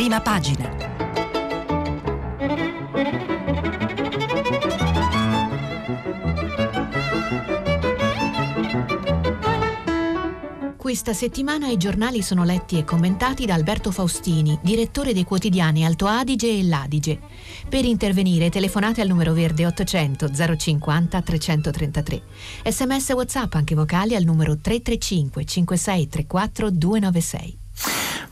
prima 0.00 0.22
pagina. 0.22 0.66
Questa 10.74 11.12
settimana 11.12 11.68
i 11.68 11.76
giornali 11.76 12.22
sono 12.22 12.44
letti 12.44 12.78
e 12.78 12.84
commentati 12.84 13.44
da 13.44 13.52
Alberto 13.52 13.90
Faustini, 13.90 14.58
direttore 14.62 15.12
dei 15.12 15.24
quotidiani 15.24 15.84
Alto 15.84 16.06
Adige 16.06 16.48
e 16.48 16.62
L'Adige. 16.64 17.20
Per 17.68 17.84
intervenire 17.84 18.48
telefonate 18.48 19.02
al 19.02 19.08
numero 19.08 19.34
verde 19.34 19.66
800 19.66 20.30
050 20.56 21.20
333. 21.20 22.22
Sms 22.64 23.10
WhatsApp 23.10 23.52
anche 23.52 23.74
vocali 23.74 24.14
al 24.14 24.24
numero 24.24 24.56
335 24.56 25.44
5634 25.44 26.70
296. 26.70 27.59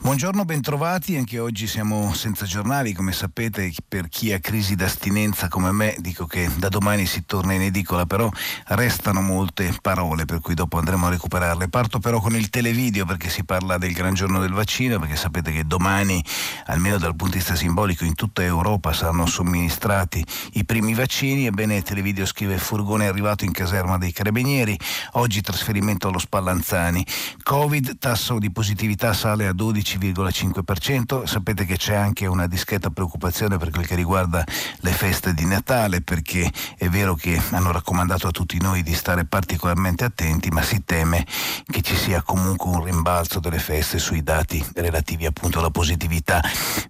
Buongiorno, 0.01 0.45
bentrovati. 0.45 1.17
Anche 1.17 1.41
oggi 1.41 1.67
siamo 1.67 2.15
senza 2.15 2.47
giornali, 2.47 2.93
come 2.93 3.13
sapete, 3.13 3.71
per 3.87 4.09
chi 4.09 4.33
ha 4.33 4.39
crisi 4.39 4.77
d'astinenza 4.77 5.49
come 5.49 5.73
me, 5.73 5.97
dico 5.99 6.25
che 6.25 6.49
da 6.57 6.69
domani 6.69 7.05
si 7.05 7.25
torna 7.27 7.53
in 7.53 7.63
edicola, 7.63 8.07
però 8.07 8.31
restano 8.69 9.21
molte 9.21 9.77
parole, 9.83 10.25
per 10.25 10.41
cui 10.41 10.55
dopo 10.55 10.79
andremo 10.79 11.07
a 11.09 11.11
recuperarle. 11.11 11.69
Parto 11.69 11.99
però 11.99 12.21
con 12.21 12.37
il 12.37 12.49
televideo 12.49 13.05
perché 13.05 13.29
si 13.29 13.45
parla 13.45 13.77
del 13.77 13.93
gran 13.93 14.15
giorno 14.15 14.39
del 14.39 14.53
vaccino, 14.53 15.01
perché 15.01 15.17
sapete 15.17 15.51
che 15.53 15.67
domani, 15.67 16.25
almeno 16.67 16.97
dal 16.97 17.17
punto 17.17 17.33
di 17.33 17.39
vista 17.39 17.57
simbolico, 17.57 18.05
in 18.05 18.15
tutta 18.15 18.43
Europa 18.43 18.93
saranno 18.93 19.27
somministrati 19.27 20.25
i 20.53 20.65
primi 20.65 20.95
vaccini. 20.95 21.47
Ebbene, 21.47 21.83
televideo 21.83 22.25
scrive 22.25 22.57
furgone 22.57 23.05
è 23.05 23.09
arrivato 23.09 23.45
in 23.45 23.53
caserma 23.53 23.99
dei 23.99 24.13
carabinieri, 24.13 24.79
oggi 25.15 25.41
trasferimento 25.41 26.07
allo 26.07 26.19
Spallanzani. 26.19 27.05
Covid, 27.43 27.99
tasso 27.99 28.39
di 28.39 28.51
positività 28.53 29.13
sale 29.13 29.47
a 29.49 29.53
12 29.53 29.88
10,5%. 29.97 31.25
Sapete 31.25 31.65
che 31.65 31.77
c'è 31.77 31.95
anche 31.95 32.27
una 32.27 32.47
discreta 32.47 32.91
preoccupazione 32.91 33.57
per 33.57 33.71
quel 33.71 33.87
che 33.87 33.95
riguarda 33.95 34.45
le 34.81 34.91
feste 34.91 35.33
di 35.33 35.47
Natale, 35.47 36.03
perché 36.03 36.51
è 36.77 36.89
vero 36.89 37.15
che 37.15 37.41
hanno 37.51 37.73
raccomandato 37.73 38.27
a 38.27 38.31
tutti 38.31 38.59
noi 38.61 38.83
di 38.83 38.95
stare 38.95 39.25
particolarmente 39.25 40.05
attenti, 40.05 40.51
ma 40.51 40.63
si 40.63 40.85
teme 40.85 41.25
che 41.65 41.81
ci 41.81 41.97
sia 41.97 42.23
comunque 42.23 42.69
un 42.71 42.85
rimbalzo 42.85 43.41
delle 43.41 43.59
feste 43.59 43.99
sui 43.99 44.23
dati 44.23 44.65
relativi 44.75 45.25
appunto 45.25 45.61
alla 45.61 45.71
positività. 45.71 46.43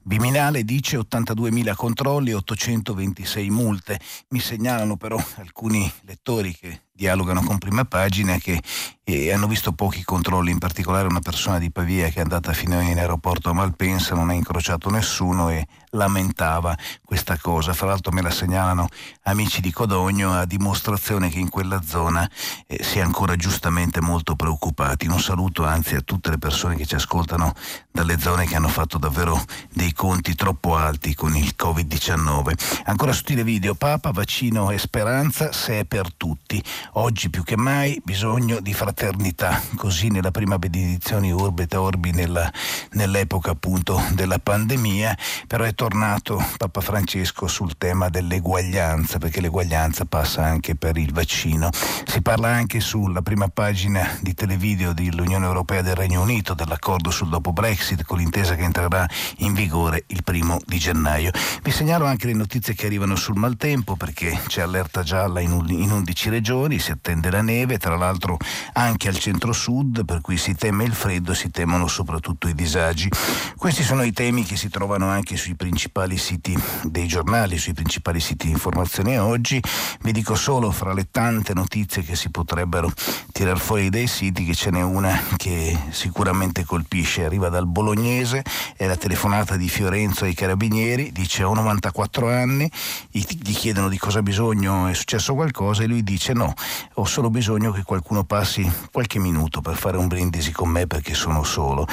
Viminale 0.03 0.65
dice 0.65 0.99
82.000 0.99 1.75
controlli, 1.75 2.33
826 2.33 3.51
multe. 3.51 4.01
Mi 4.31 4.41
segnalano 4.41 4.97
però 4.97 5.23
alcuni 5.37 5.91
lettori 6.03 6.57
che 6.57 6.81
dialogano 6.99 7.45
con 7.45 7.59
prima 7.59 7.85
pagina 7.85 8.39
che 8.39 8.61
eh, 9.05 9.33
hanno 9.33 9.47
visto 9.47 9.71
pochi 9.73 10.03
controlli, 10.03 10.51
in 10.51 10.59
particolare 10.59 11.07
una 11.07 11.21
persona 11.21 11.61
di 11.61 11.71
Pavia 11.71 12.09
che 12.09 12.19
è 12.19 12.23
andata 12.23 12.53
fino 12.53 12.81
in 12.81 12.99
aeroporto 12.99 13.51
a 13.51 13.53
Malpensa, 13.53 14.17
non 14.17 14.31
ha 14.31 14.35
incrociato 14.35 14.91
nessuno 14.91 15.49
e 15.49 15.65
lamentava 15.91 16.77
questa 17.05 17.39
cosa. 17.39 17.73
Fra 17.73 17.87
l'altro 17.87 18.11
me 18.11 18.21
la 18.21 18.31
segnalano 18.31 18.89
amici 19.23 19.61
di 19.61 19.71
Codogno 19.71 20.33
a 20.33 20.45
dimostrazione 20.45 21.31
che 21.31 21.39
in 21.39 21.49
quella 21.49 21.81
zona 21.83 22.29
eh, 22.67 22.83
si 22.83 22.99
è 22.99 23.01
ancora 23.01 23.37
giustamente 23.37 24.01
molto 24.01 24.35
preoccupati. 24.35 25.07
Un 25.07 25.21
saluto 25.21 25.65
anzi 25.65 25.95
a 25.95 26.01
tutte 26.01 26.31
le 26.31 26.39
persone 26.39 26.75
che 26.75 26.85
ci 26.85 26.97
ascoltano 26.97 27.55
dalle 27.99 28.21
zone 28.21 28.47
che 28.47 28.55
hanno 28.55 28.69
fatto 28.69 28.97
davvero 28.97 29.45
dei 29.73 29.93
conti 29.93 30.37
troppo 30.37 30.77
alti 30.77 31.17
con 31.17 31.35
il 31.35 31.55
Covid-19. 31.59 32.83
Ancora 32.85 33.13
sottile 33.13 33.43
video, 33.43 33.75
Papa, 33.75 34.13
vaccino 34.13 34.71
e 34.71 34.79
speranza 34.79 35.51
se 35.51 35.81
è 35.81 35.85
per 35.85 36.15
tutti. 36.15 36.63
Oggi 36.93 37.29
più 37.29 37.43
che 37.43 37.57
mai 37.57 38.01
bisogno 38.05 38.61
di 38.61 38.73
fraternità, 38.73 39.61
così 39.75 40.11
nella 40.11 40.31
prima 40.31 40.61
benedizione 40.61 41.33
Urbe 41.33 41.65
et 41.65 41.75
Orbi 41.75 42.13
nella, 42.13 42.49
nell'epoca 42.93 43.51
appunto 43.51 44.01
della 44.13 44.39
pandemia, 44.39 45.19
però 45.49 45.65
è 45.65 45.75
tornato 45.75 46.41
Papa 46.57 46.81
Francesco 46.81 47.49
sul 47.49 47.77
tema 47.77 48.09
dell'eguaglianza, 48.11 49.19
perché 49.19 49.41
l'eguaglianza 49.41 50.05
passa 50.05 50.45
anche 50.45 50.77
per 50.77 50.97
il 50.99 51.13
vaccino. 51.13 51.71
Si 52.07 52.23
parla 52.23 52.49
anche 52.49 52.79
sulla 52.79 53.23
prima 53.23 53.49
pagina 53.49 54.09
di 54.21 54.35
televideo 54.35 54.93
dell'Unione 54.93 55.47
Europea 55.47 55.83
del 55.83 55.97
Regno 55.97 56.23
Unito 56.23 56.55
dell'accordo 56.55 57.11
sul 57.11 57.29
dopo 57.29 57.53
Brexit 57.53 57.87
con 58.05 58.19
l'intesa 58.19 58.55
che 58.55 58.63
entrerà 58.63 59.07
in 59.39 59.55
vigore 59.55 60.05
il 60.09 60.23
primo 60.23 60.59
di 60.67 60.79
gennaio. 60.79 61.31
Vi 61.63 61.71
segnalo 61.71 62.07
anche 62.07 62.27
le 62.27 62.35
notizie 62.35 62.75
che 62.75 62.87
arrivano 62.87 63.17
sul 63.17 63.37
maltempo 63.37 63.97
perché 63.97 64.39
c'è 64.47 64.63
allerta 64.63 65.03
gialla 65.03 65.41
in, 65.41 65.65
in 65.69 65.91
11 65.91 66.29
regioni, 66.31 66.79
si 66.79 66.91
attende 66.91 67.31
la 67.31 67.43
neve, 67.43 67.79
tra 67.79 67.97
l'altro 67.97 68.37
anche 68.75 69.09
al 69.09 69.19
centro-sud, 69.19 70.05
per 70.05 70.21
cui 70.21 70.37
si 70.37 70.55
teme 70.55 70.85
il 70.85 70.93
freddo 70.93 71.33
e 71.33 71.35
si 71.35 71.51
temono 71.51 71.87
soprattutto 71.87 72.49
i 72.49 72.55
disagi. 72.55 73.09
Questi 73.57 73.83
sono 73.83 74.03
i 74.03 74.13
temi 74.13 74.45
che 74.45 74.57
si 74.57 74.69
trovano 74.69 75.09
anche 75.09 75.37
sui 75.37 75.55
principali 75.55 76.17
siti 76.17 76.57
dei 76.85 77.07
giornali, 77.07 77.59
sui 77.59 77.73
principali 77.73 78.21
siti 78.21 78.47
di 78.47 78.53
informazione 78.53 79.19
oggi. 79.19 79.63
Vi 80.01 80.13
dico 80.13 80.35
solo 80.35 80.71
fra 80.71 80.93
le 80.93 81.09
tante 81.11 81.55
notizie 81.55 82.03
che 82.03 82.17
si 82.17 82.31
potrebbero 82.31 82.93
tirar 83.33 83.59
fuori 83.59 83.89
dai 83.89 84.07
siti 84.07 84.45
che 84.45 84.55
ce 84.55 84.71
n'è 84.71 84.83
una 84.83 85.21
che 85.37 85.77
sicuramente 85.91 86.65
colpisce, 86.65 87.25
arriva 87.25 87.49
dal 87.49 87.67
bolognese, 87.79 88.43
è 88.77 88.87
la 88.87 88.97
telefonata 88.97 89.57
di 89.57 89.69
Fiorenzo 89.69 90.25
ai 90.25 90.35
carabinieri, 90.35 91.13
dice 91.13 91.45
ho 91.45 91.55
94 91.55 92.29
anni, 92.29 92.69
gli 93.11 93.55
chiedono 93.55 93.89
di 93.89 93.99
cosa 93.99 94.19
ha 94.19 94.23
bisogno, 94.23 94.89
è 94.89 94.95
successo 94.95 95.35
qualcosa 95.35 95.85
e 95.85 95.87
lui 95.87 96.03
dice 96.03 96.33
no, 96.33 96.53
ho 96.95 97.05
solo 97.05 97.31
bisogno 97.31 97.71
che 97.71 97.85
qualcuno 97.85 98.25
passi 98.25 98.69
qualche 98.91 99.21
minuto 99.21 99.61
per 99.61 99.77
fare 99.77 99.97
un 99.97 100.09
brindisi 100.09 100.51
con 100.51 100.69
me 100.69 100.89
perché 100.89 101.15
sono 101.15 101.45
solo. 101.45 101.87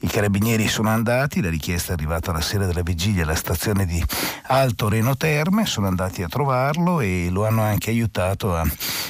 I 0.00 0.08
carabinieri 0.08 0.66
sono 0.66 0.88
andati, 0.88 1.40
la 1.40 1.50
richiesta 1.50 1.90
è 1.90 1.94
arrivata 1.94 2.32
la 2.32 2.40
sera 2.40 2.66
della 2.66 2.82
vigilia 2.82 3.22
alla 3.22 3.36
stazione 3.36 3.86
di 3.86 4.02
Alto 4.48 4.88
Reno 4.88 5.16
Terme, 5.16 5.66
sono 5.66 5.86
andati 5.86 6.22
a 6.24 6.28
trovarlo 6.28 7.00
e 7.00 7.28
lo 7.30 7.46
hanno 7.46 7.62
anche 7.62 7.90
aiutato 7.90 8.56
a 8.56 8.66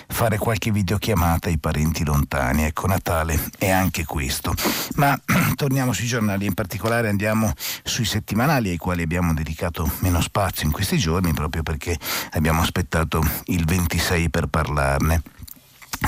fare 0.09 0.37
qualche 0.37 0.73
videochiamata 0.73 1.49
ai 1.49 1.59
parenti 1.59 2.05
lontani. 2.05 2.65
Ecco, 2.65 2.87
Natale 2.87 3.51
è 3.57 3.71
anche 3.71 4.05
questo. 4.05 4.53
Ma 4.97 5.19
torniamo 5.55 5.93
sui 5.93 6.07
giornali, 6.09 6.47
in 6.47 6.55
particolare 6.55 7.09
andiamo 7.09 7.53
sui 7.85 8.05
settimanali 8.05 8.71
ai 8.71 8.77
quali 8.79 9.03
abbiamo 9.03 9.33
dedicato 9.33 9.89
meno 10.01 10.21
spazio 10.21 10.67
in 10.67 10.73
questi 10.73 10.99
giorni 10.99 11.33
proprio 11.33 11.63
perché 11.63 11.97
abbiamo 12.33 12.63
aspettato 12.63 13.23
il 13.45 13.65
26 13.65 14.31
per 14.31 14.47
parlarne. 14.47 15.23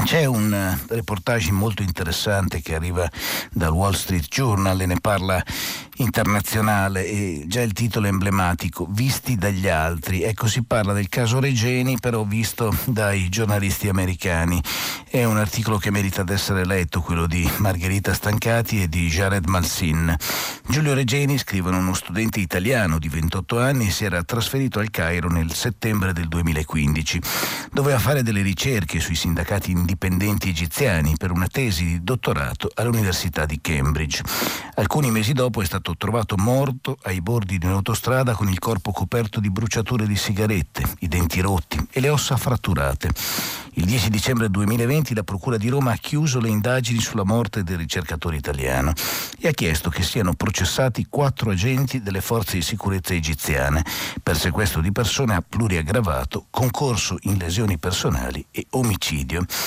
C'è 0.04 0.24
un 0.24 0.52
eh, 0.52 0.78
reportage 0.94 1.50
molto 1.52 1.82
interessante 1.82 2.60
che 2.60 2.74
arriva 2.74 3.08
dal 3.50 3.72
Wall 3.72 3.92
Street 3.92 4.26
Journal 4.28 4.80
e 4.80 4.86
ne 4.86 5.00
parla 5.00 5.42
internazionale 6.00 7.06
e 7.06 7.44
già 7.46 7.60
il 7.60 7.72
titolo 7.72 8.06
è 8.06 8.08
emblematico, 8.08 8.86
Visti 8.88 9.36
dagli 9.36 9.68
altri. 9.68 10.22
Ecco, 10.22 10.46
si 10.46 10.62
parla 10.64 10.92
del 10.92 11.08
caso 11.08 11.40
Regeni, 11.40 11.98
però 11.98 12.24
visto 12.24 12.74
dai 12.84 13.28
giornalisti 13.28 13.88
americani. 13.88 14.62
È 15.08 15.24
un 15.24 15.36
articolo 15.36 15.76
che 15.78 15.90
merita 15.90 16.22
di 16.22 16.32
essere 16.32 16.64
letto, 16.64 17.00
quello 17.00 17.26
di 17.26 17.48
Margherita 17.58 18.14
Stancati 18.14 18.82
e 18.82 18.88
di 18.88 19.08
Jared 19.08 19.46
Malsin. 19.46 20.14
Giulio 20.68 20.94
Regeni, 20.94 21.36
scrivono 21.36 21.78
uno 21.78 21.94
studente 21.94 22.40
italiano 22.40 22.98
di 22.98 23.08
28 23.08 23.58
anni, 23.58 23.90
si 23.90 24.04
era 24.04 24.22
trasferito 24.22 24.78
al 24.78 24.90
Cairo 24.90 25.28
nel 25.28 25.52
settembre 25.52 26.12
del 26.12 26.28
2015. 26.28 27.20
Doveva 27.72 27.98
fare 27.98 28.22
delle 28.22 28.42
ricerche 28.42 29.00
sui 29.00 29.16
sindacati 29.16 29.74
indipendenti 29.80 30.50
egiziani 30.50 31.14
per 31.16 31.30
una 31.30 31.48
tesi 31.48 31.84
di 31.84 32.04
dottorato 32.04 32.70
all'Università 32.74 33.46
di 33.46 33.60
Cambridge. 33.60 34.22
Alcuni 34.74 35.10
mesi 35.10 35.32
dopo 35.32 35.60
è 35.62 35.64
stato 35.64 35.96
trovato 35.96 36.36
morto 36.36 36.98
ai 37.02 37.20
bordi 37.20 37.58
di 37.58 37.66
un'autostrada 37.66 38.34
con 38.34 38.48
il 38.48 38.58
corpo 38.58 38.92
coperto 38.92 39.40
di 39.40 39.50
bruciature 39.50 40.06
di 40.06 40.16
sigarette, 40.16 40.84
i 41.00 41.08
denti 41.08 41.40
rotti 41.40 41.84
e 41.90 42.00
le 42.00 42.10
ossa 42.10 42.36
fratturate. 42.36 43.10
Il 43.74 43.84
10 43.84 44.10
dicembre 44.10 44.50
2020 44.50 45.14
la 45.14 45.22
Procura 45.22 45.56
di 45.56 45.68
Roma 45.68 45.92
ha 45.92 45.96
chiuso 45.96 46.40
le 46.40 46.48
indagini 46.48 47.00
sulla 47.00 47.24
morte 47.24 47.62
del 47.62 47.78
ricercatore 47.78 48.36
italiano 48.36 48.92
e 49.38 49.48
ha 49.48 49.52
chiesto 49.52 49.90
che 49.90 50.02
siano 50.02 50.34
processati 50.34 51.06
quattro 51.08 51.50
agenti 51.50 52.02
delle 52.02 52.20
forze 52.20 52.56
di 52.56 52.62
sicurezza 52.62 53.14
egiziane 53.14 53.84
per 54.22 54.36
sequestro 54.36 54.80
di 54.80 54.90
persone 54.90 55.34
a 55.34 55.42
pluriaggravato, 55.46 56.46
concorso 56.50 57.16
in 57.22 57.38
lesioni 57.38 57.78
personali 57.78 58.44
e 58.50 58.66
omicidio. 58.70 59.46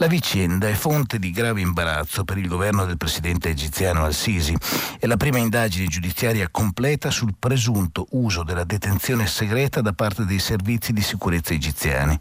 La 0.00 0.06
vicenda 0.06 0.68
è 0.68 0.74
fonte 0.74 1.18
di 1.18 1.32
grave 1.32 1.60
imbarazzo 1.60 2.22
per 2.22 2.38
il 2.38 2.46
governo 2.46 2.84
del 2.84 2.96
presidente 2.96 3.48
egiziano 3.48 4.04
al-Sisi. 4.04 4.56
È 4.96 5.06
la 5.06 5.16
prima 5.16 5.38
indagine 5.38 5.88
giudiziaria 5.88 6.48
completa 6.52 7.10
sul 7.10 7.34
presunto 7.36 8.06
uso 8.10 8.44
della 8.44 8.62
detenzione 8.62 9.26
segreta 9.26 9.80
da 9.80 9.92
parte 9.92 10.24
dei 10.24 10.38
servizi 10.38 10.92
di 10.92 11.02
sicurezza 11.02 11.52
egiziani, 11.52 12.16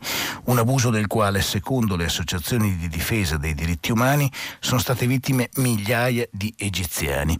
un 0.45 0.57
abuso 0.57 0.89
del 0.89 1.05
quale, 1.05 1.43
secondo 1.43 1.95
le 1.95 2.05
associazioni 2.05 2.75
di 2.77 2.87
difesa 2.87 3.37
dei 3.37 3.53
diritti 3.53 3.91
umani, 3.91 4.31
sono 4.59 4.79
state 4.79 5.05
vittime 5.05 5.49
migliaia 5.57 6.27
di 6.31 6.51
egiziani. 6.57 7.37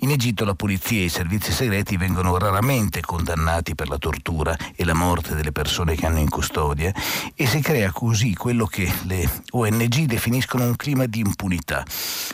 In 0.00 0.10
Egitto 0.10 0.44
la 0.44 0.54
polizia 0.54 1.00
e 1.00 1.04
i 1.04 1.08
servizi 1.08 1.52
segreti 1.52 1.96
vengono 1.96 2.36
raramente 2.38 3.00
condannati 3.00 3.76
per 3.76 3.88
la 3.88 3.98
tortura 3.98 4.56
e 4.74 4.84
la 4.84 4.94
morte 4.94 5.34
delle 5.34 5.52
persone 5.52 5.94
che 5.94 6.06
hanno 6.06 6.18
in 6.18 6.28
custodia 6.28 6.92
e 7.34 7.46
si 7.46 7.60
crea 7.60 7.92
così 7.92 8.34
quello 8.34 8.66
che 8.66 8.92
le 9.04 9.30
ONG 9.52 9.75
l'ONG 9.76 10.06
definiscono 10.06 10.64
un 10.64 10.76
clima 10.76 11.06
di 11.06 11.20
impunità. 11.20 11.84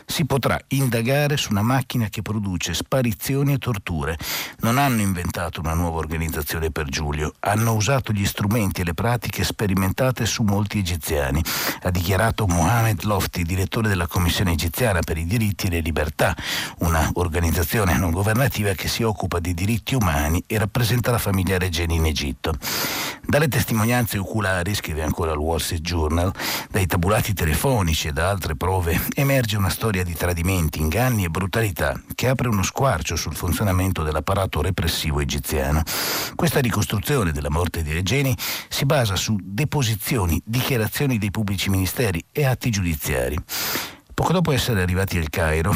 Si 0.06 0.24
potrà 0.24 0.58
indagare 0.68 1.36
su 1.36 1.50
una 1.50 1.62
macchina 1.62 2.08
che 2.08 2.22
produce 2.22 2.74
sparizioni 2.74 3.54
e 3.54 3.58
torture. 3.58 4.16
Non 4.60 4.78
hanno 4.78 5.00
inventato 5.00 5.60
una 5.60 5.74
nuova 5.74 5.98
organizzazione 5.98 6.70
per 6.70 6.86
Giulio, 6.86 7.34
hanno 7.40 7.74
usato 7.74 8.12
gli 8.12 8.24
strumenti 8.24 8.80
e 8.80 8.84
le 8.84 8.94
pratiche 8.94 9.44
sperimentate 9.44 10.26
su 10.26 10.42
molti 10.42 10.78
egiziani, 10.78 11.42
ha 11.82 11.90
dichiarato 11.90 12.46
Mohamed 12.46 13.02
Lofti, 13.02 13.42
direttore 13.42 13.88
della 13.88 14.06
Commissione 14.06 14.52
egiziana 14.52 15.00
per 15.00 15.18
i 15.18 15.26
diritti 15.26 15.66
e 15.66 15.70
le 15.70 15.80
libertà, 15.80 16.36
una 16.78 17.10
organizzazione 17.14 17.96
non 17.96 18.10
governativa 18.10 18.72
che 18.72 18.88
si 18.88 19.02
occupa 19.02 19.40
di 19.40 19.54
diritti 19.54 19.94
umani 19.94 20.42
e 20.46 20.58
rappresenta 20.58 21.10
la 21.10 21.18
famiglia 21.18 21.58
Regeni 21.58 21.96
in 21.96 22.06
Egitto. 22.06 22.54
Dalle 23.24 23.48
testimonianze 23.48 24.18
oculari, 24.18 24.74
scrive 24.74 25.02
ancora 25.02 25.32
il 25.32 25.38
Wall 25.38 25.58
Street 25.58 25.82
Journal, 25.82 26.32
dai 26.70 26.86
tabulati 26.86 27.31
telefonici 27.32 28.08
e 28.08 28.12
da 28.12 28.28
altre 28.28 28.56
prove, 28.56 29.00
emerge 29.14 29.56
una 29.56 29.68
storia 29.68 30.04
di 30.04 30.14
tradimenti, 30.14 30.80
inganni 30.80 31.24
e 31.24 31.28
brutalità 31.28 32.00
che 32.14 32.28
apre 32.28 32.48
uno 32.48 32.62
squarcio 32.62 33.16
sul 33.16 33.34
funzionamento 33.34 34.02
dell'apparato 34.02 34.60
repressivo 34.60 35.20
egiziano. 35.20 35.82
Questa 36.34 36.60
ricostruzione 36.60 37.32
della 37.32 37.50
morte 37.50 37.82
di 37.82 37.92
Regeni 37.92 38.36
si 38.68 38.84
basa 38.84 39.16
su 39.16 39.36
deposizioni, 39.42 40.40
dichiarazioni 40.44 41.18
dei 41.18 41.30
pubblici 41.30 41.70
ministeri 41.70 42.24
e 42.32 42.44
atti 42.44 42.70
giudiziari. 42.70 43.36
Poco 44.14 44.32
dopo 44.32 44.52
essere 44.52 44.82
arrivati 44.82 45.18
al 45.18 45.30
Cairo, 45.30 45.74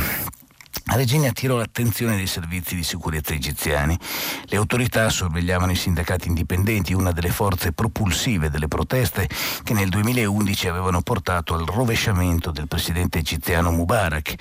Regeni 0.89 1.27
attirò 1.27 1.57
l'attenzione 1.57 2.15
dei 2.15 2.29
servizi 2.29 2.77
di 2.77 2.85
sicurezza 2.85 3.35
egiziani. 3.35 3.99
Le 4.45 4.57
autorità 4.57 5.11
sorvegliavano 5.11 5.73
i 5.73 5.77
sindacati 5.77 6.29
indipendenti, 6.29 6.95
una 6.95 7.11
delle 7.11 7.31
forze 7.31 7.73
propulsive 7.73 8.51
delle 8.51 8.69
proteste 8.69 9.29
che 9.65 9.75
nel 9.75 9.89
2011 9.89 10.69
avevano 10.69 11.03
portato 11.03 11.55
al 11.55 11.67
rovesciamento 11.67 12.53
del 12.53 12.69
presidente 12.69 13.19
egiziano 13.19 13.73
Mubarak. 13.73 14.35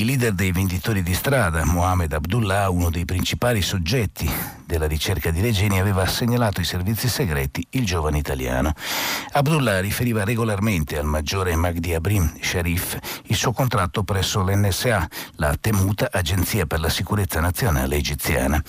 Il 0.00 0.06
leader 0.06 0.32
dei 0.32 0.50
venditori 0.50 1.02
di 1.02 1.12
strada, 1.12 1.62
Mohamed 1.66 2.14
Abdullah, 2.14 2.70
uno 2.70 2.88
dei 2.88 3.04
principali 3.04 3.60
soggetti 3.60 4.58
della 4.64 4.86
ricerca 4.86 5.30
di 5.30 5.42
Regeni, 5.42 5.78
aveva 5.78 6.06
segnalato 6.06 6.60
ai 6.60 6.64
servizi 6.64 7.06
segreti 7.06 7.66
il 7.72 7.84
giovane 7.84 8.16
italiano. 8.16 8.72
Abdullah 9.32 9.78
riferiva 9.80 10.24
regolarmente 10.24 10.96
al 10.96 11.04
maggiore 11.04 11.54
Magdi 11.54 11.92
Abrim 11.92 12.32
Sharif 12.40 12.98
il 13.26 13.36
suo 13.36 13.52
contratto 13.52 14.02
presso 14.02 14.42
l'NSA, 14.42 15.06
la 15.34 15.54
temuta 15.60 16.08
Agenzia 16.10 16.64
per 16.64 16.80
la 16.80 16.88
Sicurezza 16.88 17.38
Nazionale 17.40 17.96
egiziana. 17.96 18.62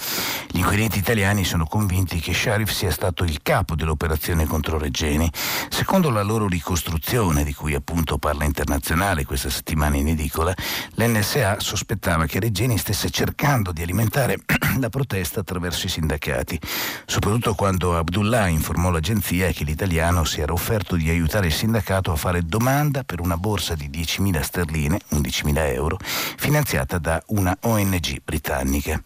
Gli 0.52 0.58
inquirenti 0.58 0.98
italiani 0.98 1.46
sono 1.46 1.66
convinti 1.66 2.20
che 2.20 2.34
Sharif 2.34 2.72
sia 2.72 2.92
stato 2.92 3.24
il 3.24 3.42
capo 3.42 3.76
dell'operazione 3.76 4.46
contro 4.46 4.78
Regeni. 4.78 5.32
Secondo 5.70 6.10
la 6.10 6.24
loro 6.24 6.50
ricostruzione, 6.50 7.46
di 7.46 7.54
cui 7.54 7.74
appunto 7.74 8.18
parla 8.18 8.44
internazionale 8.44 9.24
questa 9.24 9.50
settimana 9.50 9.96
in 9.96 10.10
edicola, 10.10 10.54
l'NSA 10.96 11.20
sospettava 11.22 12.26
che 12.26 12.40
Regeni 12.40 12.78
stesse 12.78 13.10
cercando 13.10 13.72
di 13.72 13.82
alimentare 13.82 14.40
la 14.80 14.90
protesta 14.90 15.42
attraverso 15.42 15.86
i 15.86 15.90
sindacati, 15.90 16.60
soprattutto 17.06 17.54
quando 17.54 17.98
Abdullah 17.98 18.48
informò 18.48 18.90
l'agenzia 18.90 19.52
che 19.52 19.64
l'italiano 19.64 20.24
si 20.24 20.42
era 20.42 20.54
offerto 20.54 20.96
di 20.96 21.10
aiutare 21.10 21.48
il 21.48 21.54
sindacato 21.54 22.12
a 22.12 22.16
fare 22.16 22.44
domanda 22.44 23.04
per 23.04 23.20
una 23.20 23.38
borsa 23.38 23.76
di 23.76 23.90
10.000 23.90 24.42
sterline, 24.42 25.00
11.000 25.12 25.74
euro, 25.74 25.98
finanziata 26.02 26.98
da 26.98 27.22
una 27.28 27.56
ONG 27.62 28.22
britannica. 28.24 29.02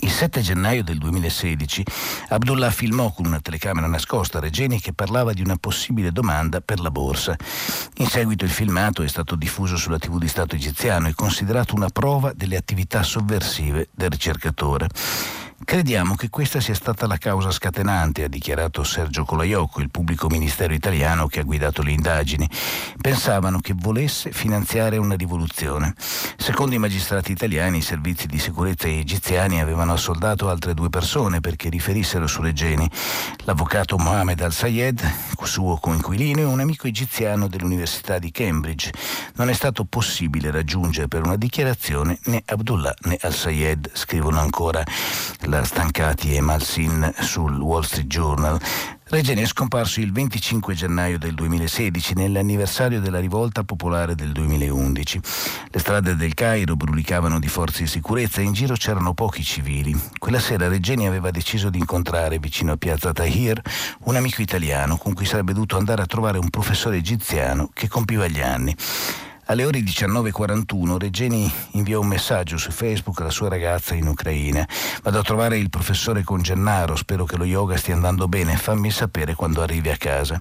Il 0.00 0.10
7 0.10 0.40
gennaio 0.40 0.82
del 0.82 0.98
2016 0.98 1.84
Abdullah 2.28 2.70
filmò 2.70 3.12
con 3.12 3.26
una 3.26 3.40
telecamera 3.40 3.86
nascosta 3.86 4.40
Regeni 4.40 4.80
che 4.80 4.92
parlava 4.92 5.32
di 5.32 5.40
una 5.42 5.56
possibile 5.56 6.12
domanda 6.12 6.60
per 6.60 6.80
la 6.80 6.90
borsa. 6.90 7.36
In 7.96 8.06
seguito 8.06 8.44
il 8.44 8.50
filmato 8.50 9.02
è 9.02 9.08
stato 9.08 9.36
diffuso 9.36 9.76
sulla 9.76 9.98
TV 9.98 10.18
di 10.18 10.28
Stato 10.28 10.54
egiziano 10.54 11.08
e 11.08 11.14
considerato 11.14 11.74
una 11.74 11.88
prova 11.88 12.32
delle 12.34 12.56
attività 12.56 13.02
sovversive 13.02 13.88
del 13.92 14.10
ricercatore. 14.10 14.88
Crediamo 15.64 16.14
che 16.14 16.28
questa 16.28 16.60
sia 16.60 16.74
stata 16.74 17.06
la 17.06 17.16
causa 17.16 17.50
scatenante, 17.50 18.24
ha 18.24 18.28
dichiarato 18.28 18.84
Sergio 18.84 19.24
Colaiocco, 19.24 19.80
il 19.80 19.90
pubblico 19.90 20.28
ministero 20.28 20.74
italiano 20.74 21.26
che 21.26 21.40
ha 21.40 21.42
guidato 21.42 21.82
le 21.82 21.92
indagini. 21.92 22.48
Pensavano 23.00 23.60
che 23.60 23.72
volesse 23.74 24.30
finanziare 24.30 24.98
una 24.98 25.14
rivoluzione. 25.14 25.94
Secondo 26.36 26.74
i 26.74 26.78
magistrati 26.78 27.32
italiani, 27.32 27.78
i 27.78 27.82
servizi 27.82 28.26
di 28.26 28.38
sicurezza 28.38 28.88
egiziani 28.88 29.60
avevano 29.60 29.94
assoldato 29.94 30.50
altre 30.50 30.74
due 30.74 30.90
persone 30.90 31.40
perché 31.40 31.70
riferissero 31.70 32.26
su 32.26 32.42
Regeni. 32.42 32.88
L'avvocato 33.44 33.96
Mohamed 33.96 34.40
Al-Sayed, 34.42 35.12
suo 35.44 35.76
coinquilino, 35.76 36.40
e 36.40 36.44
un 36.44 36.60
amico 36.60 36.86
egiziano 36.86 37.48
dell'Università 37.48 38.18
di 38.18 38.30
Cambridge. 38.30 38.92
Non 39.34 39.48
è 39.48 39.52
stato 39.52 39.84
possibile 39.84 40.50
raggiungere 40.50 41.08
per 41.08 41.24
una 41.24 41.36
dichiarazione 41.36 42.18
né 42.24 42.42
Abdullah 42.44 42.94
né 43.02 43.18
Al-Sayed, 43.20 43.90
scrivono 43.92 44.40
ancora 44.40 44.82
la 45.58 45.64
Stancati 45.64 46.34
e 46.34 46.40
Malsin 46.40 47.14
sul 47.20 47.60
Wall 47.60 47.82
Street 47.82 48.06
Journal. 48.06 48.60
Regeni 49.04 49.42
è 49.42 49.46
scomparso 49.46 50.00
il 50.00 50.12
25 50.12 50.74
gennaio 50.74 51.18
del 51.18 51.34
2016, 51.34 52.14
nell'anniversario 52.14 53.00
della 53.00 53.20
rivolta 53.20 53.62
popolare 53.62 54.14
del 54.14 54.32
2011. 54.32 55.20
Le 55.70 55.78
strade 55.78 56.16
del 56.16 56.34
Cairo 56.34 56.74
brulicavano 56.74 57.38
di 57.38 57.48
forze 57.48 57.84
di 57.84 57.88
sicurezza 57.88 58.40
e 58.40 58.44
in 58.44 58.52
giro 58.52 58.74
c'erano 58.74 59.14
pochi 59.14 59.44
civili. 59.44 59.96
Quella 60.18 60.40
sera 60.40 60.66
Regeni 60.66 61.06
aveva 61.06 61.30
deciso 61.30 61.70
di 61.70 61.78
incontrare 61.78 62.38
vicino 62.38 62.72
a 62.72 62.76
Piazza 62.76 63.12
Tahir 63.12 63.60
un 64.04 64.16
amico 64.16 64.42
italiano 64.42 64.96
con 64.96 65.12
cui 65.12 65.26
sarebbe 65.26 65.52
dovuto 65.52 65.76
andare 65.76 66.02
a 66.02 66.06
trovare 66.06 66.38
un 66.38 66.50
professore 66.50 66.96
egiziano 66.96 67.70
che 67.72 67.86
compiva 67.86 68.26
gli 68.26 68.40
anni. 68.40 68.74
Alle 69.46 69.66
ore 69.66 69.80
19.41 69.80 70.96
Regeni 70.96 71.52
inviò 71.72 72.00
un 72.00 72.06
messaggio 72.06 72.56
su 72.56 72.70
Facebook 72.70 73.20
alla 73.20 73.30
sua 73.30 73.50
ragazza 73.50 73.94
in 73.94 74.06
Ucraina. 74.06 74.66
Vado 75.02 75.18
a 75.18 75.22
trovare 75.22 75.58
il 75.58 75.68
professore 75.68 76.24
con 76.24 76.40
Gennaro, 76.40 76.96
spero 76.96 77.26
che 77.26 77.36
lo 77.36 77.44
yoga 77.44 77.76
stia 77.76 77.94
andando 77.94 78.26
bene, 78.26 78.56
fammi 78.56 78.90
sapere 78.90 79.34
quando 79.34 79.60
arrivi 79.60 79.90
a 79.90 79.98
casa. 79.98 80.40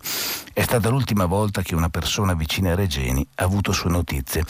È 0.53 0.61
stata 0.61 0.87
l'ultima 0.87 1.25
volta 1.25 1.61
che 1.61 1.75
una 1.75 1.89
persona 1.89 2.33
vicina 2.33 2.71
a 2.71 2.75
Regeni 2.75 3.27
ha 3.35 3.43
avuto 3.43 3.73
sue 3.73 3.89
notizie. 3.89 4.45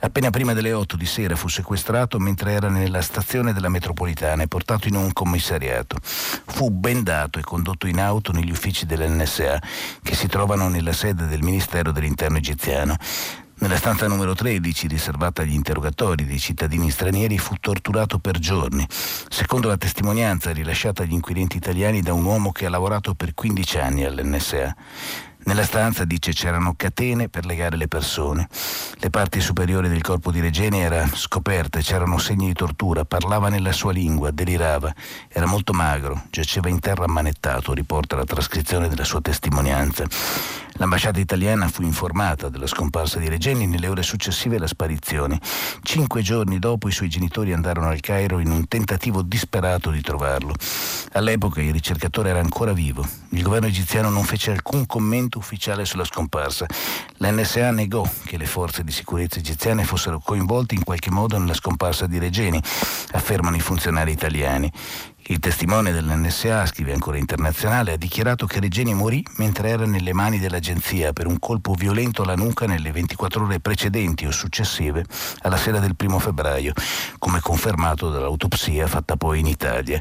Appena 0.00 0.30
prima 0.30 0.54
delle 0.54 0.72
8 0.72 0.96
di 0.96 1.06
sera 1.06 1.36
fu 1.36 1.46
sequestrato 1.48 2.18
mentre 2.18 2.52
era 2.52 2.68
nella 2.68 3.00
stazione 3.00 3.52
della 3.52 3.68
metropolitana 3.68 4.42
e 4.42 4.48
portato 4.48 4.88
in 4.88 4.96
un 4.96 5.12
commissariato. 5.12 5.98
Fu 6.02 6.68
bendato 6.70 7.38
e 7.38 7.42
condotto 7.42 7.86
in 7.86 8.00
auto 8.00 8.32
negli 8.32 8.50
uffici 8.50 8.86
dell'NSA 8.86 9.62
che 10.02 10.14
si 10.16 10.26
trovano 10.26 10.68
nella 10.68 10.92
sede 10.92 11.26
del 11.26 11.42
Ministero 11.42 11.92
dell'Interno 11.92 12.38
egiziano. 12.38 12.96
Nella 13.64 13.78
stanza 13.78 14.06
numero 14.06 14.34
13, 14.34 14.88
riservata 14.88 15.40
agli 15.40 15.54
interrogatori 15.54 16.26
dei 16.26 16.38
cittadini 16.38 16.90
stranieri, 16.90 17.38
fu 17.38 17.54
torturato 17.58 18.18
per 18.18 18.38
giorni, 18.38 18.86
secondo 18.90 19.68
la 19.68 19.78
testimonianza 19.78 20.52
rilasciata 20.52 21.02
agli 21.02 21.14
inquirenti 21.14 21.56
italiani 21.56 22.02
da 22.02 22.12
un 22.12 22.26
uomo 22.26 22.52
che 22.52 22.66
ha 22.66 22.68
lavorato 22.68 23.14
per 23.14 23.32
15 23.32 23.78
anni 23.78 24.04
all'NSA. 24.04 24.76
Nella 25.46 25.64
stanza, 25.64 26.04
dice, 26.04 26.32
c'erano 26.32 26.74
catene 26.74 27.28
per 27.28 27.44
legare 27.44 27.76
le 27.76 27.86
persone. 27.86 28.48
Le 28.94 29.10
parti 29.10 29.40
superiori 29.40 29.88
del 29.88 30.00
corpo 30.00 30.30
di 30.30 30.40
Regeni 30.40 30.80
era 30.80 31.06
scoperte, 31.12 31.80
c'erano 31.80 32.16
segni 32.16 32.46
di 32.46 32.54
tortura, 32.54 33.04
parlava 33.04 33.50
nella 33.50 33.72
sua 33.72 33.92
lingua, 33.92 34.30
delirava, 34.30 34.92
era 35.28 35.46
molto 35.46 35.74
magro, 35.74 36.22
giaceva 36.30 36.70
in 36.70 36.80
terra 36.80 37.04
ammanettato, 37.04 37.74
riporta 37.74 38.16
la 38.16 38.24
trascrizione 38.24 38.88
della 38.88 39.04
sua 39.04 39.20
testimonianza. 39.20 40.06
L'ambasciata 40.76 41.20
italiana 41.20 41.68
fu 41.68 41.82
informata 41.82 42.48
della 42.48 42.66
scomparsa 42.66 43.20
di 43.20 43.28
Regeni 43.28 43.66
nelle 43.66 43.86
ore 43.86 44.02
successive 44.02 44.56
alla 44.56 44.66
sparizione. 44.66 45.38
Cinque 45.82 46.20
giorni 46.20 46.58
dopo 46.58 46.88
i 46.88 46.92
suoi 46.92 47.08
genitori 47.08 47.52
andarono 47.52 47.90
al 47.90 48.00
Cairo 48.00 48.40
in 48.40 48.50
un 48.50 48.66
tentativo 48.66 49.22
disperato 49.22 49.90
di 49.90 50.00
trovarlo. 50.00 50.52
All'epoca 51.12 51.62
il 51.62 51.72
ricercatore 51.72 52.30
era 52.30 52.40
ancora 52.40 52.72
vivo. 52.72 53.06
Il 53.28 53.42
governo 53.42 53.68
egiziano 53.68 54.08
non 54.08 54.24
fece 54.24 54.50
alcun 54.50 54.84
commento 54.84 55.33
ufficiale 55.38 55.84
sulla 55.84 56.04
scomparsa. 56.04 56.66
L'NSA 57.18 57.70
negò 57.70 58.08
che 58.24 58.36
le 58.36 58.46
forze 58.46 58.84
di 58.84 58.92
sicurezza 58.92 59.38
egiziane 59.38 59.84
fossero 59.84 60.20
coinvolte 60.20 60.74
in 60.74 60.84
qualche 60.84 61.10
modo 61.10 61.38
nella 61.38 61.54
scomparsa 61.54 62.06
di 62.06 62.18
Regeni, 62.18 62.60
affermano 63.12 63.56
i 63.56 63.60
funzionari 63.60 64.12
italiani. 64.12 64.70
Il 65.28 65.38
testimone 65.38 65.90
dell'NSA, 65.90 66.66
scrive 66.66 66.92
ancora 66.92 67.16
internazionale, 67.16 67.92
ha 67.92 67.96
dichiarato 67.96 68.44
che 68.44 68.60
Regeni 68.60 68.92
morì 68.92 69.24
mentre 69.36 69.70
era 69.70 69.86
nelle 69.86 70.12
mani 70.12 70.38
dell'agenzia 70.38 71.14
per 71.14 71.26
un 71.26 71.38
colpo 71.38 71.72
violento 71.72 72.22
alla 72.22 72.34
nuca 72.34 72.66
nelle 72.66 72.92
24 72.92 73.44
ore 73.44 73.58
precedenti 73.58 74.26
o 74.26 74.30
successive 74.30 75.02
alla 75.40 75.56
sera 75.56 75.78
del 75.78 75.96
primo 75.96 76.18
febbraio, 76.18 76.74
come 77.18 77.40
confermato 77.40 78.10
dall'autopsia 78.10 78.86
fatta 78.86 79.16
poi 79.16 79.40
in 79.40 79.46
Italia. 79.46 79.98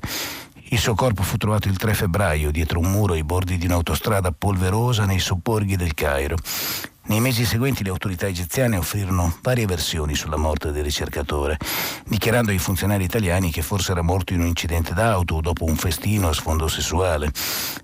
Il 0.74 0.80
suo 0.80 0.96
corpo 0.96 1.22
fu 1.22 1.38
trovato 1.38 1.68
il 1.68 1.78
3 1.78 1.94
febbraio 1.94 2.50
dietro 2.50 2.80
un 2.80 2.90
muro 2.90 3.14
ai 3.14 3.24
bordi 3.24 3.60
di 3.60 3.68
un'autostrada 3.68 4.32
polverosa 4.32 5.06
nei 5.06 5.20
sobborghi 5.20 5.76
del 5.76 5.94
Cairo. 5.94 6.36
Nei 7.06 7.20
mesi 7.20 7.44
seguenti 7.44 7.84
le 7.84 7.90
autorità 7.90 8.28
egiziane 8.28 8.78
offrirono 8.78 9.36
varie 9.42 9.66
versioni 9.66 10.16
sulla 10.16 10.38
morte 10.38 10.72
del 10.72 10.86
ricercatore, 10.86 11.58
dichiarando 12.06 12.52
ai 12.52 12.60
funzionari 12.60 13.04
italiani 13.04 13.52
che 13.52 13.62
forse 13.62 13.92
era 13.92 14.02
morto 14.02 14.32
in 14.32 14.40
un 14.40 14.46
incidente 14.46 14.94
d'auto 14.94 15.36
o 15.36 15.42
dopo 15.42 15.66
un 15.66 15.76
festino 15.76 16.30
a 16.30 16.34
sfondo 16.34 16.70
sessuale. 16.70 17.30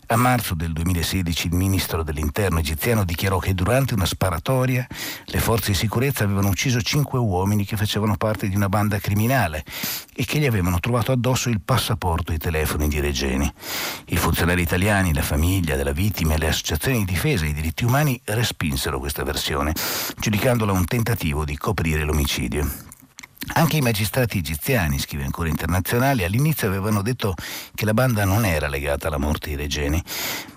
A 0.08 0.16
marzo 0.16 0.56
del 0.56 0.72
2016 0.72 1.48
il 1.48 1.54
ministro 1.54 2.02
dell'interno 2.02 2.60
egiziano 2.60 3.04
dichiarò 3.04 3.40
che 3.40 3.54
durante 3.54 3.94
una 3.94 4.06
sparatoria 4.06 4.88
le 5.26 5.40
forze 5.40 5.72
di 5.72 5.78
sicurezza 5.78 6.24
avevano 6.24 6.48
ucciso 6.48 6.82
cinque 6.82 7.20
uomini 7.20 7.66
che 7.66 7.76
facevano 7.76 8.16
parte 8.16 8.48
di 8.48 8.56
una 8.56 8.70
banda 8.70 9.00
criminale 9.00 9.66
e 10.16 10.24
che 10.24 10.40
gli 10.40 10.46
avevano 10.46 10.80
trovato 10.80 11.12
addosso 11.12 11.50
il 11.50 11.60
passaporto 11.60 12.32
e 12.32 12.36
i 12.36 12.40
telefoni 12.40 12.88
di 12.88 13.02
Regeni. 13.02 13.52
I 14.06 14.16
funzionari 14.16 14.62
italiani, 14.62 15.14
la 15.14 15.22
famiglia 15.22 15.76
della 15.76 15.92
vittima 15.92 16.36
e 16.36 16.38
le 16.38 16.48
associazioni 16.48 17.00
di 17.00 17.06
difesa 17.06 17.44
dei 17.44 17.54
diritti 17.54 17.84
umani 17.84 18.20
respinsero 18.24 18.98
questo 18.98 19.09
questa 19.10 19.24
versione, 19.24 19.74
giudicandola 20.20 20.72
un 20.72 20.86
tentativo 20.86 21.44
di 21.44 21.58
coprire 21.58 22.04
l'omicidio. 22.04 22.70
Anche 23.54 23.78
i 23.78 23.82
magistrati 23.82 24.38
egiziani, 24.38 25.00
scrive 25.00 25.24
ancora 25.24 25.50
Internazionale, 25.50 26.26
all'inizio 26.26 26.68
avevano 26.68 27.02
detto 27.02 27.34
che 27.74 27.86
la 27.86 27.96
banda 27.96 28.24
non 28.24 28.46
era 28.46 28.68
legata 28.68 29.08
alla 29.08 29.18
morte 29.18 29.50
di 29.50 29.56
Regeni, 29.56 30.04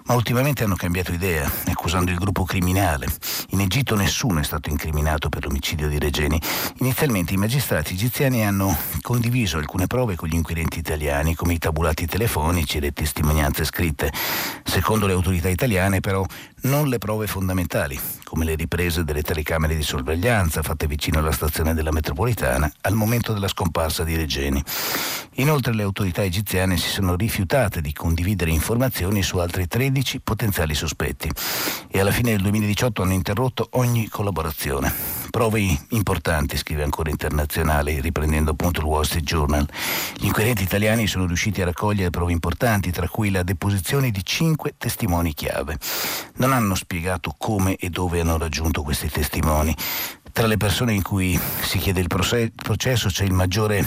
ma 0.04 0.14
ultimamente 0.14 0.64
hanno 0.64 0.75
cambiato 0.75 1.12
idea, 1.12 1.50
accusando 1.68 2.11
il 2.11 2.18
gruppo 2.18 2.44
criminale. 2.44 3.06
In 3.50 3.61
Egitto 3.61 3.94
nessuno 3.94 4.40
è 4.40 4.44
stato 4.44 4.68
incriminato 4.68 5.30
per 5.30 5.44
l'omicidio 5.44 5.88
di 5.88 5.99
Regeni. 5.99 6.38
Inizialmente 6.80 7.32
i 7.32 7.38
magistrati 7.38 7.94
egiziani 7.94 8.44
hanno 8.44 8.76
condiviso 9.00 9.56
alcune 9.56 9.87
prove 9.87 10.16
con 10.16 10.28
gli 10.28 10.35
inquirenti 10.35 10.78
italiani, 10.80 11.35
come 11.35 11.54
i 11.54 11.59
tabulati 11.59 12.04
telefonici 12.04 12.76
e 12.76 12.80
le 12.80 12.92
testimonianze 12.92 13.64
scritte. 13.64 14.12
Secondo 14.64 15.06
le 15.06 15.14
autorità 15.14 15.49
italiane, 15.49 16.00
però, 16.00 16.26
non 16.62 16.88
le 16.88 16.99
prove 16.99 17.26
fondamentali, 17.26 17.99
come 18.25 18.45
le 18.45 18.54
riprese 18.54 19.04
delle 19.04 19.23
telecamere 19.23 19.75
di 19.75 19.83
sorveglianza 19.83 20.62
fatte 20.62 20.87
vicino 20.87 21.19
alla 21.19 21.33
stazione 21.33 21.75
della 21.75 21.90
metropolitana 21.90 22.71
al 22.83 22.95
momento 22.95 23.33
della 23.33 23.49
scomparsa 23.49 24.04
di 24.04 24.16
Regeni. 24.16 24.62
Inoltre 25.37 25.75
le 25.75 25.83
autorità 25.83 26.23
egiziane 26.23 26.76
si 26.76 26.88
sono 26.88 27.16
rifiutate 27.16 27.81
di 27.81 27.92
condividere 27.92 28.50
informazioni 28.50 29.23
su 29.23 29.38
altri 29.38 29.66
13 29.66 30.21
potenziali 30.21 30.75
sospetti 30.75 31.31
e 31.88 32.00
alla 32.00 32.11
fine 32.11 32.33
del 32.33 32.42
2018 32.42 33.02
hanno 33.02 33.14
interrotto 33.14 33.69
ogni 33.73 34.09
collaborazione. 34.09 35.21
Prove 35.31 35.61
importanti, 35.90 36.59
scrive 36.59 36.83
ancora 36.83 37.09
Internazionale, 37.09 38.00
riprendendo 38.00 38.50
appunto 38.50 38.81
il 38.81 38.87
Wall 38.87 39.04
Street 39.04 39.25
Journal. 39.25 39.66
Gli 40.19 40.26
inquirenti 40.26 40.62
italiani 40.62 41.07
sono 41.07 41.25
riusciti 41.25 41.62
a 41.62 41.64
raccogliere 41.64 42.11
prove 42.11 42.33
importanti, 42.33 42.90
tra 42.90 43.09
cui 43.09 43.31
la 43.31 43.42
deposizione 43.42 44.11
di 44.11 44.23
cinque 44.23 44.75
testimoni 44.76 45.33
chiave. 45.33 45.78
Non 46.37 46.51
hanno 46.52 46.75
spiegato 46.75 47.35
come 47.37 47.76
e 47.76 47.88
dove 47.88 48.21
hanno 48.21 48.38
raggiunto 48.38 48.82
questi 48.82 49.09
testimoni. 49.09 49.75
Tra 50.33 50.47
le 50.47 50.57
persone 50.57 50.95
in 50.95 51.03
cui 51.03 51.39
si 51.61 51.79
chiede 51.79 52.01
il 52.01 52.09
processo 52.09 53.09
c'è 53.09 53.25
il 53.25 53.33
maggiore 53.33 53.87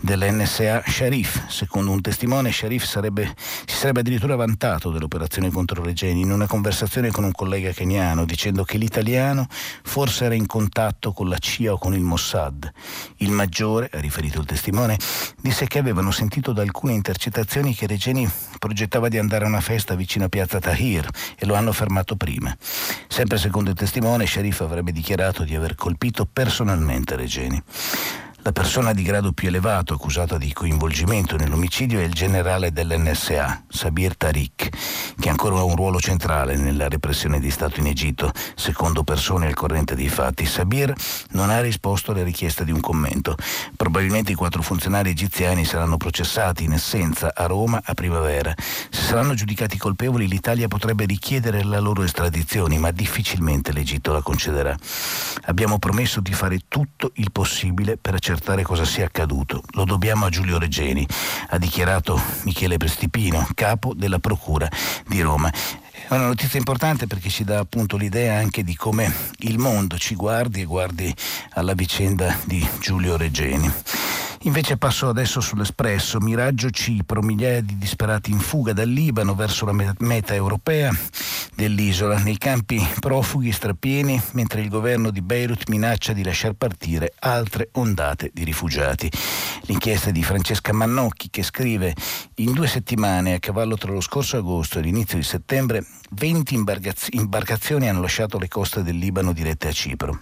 dell'NSA 0.00 0.82
Sharif. 0.86 1.46
Secondo 1.46 1.92
un 1.92 2.00
testimone, 2.00 2.52
Sharif 2.52 2.84
sarebbe, 2.84 3.32
si 3.64 3.76
sarebbe 3.76 4.00
addirittura 4.00 4.34
vantato 4.34 4.90
dell'operazione 4.90 5.50
contro 5.50 5.82
Regeni 5.82 6.22
in 6.22 6.32
una 6.32 6.46
conversazione 6.46 7.10
con 7.10 7.22
un 7.22 7.32
collega 7.32 7.70
keniano, 7.70 8.24
dicendo 8.24 8.64
che 8.64 8.76
l'italiano 8.76 9.46
forse 9.48 10.24
era 10.24 10.34
in 10.34 10.46
contatto 10.46 11.12
con 11.12 11.28
la 11.28 11.38
CIA 11.38 11.72
o 11.72 11.78
con 11.78 11.94
il 11.94 12.02
Mossad. 12.02 12.70
Il 13.18 13.30
maggiore, 13.30 13.88
ha 13.92 14.00
riferito 14.00 14.40
il 14.40 14.46
testimone, 14.46 14.98
disse 15.40 15.68
che 15.68 15.78
avevano 15.78 16.10
sentito 16.10 16.52
da 16.52 16.62
alcune 16.62 16.92
intercettazioni 16.92 17.74
che 17.74 17.86
Regeni 17.86 18.28
progettava 18.58 19.08
di 19.08 19.18
andare 19.18 19.44
a 19.44 19.48
una 19.48 19.60
festa 19.60 19.94
vicino 19.94 20.24
a 20.24 20.28
Piazza 20.28 20.58
Tahir 20.58 21.08
e 21.38 21.46
lo 21.46 21.54
hanno 21.54 21.72
fermato 21.72 22.16
prima. 22.16 22.54
Sempre 23.08 23.38
secondo 23.38 23.70
il 23.70 23.76
testimone, 23.76 24.26
Sharif 24.26 24.60
avrebbe 24.60 24.90
dichiarato 24.90 25.44
di 25.44 25.54
aver 25.54 25.76
colpito 25.84 26.24
personalmente 26.24 27.14
Regeni. 27.14 27.62
La 28.46 28.52
persona 28.52 28.92
di 28.92 29.02
grado 29.02 29.32
più 29.32 29.48
elevato 29.48 29.94
accusata 29.94 30.36
di 30.36 30.52
coinvolgimento 30.52 31.34
nell'omicidio 31.36 31.98
è 31.98 32.02
il 32.02 32.12
generale 32.12 32.72
dell'NSA, 32.72 33.64
Sabir 33.66 34.18
Tariq, 34.18 34.68
che 35.18 35.30
ancora 35.30 35.56
ha 35.56 35.62
un 35.62 35.74
ruolo 35.74 35.98
centrale 35.98 36.54
nella 36.54 36.90
repressione 36.90 37.40
di 37.40 37.50
Stato 37.50 37.80
in 37.80 37.86
Egitto. 37.86 38.30
Secondo 38.54 39.02
persone 39.02 39.46
al 39.46 39.54
corrente 39.54 39.94
dei 39.94 40.10
fatti, 40.10 40.44
Sabir 40.44 40.92
non 41.30 41.48
ha 41.48 41.62
risposto 41.62 42.10
alle 42.10 42.22
richieste 42.22 42.66
di 42.66 42.70
un 42.70 42.80
commento. 42.80 43.34
Probabilmente 43.76 44.32
i 44.32 44.34
quattro 44.34 44.60
funzionari 44.60 45.08
egiziani 45.08 45.64
saranno 45.64 45.96
processati 45.96 46.64
in 46.64 46.74
essenza 46.74 47.32
a 47.34 47.46
Roma 47.46 47.80
a 47.82 47.94
primavera. 47.94 48.52
Se 48.90 49.00
saranno 49.04 49.32
giudicati 49.32 49.78
colpevoli, 49.78 50.28
l'Italia 50.28 50.68
potrebbe 50.68 51.06
richiedere 51.06 51.64
la 51.64 51.80
loro 51.80 52.02
estradizione, 52.02 52.76
ma 52.76 52.90
difficilmente 52.90 53.72
l'Egitto 53.72 54.12
la 54.12 54.20
concederà. 54.20 54.76
Abbiamo 55.46 55.78
promesso 55.78 56.20
di 56.20 56.34
fare 56.34 56.60
tutto 56.68 57.10
il 57.14 57.32
possibile 57.32 57.96
per 57.96 58.12
accertare 58.12 58.32
accertare 58.34 58.64
cosa 58.64 58.84
sia 58.84 59.04
accaduto. 59.04 59.62
Lo 59.72 59.84
dobbiamo 59.84 60.26
a 60.26 60.28
Giulio 60.28 60.58
Regeni, 60.58 61.06
ha 61.50 61.58
dichiarato 61.58 62.20
Michele 62.42 62.76
Prestipino, 62.76 63.46
capo 63.54 63.94
della 63.94 64.18
Procura 64.18 64.68
di 65.06 65.20
Roma. 65.20 65.50
È 65.50 66.12
una 66.12 66.26
notizia 66.26 66.58
importante 66.58 67.06
perché 67.06 67.28
ci 67.28 67.44
dà 67.44 67.60
appunto 67.60 67.96
l'idea 67.96 68.36
anche 68.36 68.64
di 68.64 68.74
come 68.74 69.10
il 69.38 69.58
mondo 69.58 69.96
ci 69.96 70.16
guardi 70.16 70.62
e 70.62 70.64
guardi 70.64 71.14
alla 71.50 71.74
vicenda 71.74 72.36
di 72.44 72.66
Giulio 72.80 73.16
Regeni. 73.16 73.72
Invece 74.46 74.76
passo 74.76 75.08
adesso 75.08 75.40
sull'Espresso, 75.40 76.20
Miraggio 76.20 76.68
Cipro, 76.68 77.22
migliaia 77.22 77.62
di 77.62 77.78
disperati 77.78 78.30
in 78.30 78.38
fuga 78.38 78.74
dal 78.74 78.90
Libano 78.90 79.34
verso 79.34 79.64
la 79.64 79.94
meta 79.98 80.34
europea 80.34 80.94
dell'isola, 81.54 82.18
nei 82.18 82.36
campi 82.36 82.86
profughi 83.00 83.50
strapieni, 83.52 84.20
mentre 84.32 84.60
il 84.60 84.68
governo 84.68 85.10
di 85.10 85.22
Beirut 85.22 85.66
minaccia 85.68 86.12
di 86.12 86.22
lasciar 86.22 86.52
partire 86.52 87.14
altre 87.20 87.70
ondate 87.72 88.30
di 88.34 88.44
rifugiati. 88.44 89.10
L'inchiesta 89.62 90.10
di 90.10 90.22
Francesca 90.22 90.74
Mannocchi 90.74 91.30
che 91.30 91.42
scrive 91.42 91.94
in 92.36 92.52
due 92.52 92.66
settimane, 92.66 93.32
a 93.32 93.38
cavallo 93.38 93.78
tra 93.78 93.92
lo 93.92 94.02
scorso 94.02 94.36
agosto 94.36 94.78
e 94.78 94.82
l'inizio 94.82 95.16
di 95.16 95.24
settembre, 95.24 95.86
20 96.10 96.62
imbarcazioni 97.12 97.88
hanno 97.88 98.02
lasciato 98.02 98.38
le 98.38 98.48
coste 98.48 98.82
del 98.82 98.98
Libano 98.98 99.32
dirette 99.32 99.68
a 99.68 99.72
Cipro. 99.72 100.18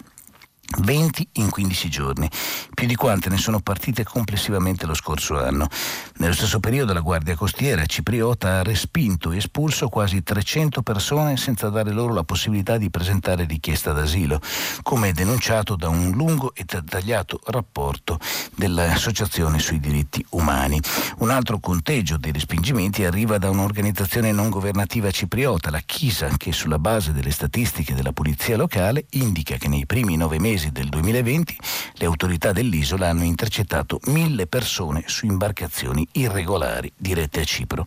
20 0.79 1.29
in 1.35 1.51
15 1.51 1.89
giorni, 1.89 2.31
più 2.73 2.87
di 2.87 2.95
quante 2.95 3.29
ne 3.29 3.37
sono 3.37 3.61
partite 3.61 4.05
complessivamente 4.05 4.87
lo 4.87 4.95
scorso 4.95 5.39
anno. 5.39 5.69
Nello 6.17 6.33
stesso 6.33 6.61
periodo 6.61 6.93
la 6.93 7.01
Guardia 7.01 7.37
Costiera 7.37 7.85
cipriota 7.85 8.59
ha 8.59 8.63
respinto 8.63 9.33
e 9.33 9.37
espulso 9.37 9.89
quasi 9.89 10.23
300 10.23 10.83
persone 10.83 11.37
senza 11.37 11.69
dare 11.69 11.93
loro 11.93 12.15
la 12.15 12.25
possibilità 12.25 12.79
di 12.79 12.91
presentare 12.91 13.45
richiesta 13.45 13.93
d'asilo, 13.93 14.41
come 14.83 15.13
denunciato 15.13 15.77
da 15.77 15.89
un 15.89 16.11
lungo 16.13 16.55
e 16.55 16.65
dettagliato 16.65 17.41
rapporto 17.47 18.19
dell'Associazione 18.55 19.59
sui 19.59 19.79
diritti 19.79 20.25
umani. 20.31 20.81
Un 21.19 21.31
altro 21.31 21.59
conteggio 21.59 22.17
dei 22.17 22.33
respingimenti 22.33 23.05
arriva 23.05 23.39
da 23.39 23.51
un'organizzazione 23.51 24.33
non 24.33 24.49
governativa 24.49 25.11
cipriota, 25.11 25.71
la 25.71 25.81
Chisa, 25.85 26.29
che 26.37 26.53
sulla 26.53 26.79
base 26.79 27.13
delle 27.13 27.31
statistiche 27.31 27.95
della 27.95 28.13
polizia 28.13 28.57
locale 28.57 29.07
indica 29.11 29.57
che 29.57 29.69
nei 29.69 29.87
primi 29.87 30.17
nove 30.17 30.39
mesi 30.39 30.62
mesi 30.63 30.71
del 30.71 30.89
2020 30.89 31.57
le 31.95 32.07
autorità 32.07 32.53
dell'isola 32.53 33.09
hanno 33.09 33.25
intercettato 33.25 33.99
mille 34.07 34.47
persone 34.47 35.03
su 35.07 35.27
imbarcazioni 35.27 36.07
irregolari 36.13 36.93
dirette 36.97 37.41
a 37.41 37.45
Cipro. 37.45 37.83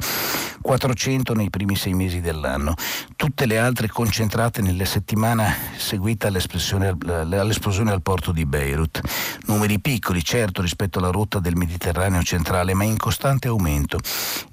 400 0.62 1.34
nei 1.36 1.52
primi 1.52 1.76
sei 1.76 1.94
mesi 1.94 2.22
dell'anno, 2.22 2.74
tutte 3.16 3.46
le 3.46 3.60
altre 3.60 3.88
concentrate 3.88 4.62
nella 4.62 4.86
settimana 4.86 5.54
seguita 5.78 6.28
all'esplosione 6.28 7.92
al 7.92 8.02
porto 8.02 8.32
di 8.32 8.46
Beirut. 8.48 9.00
Numeri 9.46 9.80
piccoli, 9.80 10.24
certo, 10.24 10.64
rispetto 10.64 10.98
alla 10.98 11.12
rotta 11.12 11.40
del 11.40 11.56
Mediterraneo 11.56 12.24
centrale, 12.24 12.74
ma 12.74 12.84
in 12.84 12.98
costante 12.98 13.48
aumento 13.48 14.00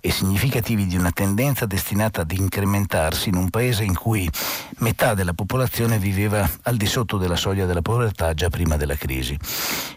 e 0.00 0.10
significativi 0.10 0.86
di 0.86 0.96
una 0.96 1.12
tendenza 1.12 1.64
destinata 1.64 2.20
ad 2.20 2.30
incrementarsi 2.30 3.30
in 3.30 3.36
un 3.36 3.48
paese 3.48 3.84
in 3.84 3.94
cui 3.94 4.28
metà 4.78 5.14
della 5.14 5.32
popolazione 5.32 5.98
viveva 5.98 6.48
al 6.64 6.76
di 6.76 6.86
sotto 6.86 7.16
della 7.16 7.36
soglia 7.36 7.64
della 7.64 7.80
povertà 7.80 8.00
già 8.10 8.48
prima 8.48 8.76
della 8.76 8.96
crisi. 8.96 9.38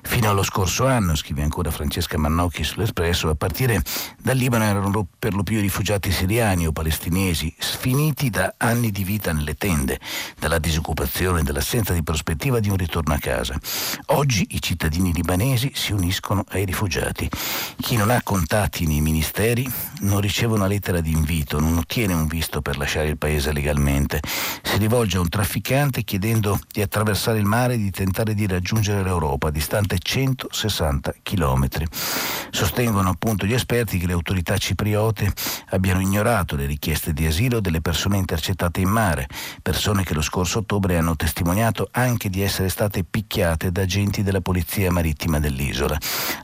Fino 0.01 0.29
allo 0.29 0.43
scorso 0.43 0.85
anno, 0.85 1.15
scrive 1.15 1.41
ancora 1.41 1.71
Francesca 1.71 2.17
Mannocchi 2.17 2.63
sull'Espresso, 2.63 3.29
a 3.29 3.35
partire 3.35 3.81
dal 4.21 4.37
Libano 4.37 4.63
erano 4.63 5.07
per 5.17 5.33
lo 5.33 5.43
più 5.43 5.59
rifugiati 5.59 6.11
siriani 6.11 6.67
o 6.67 6.71
palestinesi, 6.71 7.53
sfiniti 7.57 8.29
da 8.29 8.53
anni 8.57 8.91
di 8.91 9.03
vita 9.03 9.33
nelle 9.33 9.55
tende, 9.55 9.99
dalla 10.39 10.59
disoccupazione, 10.59 11.43
dall'assenza 11.43 11.93
di 11.93 12.03
prospettiva 12.03 12.59
di 12.59 12.69
un 12.69 12.77
ritorno 12.77 13.13
a 13.13 13.17
casa. 13.17 13.59
Oggi 14.07 14.47
i 14.51 14.61
cittadini 14.61 15.11
libanesi 15.11 15.71
si 15.73 15.91
uniscono 15.91 16.43
ai 16.49 16.65
rifugiati. 16.65 17.29
Chi 17.77 17.95
non 17.97 18.09
ha 18.09 18.21
contatti 18.23 18.85
nei 18.85 19.01
ministeri 19.01 19.69
non 20.01 20.21
riceve 20.21 20.53
una 20.53 20.67
lettera 20.67 21.01
di 21.01 21.11
invito, 21.11 21.59
non 21.59 21.77
ottiene 21.77 22.13
un 22.13 22.27
visto 22.27 22.61
per 22.61 22.77
lasciare 22.77 23.07
il 23.07 23.17
paese 23.17 23.51
legalmente. 23.51 24.21
Si 24.61 24.77
rivolge 24.77 25.17
a 25.17 25.21
un 25.21 25.29
trafficante 25.29 26.03
chiedendo 26.03 26.59
di 26.71 26.81
attraversare 26.81 27.39
il 27.39 27.45
mare 27.45 27.73
e 27.73 27.77
di 27.77 27.91
tentare 27.95 28.33
di 28.33 28.45
raggiungere 28.45 29.01
l'Europa, 29.01 29.49
distante 29.49 29.97
160 29.97 31.15
km. 31.23 31.67
Sostengono 32.51 33.09
appunto 33.09 33.45
gli 33.45 33.53
esperti 33.53 33.97
che 33.97 34.05
le 34.05 34.11
autorità 34.11 34.57
cipriote 34.57 35.31
abbiano 35.69 36.01
ignorato 36.01 36.57
le 36.57 36.65
richieste 36.65 37.13
di 37.13 37.25
asilo 37.25 37.61
delle 37.61 37.79
persone 37.79 38.17
intercettate 38.17 38.81
in 38.81 38.89
mare, 38.89 39.27
persone 39.61 40.03
che 40.03 40.13
lo 40.13 40.21
scorso 40.21 40.59
ottobre 40.59 40.97
hanno 40.97 41.15
testimoniato 41.15 41.87
anche 41.91 42.29
di 42.29 42.41
essere 42.41 42.67
state 42.67 43.05
picchiate 43.05 43.71
da 43.71 43.83
agenti 43.83 44.23
della 44.23 44.41
polizia 44.41 44.91
marittima 44.91 45.39
dell'isola. 45.39 45.97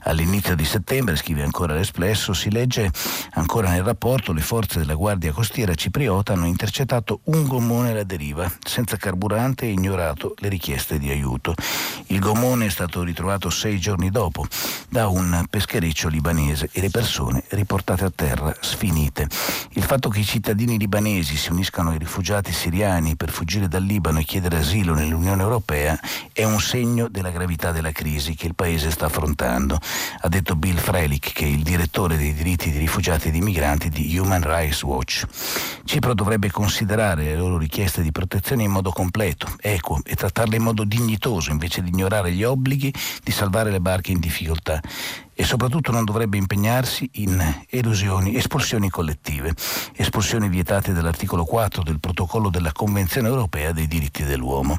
All'inizio 0.04 0.56
di 0.56 0.64
settembre, 0.64 1.16
scrive 1.16 1.42
ancora 1.42 1.74
l'Espresso, 1.74 2.32
si 2.32 2.50
legge 2.50 2.90
ancora 3.32 3.70
nel 3.70 3.82
rapporto 3.82 4.32
le 4.32 4.40
forze 4.40 4.78
della 4.78 4.94
Guardia 4.94 5.32
Costiera 5.32 5.74
cipriota 5.74 6.32
hanno 6.32 6.46
intercettato 6.46 7.20
un 7.24 7.46
gommone 7.46 7.90
alla 7.90 8.04
deriva, 8.04 8.50
senza 8.64 8.96
carburante 8.96 9.66
e 9.66 9.72
ignorato 9.72 10.34
le 10.38 10.48
richieste 10.48 10.98
di 10.98 11.10
aiuto. 11.10 11.41
Il 12.06 12.20
gommone 12.20 12.66
è 12.66 12.68
stato 12.68 13.02
ritrovato 13.02 13.50
sei 13.50 13.80
giorni 13.80 14.10
dopo 14.10 14.46
da 14.88 15.08
un 15.08 15.46
peschereccio 15.48 16.08
libanese 16.08 16.68
e 16.70 16.80
le 16.80 16.90
persone 16.90 17.42
riportate 17.48 18.04
a 18.04 18.12
terra 18.14 18.54
sfinite. 18.60 19.26
Il 19.70 19.82
fatto 19.82 20.10
che 20.10 20.20
i 20.20 20.24
cittadini 20.24 20.78
libanesi 20.78 21.36
si 21.36 21.50
uniscano 21.50 21.90
ai 21.90 21.98
rifugiati 21.98 22.52
siriani 22.52 23.16
per 23.16 23.30
fuggire 23.30 23.66
dal 23.66 23.82
Libano 23.82 24.18
e 24.18 24.24
chiedere 24.24 24.58
asilo 24.58 24.94
nell'Unione 24.94 25.42
Europea 25.42 25.98
è 26.32 26.44
un 26.44 26.60
segno 26.60 27.08
della 27.08 27.30
gravità 27.30 27.72
della 27.72 27.92
crisi 27.92 28.34
che 28.34 28.46
il 28.46 28.54
paese 28.54 28.90
sta 28.90 29.06
affrontando, 29.06 29.80
ha 30.20 30.28
detto 30.28 30.54
Bill 30.54 30.76
Frelich, 30.76 31.32
che 31.32 31.46
è 31.46 31.48
il 31.48 31.62
direttore 31.62 32.16
dei 32.18 32.34
diritti 32.34 32.70
di 32.70 32.78
rifugiati 32.78 33.28
e 33.28 33.30
di 33.30 33.40
migranti 33.40 33.88
di 33.88 34.16
Human 34.18 34.42
Rights 34.42 34.82
Watch. 34.82 35.26
Cipro 35.84 36.14
dovrebbe 36.14 36.50
considerare 36.50 37.24
le 37.24 37.36
loro 37.36 37.56
richieste 37.56 38.02
di 38.02 38.12
protezione 38.12 38.64
in 38.64 38.70
modo 38.70 38.90
completo, 38.92 39.48
equo 39.60 40.00
e 40.04 40.14
trattarle 40.14 40.56
in 40.56 40.62
modo 40.62 40.84
dignitoso 40.84 41.31
invece 41.50 41.82
di 41.82 41.88
ignorare 41.88 42.32
gli 42.32 42.44
obblighi 42.44 42.92
di 43.22 43.32
salvare 43.32 43.70
le 43.70 43.80
barche 43.80 44.12
in 44.12 44.20
difficoltà 44.20 44.80
e 45.34 45.44
soprattutto 45.44 45.90
non 45.90 46.04
dovrebbe 46.04 46.36
impegnarsi 46.36 47.08
in 47.14 47.64
elusioni, 47.68 48.36
espulsioni 48.36 48.90
collettive, 48.90 49.54
espulsioni 49.96 50.48
vietate 50.48 50.92
dall'articolo 50.92 51.44
4 51.44 51.82
del 51.82 52.00
protocollo 52.00 52.50
della 52.50 52.72
Convenzione 52.72 53.28
europea 53.28 53.72
dei 53.72 53.88
diritti 53.88 54.24
dell'uomo. 54.24 54.78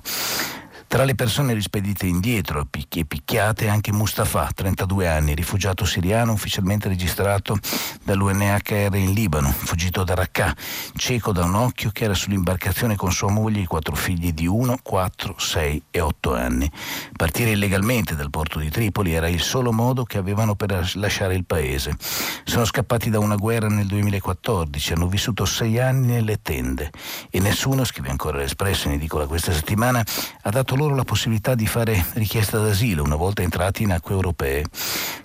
Tra 0.94 1.06
le 1.06 1.16
persone 1.16 1.56
rispedite 1.56 2.06
indietro 2.06 2.68
e 2.70 3.04
picchiate 3.04 3.68
anche 3.68 3.92
Mustafa, 3.92 4.52
32 4.54 5.08
anni, 5.08 5.34
rifugiato 5.34 5.86
siriano 5.86 6.34
ufficialmente 6.34 6.88
registrato 6.88 7.58
dall'UNHR 8.04 8.94
in 8.94 9.12
Libano, 9.12 9.50
fuggito 9.50 10.04
da 10.04 10.14
Raqqa, 10.14 10.56
cieco 10.96 11.32
da 11.32 11.46
un 11.46 11.56
occhio 11.56 11.90
che 11.92 12.04
era 12.04 12.14
sull'imbarcazione 12.14 12.96
con 12.96 13.12
sua 13.12 13.32
moglie 13.32 13.58
e 13.58 13.62
i 13.64 13.66
quattro 13.66 13.96
figli 13.96 14.34
di 14.34 14.46
1, 14.46 14.82
4, 14.84 15.36
6 15.36 15.84
e 15.90 16.00
8 16.00 16.36
anni. 16.36 16.72
Partire 17.18 17.50
illegalmente 17.50 18.16
dal 18.16 18.30
porto 18.30 18.60
di 18.60 18.70
Tripoli 18.70 19.14
era 19.14 19.28
il 19.28 19.42
solo 19.42 19.72
modo 19.72 20.04
che 20.04 20.20
avevano 20.20 20.54
per 20.54 20.92
lasciare 20.94 21.34
il 21.34 21.46
paese. 21.46 21.98
Sono 22.44 22.66
scappati 22.66 23.10
da 23.10 23.18
una 23.18 23.36
guerra 23.36 23.68
nel 23.68 23.88
2014, 23.88 24.94
hanno 24.94 25.08
vissuto 25.08 25.46
sei 25.46 25.80
anni 25.80 26.06
nelle 26.06 26.40
tende 26.44 26.92
e 27.32 27.40
nessuno, 27.40 27.84
scrive 27.84 28.12
ancora 28.12 28.38
l'Espresso 28.38 28.90
in 28.90 28.94
edicola 28.94 29.26
questa 29.26 29.54
settimana, 29.54 30.06
ha 30.44 30.50
dato 30.52 30.76
loro 30.76 30.82
loro 30.84 30.96
la 30.96 31.06
possibilità 31.06 31.56
di 31.56 31.66
fare 31.66 32.06
richiesta 32.16 32.60
d'asilo 32.60 33.04
una 33.04 33.16
volta 33.16 33.42
entrati 33.42 33.84
in 33.84 33.92
acque 33.92 34.14
europee. 34.14 34.66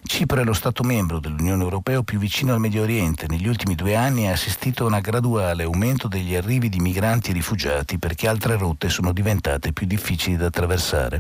Cipro 0.05 0.41
è 0.41 0.45
lo 0.45 0.53
Stato 0.53 0.85
membro 0.85 1.19
dell'Unione 1.19 1.65
Europea 1.65 2.01
più 2.03 2.21
vicino 2.21 2.53
al 2.53 2.61
Medio 2.61 2.83
Oriente. 2.83 3.27
Negli 3.29 3.49
ultimi 3.49 3.75
due 3.75 3.97
anni 3.97 4.29
ha 4.29 4.33
assistito 4.33 4.85
a 4.85 4.87
un 4.87 5.01
graduale 5.01 5.65
aumento 5.65 6.07
degli 6.07 6.37
arrivi 6.37 6.69
di 6.69 6.79
migranti 6.79 7.31
e 7.31 7.33
rifugiati 7.33 7.99
perché 7.99 8.29
altre 8.29 8.57
rotte 8.57 8.89
sono 8.89 9.13
diventate 9.13 9.73
più 9.73 9.87
difficili 9.87 10.37
da 10.37 10.47
attraversare. 10.47 11.19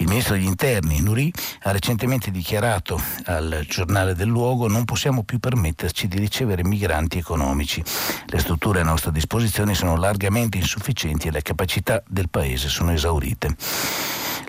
Il 0.00 0.06
ministro 0.06 0.34
degli 0.34 0.44
interni, 0.44 1.00
Nuri, 1.00 1.32
ha 1.62 1.72
recentemente 1.72 2.30
dichiarato 2.30 3.00
al 3.24 3.64
giornale 3.68 4.14
del 4.14 4.28
luogo 4.28 4.68
non 4.68 4.84
possiamo 4.84 5.24
più 5.24 5.40
permetterci 5.40 6.06
di 6.06 6.18
ricevere 6.18 6.64
migranti 6.64 7.18
economici. 7.18 7.82
Le 8.26 8.38
strutture 8.38 8.80
a 8.80 8.84
nostra 8.84 9.10
disposizione 9.10 9.74
sono 9.74 9.96
largamente 9.96 10.56
insufficienti 10.56 11.28
e 11.28 11.30
le 11.32 11.42
capacità 11.42 12.02
del 12.06 12.28
Paese 12.28 12.68
sono 12.68 12.92
esaurite. 12.92 13.56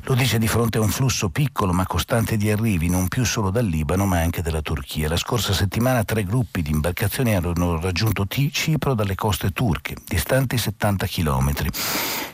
Lo 0.09 0.15
dice 0.15 0.39
di 0.39 0.47
fronte 0.47 0.79
a 0.79 0.81
un 0.81 0.89
flusso 0.89 1.29
piccolo 1.29 1.71
ma 1.71 1.85
costante 1.85 2.35
di 2.35 2.49
arrivi, 2.49 2.89
non 2.89 3.07
più 3.09 3.23
solo 3.23 3.51
dal 3.51 3.67
Libano 3.67 4.07
ma 4.07 4.19
anche 4.19 4.41
dalla 4.41 4.63
Turchia. 4.63 5.07
La 5.07 5.17
scorsa 5.17 5.53
settimana 5.53 6.03
tre 6.03 6.23
gruppi 6.23 6.63
di 6.63 6.71
imbarcazioni 6.71 7.35
hanno 7.35 7.79
raggiunto 7.79 8.25
Cipro 8.27 8.95
dalle 8.95 9.13
coste 9.13 9.51
turche, 9.51 9.95
distanti 10.07 10.57
70 10.57 11.05
km. 11.05 11.53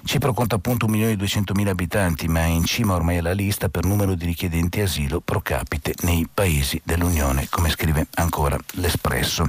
Cipro 0.06 0.34
conta 0.34 0.56
appunto 0.56 0.86
1.200.000 0.86 1.68
abitanti, 1.68 2.28
ma 2.28 2.42
è 2.42 2.46
in 2.46 2.64
cima 2.64 2.94
ormai 2.94 3.18
alla 3.18 3.34
lista 3.34 3.70
per 3.70 3.84
numero 3.86 4.14
di 4.14 4.26
richiedenti 4.26 4.80
asilo 4.80 5.20
pro 5.20 5.42
capite 5.42 5.96
nei 6.04 6.30
paesi 6.32 6.80
dell'Unione, 6.84 7.48
come 7.50 7.72
scrive 7.72 8.08
ancora 8.14 8.56
l'Espresso. 8.74 9.48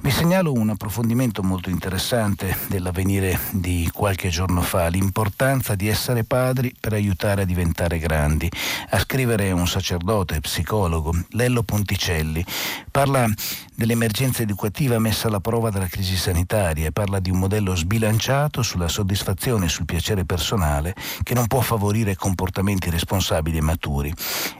Vi 0.00 0.10
segnalo 0.10 0.52
un 0.52 0.70
approfondimento 0.70 1.42
molto 1.42 1.68
interessante 1.68 2.56
dell'avvenire 2.68 3.38
di 3.52 3.88
qualche 3.92 4.30
giorno 4.30 4.62
fa, 4.62 4.88
l'importanza 4.88 5.74
di 5.74 5.88
essere 5.88 6.24
padri 6.24 6.74
per 6.80 6.94
aiutare 6.94 7.42
a 7.42 7.44
diventare 7.52 7.98
grandi. 7.98 8.50
A 8.90 8.98
scrivere 8.98 9.50
un 9.52 9.66
sacerdote, 9.66 10.40
psicologo, 10.40 11.14
Lello 11.30 11.62
Ponticelli, 11.62 12.44
parla 12.90 13.26
dell'emergenza 13.74 14.42
educativa 14.42 14.98
messa 14.98 15.28
alla 15.28 15.40
prova 15.40 15.70
dalla 15.70 15.86
crisi 15.86 16.16
sanitaria 16.16 16.86
e 16.86 16.92
parla 16.92 17.20
di 17.20 17.30
un 17.30 17.38
modello 17.38 17.74
sbilanciato 17.74 18.62
sulla 18.62 18.88
soddisfazione 18.88 19.66
e 19.66 19.68
sul 19.68 19.84
piacere 19.84 20.24
personale 20.24 20.94
che 21.22 21.34
non 21.34 21.46
può 21.46 21.60
favorire 21.60 22.16
comportamenti 22.16 22.90
responsabili 22.90 23.58
e 23.58 23.62
maturi. 23.62 24.14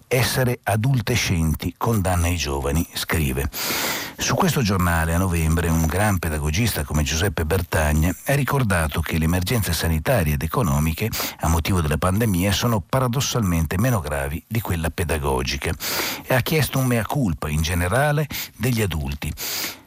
Essere 0.06 0.60
adultescenti 0.62 1.74
condanna 1.76 2.28
i 2.28 2.36
giovani, 2.36 2.86
scrive. 2.92 3.48
Su 4.22 4.36
questo 4.36 4.62
giornale 4.62 5.14
a 5.14 5.18
novembre 5.18 5.68
un 5.68 5.84
gran 5.84 6.20
pedagogista 6.20 6.84
come 6.84 7.02
Giuseppe 7.02 7.44
Bertagna 7.44 8.14
ha 8.26 8.34
ricordato 8.34 9.00
che 9.00 9.18
le 9.18 9.24
emergenze 9.24 9.72
sanitarie 9.72 10.34
ed 10.34 10.42
economiche 10.42 11.10
a 11.40 11.48
motivo 11.48 11.80
della 11.80 11.98
pandemia 11.98 12.52
sono 12.52 12.80
paradossalmente 12.80 13.76
meno 13.78 13.98
gravi 13.98 14.42
di 14.46 14.60
quella 14.60 14.90
pedagogica. 14.90 15.72
E 16.24 16.34
ha 16.34 16.40
chiesto 16.40 16.78
un 16.78 16.86
mea 16.86 17.04
culpa 17.04 17.48
in 17.48 17.62
generale 17.62 18.28
degli 18.56 18.80
adulti 18.80 19.34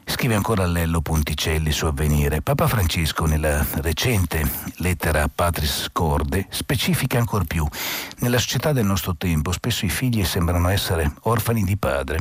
Scrive 0.08 0.36
ancora 0.36 0.66
Lello 0.68 1.02
Ponticelli 1.02 1.72
su 1.72 1.88
Avvenire. 1.88 2.42
Papa 2.42 2.68
Francesco, 2.68 3.26
nella 3.26 3.66
recente 3.82 4.48
lettera 4.78 5.24
a 5.24 5.30
Patris 5.34 5.90
Corde, 5.92 6.46
specifica 6.50 7.18
ancor 7.18 7.46
più. 7.46 7.68
Nella 8.20 8.38
società 8.38 8.72
del 8.72 8.86
nostro 8.86 9.16
tempo 9.16 9.52
spesso 9.52 9.86
i 9.86 9.90
figli 9.90 10.24
sembrano 10.24 10.70
essere 10.70 11.12
orfani 11.24 11.64
di 11.64 11.76
padre. 11.76 12.20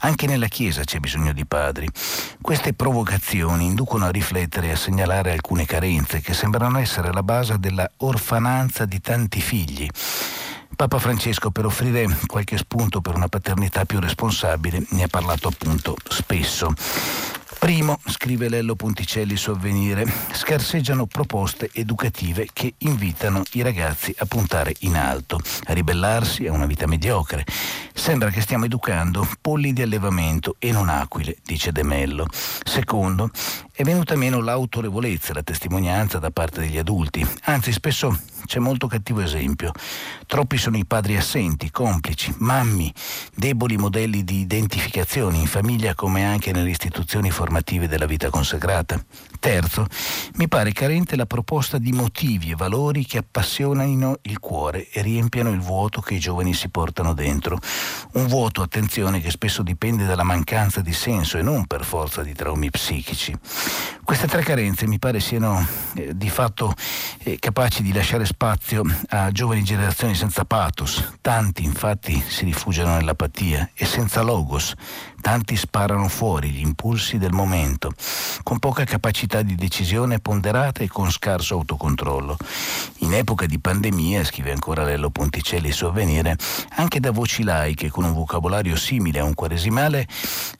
Anche 0.00 0.26
nella 0.26 0.46
Chiesa 0.46 0.84
c'è 0.84 0.98
bisogno 0.98 1.32
di 1.32 1.44
padri. 1.44 1.88
Queste 2.40 2.74
provocazioni 2.74 3.66
inducono 3.66 4.06
a 4.06 4.10
riflettere 4.10 4.68
e 4.68 4.72
a 4.72 4.76
segnalare 4.76 5.32
alcune 5.32 5.66
carenze 5.66 6.20
che 6.20 6.32
sembrano 6.32 6.78
essere 6.78 7.12
la 7.12 7.24
base 7.24 7.58
della 7.58 7.90
orfananza 7.98 8.86
di 8.86 9.00
tanti 9.00 9.40
figli. 9.40 9.88
Papa 10.76 10.98
Francesco 10.98 11.50
per 11.50 11.64
offrire 11.64 12.06
qualche 12.26 12.58
spunto 12.58 13.00
per 13.00 13.14
una 13.14 13.28
paternità 13.28 13.86
più 13.86 13.98
responsabile 13.98 14.84
ne 14.90 15.04
ha 15.04 15.08
parlato 15.08 15.48
appunto 15.48 15.96
spesso. 16.06 16.74
Primo, 17.58 17.98
scrive 18.06 18.48
Lello 18.48 18.76
Ponticelli 18.76 19.36
su 19.36 19.50
Avvenire, 19.50 20.06
scarseggiano 20.32 21.06
proposte 21.06 21.70
educative 21.72 22.48
che 22.52 22.74
invitano 22.78 23.42
i 23.52 23.62
ragazzi 23.62 24.14
a 24.18 24.26
puntare 24.26 24.74
in 24.80 24.96
alto, 24.96 25.40
a 25.64 25.72
ribellarsi 25.72 26.46
a 26.46 26.52
una 26.52 26.66
vita 26.66 26.86
mediocre. 26.86 27.44
Sembra 27.92 28.30
che 28.30 28.40
stiamo 28.40 28.66
educando 28.66 29.26
polli 29.40 29.72
di 29.72 29.82
allevamento 29.82 30.56
e 30.58 30.70
non 30.70 30.88
aquile, 30.88 31.38
dice 31.44 31.72
De 31.72 31.82
Mello. 31.82 32.26
Secondo, 32.30 33.30
è 33.72 33.82
venuta 33.82 34.14
meno 34.16 34.40
l'autorevolezza, 34.40 35.32
la 35.32 35.42
testimonianza 35.42 36.18
da 36.18 36.30
parte 36.30 36.60
degli 36.60 36.78
adulti, 36.78 37.26
anzi 37.44 37.72
spesso 37.72 38.16
c'è 38.46 38.58
molto 38.58 38.86
cattivo 38.86 39.20
esempio. 39.20 39.72
Troppi 40.26 40.56
sono 40.56 40.76
i 40.76 40.84
padri 40.84 41.16
assenti, 41.16 41.70
complici, 41.70 42.32
mammi, 42.38 42.92
deboli 43.34 43.76
modelli 43.76 44.24
di 44.24 44.40
identificazione 44.40 45.38
in 45.38 45.46
famiglia 45.46 45.94
come 45.94 46.24
anche 46.24 46.52
nelle 46.52 46.70
istituzioni 46.70 47.30
formative 47.46 47.86
della 47.86 48.06
vita 48.06 48.28
consacrata. 48.28 49.00
Terzo, 49.38 49.86
mi 50.34 50.48
pare 50.48 50.72
carente 50.72 51.14
la 51.14 51.26
proposta 51.26 51.78
di 51.78 51.92
motivi 51.92 52.50
e 52.50 52.56
valori 52.56 53.06
che 53.06 53.18
appassionino 53.18 54.18
il 54.22 54.40
cuore 54.40 54.90
e 54.90 55.00
riempiano 55.00 55.50
il 55.50 55.60
vuoto 55.60 56.00
che 56.00 56.14
i 56.14 56.18
giovani 56.18 56.52
si 56.54 56.68
portano 56.68 57.14
dentro. 57.14 57.58
Un 58.14 58.26
vuoto, 58.26 58.62
attenzione, 58.62 59.20
che 59.20 59.30
spesso 59.30 59.62
dipende 59.62 60.06
dalla 60.06 60.24
mancanza 60.24 60.80
di 60.80 60.92
senso 60.92 61.38
e 61.38 61.42
non 61.42 61.66
per 61.66 61.84
forza 61.84 62.22
di 62.22 62.34
traumi 62.34 62.68
psichici. 62.70 63.32
Queste 64.02 64.26
tre 64.26 64.42
carenze 64.42 64.86
mi 64.86 64.98
pare 64.98 65.20
siano 65.20 65.64
eh, 65.94 66.16
di 66.16 66.28
fatto 66.28 66.74
eh, 67.22 67.38
capaci 67.38 67.82
di 67.82 67.92
lasciare 67.92 68.24
spazio 68.24 68.82
a 69.10 69.30
giovani 69.30 69.62
generazioni 69.62 70.16
senza 70.16 70.44
pathos. 70.44 71.14
Tanti 71.20 71.62
infatti 71.62 72.20
si 72.26 72.44
rifugiano 72.44 72.96
nell'apatia 72.96 73.70
e 73.74 73.84
senza 73.84 74.22
logos. 74.22 74.74
Tanti 75.26 75.56
sparano 75.56 76.06
fuori 76.06 76.50
gli 76.50 76.60
impulsi 76.60 77.18
del 77.18 77.32
momento, 77.32 77.92
con 78.44 78.60
poca 78.60 78.84
capacità 78.84 79.42
di 79.42 79.56
decisione 79.56 80.20
ponderata 80.20 80.84
e 80.84 80.86
con 80.86 81.10
scarso 81.10 81.54
autocontrollo. 81.54 82.36
In 82.98 83.12
epoca 83.12 83.44
di 83.44 83.58
pandemia, 83.58 84.22
scrive 84.22 84.52
ancora 84.52 84.84
Lello 84.84 85.10
Ponticelli 85.10 85.72
su 85.72 85.84
Avvenire, 85.84 86.36
anche 86.76 87.00
da 87.00 87.10
voci 87.10 87.42
laiche 87.42 87.90
con 87.90 88.04
un 88.04 88.12
vocabolario 88.12 88.76
simile 88.76 89.18
a 89.18 89.24
un 89.24 89.34
quaresimale 89.34 90.06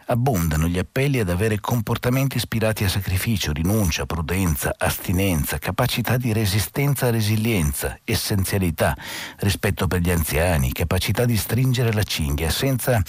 abbondano 0.06 0.68
gli 0.68 0.78
appelli 0.78 1.18
ad 1.18 1.30
avere 1.30 1.60
comportamenti 1.60 2.36
ispirati 2.36 2.84
a 2.84 2.88
sacrificio, 2.88 3.52
rinuncia, 3.52 4.06
prudenza, 4.06 4.74
astinenza, 4.76 5.58
capacità 5.58 6.16
di 6.16 6.32
resistenza, 6.32 7.10
resilienza, 7.10 7.98
essenzialità, 8.04 8.96
rispetto 9.38 9.86
per 9.86 10.00
gli 10.00 10.10
anziani, 10.10 10.72
capacità 10.72 11.24
di 11.24 11.36
stringere 11.36 11.92
la 11.92 12.02
cinghia 12.02 12.50
senza 12.50 13.02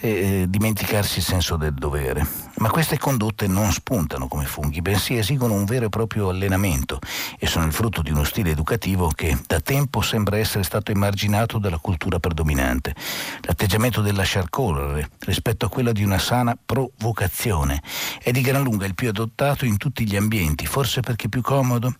eh, 0.00 0.46
dimenticarsi 0.48 1.18
il 1.18 1.24
senso 1.24 1.56
del 1.56 1.74
dovere. 1.74 2.26
Ma 2.56 2.70
queste 2.70 2.98
condotte 2.98 3.46
non 3.46 3.72
spuntano 3.72 4.28
come 4.28 4.44
funghi, 4.44 4.82
bensì 4.82 5.16
esigono 5.16 5.54
un 5.54 5.64
vero 5.64 5.86
e 5.86 5.88
proprio 5.88 6.28
allenamento 6.28 6.98
e 7.38 7.46
sono 7.46 7.66
il 7.66 7.72
frutto 7.72 8.02
di 8.02 8.10
uno 8.10 8.24
stile 8.24 8.50
educativo 8.50 9.08
che 9.08 9.36
da 9.46 9.60
tempo 9.60 10.00
sembra 10.00 10.38
essere 10.38 10.64
stato 10.64 10.90
emarginato 10.90 11.58
dalla 11.58 11.78
cultura 11.78 12.18
predominante. 12.18 12.94
L'atteggiamento 13.42 14.00
del 14.00 14.14
lasciar 14.14 14.48
correre 14.48 15.10
rispetto 15.20 15.66
a 15.66 15.68
quello 15.68 15.92
di 15.92 16.04
una 16.04 16.18
sana 16.32 16.56
provocazione 16.56 17.82
è 18.22 18.30
di 18.30 18.40
gran 18.40 18.62
lunga 18.62 18.86
il 18.86 18.94
più 18.94 19.10
adottato 19.10 19.66
in 19.66 19.76
tutti 19.76 20.06
gli 20.06 20.16
ambienti, 20.16 20.64
forse 20.64 21.02
perché 21.02 21.28
più 21.28 21.42
comodo? 21.42 21.94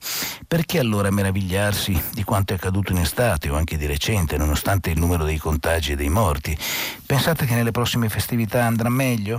Perché 0.48 0.78
allora 0.78 1.10
meravigliarsi 1.10 2.02
di 2.14 2.24
quanto 2.24 2.54
è 2.54 2.56
accaduto 2.56 2.92
in 2.92 2.98
estate 2.98 3.50
o 3.50 3.56
anche 3.56 3.76
di 3.76 3.84
recente, 3.84 4.38
nonostante 4.38 4.88
il 4.88 4.98
numero 4.98 5.24
dei 5.24 5.36
contagi 5.36 5.92
e 5.92 5.96
dei 5.96 6.08
morti? 6.08 6.56
Pensate 7.04 7.44
che 7.44 7.54
nelle 7.54 7.72
prossime 7.72 8.08
festività 8.08 8.64
andrà 8.64 8.88
meglio? 8.88 9.38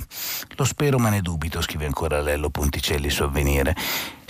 Lo 0.55 0.63
spero 0.63 0.99
ma 0.99 1.09
ne 1.09 1.21
dubito, 1.21 1.59
scrive 1.61 1.87
ancora 1.87 2.21
Lello 2.21 2.51
Ponticelli 2.51 3.09
su 3.09 3.23
Avvenire. 3.23 3.75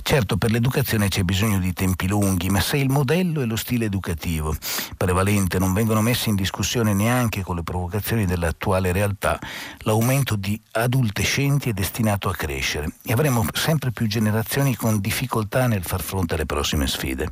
Certo, 0.05 0.35
per 0.35 0.51
l'educazione 0.51 1.07
c'è 1.07 1.23
bisogno 1.23 1.59
di 1.59 1.71
tempi 1.71 2.09
lunghi, 2.09 2.49
ma 2.49 2.59
se 2.59 2.75
il 2.75 2.89
modello 2.89 3.39
e 3.41 3.45
lo 3.45 3.55
stile 3.55 3.85
educativo 3.85 4.53
prevalente 4.97 5.59
non 5.59 5.71
vengono 5.71 6.01
messi 6.01 6.27
in 6.27 6.35
discussione 6.35 6.93
neanche 6.93 7.41
con 7.41 7.55
le 7.55 7.63
provocazioni 7.63 8.25
dell'attuale 8.25 8.91
realtà, 8.91 9.39
l'aumento 9.79 10.35
di 10.35 10.59
adultescenti 10.71 11.69
è 11.69 11.73
destinato 11.73 12.27
a 12.27 12.35
crescere 12.35 12.89
e 13.01 13.13
avremo 13.13 13.45
sempre 13.53 13.91
più 13.91 14.05
generazioni 14.07 14.75
con 14.75 14.99
difficoltà 14.99 15.67
nel 15.67 15.83
far 15.83 16.01
fronte 16.01 16.33
alle 16.33 16.45
prossime 16.45 16.85
sfide. 16.85 17.31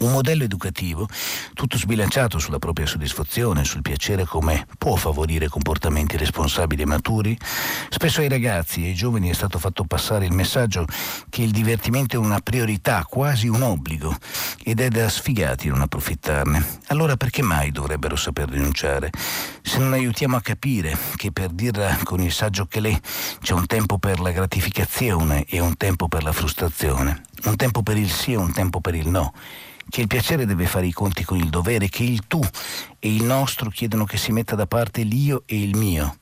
Un 0.00 0.12
modello 0.12 0.44
educativo 0.44 1.08
tutto 1.54 1.76
sbilanciato 1.76 2.38
sulla 2.38 2.60
propria 2.60 2.86
soddisfazione, 2.86 3.64
sul 3.64 3.82
piacere 3.82 4.24
come 4.24 4.66
può 4.76 4.94
favorire 4.94 5.48
comportamenti 5.48 6.16
responsabili 6.16 6.82
e 6.82 6.86
maturi? 6.86 7.36
Spesso 7.88 8.20
ai 8.20 8.28
ragazzi 8.28 8.84
e 8.84 8.88
ai 8.88 8.94
giovani 8.94 9.28
è 9.28 9.32
stato 9.32 9.58
fatto 9.58 9.84
passare 9.84 10.26
il 10.26 10.32
messaggio 10.32 10.84
che 11.28 11.42
il 11.42 11.50
divertimento 11.50 12.14
è 12.14 12.18
una 12.18 12.38
priorità, 12.38 13.04
quasi 13.08 13.48
un 13.48 13.62
obbligo, 13.62 14.14
ed 14.62 14.78
è 14.80 14.88
da 14.88 15.08
sfigati 15.08 15.68
non 15.68 15.80
approfittarne. 15.80 16.80
Allora 16.88 17.16
perché 17.16 17.42
mai 17.42 17.72
dovrebbero 17.72 18.14
saper 18.14 18.50
rinunciare? 18.50 19.10
Se 19.62 19.78
non 19.78 19.94
aiutiamo 19.94 20.36
a 20.36 20.40
capire 20.40 20.96
che 21.16 21.32
per 21.32 21.48
dirla 21.48 21.98
con 22.04 22.20
il 22.20 22.30
saggio 22.30 22.66
che 22.66 22.78
lei 22.78 22.96
c'è 23.40 23.54
un 23.54 23.66
tempo 23.66 23.98
per 23.98 24.20
la 24.20 24.30
gratificazione 24.30 25.44
e 25.48 25.58
un 25.58 25.76
tempo 25.76 26.06
per 26.06 26.22
la 26.22 26.32
frustrazione, 26.32 27.22
un 27.46 27.56
tempo 27.56 27.82
per 27.82 27.96
il 27.96 28.10
sì 28.10 28.32
e 28.32 28.36
un 28.36 28.52
tempo 28.52 28.80
per 28.80 28.94
il 28.94 29.08
no 29.08 29.32
che 29.88 30.00
il 30.00 30.06
piacere 30.06 30.46
deve 30.46 30.66
fare 30.66 30.86
i 30.86 30.92
conti 30.92 31.24
con 31.24 31.38
il 31.38 31.48
dovere, 31.48 31.88
che 31.88 32.02
il 32.02 32.26
tu 32.26 32.42
e 33.00 33.14
il 33.14 33.22
nostro 33.22 33.70
chiedono 33.70 34.04
che 34.04 34.16
si 34.16 34.32
metta 34.32 34.54
da 34.54 34.66
parte 34.66 35.02
l'io 35.02 35.44
e 35.46 35.60
il 35.60 35.76
mio. 35.76 36.16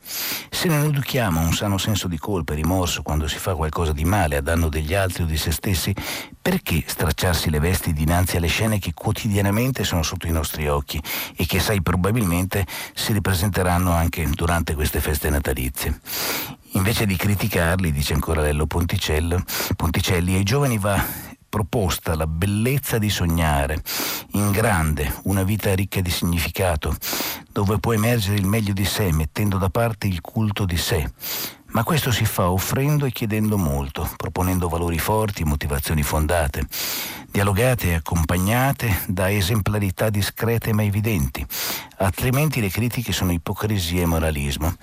Se 0.50 0.68
non 0.68 0.85
educhiamo 0.85 1.40
un 1.40 1.52
sano 1.52 1.79
senso 1.79 2.07
di 2.07 2.18
colpa 2.18 2.52
e 2.52 2.57
rimorso 2.57 3.02
quando 3.02 3.26
si 3.26 3.38
fa 3.38 3.55
qualcosa 3.55 3.92
di 3.92 4.05
male 4.05 4.37
a 4.37 4.40
danno 4.40 4.68
degli 4.68 4.94
altri 4.94 5.24
o 5.24 5.26
di 5.26 5.37
se 5.37 5.50
stessi, 5.50 5.94
perché 6.40 6.85
stracciarsi 6.87 7.50
le 7.50 7.59
vesti 7.59 7.92
dinanzi 7.92 8.37
alle 8.37 8.46
scene 8.46 8.79
che 8.79 8.94
quotidianamente 8.94 9.85
sono 9.85 10.02
sotto 10.02 10.26
i 10.26 10.33
nostri 10.33 10.68
occhi 10.68 11.02
e 11.35 11.46
che, 11.46 11.59
sai, 11.59 11.83
probabilmente 11.83 12.66
si 12.94 13.12
ripresenteranno 13.12 13.92
anche 13.92 14.29
durante 14.31 14.74
queste 14.74 15.00
feste 15.00 15.29
natalizie? 15.31 16.00
Invece 16.72 17.07
di 17.07 17.16
criticarli, 17.16 17.90
dice 17.90 18.12
ancora 18.12 18.42
Lello 18.42 18.66
Ponticelli, 18.66 19.35
ai 20.35 20.42
giovani 20.42 20.79
va 20.79 21.35
proposta 21.57 22.14
la 22.14 22.27
bellezza 22.27 22.99
di 22.99 23.09
sognare 23.09 23.81
in 24.33 24.51
grande 24.51 25.11
una 25.23 25.42
vita 25.42 25.75
ricca 25.75 26.03
di 26.03 26.11
significato, 26.11 26.95
dove 27.51 27.79
può 27.79 27.95
emergere 27.95 28.37
il 28.37 28.45
meglio 28.45 28.75
di 28.75 28.85
sé 28.85 29.11
mettendo 29.11 29.57
da 29.57 29.71
parte 29.71 30.07
il 30.07 30.21
culto 30.21 30.66
di 30.66 30.77
sé. 30.77 31.11
Ma 31.68 31.83
questo 31.83 32.11
si 32.11 32.24
fa 32.24 32.50
offrendo 32.50 33.05
e 33.05 33.12
chiedendo 33.12 33.59
molto, 33.59 34.09
proponendo 34.16 34.68
valori 34.68 34.98
forti, 34.98 35.44
motivazioni 35.44 36.02
fondate, 36.02 36.66
dialogate 37.31 37.88
e 37.88 37.94
accompagnate 37.94 39.02
da 39.09 39.31
esemplarità 39.31 40.09
discrete 40.09 40.72
ma 40.72 40.85
evidenti, 40.85 41.44
altrimenti 41.98 42.62
le 42.62 42.70
critiche 42.70 43.12
sono 43.12 43.33
ipocrisia 43.33 44.02
e 44.02 44.07
moralismo. 44.07 44.74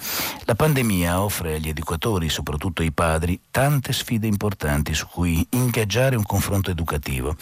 La 0.45 0.53
pandemia 0.53 1.19
offre 1.19 1.55
agli 1.55 1.69
educatori, 1.69 2.29
soprattutto 2.29 2.83
ai 2.83 2.91
padri, 2.91 3.39
tante 3.49 3.91
sfide 3.91 4.27
importanti 4.27 4.93
su 4.93 5.07
cui 5.07 5.43
ingaggiare 5.51 6.15
un 6.15 6.23
confronto 6.23 6.69
educativo. 6.69 7.35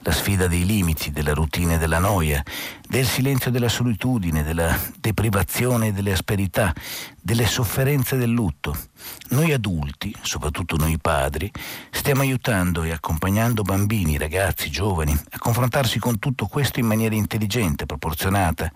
La 0.00 0.10
sfida 0.10 0.48
dei 0.48 0.66
limiti, 0.66 1.12
della 1.12 1.32
routine 1.32 1.74
e 1.74 1.78
della 1.78 1.98
noia, 1.98 2.42
del 2.88 3.06
silenzio 3.06 3.52
della 3.52 3.68
solitudine, 3.68 4.42
della 4.42 4.76
deprivazione 4.98 5.88
e 5.88 5.92
delle 5.92 6.12
asperità, 6.12 6.72
delle 7.20 7.46
sofferenze 7.46 8.16
del 8.16 8.30
lutto. 8.30 8.76
Noi 9.28 9.52
adulti, 9.52 10.14
soprattutto 10.22 10.76
noi 10.76 10.98
padri, 10.98 11.50
stiamo 11.90 12.20
aiutando 12.20 12.84
e 12.84 12.92
accompagnando 12.92 13.62
bambini, 13.62 14.18
ragazzi, 14.18 14.70
giovani 14.70 15.12
a 15.30 15.38
confrontarsi 15.38 15.98
con 15.98 16.20
tutto 16.20 16.46
questo 16.46 16.78
in 16.78 16.86
maniera 16.86 17.16
intelligente, 17.16 17.86
proporzionata, 17.86 18.70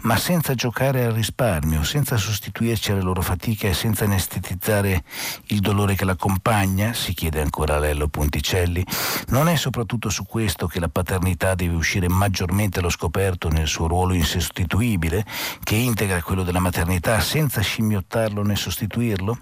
ma 0.00 0.16
senza 0.16 0.54
giocare 0.54 1.04
al 1.04 1.12
risparmio, 1.12 1.82
senza 1.84 2.16
sostituirci 2.16 2.92
alle 2.92 3.02
loro 3.02 3.20
fatiche 3.20 3.68
e 3.68 3.74
senza 3.74 4.04
anestetizzare 4.04 5.04
il 5.48 5.60
dolore 5.60 5.94
che 5.94 6.06
l'accompagna, 6.06 6.94
si 6.94 7.12
chiede 7.12 7.42
ancora 7.42 7.78
Lello 7.78 8.08
Ponticelli, 8.08 8.84
non 9.28 9.48
è 9.48 9.56
soprattutto 9.56 10.08
su 10.08 10.24
questo 10.24 10.66
che 10.66 10.80
la 10.80 10.88
paternità 10.88 11.54
deve 11.54 11.74
uscire 11.74 12.08
maggiormente 12.08 12.78
allo 12.78 12.90
scoperto 12.90 13.50
nel 13.50 13.66
suo 13.66 13.86
ruolo 13.86 14.14
insostituibile, 14.14 15.26
che 15.62 15.74
integra 15.74 16.22
quello 16.22 16.42
della 16.42 16.58
maternità 16.58 17.20
senza 17.20 17.60
scimmiottarlo 17.60 18.42
né 18.42 18.56
sostituirlo? 18.56 19.40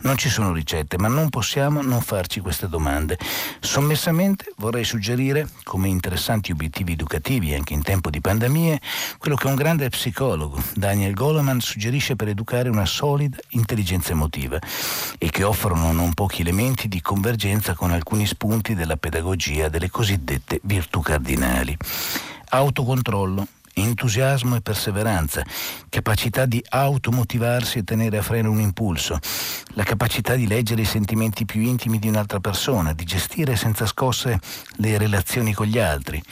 Non 0.00 0.16
ci 0.16 0.28
sono 0.28 0.52
ricette, 0.52 0.98
ma 0.98 1.08
non 1.08 1.30
possiamo 1.30 1.82
non 1.82 2.00
farci 2.00 2.40
queste 2.40 2.68
domande. 2.68 3.18
Sommessamente 3.60 4.52
vorrei 4.56 4.84
suggerire, 4.84 5.48
come 5.64 5.88
interessanti 5.88 6.52
obiettivi 6.52 6.92
educativi 6.92 7.54
anche 7.54 7.72
in 7.72 7.82
tempo 7.82 8.10
di 8.10 8.20
pandemie, 8.20 8.80
quello 9.18 9.36
che 9.36 9.46
un 9.46 9.54
grande 9.54 9.88
psicologo, 9.88 10.62
Daniel 10.74 11.14
Goleman, 11.14 11.60
suggerisce 11.60 12.16
per 12.16 12.28
educare 12.28 12.68
una 12.68 12.86
solida 12.86 13.38
intelligenza 13.50 14.12
emotiva 14.12 14.58
e 15.18 15.30
che 15.30 15.42
offrono 15.42 15.92
non 15.92 16.14
pochi 16.14 16.42
elementi 16.42 16.88
di 16.88 17.00
convergenza 17.00 17.74
con 17.74 17.90
alcuni 17.90 18.26
spunti 18.26 18.74
della 18.74 18.96
pedagogia 18.96 19.68
delle 19.68 19.90
cosiddette 19.90 20.60
virtù 20.62 21.00
cardinali. 21.00 21.76
Autocontrollo, 22.48 23.46
entusiasmo 23.78 24.56
e 24.56 24.62
perseveranza, 24.62 25.44
capacità 25.88 26.46
di 26.46 26.64
automotivarsi 26.66 27.78
e 27.78 27.84
tenere 27.84 28.18
a 28.18 28.22
freno 28.22 28.50
un 28.50 28.60
impulso, 28.60 29.18
la 29.74 29.84
capacità 29.84 30.34
di 30.34 30.46
leggere 30.46 30.82
i 30.82 30.86
sentimenti 30.86 31.44
più 31.44 31.60
intimi 31.60 31.98
di 31.98 32.08
un'altra 32.08 32.40
persona, 32.40 32.94
di 32.94 33.04
gestire 33.04 33.54
senza 33.54 33.84
scosse 33.86 34.40
le 34.76 34.96
relazioni 34.96 35.52
con 35.52 35.66
gli 35.66 35.78
altri, 35.78 36.22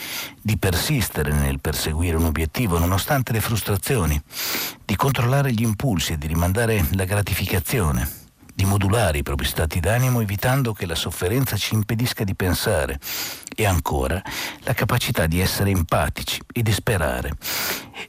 di 0.41 0.57
persistere 0.57 1.33
nel 1.33 1.61
perseguire 1.61 2.17
un 2.17 2.25
obiettivo 2.25 2.79
nonostante 2.79 3.33
le 3.33 3.41
frustrazioni, 3.41 4.21
di 4.85 4.97
controllare 4.97 5.53
gli 5.53 5.63
impulsi 5.63 6.13
e 6.13 6.19
di 6.19 6.27
rimandare 6.27 6.87
la 6.93 7.05
gratificazione 7.05 8.24
di 8.55 8.65
modulare 8.65 9.19
i 9.19 9.23
propri 9.23 9.47
stati 9.47 9.81
d'animo 9.81 10.21
evitando 10.21 10.73
che 10.73 10.87
la 10.87 10.95
sofferenza 10.95 11.57
ci 11.57 11.75
impedisca 11.75 12.23
di 12.23 12.35
pensare 12.35 13.01
e 13.55 13.67
ancora 13.67 14.23
la 14.61 14.73
capacità 14.75 15.27
di 15.27 15.41
essere 15.41 15.71
empatici 15.71 16.41
e 16.53 16.63
di 16.63 16.73
sperare. 16.73 17.33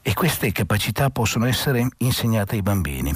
E 0.01 0.13
queste 0.13 0.51
capacità 0.51 1.09
possono 1.09 1.45
essere 1.45 1.87
insegnate 1.97 2.55
ai 2.55 2.61
bambini. 2.61 3.13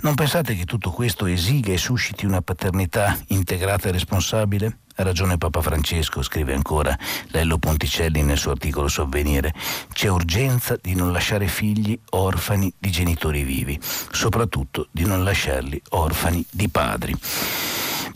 Non 0.00 0.14
pensate 0.14 0.54
che 0.54 0.64
tutto 0.64 0.90
questo 0.90 1.26
esiga 1.26 1.72
e 1.72 1.78
susciti 1.78 2.26
una 2.26 2.42
paternità 2.42 3.18
integrata 3.28 3.88
e 3.88 3.92
responsabile? 3.92 4.78
Ha 4.96 5.02
ragione 5.02 5.38
Papa 5.38 5.62
Francesco, 5.62 6.22
scrive 6.22 6.52
ancora 6.54 6.96
Lello 7.28 7.58
Ponticelli 7.58 8.22
nel 8.22 8.36
suo 8.36 8.50
articolo 8.50 8.88
su 8.88 9.00
Avvenire. 9.00 9.54
C'è 9.92 10.08
urgenza 10.08 10.76
di 10.80 10.94
non 10.94 11.12
lasciare 11.12 11.46
figli 11.46 11.98
orfani 12.10 12.72
di 12.78 12.90
genitori 12.90 13.42
vivi, 13.42 13.78
soprattutto 13.82 14.88
di 14.90 15.04
non 15.04 15.24
lasciarli 15.24 15.80
orfani 15.90 16.44
di 16.50 16.68
padri. 16.68 17.14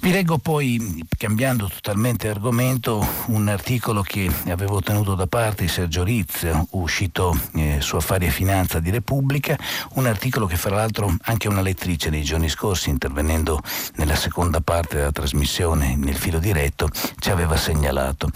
Vi 0.07 0.13
leggo 0.13 0.39
poi, 0.39 1.05
cambiando 1.19 1.69
totalmente 1.69 2.29
argomento, 2.29 3.05
un 3.27 3.49
articolo 3.49 4.03
che 4.03 4.31
avevo 4.47 4.81
tenuto 4.81 5.17
da 5.17 5.27
parte 5.27 5.67
Sergio 5.67 6.05
Rizz, 6.05 6.47
uscito 6.71 7.37
eh, 7.55 7.79
su 7.81 7.97
Affari 7.97 8.27
e 8.27 8.31
Finanza 8.31 8.79
di 8.79 8.91
Repubblica, 8.91 9.59
un 9.95 10.07
articolo 10.07 10.47
che 10.47 10.57
fra 10.57 10.77
l'altro 10.77 11.13
anche 11.23 11.49
una 11.49 11.61
lettrice 11.61 12.09
nei 12.09 12.23
giorni 12.23 12.49
scorsi, 12.49 12.89
intervenendo 12.89 13.61
nella 13.97 14.15
seconda 14.15 14.61
parte 14.61 14.95
della 14.95 15.11
trasmissione, 15.11 15.97
nel 15.97 16.15
filo 16.15 16.39
diretto, 16.39 16.89
ci 17.19 17.31
aveva 17.31 17.57
segnalato 17.57 18.31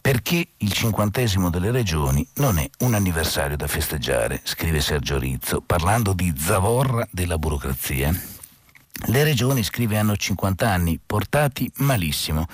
perché 0.00 0.44
il 0.56 0.72
cinquantesimo 0.72 1.50
delle 1.50 1.70
regioni 1.70 2.26
non 2.38 2.58
è 2.58 2.68
un 2.80 2.94
anniversario 2.94 3.56
da 3.56 3.68
festeggiare, 3.68 4.40
scrive 4.42 4.80
Sergio 4.80 5.20
Rizzo, 5.20 5.62
parlando 5.64 6.14
di 6.14 6.34
zavorra 6.36 7.06
della 7.12 7.38
burocrazia. 7.38 8.39
Le 9.06 9.24
regioni, 9.24 9.62
scrive, 9.62 9.96
hanno 9.96 10.14
50 10.14 10.68
anni, 10.68 11.00
portati 11.04 11.70
malissimo. 11.76 12.46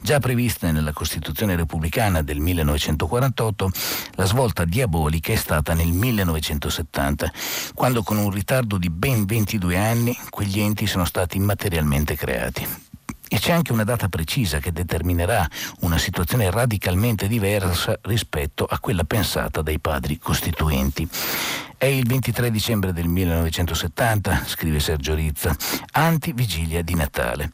Già 0.00 0.18
prevista 0.20 0.70
nella 0.70 0.92
Costituzione 0.92 1.54
repubblicana 1.54 2.22
del 2.22 2.40
1948, 2.40 3.70
la 4.14 4.24
svolta 4.24 4.64
diabolica 4.64 5.32
è 5.32 5.36
stata 5.36 5.74
nel 5.74 5.92
1970, 5.92 7.30
quando 7.74 8.02
con 8.02 8.16
un 8.16 8.30
ritardo 8.30 8.78
di 8.78 8.88
ben 8.88 9.26
22 9.26 9.76
anni 9.76 10.18
quegli 10.30 10.60
enti 10.60 10.86
sono 10.86 11.04
stati 11.04 11.38
materialmente 11.38 12.16
creati. 12.16 12.66
E 13.28 13.38
c'è 13.38 13.52
anche 13.52 13.72
una 13.72 13.84
data 13.84 14.08
precisa 14.08 14.58
che 14.58 14.72
determinerà 14.72 15.48
una 15.80 15.96
situazione 15.96 16.50
radicalmente 16.50 17.28
diversa 17.28 17.98
rispetto 18.02 18.66
a 18.66 18.78
quella 18.78 19.04
pensata 19.04 19.62
dai 19.62 19.78
padri 19.78 20.18
costituenti. 20.18 21.08
È 21.82 21.86
il 21.86 22.06
23 22.06 22.52
dicembre 22.52 22.92
del 22.92 23.08
1970, 23.08 24.44
scrive 24.46 24.78
Sergio 24.78 25.14
Rizza, 25.14 25.52
anti-vigilia 25.90 26.80
di 26.80 26.94
Natale. 26.94 27.50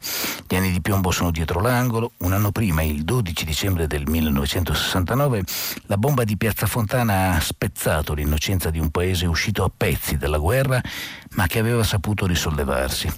Gli 0.47 0.55
anni 0.55 0.71
di 0.71 0.81
piombo 0.81 1.09
sono 1.09 1.31
dietro 1.31 1.59
l'angolo. 1.61 2.11
Un 2.17 2.33
anno 2.33 2.51
prima, 2.51 2.83
il 2.83 3.03
12 3.03 3.43
dicembre 3.43 3.87
del 3.87 4.03
1969, 4.05 5.43
la 5.87 5.97
bomba 5.97 6.25
di 6.25 6.37
Piazza 6.37 6.67
Fontana 6.67 7.31
ha 7.31 7.39
spezzato 7.39 8.13
l'innocenza 8.13 8.69
di 8.69 8.77
un 8.77 8.91
paese 8.91 9.25
uscito 9.25 9.63
a 9.63 9.71
pezzi 9.75 10.15
dalla 10.15 10.37
guerra, 10.37 10.79
ma 11.35 11.47
che 11.47 11.59
aveva 11.59 11.83
saputo 11.83 12.25
risollevarsi. 12.25 13.11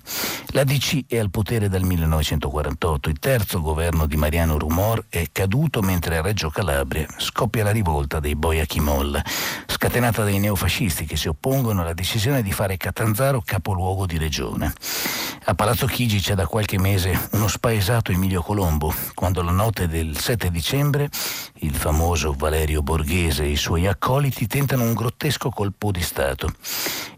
La 0.54 0.64
DC 0.64 1.06
è 1.08 1.18
al 1.18 1.30
potere 1.30 1.70
dal 1.70 1.84
1948. 1.84 3.10
Il 3.10 3.20
terzo 3.20 3.62
governo 3.62 4.06
di 4.06 4.18
Mariano 4.18 4.58
Rumor 4.58 5.06
è 5.10 5.28
caduto 5.32 5.82
mentre 5.82 6.18
a 6.18 6.22
Reggio 6.22 6.50
Calabria 6.50 7.08
scoppia 7.18 7.64
la 7.64 7.72
rivolta 7.72 8.20
dei 8.20 8.36
Boia 8.36 8.66
Chimolla, 8.66 9.24
scatenata 9.66 10.24
dai 10.24 10.40
neofascisti 10.40 11.06
che 11.06 11.16
si 11.16 11.28
oppongono 11.28 11.82
alla 11.82 11.94
decisione 11.94 12.42
di 12.42 12.52
fare 12.52 12.78
Catanzaro 12.78 13.42
capoluogo 13.44 14.06
di 14.06 14.18
regione. 14.18 14.74
A 15.46 15.56
Palazzo 15.56 15.88
Chigi 15.88 16.20
c'è 16.20 16.36
da 16.36 16.46
qualche 16.46 16.78
mese 16.78 17.30
uno 17.32 17.48
spaesato 17.48 18.12
Emilio 18.12 18.42
Colombo, 18.42 18.94
quando 19.16 19.42
la 19.42 19.52
notte 19.52 19.88
del 19.88 20.18
7 20.18 20.52
dicembre 20.52 21.10
il 21.64 21.74
famoso 21.74 22.34
Valerio 22.34 22.82
Borghese 22.84 23.44
e 23.44 23.50
i 23.50 23.56
suoi 23.56 23.88
accoliti 23.88 24.46
tentano 24.48 24.84
un 24.84 24.94
grottesco 24.94 25.50
colpo 25.50 25.92
di 25.92 26.02
Stato. 26.02 26.54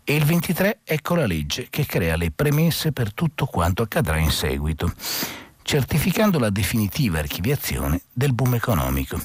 E 0.06 0.16
il 0.16 0.26
23 0.26 0.80
ecco 0.84 1.16
la 1.16 1.26
legge 1.26 1.68
che 1.70 1.86
crea 1.86 2.16
le 2.16 2.32
premesse 2.32 2.92
per 2.92 3.14
tutto 3.14 3.46
quanto 3.46 3.84
accadrà 3.84 4.18
in 4.18 4.32
seguito 4.32 4.94
certificando 5.64 6.38
la 6.40 6.50
definitiva 6.50 7.20
archiviazione 7.20 8.02
del 8.12 8.34
boom 8.34 8.56
economico. 8.56 9.20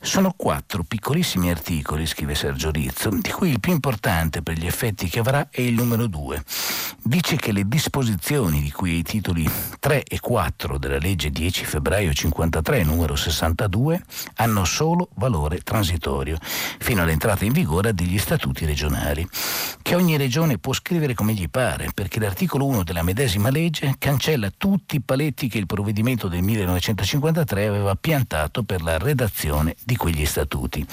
Sono 0.00 0.32
quattro 0.36 0.84
piccolissimi 0.84 1.50
articoli, 1.50 2.06
scrive 2.06 2.36
Sergio 2.36 2.70
Rizzo, 2.70 3.10
di 3.10 3.30
cui 3.30 3.50
il 3.50 3.58
più 3.58 3.72
importante 3.72 4.42
per 4.42 4.56
gli 4.56 4.66
effetti 4.66 5.08
che 5.08 5.18
avrà 5.18 5.48
è 5.50 5.60
il 5.60 5.74
numero 5.74 6.06
due. 6.06 6.42
Dice 7.02 7.34
che 7.34 7.50
le 7.50 7.66
disposizioni 7.66 8.62
di 8.62 8.70
cui 8.70 8.98
i 8.98 9.02
titoli 9.02 9.50
3 9.78 10.04
e 10.04 10.20
4 10.20 10.78
della 10.78 10.98
legge 10.98 11.30
10 11.30 11.64
febbraio 11.64 12.12
53 12.12 12.84
numero 12.84 13.16
62 13.16 14.00
hanno 14.36 14.64
solo 14.64 15.08
valore 15.14 15.60
transitorio, 15.60 16.38
fino 16.78 17.02
all'entrata 17.02 17.44
in 17.44 17.52
vigore 17.52 17.92
degli 17.92 18.18
statuti 18.18 18.64
regionali, 18.64 19.28
che 19.82 19.96
ogni 19.96 20.16
regione 20.16 20.58
può 20.58 20.72
scrivere 20.72 21.14
come 21.14 21.34
gli 21.34 21.48
pare, 21.48 21.90
perché 21.92 22.20
l'articolo 22.20 22.66
1 22.66 22.84
della 22.84 23.02
medesima 23.02 23.50
legge 23.50 23.96
cancella 23.98 24.50
tutti 24.56 24.96
i 24.96 25.00
paletti 25.00 25.48
che 25.48 25.58
il 25.58 25.66
provvedimento 25.66 26.28
del 26.28 26.42
1953 26.42 27.66
aveva 27.66 27.96
piantato 27.96 28.62
per 28.62 28.80
la 28.82 28.96
redazione 28.96 29.74
di 29.88 29.96
quegli 29.96 30.26
statuti. 30.26 30.86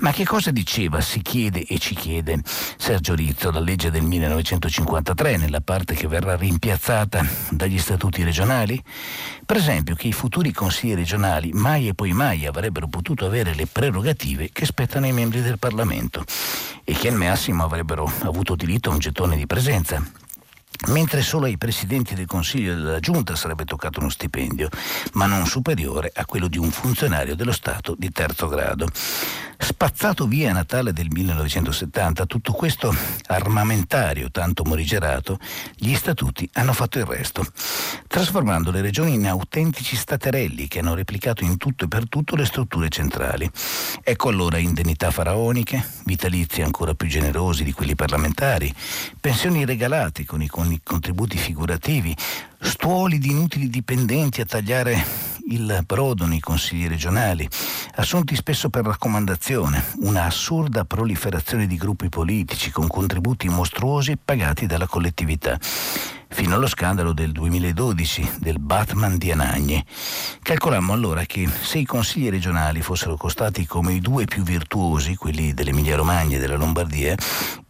Ma 0.00 0.10
che 0.10 0.24
cosa 0.24 0.50
diceva, 0.50 1.00
si 1.00 1.22
chiede 1.22 1.62
e 1.64 1.78
ci 1.78 1.94
chiede 1.94 2.42
Sergio 2.76 3.14
Rizzo, 3.14 3.52
la 3.52 3.60
legge 3.60 3.92
del 3.92 4.02
1953 4.02 5.36
nella 5.36 5.60
parte 5.60 5.94
che 5.94 6.08
verrà 6.08 6.34
rimpiazzata 6.34 7.24
dagli 7.50 7.78
statuti 7.78 8.24
regionali? 8.24 8.82
Per 9.46 9.56
esempio 9.56 9.94
che 9.94 10.08
i 10.08 10.12
futuri 10.12 10.50
consigli 10.50 10.96
regionali 10.96 11.52
mai 11.52 11.86
e 11.86 11.94
poi 11.94 12.12
mai 12.12 12.46
avrebbero 12.46 12.88
potuto 12.88 13.26
avere 13.26 13.54
le 13.54 13.66
prerogative 13.66 14.50
che 14.52 14.66
spettano 14.66 15.06
ai 15.06 15.12
membri 15.12 15.40
del 15.40 15.60
Parlamento 15.60 16.24
e 16.82 16.94
che 16.94 17.06
al 17.06 17.14
massimo 17.14 17.62
avrebbero 17.62 18.12
avuto 18.22 18.56
diritto 18.56 18.90
a 18.90 18.94
un 18.94 18.98
gettone 18.98 19.36
di 19.36 19.46
presenza 19.46 20.02
mentre 20.88 21.22
solo 21.22 21.46
ai 21.46 21.58
presidenti 21.58 22.14
del 22.14 22.26
Consiglio 22.26 22.72
e 22.72 22.76
della 22.76 23.00
Giunta 23.00 23.34
sarebbe 23.34 23.64
toccato 23.64 24.00
uno 24.00 24.08
stipendio, 24.08 24.68
ma 25.12 25.26
non 25.26 25.46
superiore 25.46 26.10
a 26.14 26.24
quello 26.24 26.48
di 26.48 26.58
un 26.58 26.70
funzionario 26.70 27.34
dello 27.34 27.52
Stato 27.52 27.94
di 27.98 28.10
terzo 28.10 28.48
grado. 28.48 28.88
Spazzato 29.58 30.26
via 30.26 30.50
a 30.50 30.52
Natale 30.52 30.92
del 30.92 31.08
1970 31.10 32.26
tutto 32.26 32.52
questo 32.52 32.94
armamentario 33.26 34.30
tanto 34.30 34.64
morigerato, 34.64 35.38
gli 35.74 35.94
statuti 35.94 36.48
hanno 36.52 36.74
fatto 36.74 36.98
il 36.98 37.06
resto, 37.06 37.44
trasformando 38.06 38.70
le 38.70 38.82
regioni 38.82 39.14
in 39.14 39.26
autentici 39.26 39.96
staterelli 39.96 40.68
che 40.68 40.80
hanno 40.80 40.94
replicato 40.94 41.42
in 41.42 41.56
tutto 41.56 41.84
e 41.84 41.88
per 41.88 42.08
tutto 42.08 42.36
le 42.36 42.44
strutture 42.44 42.90
centrali. 42.90 43.50
Ecco 44.02 44.28
allora 44.28 44.58
indennità 44.58 45.10
faraoniche, 45.10 45.84
vitalizi 46.04 46.60
ancora 46.60 46.94
più 46.94 47.08
generosi 47.08 47.64
di 47.64 47.72
quelli 47.72 47.94
parlamentari, 47.94 48.72
pensioni 49.18 49.64
regalate 49.64 50.24
con 50.26 50.42
i, 50.42 50.48
con 50.66 50.72
i 50.72 50.80
contributi 50.82 51.38
figurativi, 51.38 52.14
stuoli 52.60 53.18
di 53.18 53.30
inutili 53.30 53.68
dipendenti 53.68 54.40
a 54.40 54.46
tagliare 54.46 55.04
il 55.48 55.82
brodo 55.86 56.26
nei 56.26 56.40
consigli 56.40 56.88
regionali, 56.88 57.48
assunti 57.96 58.34
spesso 58.34 58.68
per 58.68 58.84
raccomandazione, 58.84 59.82
una 60.00 60.24
assurda 60.24 60.84
proliferazione 60.84 61.66
di 61.66 61.76
gruppi 61.76 62.08
politici 62.08 62.70
con 62.70 62.88
contributi 62.88 63.48
mostruosi 63.48 64.16
pagati 64.16 64.66
dalla 64.66 64.86
collettività 64.86 65.58
fino 66.28 66.54
allo 66.54 66.66
scandalo 66.66 67.12
del 67.12 67.32
2012 67.32 68.32
del 68.40 68.58
Batman 68.58 69.16
di 69.16 69.30
Anagni. 69.30 69.82
Calcolammo 70.42 70.92
allora 70.92 71.24
che 71.24 71.48
se 71.48 71.78
i 71.78 71.84
consigli 71.84 72.28
regionali 72.28 72.82
fossero 72.82 73.16
costati 73.16 73.64
come 73.66 73.94
i 73.94 74.00
due 74.00 74.26
più 74.26 74.42
virtuosi, 74.42 75.16
quelli 75.16 75.54
dell'Emilia 75.54 75.96
Romagna 75.96 76.36
e 76.36 76.40
della 76.40 76.56
Lombardia, 76.56 77.14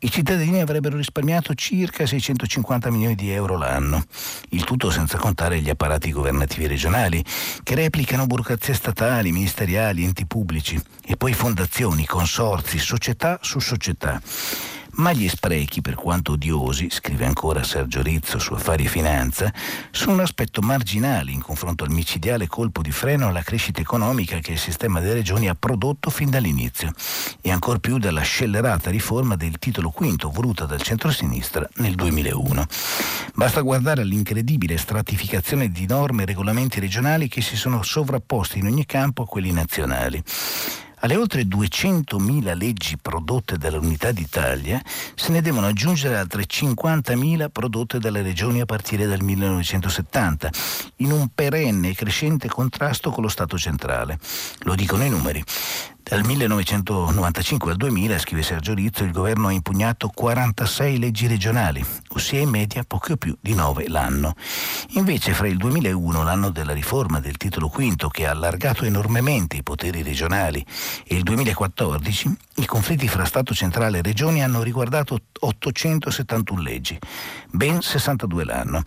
i 0.00 0.10
cittadini 0.10 0.60
avrebbero 0.60 0.96
risparmiato 0.96 1.54
circa 1.54 2.06
650 2.06 2.90
milioni 2.90 3.14
di 3.14 3.30
euro 3.30 3.56
l'anno, 3.56 4.02
il 4.48 4.64
tutto 4.64 4.75
senza 4.90 5.16
contare 5.18 5.60
gli 5.60 5.70
apparati 5.70 6.12
governativi 6.12 6.66
regionali, 6.66 7.24
che 7.62 7.74
replicano 7.74 8.26
burocrazie 8.26 8.74
statali, 8.74 9.32
ministeriali, 9.32 10.04
enti 10.04 10.26
pubblici 10.26 10.80
e 11.04 11.16
poi 11.16 11.32
fondazioni, 11.32 12.04
consorzi, 12.04 12.78
società 12.78 13.38
su 13.40 13.58
società. 13.58 14.20
Ma 14.96 15.12
gli 15.12 15.28
sprechi, 15.28 15.82
per 15.82 15.94
quanto 15.94 16.32
odiosi, 16.32 16.88
scrive 16.88 17.26
ancora 17.26 17.62
Sergio 17.62 18.00
Rizzo 18.00 18.38
su 18.38 18.54
Affari 18.54 18.84
e 18.84 18.88
Finanza, 18.88 19.52
sono 19.90 20.12
un 20.12 20.20
aspetto 20.20 20.62
marginale 20.62 21.32
in 21.32 21.42
confronto 21.42 21.84
al 21.84 21.90
micidiale 21.90 22.46
colpo 22.46 22.80
di 22.80 22.90
freno 22.90 23.28
alla 23.28 23.42
crescita 23.42 23.82
economica 23.82 24.38
che 24.38 24.52
il 24.52 24.58
sistema 24.58 25.00
delle 25.00 25.14
regioni 25.14 25.48
ha 25.48 25.54
prodotto 25.54 26.08
fin 26.08 26.30
dall'inizio 26.30 26.92
e 27.42 27.50
ancor 27.50 27.78
più 27.78 27.98
dalla 27.98 28.22
scellerata 28.22 28.88
riforma 28.88 29.36
del 29.36 29.58
titolo 29.58 29.90
quinto 29.90 30.30
voluta 30.30 30.64
dal 30.64 30.80
centro-sinistra 30.80 31.68
nel 31.76 31.94
2001. 31.94 32.64
Basta 33.34 33.60
guardare 33.60 34.00
all'incredibile 34.00 34.78
stratificazione 34.78 35.70
di 35.70 35.86
norme 35.86 36.22
e 36.22 36.26
regolamenti 36.26 36.80
regionali 36.80 37.28
che 37.28 37.42
si 37.42 37.56
sono 37.56 37.82
sovrapposti 37.82 38.60
in 38.60 38.66
ogni 38.66 38.86
campo 38.86 39.22
a 39.22 39.26
quelli 39.26 39.52
nazionali. 39.52 40.22
Alle 41.00 41.16
oltre 41.16 41.42
200.000 41.42 42.56
leggi 42.56 42.96
prodotte 42.96 43.58
dall'Unità 43.58 44.12
d'Italia 44.12 44.80
se 45.14 45.30
ne 45.30 45.42
devono 45.42 45.66
aggiungere 45.66 46.16
altre 46.16 46.44
50.000 46.44 47.48
prodotte 47.52 47.98
dalle 47.98 48.22
regioni 48.22 48.60
a 48.60 48.66
partire 48.66 49.06
dal 49.06 49.22
1970, 49.22 50.50
in 50.96 51.12
un 51.12 51.28
perenne 51.34 51.90
e 51.90 51.94
crescente 51.94 52.48
contrasto 52.48 53.10
con 53.10 53.22
lo 53.22 53.28
Stato 53.28 53.58
centrale. 53.58 54.18
Lo 54.60 54.74
dicono 54.74 55.04
i 55.04 55.10
numeri. 55.10 55.44
Dal 56.08 56.24
1995 56.24 57.72
al 57.72 57.76
2000, 57.76 58.18
scrive 58.20 58.44
Sergio 58.44 58.74
Rizzo, 58.74 59.02
il 59.02 59.10
governo 59.10 59.48
ha 59.48 59.52
impugnato 59.52 60.06
46 60.06 61.00
leggi 61.00 61.26
regionali, 61.26 61.84
ossia 62.10 62.38
in 62.38 62.48
media 62.48 62.84
poco 62.86 63.16
più 63.16 63.36
di 63.40 63.54
9 63.54 63.88
l'anno. 63.88 64.36
Invece 64.90 65.34
fra 65.34 65.48
il 65.48 65.56
2001, 65.56 66.22
l'anno 66.22 66.50
della 66.50 66.74
riforma 66.74 67.18
del 67.18 67.36
titolo 67.36 67.68
quinto 67.68 68.08
che 68.08 68.24
ha 68.24 68.30
allargato 68.30 68.84
enormemente 68.84 69.56
i 69.56 69.64
poteri 69.64 70.04
regionali, 70.04 70.64
e 71.04 71.16
il 71.16 71.24
2014, 71.24 72.36
i 72.58 72.66
conflitti 72.66 73.08
fra 73.08 73.24
Stato 73.24 73.52
centrale 73.52 73.98
e 73.98 74.02
regioni 74.02 74.44
hanno 74.44 74.62
riguardato 74.62 75.18
871 75.40 76.62
leggi, 76.62 76.96
ben 77.50 77.80
62 77.80 78.44
l'anno. 78.44 78.80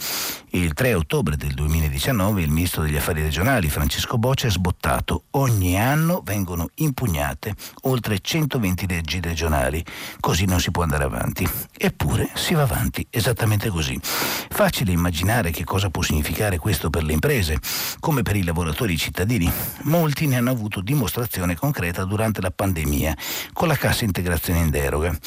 Il 0.52 0.74
3 0.74 0.94
ottobre 0.94 1.36
del 1.36 1.54
2019 1.54 2.42
il 2.42 2.50
ministro 2.50 2.82
degli 2.82 2.96
affari 2.96 3.22
regionali 3.22 3.70
Francesco 3.70 4.18
Boccia 4.18 4.48
ha 4.48 4.52
sbottato 4.52 5.26
ogni 5.32 5.78
anno 5.78 6.22
vengono 6.24 6.70
impugnate 6.76 7.09
impugnate 7.10 7.56
oltre 7.84 8.20
120 8.20 8.88
leggi 8.88 9.20
regionali. 9.20 9.84
Così 10.20 10.46
non 10.46 10.60
si 10.60 10.72
può 10.72 10.84
andare 10.84 11.04
avanti. 11.04 11.48
Eppure 11.76 12.30
si 12.36 12.54
va 12.54 12.62
avanti 12.62 13.06
esattamente 13.10 13.70
così. 13.70 14.00
Facile 14.02 14.92
immaginare 14.92 15.52
che 15.52 15.64
cosa 15.64 15.90
può 15.90 16.04
significare 16.04 16.58
questo 16.58 16.90
per 16.90 17.04
le 17.04 17.14
imprese, 17.14 17.60
come 18.00 18.22
per 18.22 18.36
i 18.36 18.44
lavoratori 18.44 18.98
cittadini. 18.98 19.52
Molti 19.84 20.28
ne 20.28 20.38
hanno 20.38 20.52
avuto 20.52 20.82
dimostrazione 20.82 21.56
concreta 21.56 22.04
durante 22.04 22.42
la 22.42 22.52
pandemia, 22.52 23.18
con 23.54 23.68
la 23.68 23.76
cassa 23.76 24.06
integrazione 24.06 24.60
in 24.60 24.70
deroga, 24.70 25.18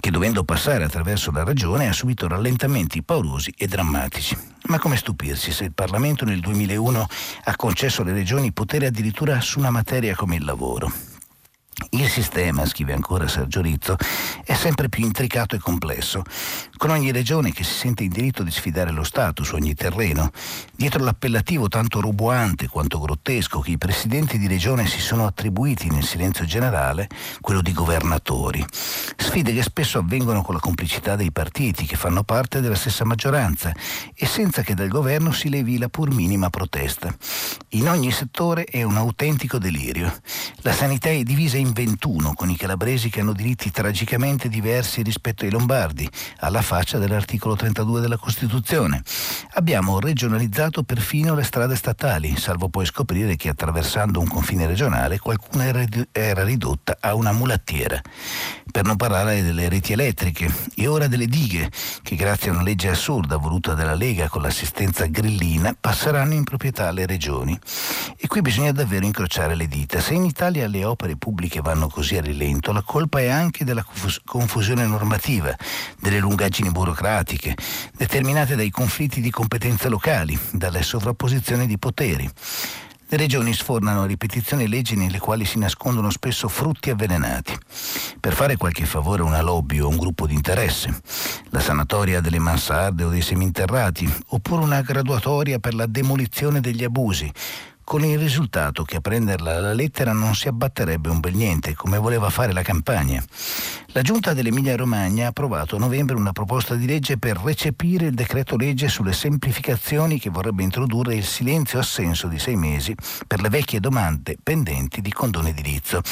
che 0.00 0.10
dovendo 0.10 0.44
passare 0.44 0.84
attraverso 0.84 1.30
la 1.30 1.44
ragione 1.44 1.88
ha 1.88 1.92
subito 1.92 2.28
rallentamenti 2.28 3.02
paurosi 3.02 3.52
e 3.56 3.66
drammatici. 3.66 4.54
Ma 4.68 4.78
come 4.78 4.96
stupirsi 4.96 5.52
se 5.52 5.64
il 5.64 5.72
Parlamento 5.72 6.24
nel 6.24 6.40
2001 6.40 7.06
ha 7.44 7.56
concesso 7.56 8.02
alle 8.02 8.12
regioni 8.12 8.52
potere 8.52 8.86
addirittura 8.86 9.40
su 9.40 9.60
una 9.60 9.70
materia 9.70 10.16
come 10.16 10.36
il 10.36 10.44
lavoro? 10.44 11.15
Il 11.90 12.08
sistema, 12.08 12.64
scrive 12.64 12.94
ancora 12.94 13.28
Sergio 13.28 13.60
Rizzo, 13.60 13.96
è 14.44 14.54
sempre 14.54 14.88
più 14.88 15.04
intricato 15.04 15.56
e 15.56 15.58
complesso, 15.58 16.22
con 16.78 16.88
ogni 16.88 17.12
regione 17.12 17.52
che 17.52 17.64
si 17.64 17.74
sente 17.74 18.02
in 18.02 18.08
diritto 18.08 18.42
di 18.42 18.50
sfidare 18.50 18.90
lo 18.90 19.04
Stato 19.04 19.44
su 19.44 19.56
ogni 19.56 19.74
terreno, 19.74 20.30
dietro 20.74 21.04
l'appellativo 21.04 21.68
tanto 21.68 22.00
roboante 22.00 22.68
quanto 22.68 22.98
grottesco 22.98 23.60
che 23.60 23.72
i 23.72 23.78
presidenti 23.78 24.38
di 24.38 24.46
regione 24.46 24.86
si 24.86 25.00
sono 25.00 25.26
attribuiti 25.26 25.90
nel 25.90 26.02
silenzio 26.02 26.46
generale, 26.46 27.08
quello 27.42 27.60
di 27.60 27.74
governatori. 27.74 28.64
Sfide 29.16 29.52
che 29.52 29.62
spesso 29.62 29.98
avvengono 29.98 30.40
con 30.40 30.54
la 30.54 30.60
complicità 30.60 31.14
dei 31.14 31.30
partiti 31.30 31.84
che 31.84 31.96
fanno 31.96 32.22
parte 32.24 32.60
della 32.60 32.74
stessa 32.74 33.04
maggioranza 33.04 33.74
e 34.14 34.24
senza 34.24 34.62
che 34.62 34.74
dal 34.74 34.88
governo 34.88 35.30
si 35.30 35.50
levi 35.50 35.76
la 35.76 35.88
pur 35.88 36.12
minima 36.12 36.48
protesta. 36.48 37.14
In 37.70 37.88
ogni 37.88 38.10
settore 38.12 38.64
è 38.64 38.82
un 38.82 38.96
autentico 38.96 39.58
delirio. 39.58 40.14
La 40.58 40.72
sanità 40.72 41.10
è 41.10 41.22
divisa 41.22 41.58
in 41.58 41.65
in 41.66 41.72
21 41.72 42.34
con 42.34 42.48
i 42.48 42.56
calabresi 42.56 43.10
che 43.10 43.20
hanno 43.20 43.32
diritti 43.32 43.70
tragicamente 43.70 44.48
diversi 44.48 45.02
rispetto 45.02 45.44
ai 45.44 45.50
lombardi, 45.50 46.08
alla 46.38 46.62
faccia 46.62 46.98
dell'articolo 46.98 47.56
32 47.56 48.00
della 48.00 48.16
Costituzione. 48.16 49.02
Abbiamo 49.54 49.98
regionalizzato 49.98 50.82
perfino 50.84 51.34
le 51.34 51.42
strade 51.42 51.76
statali, 51.76 52.36
salvo 52.36 52.68
poi 52.68 52.86
scoprire 52.86 53.36
che 53.36 53.48
attraversando 53.48 54.20
un 54.20 54.28
confine 54.28 54.66
regionale 54.66 55.18
qualcuna 55.18 55.64
era 56.12 56.44
ridotta 56.44 56.98
a 57.00 57.14
una 57.14 57.32
mulattiera. 57.32 58.00
Per 58.70 58.84
non 58.84 58.96
parlare 58.96 59.42
delle 59.42 59.68
reti 59.68 59.92
elettriche 59.92 60.52
e 60.74 60.86
ora 60.86 61.06
delle 61.08 61.26
dighe, 61.26 61.70
che 62.02 62.14
grazie 62.14 62.50
a 62.50 62.54
una 62.54 62.62
legge 62.62 62.88
assurda 62.88 63.36
voluta 63.36 63.74
dalla 63.74 63.94
Lega 63.94 64.28
con 64.28 64.42
l'assistenza 64.42 65.06
grillina 65.06 65.74
passeranno 65.78 66.34
in 66.34 66.44
proprietà 66.44 66.88
alle 66.88 67.06
regioni. 67.06 67.58
E 68.16 68.26
qui 68.26 68.42
bisogna 68.42 68.72
davvero 68.72 69.06
incrociare 69.06 69.54
le 69.54 69.66
dita. 69.66 70.00
Se 70.00 70.14
in 70.14 70.24
Italia 70.24 70.68
le 70.68 70.84
opere 70.84 71.16
pubbliche 71.16 71.55
che 71.56 71.62
vanno 71.62 71.88
così 71.88 72.18
a 72.18 72.20
rilento, 72.20 72.70
la 72.70 72.82
colpa 72.82 73.18
è 73.18 73.28
anche 73.28 73.64
della 73.64 73.84
confusione 74.26 74.86
normativa, 74.86 75.56
delle 75.98 76.18
lungaggini 76.18 76.70
burocratiche, 76.70 77.56
determinate 77.96 78.56
dai 78.56 78.68
conflitti 78.68 79.22
di 79.22 79.30
competenze 79.30 79.88
locali, 79.88 80.38
dalle 80.52 80.82
sovrapposizioni 80.82 81.66
di 81.66 81.78
poteri. 81.78 82.30
Le 83.08 83.16
regioni 83.16 83.54
sfornano 83.54 84.02
a 84.02 84.06
ripetizione 84.06 84.66
leggi 84.66 84.96
nelle 84.96 85.18
quali 85.18 85.46
si 85.46 85.58
nascondono 85.58 86.10
spesso 86.10 86.48
frutti 86.48 86.90
avvelenati. 86.90 87.56
Per 88.20 88.34
fare 88.34 88.58
qualche 88.58 88.84
favore 88.84 89.22
a 89.22 89.26
una 89.26 89.40
lobby 89.40 89.78
o 89.78 89.88
un 89.88 89.96
gruppo 89.96 90.26
di 90.26 90.34
interesse, 90.34 90.94
la 91.50 91.60
sanatoria 91.60 92.20
delle 92.20 92.38
mansarde 92.38 93.04
o 93.04 93.08
dei 93.08 93.22
seminterrati, 93.22 94.12
oppure 94.28 94.62
una 94.62 94.82
graduatoria 94.82 95.58
per 95.58 95.72
la 95.72 95.86
demolizione 95.86 96.60
degli 96.60 96.84
abusi, 96.84 97.32
con 97.86 98.04
il 98.04 98.18
risultato 98.18 98.82
che 98.82 98.96
a 98.96 99.00
prenderla 99.00 99.58
alla 99.58 99.72
lettera 99.72 100.12
non 100.12 100.34
si 100.34 100.48
abbatterebbe 100.48 101.08
un 101.08 101.20
bel 101.20 101.36
niente, 101.36 101.76
come 101.76 101.98
voleva 101.98 102.30
fare 102.30 102.52
la 102.52 102.62
campagna. 102.62 103.22
La 103.92 104.02
giunta 104.02 104.34
dell'Emilia-Romagna 104.34 105.26
ha 105.26 105.28
approvato 105.28 105.76
a 105.76 105.78
novembre 105.78 106.16
una 106.16 106.32
proposta 106.32 106.74
di 106.74 106.84
legge 106.84 107.16
per 107.16 107.38
recepire 107.38 108.06
il 108.06 108.14
decreto 108.14 108.56
legge 108.56 108.88
sulle 108.88 109.12
semplificazioni 109.12 110.18
che 110.18 110.30
vorrebbe 110.30 110.64
introdurre 110.64 111.14
il 111.14 111.24
silenzio 111.24 111.78
assenso 111.78 112.26
di 112.26 112.40
sei 112.40 112.56
mesi 112.56 112.92
per 113.24 113.40
le 113.40 113.50
vecchie 113.50 113.78
domande 113.78 114.36
pendenti 114.42 115.00
di 115.00 115.12
condono 115.12 115.46
edilizio. 115.46 116.02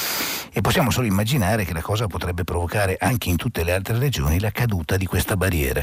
E 0.52 0.60
possiamo 0.60 0.92
solo 0.92 1.08
immaginare 1.08 1.64
che 1.64 1.72
la 1.72 1.82
cosa 1.82 2.06
potrebbe 2.06 2.44
provocare 2.44 2.96
anche 3.00 3.30
in 3.30 3.36
tutte 3.36 3.64
le 3.64 3.72
altre 3.72 3.98
regioni 3.98 4.38
la 4.38 4.52
caduta 4.52 4.96
di 4.96 5.06
questa 5.06 5.36
barriera. 5.36 5.82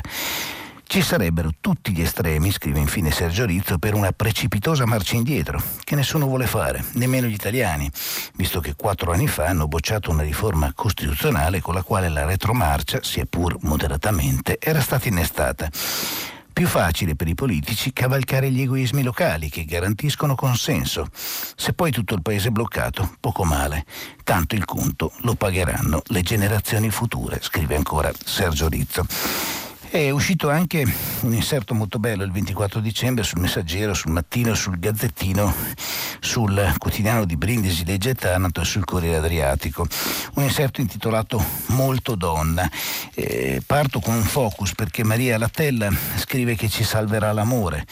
Ci 0.91 1.01
sarebbero 1.01 1.51
tutti 1.61 1.93
gli 1.93 2.01
estremi, 2.01 2.51
scrive 2.51 2.79
infine 2.79 3.11
Sergio 3.11 3.45
Rizzo, 3.45 3.77
per 3.77 3.93
una 3.93 4.11
precipitosa 4.11 4.85
marcia 4.85 5.15
indietro, 5.15 5.63
che 5.85 5.95
nessuno 5.95 6.25
vuole 6.25 6.47
fare, 6.47 6.83
nemmeno 6.95 7.27
gli 7.27 7.33
italiani, 7.33 7.89
visto 8.35 8.59
che 8.59 8.75
quattro 8.75 9.13
anni 9.13 9.29
fa 9.29 9.45
hanno 9.45 9.69
bocciato 9.69 10.11
una 10.11 10.21
riforma 10.21 10.73
costituzionale 10.75 11.61
con 11.61 11.75
la 11.75 11.81
quale 11.81 12.09
la 12.09 12.25
retromarcia, 12.25 12.99
sia 13.03 13.23
pur 13.23 13.55
moderatamente, 13.61 14.57
era 14.59 14.81
stata 14.81 15.07
innestata. 15.07 15.69
Più 16.51 16.67
facile 16.67 17.15
per 17.15 17.29
i 17.29 17.35
politici 17.35 17.93
cavalcare 17.93 18.51
gli 18.51 18.59
egoismi 18.59 19.01
locali 19.01 19.49
che 19.49 19.63
garantiscono 19.63 20.35
consenso. 20.35 21.07
Se 21.13 21.71
poi 21.71 21.91
tutto 21.91 22.15
il 22.15 22.21
paese 22.21 22.49
è 22.49 22.51
bloccato, 22.51 23.15
poco 23.21 23.45
male. 23.45 23.85
Tanto 24.25 24.55
il 24.55 24.65
conto 24.65 25.13
lo 25.19 25.35
pagheranno 25.35 26.01
le 26.07 26.21
generazioni 26.21 26.89
future, 26.89 27.39
scrive 27.41 27.77
ancora 27.77 28.11
Sergio 28.25 28.67
Rizzo. 28.67 29.05
È 29.91 30.09
uscito 30.09 30.49
anche 30.49 30.85
un 31.23 31.33
inserto 31.33 31.73
molto 31.73 31.99
bello 31.99 32.23
il 32.23 32.31
24 32.31 32.79
dicembre 32.79 33.25
sul 33.25 33.41
Messaggero, 33.41 33.93
sul 33.93 34.13
Mattino, 34.13 34.53
sul 34.53 34.79
Gazzettino, 34.79 35.53
sul 36.21 36.73
quotidiano 36.77 37.25
di 37.25 37.35
Brindisi, 37.35 37.83
Legge 37.83 38.15
Tanato 38.15 38.61
e 38.61 38.63
sul 38.63 38.85
Corriere 38.85 39.17
Adriatico. 39.17 39.85
Un 40.35 40.43
inserto 40.43 40.79
intitolato 40.79 41.43
Molto 41.71 42.15
donna. 42.15 42.71
Eh, 43.13 43.61
parto 43.65 43.99
con 43.99 44.15
un 44.15 44.23
focus 44.23 44.73
perché 44.75 45.03
Maria 45.03 45.37
Latella 45.37 45.91
scrive 46.15 46.55
che 46.55 46.69
ci 46.69 46.85
salverà 46.85 47.33
l'amore. 47.33 47.85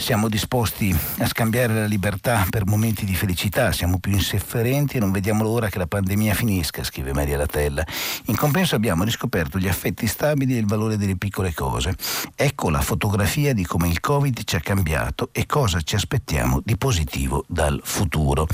Siamo 0.00 0.28
disposti 0.28 0.96
a 1.18 1.26
scambiare 1.26 1.74
la 1.74 1.84
libertà 1.84 2.46
per 2.48 2.64
momenti 2.64 3.04
di 3.04 3.14
felicità, 3.14 3.72
siamo 3.72 3.98
più 3.98 4.12
insofferenti 4.12 4.96
e 4.96 5.00
non 5.00 5.10
vediamo 5.10 5.42
l'ora 5.42 5.68
che 5.68 5.76
la 5.76 5.88
pandemia 5.88 6.34
finisca, 6.34 6.84
scrive 6.84 7.12
Maria 7.12 7.36
Latella. 7.36 7.84
In 8.26 8.36
compenso 8.36 8.76
abbiamo 8.76 9.02
riscoperto 9.02 9.58
gli 9.58 9.68
affetti 9.68 10.06
stabili 10.06 10.54
e 10.54 10.60
il 10.60 10.66
valore 10.66 10.96
delle 10.96 11.16
piccole 11.16 11.52
cose. 11.52 11.94
Ecco 12.36 12.70
la 12.70 12.80
fotografia 12.80 13.52
di 13.52 13.66
come 13.66 13.88
il 13.88 14.00
Covid 14.00 14.44
ci 14.44 14.56
ha 14.56 14.60
cambiato 14.60 15.30
e 15.32 15.44
cosa 15.46 15.80
ci 15.82 15.96
aspettiamo 15.96 16.62
di 16.64 16.76
positivo 16.78 17.44
dal 17.48 17.80
futuro. 17.82 18.46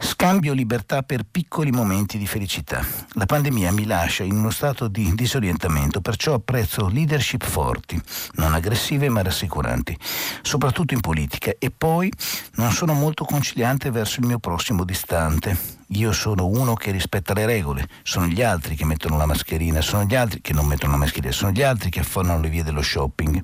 Scambio 0.00 0.52
libertà 0.52 1.02
per 1.02 1.24
piccoli 1.28 1.70
momenti 1.70 2.18
di 2.18 2.26
felicità. 2.26 2.84
La 3.14 3.26
pandemia 3.26 3.72
mi 3.72 3.84
lascia 3.84 4.22
in 4.22 4.36
uno 4.36 4.50
stato 4.50 4.88
di 4.88 5.12
disorientamento, 5.14 6.00
perciò 6.00 6.34
apprezzo 6.34 6.88
leadership 6.88 7.44
forti, 7.44 8.00
non 8.34 8.54
aggressive 8.54 9.08
ma 9.08 9.22
rassicuranti, 9.22 9.98
soprattutto 10.42 10.94
in 10.94 11.00
politica. 11.00 11.52
E 11.58 11.70
poi 11.70 12.12
non 12.54 12.70
sono 12.72 12.92
molto 12.94 13.24
conciliante 13.24 13.90
verso 13.90 14.20
il 14.20 14.26
mio 14.26 14.38
prossimo 14.38 14.84
distante. 14.84 15.77
Io 15.92 16.12
sono 16.12 16.46
uno 16.46 16.74
che 16.74 16.90
rispetta 16.90 17.32
le 17.32 17.46
regole, 17.46 17.88
sono 18.02 18.26
gli 18.26 18.42
altri 18.42 18.76
che 18.76 18.84
mettono 18.84 19.16
la 19.16 19.24
mascherina, 19.24 19.80
sono 19.80 20.04
gli 20.04 20.14
altri 20.14 20.42
che 20.42 20.52
non 20.52 20.66
mettono 20.66 20.92
la 20.92 20.98
mascherina, 20.98 21.32
sono 21.32 21.50
gli 21.50 21.62
altri 21.62 21.88
che 21.88 22.00
affonnano 22.00 22.42
le 22.42 22.50
vie 22.50 22.62
dello 22.62 22.82
shopping. 22.82 23.42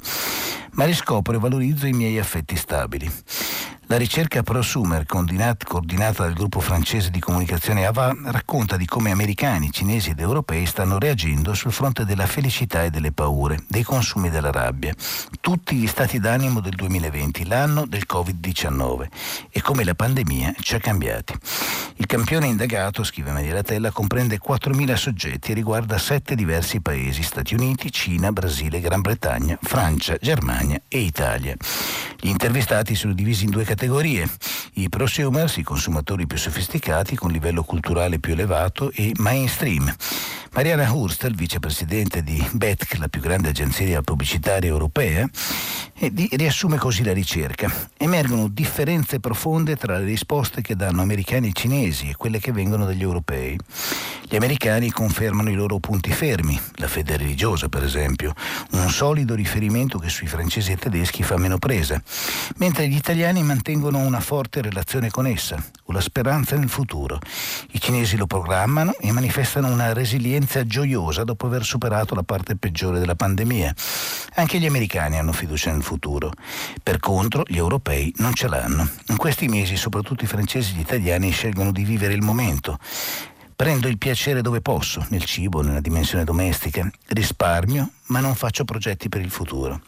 Ma 0.73 0.85
riscopro 0.85 1.35
e 1.35 1.39
valorizzo 1.39 1.87
i 1.87 1.93
miei 1.93 2.19
affetti 2.19 2.55
stabili. 2.57 3.11
La 3.89 3.99
ricerca 3.99 4.43
Prosumer, 4.43 5.05
coordinata 5.05 6.25
dal 6.25 6.33
gruppo 6.33 6.61
francese 6.61 7.11
di 7.11 7.21
comunicazione 7.21 7.85
AVA, 7.85 8.17
racconta 8.25 8.79
di 8.79 8.87
come 8.87 9.11
americani, 9.11 9.71
cinesi 9.71 10.11
ed 10.11 10.21
europei 10.21 10.65
stanno 10.65 10.99
reagendo 10.99 11.53
sul 11.53 11.71
fronte 11.71 12.07
della 12.07 12.27
felicità 12.27 12.83
e 12.83 12.89
delle 12.91 13.13
paure, 13.13 13.63
dei 13.69 13.83
consumi 13.83 14.29
e 14.29 14.31
della 14.31 14.51
rabbia. 14.51 14.95
Tutti 15.39 15.77
gli 15.77 15.87
stati 15.87 16.19
d'animo 16.19 16.61
del 16.61 16.75
2020, 16.75 17.47
l'anno 17.47 17.85
del 17.87 18.05
Covid-19 18.11 19.07
e 19.51 19.61
come 19.61 19.85
la 19.85 19.95
pandemia 19.95 20.55
ci 20.61 20.75
ha 20.77 20.79
cambiati. 20.79 21.39
Il 21.97 22.07
campione 22.07 22.34
indagato, 22.43 23.05
scrive 23.05 23.31
Maria 23.31 23.55
Latella, 23.55 23.93
comprende 23.93 24.41
4.000 24.41 24.95
soggetti 24.95 25.53
e 25.53 25.55
riguarda 25.55 25.99
sette 25.99 26.35
diversi 26.35 26.81
paesi, 26.81 27.23
Stati 27.23 27.55
Uniti, 27.55 27.93
Cina, 27.93 28.33
Brasile, 28.33 28.81
Gran 28.81 29.01
Bretagna, 29.01 29.57
Francia, 29.63 30.17
Germania 30.21 30.81
e 30.89 30.99
Italia. 30.99 31.55
Gli 32.19 32.29
intervistati 32.29 32.97
sono 32.97 33.13
divisi 33.13 33.45
in 33.45 33.51
due 33.51 33.65
categorie. 33.65 34.29
I 34.75 34.89
prosumers, 34.89 35.59
i 35.59 35.63
consumatori 35.63 36.27
più 36.27 36.37
sofisticati 36.37 37.15
con 37.15 37.31
livello 37.31 37.63
culturale 37.63 38.19
più 38.19 38.33
elevato 38.33 38.91
e 38.91 39.13
mainstream. 39.19 39.95
Mariana 40.55 40.93
Hurstel, 40.93 41.35
vicepresidente 41.35 42.23
di 42.23 42.41
BETC, 42.53 42.99
la 42.99 43.09
più 43.09 43.21
grande 43.21 43.49
agenzia 43.49 44.03
pubblicitaria 44.03 44.71
europea, 44.71 45.29
riassume 46.31 46.77
così 46.79 47.03
la 47.03 47.13
ricerca. 47.13 47.69
Emergono 47.97 48.47
differenze 48.47 49.19
profonde 49.19 49.75
tra 49.75 49.99
le 49.99 50.05
risposte 50.05 50.63
che 50.63 50.77
danno 50.77 51.03
americani 51.03 51.49
e 51.49 51.53
cinesi 51.53 52.09
e 52.09 52.15
quelle 52.15 52.39
che 52.39 52.53
vengono 52.53 52.85
dagli 52.85 53.03
europei. 53.03 53.59
Gli 54.27 54.37
americani 54.37 54.91
confermano 54.91 55.51
i 55.51 55.55
loro 55.55 55.79
punti 55.81 56.11
fermi, 56.13 56.59
la 56.77 56.89
fede 56.89 57.17
religiosa 57.17 57.69
per 57.69 57.83
esempio, 57.83 58.33
un 58.73 58.89
solido 58.91 59.35
riferimento 59.35 59.99
che 59.99 60.09
sui 60.09 60.27
francesi 60.27 60.73
e 60.73 60.77
tedeschi 60.77 61.23
fa 61.23 61.37
meno 61.37 61.59
presa, 61.59 62.01
mentre 62.57 62.89
gli 62.89 62.97
italiani 62.97 63.43
mantengono 63.43 63.99
una 63.99 64.21
forte 64.21 64.63
relazione 64.63 65.11
con 65.11 65.27
essa, 65.27 65.63
o 65.85 65.93
la 65.93 66.01
speranza 66.01 66.57
nel 66.57 66.71
futuro. 66.71 67.19
I 67.73 67.81
cinesi 67.81 68.17
lo 68.17 68.27
programmano 68.27 68.95
e 68.99 69.13
manifestano 69.13 69.69
una 69.69 69.93
resilienza 69.93 70.43
esperienza 70.45 70.65
gioiosa 70.65 71.25
dopo 71.25 71.47
aver 71.47 71.65
superato 71.65 72.15
la 72.15 72.23
parte 72.23 72.57
peggiore 72.57 72.99
della 72.99 73.15
pandemia. 73.15 73.75
Anche 74.35 74.59
gli 74.59 74.67
americani 74.67 75.19
hanno 75.19 75.33
fiducia 75.33 75.73
nel 75.73 75.83
futuro. 75.83 76.31
Per 76.83 76.99
contro, 77.01 77.43
gli 77.47 77.57
europei 77.57 78.13
non 78.19 78.35
ce 78.35 78.49
l'hanno. 78.49 78.89
In 79.09 79.17
questi 79.17 79.49
mesi, 79.49 79.77
soprattutto 79.77 80.25
i 80.25 80.29
francesi 80.29 80.73
e 80.73 80.77
gli 80.77 80.81
italiani 80.81 81.31
scelgono 81.31 81.73
di 81.73 81.85
vivere 81.85 82.13
il 82.13 82.23
momento. 82.23 82.79
Prendo 83.57 83.87
il 83.87 83.99
piacere 83.99 84.43
dove 84.43 84.61
posso, 84.61 85.07
nel 85.11 85.25
cibo, 85.25 85.61
nella 85.63 85.81
dimensione 85.81 86.25
domestica. 86.25 86.91
Risparmio, 87.09 87.91
ma 88.07 88.19
non 88.19 88.35
faccio 88.35 88.65
progetti 88.65 89.09
per 89.09 89.21
il 89.21 89.31
futuro. 89.31 89.81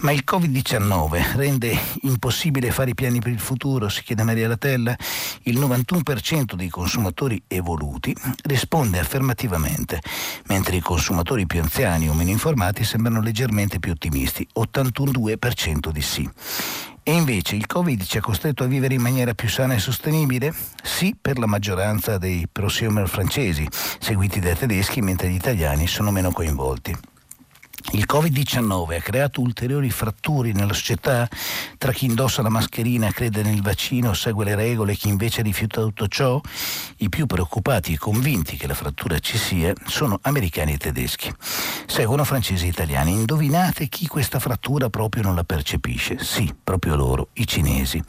Ma 0.00 0.12
il 0.12 0.22
Covid-19 0.26 1.36
rende 1.36 1.78
impossibile 2.02 2.70
fare 2.70 2.90
i 2.90 2.94
piani 2.94 3.20
per 3.20 3.32
il 3.32 3.38
futuro, 3.38 3.88
si 3.88 4.02
chiede 4.02 4.22
Maria 4.22 4.48
Latella. 4.48 4.94
Il 5.42 5.58
91% 5.58 6.54
dei 6.54 6.68
consumatori 6.68 7.42
evoluti 7.46 8.14
risponde 8.42 8.98
affermativamente, 8.98 10.00
mentre 10.46 10.76
i 10.76 10.80
consumatori 10.80 11.46
più 11.46 11.60
anziani 11.60 12.08
o 12.08 12.14
meno 12.14 12.30
informati 12.30 12.84
sembrano 12.84 13.22
leggermente 13.22 13.78
più 13.78 13.92
ottimisti, 13.92 14.46
82% 14.58 15.90
di 15.90 16.02
sì. 16.02 16.30
E 17.10 17.12
invece 17.12 17.56
il 17.56 17.66
Covid 17.66 18.04
ci 18.04 18.18
ha 18.18 18.20
costretto 18.20 18.62
a 18.62 18.68
vivere 18.68 18.94
in 18.94 19.02
maniera 19.02 19.34
più 19.34 19.48
sana 19.48 19.74
e 19.74 19.80
sostenibile? 19.80 20.54
Sì, 20.80 21.16
per 21.20 21.40
la 21.40 21.46
maggioranza 21.46 22.18
dei 22.18 22.46
prosumer 22.46 23.08
francesi, 23.08 23.66
seguiti 23.98 24.38
dai 24.38 24.56
tedeschi, 24.56 25.00
mentre 25.00 25.28
gli 25.28 25.34
italiani 25.34 25.88
sono 25.88 26.12
meno 26.12 26.30
coinvolti. 26.30 26.96
Il 27.92 28.04
Covid-19 28.08 28.96
ha 28.96 29.00
creato 29.00 29.40
ulteriori 29.40 29.90
fratture 29.90 30.52
nella 30.52 30.72
società 30.72 31.28
tra 31.80 31.92
chi 31.92 32.04
indossa 32.04 32.42
la 32.42 32.50
mascherina, 32.50 33.10
crede 33.10 33.42
nel 33.42 33.62
vaccino, 33.62 34.12
segue 34.12 34.44
le 34.44 34.54
regole 34.54 34.92
e 34.92 34.96
chi 34.96 35.08
invece 35.08 35.40
rifiuta 35.40 35.80
tutto 35.80 36.08
ciò? 36.08 36.38
I 36.98 37.08
più 37.08 37.24
preoccupati 37.24 37.94
e 37.94 37.98
convinti 37.98 38.56
che 38.56 38.66
la 38.66 38.74
frattura 38.74 39.18
ci 39.18 39.38
sia 39.38 39.72
sono 39.86 40.18
americani 40.22 40.74
e 40.74 40.76
tedeschi. 40.76 41.34
Seguono 41.86 42.24
francesi 42.24 42.66
e 42.66 42.68
italiani. 42.68 43.12
Indovinate 43.12 43.88
chi 43.88 44.06
questa 44.06 44.38
frattura 44.38 44.90
proprio 44.90 45.22
non 45.22 45.34
la 45.34 45.42
percepisce? 45.42 46.18
Sì, 46.22 46.54
proprio 46.62 46.96
loro, 46.96 47.28
i 47.34 47.46
cinesi. 47.46 48.02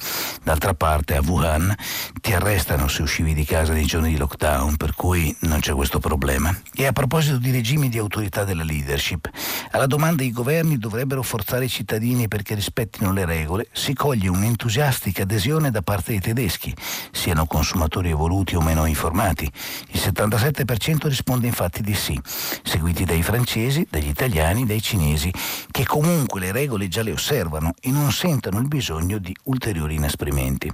D'altra 0.43 0.73
parte 0.73 1.15
a 1.15 1.21
Wuhan 1.21 1.73
ti 2.19 2.33
arrestano 2.33 2.89
se 2.89 3.01
uscivi 3.01 3.33
di 3.33 3.45
casa 3.45 3.71
nei 3.71 3.85
giorni 3.85 4.09
di 4.09 4.17
lockdown, 4.17 4.75
per 4.75 4.95
cui 4.95 5.33
non 5.41 5.61
c'è 5.61 5.71
questo 5.71 5.99
problema. 5.99 6.53
E 6.73 6.85
a 6.85 6.91
proposito 6.91 7.37
di 7.37 7.51
regimi 7.51 7.87
di 7.87 7.97
autorità 7.97 8.43
della 8.43 8.63
leadership, 8.63 9.29
alla 9.71 9.85
domanda 9.85 10.23
i 10.23 10.31
governi 10.31 10.77
dovrebbero 10.77 11.21
forzare 11.21 11.65
i 11.65 11.69
cittadini 11.69 12.27
perché 12.27 12.55
rispettino 12.55 13.13
le 13.13 13.25
regole, 13.25 13.67
si 13.71 13.93
coglie 13.93 14.27
un'entusiastica 14.27 15.23
adesione 15.23 15.71
da 15.71 15.81
parte 15.81 16.11
dei 16.11 16.19
tedeschi, 16.19 16.75
siano 17.11 17.45
consumatori 17.45 18.09
evoluti 18.09 18.55
o 18.55 18.61
meno 18.61 18.85
informati. 18.85 19.49
Il 19.89 19.99
77% 19.99 21.07
risponde 21.07 21.47
infatti 21.47 21.81
di 21.81 21.93
sì, 21.93 22.19
seguiti 22.63 23.05
dai 23.05 23.21
francesi, 23.21 23.87
dagli 23.89 24.09
italiani, 24.09 24.65
dai 24.65 24.81
cinesi, 24.81 25.31
che 25.69 25.85
comunque 25.85 26.39
le 26.39 26.51
regole 26.51 26.87
già 26.87 27.03
le 27.03 27.11
osservano 27.11 27.73
e 27.79 27.91
non 27.91 28.11
sentono 28.11 28.59
il 28.59 28.67
bisogno 28.67 29.17
di 29.17 29.35
ulteriori 29.43 29.95
inasprimenti. 29.95 30.71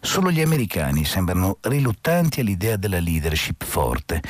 Solo 0.00 0.30
gli 0.30 0.40
americani 0.40 1.04
sembrano 1.04 1.58
riluttanti 1.62 2.40
all'idea 2.40 2.76
della 2.76 3.00
leadership 3.00 3.64
forte. 3.64 4.22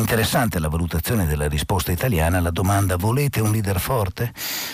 Interessante 0.00 0.58
la 0.58 0.68
valutazione 0.68 1.26
della 1.26 1.46
risposta 1.46 1.92
italiana 1.92 2.38
alla 2.38 2.50
domanda 2.50 2.96
volete 2.96 3.40
un 3.40 3.52
leader 3.52 3.78
forte? 3.78 4.32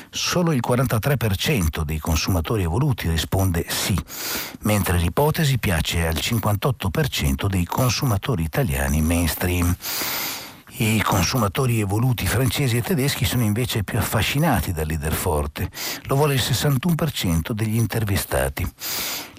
Solo 0.09 0.53
il 0.53 0.63
43% 0.65 1.83
dei 1.83 1.99
consumatori 1.99 2.63
evoluti 2.63 3.11
risponde 3.11 3.67
sì, 3.69 3.99
mentre 4.61 4.99
l'ipotesi 4.99 5.59
piace 5.59 6.07
al 6.07 6.15
58% 6.15 7.49
dei 7.49 7.65
consumatori 7.65 8.45
italiani 8.45 9.03
mainstream. 9.03 9.77
I 10.79 11.03
consumatori 11.03 11.81
evoluti 11.81 12.25
francesi 12.25 12.77
e 12.77 12.83
tedeschi 12.83 13.25
sono 13.25 13.43
invece 13.43 13.83
più 13.83 13.99
affascinati 13.99 14.73
dal 14.73 14.87
leader 14.87 15.13
forte. 15.13 15.69
Lo 16.05 16.15
vuole 16.15 16.35
il 16.35 16.41
61% 16.41 17.51
degli 17.51 17.77
intervistati. 17.77 18.65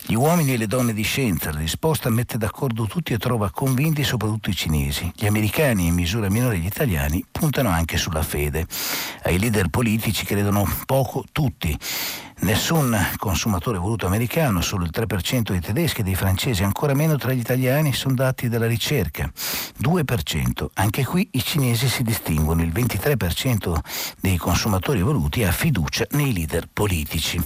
Gli 0.10 0.16
uomini 0.16 0.54
e 0.54 0.58
le 0.58 0.68
donne 0.68 0.94
di 0.94 1.04
scienza, 1.04 1.52
la 1.52 1.60
risposta 1.60 2.10
mette 2.10 2.38
d'accordo 2.38 2.86
tutti 2.86 3.12
e 3.12 3.18
trova 3.18 3.52
convinti 3.52 4.06
soprattutto 4.06 4.50
i 4.50 4.56
cinesi. 4.56 5.12
Gli 5.14 5.26
americani 5.26 5.84
e 5.84 5.88
in 5.88 5.96
misura 5.96 6.30
minore 6.30 6.60
gli 6.60 6.66
italiani 6.66 7.26
puntano 7.30 7.68
anche 7.68 7.98
sulla 7.98 8.24
fede. 8.24 8.66
Ai 9.24 9.38
leader 9.38 9.68
politici 9.68 10.24
credono 10.24 10.66
poco 10.86 11.26
tutti. 11.34 11.78
Nessun 12.40 12.96
consumatore 13.18 13.80
voluto 13.80 14.06
americano, 14.06 14.62
solo 14.62 14.84
il 14.86 14.92
3% 14.94 15.52
dei 15.52 15.60
tedeschi 15.60 16.02
e 16.02 16.04
dei 16.04 16.14
francesi, 16.14 16.64
ancora 16.64 16.94
meno 16.94 17.18
tra 17.18 17.34
gli 17.34 17.40
italiani, 17.40 17.94
sono 17.94 18.14
dati 18.14 18.48
dalla 18.48 18.68
ricerca. 18.68 19.30
2%. 19.82 20.68
Anche 20.76 21.04
qui 21.04 21.28
i 21.32 21.44
cinesi 21.44 21.90
si 21.90 22.04
distinguono. 22.04 22.62
Il 22.62 22.72
23% 22.72 23.80
dei 24.22 24.38
consumatori 24.38 25.02
voluti 25.02 25.44
ha 25.44 25.52
fiducia 25.52 26.06
nei 26.12 26.32
leader 26.32 26.68
politici. 26.72 27.44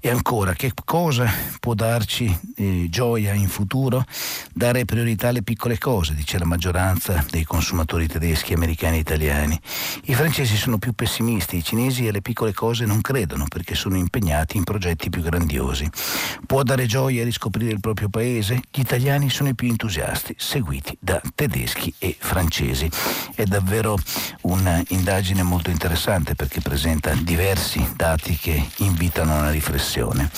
E 0.00 0.08
ancora, 0.08 0.54
che 0.54 0.72
cosa 0.84 1.30
può 1.60 1.74
darci 2.00 2.38
eh, 2.56 2.86
gioia 2.88 3.34
in 3.34 3.48
futuro? 3.48 4.04
Dare 4.52 4.84
priorità 4.84 5.28
alle 5.28 5.42
piccole 5.42 5.76
cose, 5.76 6.14
dice 6.14 6.38
la 6.38 6.46
maggioranza 6.46 7.24
dei 7.30 7.44
consumatori 7.44 8.06
tedeschi, 8.06 8.54
americani 8.54 8.96
e 8.96 9.00
italiani. 9.00 9.60
I 10.04 10.14
francesi 10.14 10.56
sono 10.56 10.78
più 10.78 10.92
pessimisti, 10.92 11.56
i 11.56 11.64
cinesi 11.64 12.08
alle 12.08 12.22
piccole 12.22 12.54
cose 12.54 12.86
non 12.86 13.00
credono 13.00 13.44
perché 13.48 13.74
sono 13.74 13.96
impegnati 13.96 14.18
impegnati 14.20 14.56
in 14.56 14.64
progetti 14.64 15.10
più 15.10 15.22
grandiosi. 15.22 15.88
Può 16.46 16.62
dare 16.62 16.86
gioia 16.86 17.22
a 17.22 17.24
riscoprire 17.24 17.72
il 17.72 17.80
proprio 17.80 18.08
paese? 18.08 18.62
Gli 18.70 18.80
italiani 18.80 19.30
sono 19.30 19.48
i 19.48 19.54
più 19.54 19.68
entusiasti, 19.68 20.34
seguiti 20.38 20.96
da 21.00 21.20
tedeschi 21.34 21.92
e 21.98 22.16
francesi. 22.18 22.88
È 23.34 23.44
davvero 23.44 23.98
un'indagine 24.42 25.42
molto 25.42 25.70
interessante 25.70 26.34
perché 26.34 26.60
presenta 26.60 27.12
diversi 27.14 27.84
dati 27.96 28.36
che 28.36 28.68
invitano 28.78 29.34
a 29.34 29.38
una 29.40 29.50
riflessione. 29.50 30.30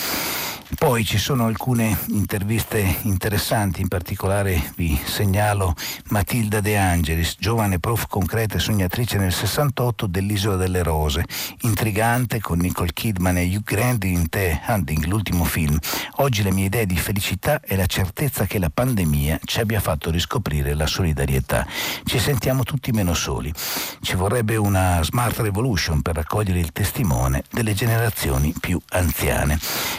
Poi 0.78 1.04
ci 1.04 1.18
sono 1.18 1.46
alcune 1.46 1.96
interviste 2.08 2.98
interessanti, 3.02 3.82
in 3.82 3.88
particolare 3.88 4.72
vi 4.74 4.98
segnalo 5.04 5.74
Matilda 6.06 6.60
De 6.60 6.76
Angelis, 6.76 7.36
giovane 7.38 7.78
prof 7.78 8.06
concreta 8.08 8.56
e 8.56 8.58
sognatrice 8.58 9.18
nel 9.18 9.32
68 9.32 10.06
dell'Isola 10.06 10.56
delle 10.56 10.82
Rose, 10.82 11.24
intrigante 11.60 12.40
con 12.40 12.58
Nicole 12.58 12.92
Kidman 12.92 13.36
e 13.36 13.44
Hugh 13.44 13.62
Grant 13.62 14.04
in 14.04 14.28
The 14.28 14.60
Hunting, 14.66 15.04
l'ultimo 15.04 15.44
film. 15.44 15.78
Oggi 16.16 16.42
le 16.42 16.52
mie 16.52 16.66
idee 16.66 16.86
di 16.86 16.96
felicità 16.96 17.60
è 17.60 17.76
la 17.76 17.86
certezza 17.86 18.46
che 18.46 18.58
la 18.58 18.70
pandemia 18.72 19.40
ci 19.44 19.60
abbia 19.60 19.78
fatto 19.78 20.10
riscoprire 20.10 20.74
la 20.74 20.86
solidarietà. 20.86 21.66
Ci 22.04 22.18
sentiamo 22.18 22.64
tutti 22.64 22.90
meno 22.92 23.14
soli. 23.14 23.52
Ci 24.00 24.16
vorrebbe 24.16 24.56
una 24.56 25.02
smart 25.02 25.38
revolution 25.38 26.02
per 26.02 26.16
raccogliere 26.16 26.58
il 26.58 26.72
testimone 26.72 27.44
delle 27.50 27.74
generazioni 27.74 28.52
più 28.58 28.80
anziane. 28.90 29.58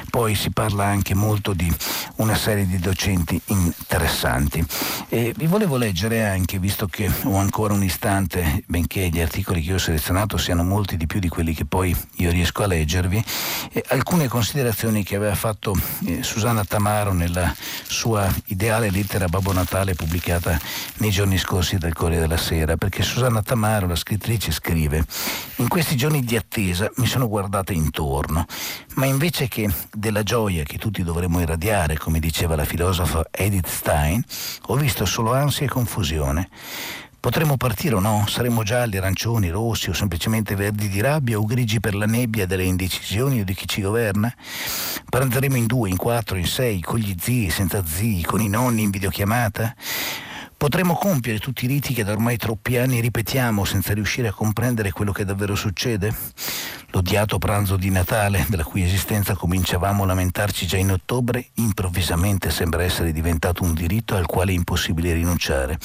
Poi 0.10 0.36
si 0.36 0.50
parla 0.52 0.63
parla 0.64 0.86
anche 0.86 1.14
molto 1.14 1.52
di 1.52 1.70
una 2.18 2.36
serie 2.36 2.66
di 2.66 2.80
docenti 2.80 3.40
interessanti. 3.48 4.66
E 5.10 5.34
vi 5.36 5.46
volevo 5.46 5.76
leggere 5.76 6.26
anche, 6.26 6.58
visto 6.58 6.88
che 6.88 7.12
ho 7.24 7.36
ancora 7.36 7.74
un 7.74 7.84
istante, 7.84 8.64
benché 8.68 9.10
gli 9.10 9.20
articoli 9.20 9.62
che 9.62 9.74
ho 9.74 9.78
selezionato 9.78 10.38
siano 10.38 10.64
molti 10.64 10.96
di 10.96 11.06
più 11.06 11.20
di 11.20 11.28
quelli 11.28 11.54
che 11.54 11.66
poi 11.66 11.94
io 12.18 12.32
riesco 12.32 12.64
a 12.64 12.68
leggervi, 12.68 13.22
eh, 13.74 13.84
alcune 13.90 14.30
considerazioni 14.30 15.04
che 15.04 15.18
aveva 15.18 15.36
fatto 15.36 15.76
eh, 16.06 16.24
Susanna 16.24 16.64
Tamaro 16.64 17.12
nella 17.12 17.54
sua 17.86 18.34
ideale 18.46 18.90
lettera 18.90 19.28
Babbo 19.28 19.52
Natale 19.52 19.96
pubblicata 19.96 20.58
nei 21.00 21.12
giorni 21.12 21.38
scorsi 21.38 21.78
dal 21.78 21.92
Corriere 21.92 22.22
della 22.22 22.38
Sera, 22.38 22.78
perché 22.78 23.04
Susanna 23.04 23.42
Tamaro, 23.42 23.88
la 23.88 23.98
scrittrice, 23.98 24.52
scrive 24.54 25.04
in 25.58 25.68
questi 25.68 25.98
giorni 25.98 26.24
di 26.24 26.38
attesa 26.38 26.90
mi 26.96 27.06
sono 27.06 27.28
guardata 27.28 27.74
intorno, 27.74 28.46
ma 28.96 29.06
invece 29.06 29.50
che 29.50 29.70
della 29.92 30.24
gioia 30.24 30.52
gioia 30.54 30.64
che 30.64 30.78
tutti 30.78 31.04
dovremmo 31.04 31.42
irradiare, 31.42 31.98
come 31.98 32.20
diceva 32.20 32.56
la 32.56 32.64
filosofa 32.64 33.26
Edith 33.32 33.68
Stein, 33.68 34.24
ho 34.68 34.76
visto 34.76 35.04
solo 35.06 35.34
ansia 35.34 35.66
e 35.66 35.70
confusione. 35.70 36.48
Potremmo 37.20 37.58
partire 37.58 37.96
o 37.96 38.00
no? 38.00 38.26
Saremo 38.28 38.64
gialli, 38.64 38.98
arancioni, 38.98 39.50
rossi 39.50 39.90
o 39.90 39.94
semplicemente 39.94 40.56
verdi 40.56 40.90
di 40.90 41.02
rabbia 41.02 41.40
o 41.40 41.46
grigi 41.46 41.80
per 41.80 41.96
la 41.96 42.06
nebbia 42.06 42.46
delle 42.46 42.66
indecisioni 42.66 43.40
o 43.40 43.44
di 43.44 43.54
chi 43.54 43.68
ci 43.68 43.82
governa? 43.82 44.32
Prenderemo 45.10 45.56
in 45.56 45.66
due, 45.66 45.90
in 45.90 45.98
quattro, 45.98 46.38
in 46.38 46.46
sei, 46.46 46.82
con 46.82 47.00
gli 47.00 47.16
zii, 47.20 47.50
senza 47.50 47.84
zii, 47.84 48.24
con 48.24 48.42
i 48.42 48.50
nonni 48.50 48.84
in 48.84 48.90
videochiamata? 48.90 49.74
Potremmo 50.56 50.94
compiere 50.94 51.40
tutti 51.40 51.66
i 51.66 51.68
riti 51.68 51.94
che 51.94 52.04
da 52.04 52.12
ormai 52.12 52.38
troppi 52.38 52.78
anni 52.78 53.02
ripetiamo 53.02 53.66
senza 53.66 53.94
riuscire 53.94 54.28
a 54.28 54.34
comprendere 54.34 54.92
quello 54.92 55.12
che 55.12 55.26
davvero 55.26 55.56
succede? 55.56 56.14
L'odiato 56.96 57.40
pranzo 57.40 57.76
di 57.76 57.90
Natale, 57.90 58.46
della 58.48 58.64
cui 58.64 58.84
esistenza 58.84 59.34
cominciavamo 59.34 60.04
a 60.04 60.06
lamentarci 60.06 60.68
già 60.68 60.78
in 60.78 60.92
ottobre, 60.92 61.48
improvvisamente 61.56 62.52
sembra 62.52 62.84
essere 62.84 63.12
diventato 63.12 63.64
un 63.64 63.74
diritto 63.74 64.16
al 64.16 64.28
quale 64.28 64.52
è 64.52 64.56
impossibile 64.56 65.12
rinunciare. 65.12 65.80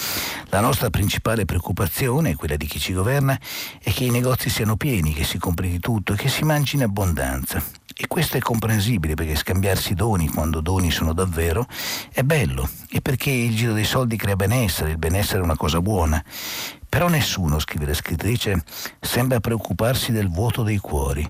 La 0.50 0.60
nostra 0.60 0.90
principale 0.90 1.46
preoccupazione, 1.46 2.34
quella 2.34 2.56
di 2.56 2.66
chi 2.66 2.78
ci 2.78 2.92
governa, 2.92 3.40
è 3.82 3.90
che 3.90 4.04
i 4.04 4.10
negozi 4.10 4.50
siano 4.50 4.76
pieni, 4.76 5.14
che 5.14 5.24
si 5.24 5.38
compri 5.38 5.70
di 5.70 5.78
tutto 5.78 6.12
e 6.12 6.16
che 6.16 6.28
si 6.28 6.44
mangi 6.44 6.76
in 6.76 6.82
abbondanza. 6.82 7.62
E 8.00 8.06
questo 8.06 8.36
è 8.36 8.40
comprensibile 8.40 9.14
perché 9.14 9.34
scambiarsi 9.34 9.94
doni 9.94 10.28
quando 10.28 10.60
doni 10.60 10.90
sono 10.90 11.14
davvero 11.14 11.66
è 12.12 12.22
bello 12.22 12.68
e 12.90 13.00
perché 13.00 13.30
il 13.30 13.56
giro 13.56 13.72
dei 13.72 13.84
soldi 13.84 14.16
crea 14.16 14.36
benessere, 14.36 14.90
il 14.90 14.98
benessere 14.98 15.40
è 15.40 15.42
una 15.42 15.56
cosa 15.56 15.80
buona. 15.80 16.22
Però 16.88 17.08
nessuno, 17.08 17.58
scrive 17.58 17.86
la 17.86 17.94
scrittrice, 17.94 18.62
sembra 19.00 19.40
preoccuparsi 19.40 20.10
del 20.10 20.30
vuoto 20.30 20.62
dei 20.62 20.78
cuori, 20.78 21.28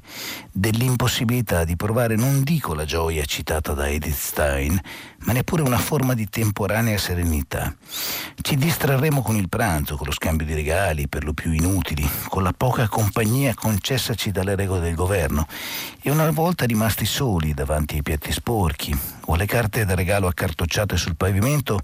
dell'impossibilità 0.52 1.64
di 1.64 1.74
provare 1.74 2.14
non 2.14 2.44
dico 2.44 2.74
la 2.74 2.84
gioia 2.84 3.24
citata 3.24 3.72
da 3.72 3.88
Edith 3.88 4.14
Stein, 4.14 4.80
ma 5.24 5.32
neppure 5.32 5.62
una 5.62 5.78
forma 5.78 6.14
di 6.14 6.28
temporanea 6.28 6.96
serenità. 6.96 7.74
Ci 8.40 8.56
distrarremo 8.56 9.20
con 9.20 9.34
il 9.34 9.48
pranzo, 9.48 9.96
con 9.96 10.06
lo 10.06 10.12
scambio 10.12 10.46
di 10.46 10.54
regali, 10.54 11.08
per 11.08 11.24
lo 11.24 11.32
più 11.32 11.50
inutili, 11.50 12.08
con 12.28 12.44
la 12.44 12.52
poca 12.56 12.86
compagnia 12.86 13.54
concessaci 13.54 14.30
dalle 14.30 14.54
regole 14.54 14.80
del 14.80 14.94
governo 14.94 15.46
e 16.00 16.10
una 16.10 16.30
volta 16.30 16.66
rimasti 16.66 17.04
soli 17.04 17.52
davanti 17.52 17.96
ai 17.96 18.02
piatti 18.02 18.32
sporchi 18.32 18.96
o 19.26 19.34
alle 19.34 19.46
carte 19.46 19.84
da 19.84 19.94
regalo 19.94 20.28
accartocciate 20.28 20.96
sul 20.96 21.16
pavimento, 21.16 21.80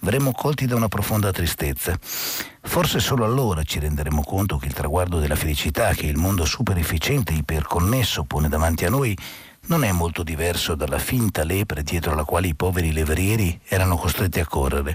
verremo 0.00 0.32
colti 0.32 0.66
da 0.66 0.76
una 0.76 0.88
profonda 0.88 1.30
tristezza. 1.30 1.98
Forse 2.62 3.00
solo 3.00 3.24
allora 3.24 3.62
ci 3.62 3.78
renderemo 3.78 4.22
conto 4.22 4.56
che 4.56 4.66
il 4.66 4.74
traguardo 4.74 5.18
della 5.18 5.36
felicità 5.36 5.94
che 5.94 6.06
il 6.06 6.16
mondo 6.16 6.44
super 6.44 6.76
efficiente 6.76 7.32
e 7.32 7.36
iperconnesso 7.36 8.24
pone 8.24 8.48
davanti 8.48 8.84
a 8.84 8.90
noi 8.90 9.16
non 9.66 9.84
è 9.84 9.92
molto 9.92 10.22
diverso 10.22 10.74
dalla 10.74 10.98
finta 10.98 11.44
lepre 11.44 11.82
dietro 11.82 12.14
la 12.14 12.24
quale 12.24 12.48
i 12.48 12.54
poveri 12.54 12.92
levrieri 12.92 13.60
erano 13.66 13.96
costretti 13.96 14.40
a 14.40 14.46
correre. 14.46 14.94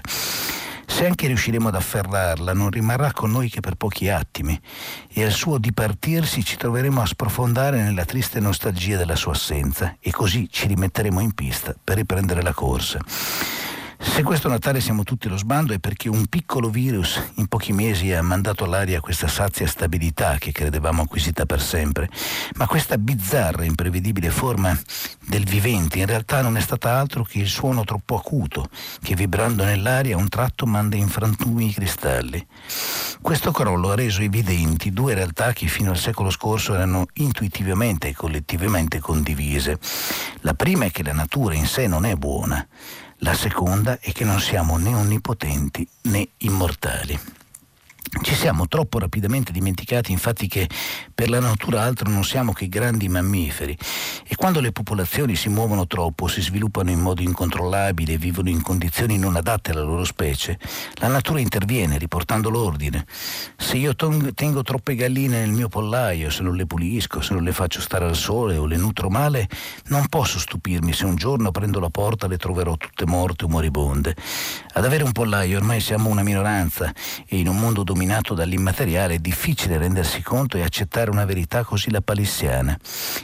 Se 0.86 1.06
anche 1.06 1.26
riusciremo 1.26 1.68
ad 1.68 1.74
afferrarla, 1.74 2.52
non 2.52 2.70
rimarrà 2.70 3.10
con 3.12 3.30
noi 3.30 3.48
che 3.48 3.60
per 3.60 3.74
pochi 3.74 4.08
attimi, 4.10 4.58
e 5.12 5.24
al 5.24 5.32
suo 5.32 5.58
dipartirsi 5.58 6.44
ci 6.44 6.56
troveremo 6.56 7.00
a 7.00 7.06
sprofondare 7.06 7.82
nella 7.82 8.04
triste 8.04 8.38
nostalgia 8.38 8.96
della 8.96 9.16
sua 9.16 9.32
assenza, 9.32 9.96
e 9.98 10.10
così 10.10 10.48
ci 10.50 10.66
rimetteremo 10.66 11.20
in 11.20 11.32
pista 11.32 11.74
per 11.82 11.96
riprendere 11.96 12.42
la 12.42 12.52
corsa. 12.52 13.00
Se 13.98 14.22
questo 14.22 14.48
Natale 14.48 14.80
siamo 14.80 15.02
tutti 15.02 15.26
allo 15.26 15.36
sbando 15.36 15.72
è 15.72 15.78
perché 15.78 16.08
un 16.08 16.26
piccolo 16.26 16.68
virus 16.68 17.20
in 17.36 17.46
pochi 17.46 17.72
mesi 17.72 18.12
ha 18.12 18.22
mandato 18.22 18.64
all'aria 18.64 19.00
questa 19.00 19.28
sazia 19.28 19.66
stabilità 19.66 20.36
che 20.38 20.52
credevamo 20.52 21.02
acquisita 21.02 21.46
per 21.46 21.60
sempre, 21.60 22.08
ma 22.56 22.66
questa 22.66 22.98
bizzarra, 22.98 23.62
e 23.62 23.66
imprevedibile 23.66 24.30
forma 24.30 24.78
del 25.26 25.44
vivente 25.44 25.98
in 25.98 26.06
realtà 26.06 26.42
non 26.42 26.56
è 26.56 26.60
stata 26.60 26.98
altro 26.98 27.24
che 27.24 27.38
il 27.38 27.48
suono 27.48 27.84
troppo 27.84 28.16
acuto 28.16 28.68
che 29.02 29.14
vibrando 29.14 29.64
nell'aria 29.64 30.16
a 30.16 30.18
un 30.18 30.28
tratto 30.28 30.66
manda 30.66 30.96
in 30.96 31.08
frantumi 31.08 31.68
i 31.68 31.72
cristalli. 31.72 32.46
Questo 33.20 33.52
crollo 33.52 33.90
ha 33.90 33.94
reso 33.94 34.22
evidenti 34.22 34.92
due 34.92 35.14
realtà 35.14 35.52
che 35.52 35.66
fino 35.66 35.90
al 35.90 35.98
secolo 35.98 36.30
scorso 36.30 36.74
erano 36.74 37.06
intuitivamente 37.14 38.08
e 38.08 38.14
collettivamente 38.14 38.98
condivise. 38.98 39.78
La 40.40 40.54
prima 40.54 40.84
è 40.84 40.90
che 40.90 41.02
la 41.02 41.12
natura 41.12 41.54
in 41.54 41.66
sé 41.66 41.86
non 41.86 42.04
è 42.04 42.14
buona. 42.14 42.66
La 43.24 43.32
seconda 43.32 44.00
è 44.00 44.12
che 44.12 44.22
non 44.22 44.38
siamo 44.38 44.76
né 44.76 44.94
onnipotenti 44.94 45.88
né 46.02 46.28
immortali. 46.40 47.18
Ci 48.22 48.34
siamo 48.34 48.68
troppo 48.68 48.98
rapidamente 48.98 49.50
dimenticati 49.50 50.12
infatti 50.12 50.46
che 50.46 50.68
per 51.12 51.28
la 51.28 51.40
natura 51.40 51.82
altro 51.82 52.08
non 52.10 52.22
siamo 52.22 52.52
che 52.52 52.68
grandi 52.68 53.08
mammiferi 53.08 53.76
e 54.26 54.36
quando 54.36 54.60
le 54.60 54.72
popolazioni 54.72 55.34
si 55.34 55.48
muovono 55.48 55.86
troppo, 55.86 56.28
si 56.28 56.40
sviluppano 56.40 56.90
in 56.90 57.00
modo 57.00 57.22
incontrollabile 57.22 58.12
e 58.12 58.18
vivono 58.18 58.50
in 58.50 58.62
condizioni 58.62 59.18
non 59.18 59.36
adatte 59.36 59.72
alla 59.72 59.82
loro 59.82 60.04
specie, 60.04 60.58
la 60.96 61.08
natura 61.08 61.40
interviene 61.40 61.98
riportando 61.98 62.50
l'ordine. 62.50 63.06
Se 63.56 63.76
io 63.78 63.94
tengo 63.96 64.62
troppe 64.62 64.94
galline 64.94 65.40
nel 65.40 65.50
mio 65.50 65.68
pollaio, 65.68 66.30
se 66.30 66.42
non 66.42 66.56
le 66.56 66.66
pulisco, 66.66 67.20
se 67.20 67.34
non 67.34 67.42
le 67.42 67.52
faccio 67.52 67.80
stare 67.80 68.04
al 68.04 68.16
sole 68.16 68.56
o 68.56 68.66
le 68.66 68.76
nutro 68.76 69.08
male, 69.08 69.48
non 69.86 70.06
posso 70.08 70.38
stupirmi 70.38 70.92
se 70.92 71.04
un 71.04 71.16
giorno 71.16 71.50
prendo 71.50 71.80
la 71.80 71.90
porta 71.90 72.26
le 72.26 72.36
troverò 72.36 72.76
tutte 72.76 73.06
morte 73.06 73.44
o 73.44 73.48
moribonde. 73.48 74.14
Ad 74.74 74.84
avere 74.84 75.04
un 75.04 75.12
pollaio 75.12 75.56
ormai 75.56 75.80
siamo 75.80 76.10
una 76.10 76.22
minoranza 76.22 76.92
e 77.26 77.38
in 77.38 77.48
un 77.48 77.56
mondo 77.56 77.82
dominato 77.82 77.93
dominato 77.94 78.34
dall'immateriale 78.34 79.14
è 79.14 79.18
difficile 79.18 79.78
rendersi 79.78 80.20
conto 80.20 80.56
e 80.56 80.62
accettare 80.62 81.10
una 81.10 81.24
verità 81.24 81.62
così 81.62 81.92
lapalissiana. 81.92 82.76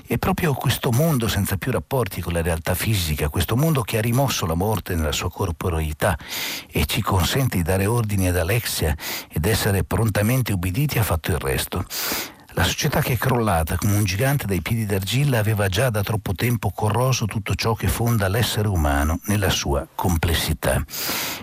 E 0.07 0.17
proprio 0.17 0.55
questo 0.55 0.93
mondo 0.93 1.27
senza 1.27 1.57
più 1.57 1.73
rapporti 1.73 2.21
con 2.21 2.33
la 2.33 2.41
realtà 2.41 2.75
fisica, 2.75 3.29
questo 3.29 3.57
mondo 3.57 3.83
che 3.83 3.99
ha 3.99 4.01
rimosso 4.01 4.47
la 4.47 4.55
morte 4.55 4.95
nella 4.95 5.11
sua 5.11 5.29
corporeità 5.29 6.17
e 6.71 6.87
ci 6.87 7.03
consente 7.03 7.57
di 7.57 7.65
dare 7.65 7.87
ordini 7.87 8.29
ad 8.29 8.37
Alexia 8.37 8.97
ed 9.29 9.45
essere 9.45 9.83
prontamente 9.83 10.53
ubbiditi, 10.53 11.01
ha 11.01 11.03
fatto 11.03 11.33
il 11.33 11.39
resto. 11.39 11.85
La 12.55 12.65
società 12.65 13.01
che 13.01 13.13
è 13.13 13.17
crollata 13.17 13.77
come 13.77 13.97
un 13.97 14.05
gigante 14.05 14.47
dai 14.47 14.61
piedi 14.61 14.85
d'argilla 14.85 15.39
aveva 15.39 15.69
già 15.69 15.89
da 15.89 16.03
troppo 16.03 16.35
tempo 16.35 16.71
corroso 16.71 17.27
tutto 17.27 17.55
ciò 17.55 17.75
che 17.75 17.87
fonda 17.87 18.29
l'essere 18.29 18.67
umano 18.67 19.21
nella 19.27 19.51
sua 19.51 19.87
complessità. 19.95 20.85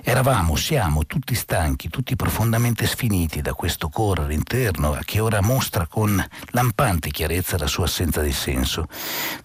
Eravamo, 0.03 0.57
siamo 0.57 1.05
tutti 1.05 1.33
stanchi, 1.33 1.87
tutti 1.87 2.15
profondamente 2.17 2.85
sfiniti 2.85 3.41
da 3.41 3.53
questo 3.53 3.87
correre 3.87 4.33
interno 4.33 4.97
che 5.05 5.21
ora 5.21 5.41
mostra 5.41 5.87
con 5.87 6.23
lampante 6.51 7.09
chiarezza 7.09 7.57
la 7.57 7.67
sua 7.67 7.85
assenza 7.85 8.21
di 8.21 8.33
senso. 8.33 8.87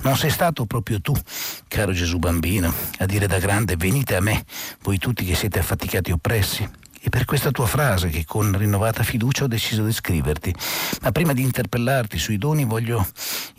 Non 0.01 0.17
sei 0.17 0.31
stato 0.31 0.67
proprio 0.67 1.01
tu, 1.01 1.15
caro 1.69 1.93
Gesù 1.93 2.19
bambino, 2.19 2.73
a 2.99 3.07
dire 3.07 3.29
da 3.29 3.39
grande 3.39 3.77
venite 3.77 4.17
a 4.17 4.21
me, 4.21 4.45
voi 4.83 4.99
tutti 4.99 5.25
che 5.25 5.37
siete 5.37 5.61
affaticati 5.61 6.11
e 6.11 6.15
oppressi 6.15 6.69
e 7.05 7.09
per 7.09 7.25
questa 7.25 7.51
tua 7.51 7.67
frase 7.67 8.09
che 8.11 8.25
con 8.25 8.57
rinnovata 8.57 9.03
fiducia 9.03 9.45
ho 9.45 9.49
deciso 9.49 9.85
di 9.85 9.93
scriverti. 9.93 10.55
Ma 11.03 11.11
prima 11.11 11.33
di 11.33 11.43
interpellarti 11.43 12.17
sui 12.17 12.39
doni 12.39 12.65
voglio, 12.65 13.05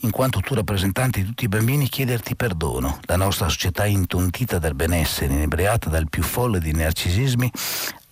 in 0.01 0.11
quanto 0.11 0.39
tu 0.39 0.53
rappresentante 0.53 1.19
di 1.19 1.27
tutti 1.27 1.43
i 1.43 1.49
bambini, 1.49 1.89
chiederti 1.89 2.37
perdono. 2.37 2.99
La 3.01 3.17
nostra 3.17 3.49
società 3.49 3.85
intontita 3.85 4.59
dal 4.59 4.75
benessere, 4.75 5.33
inebriata 5.33 5.89
dal 5.89 6.07
più 6.09 6.23
folle 6.23 6.59
di 6.59 6.71
narcisismi, 6.71 7.51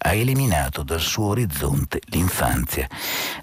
ha 0.04 0.14
eliminato 0.14 0.84
dal 0.84 0.99
suo 0.99 1.28
orizzonte 1.28 2.02
l'infanzia. 2.06 2.88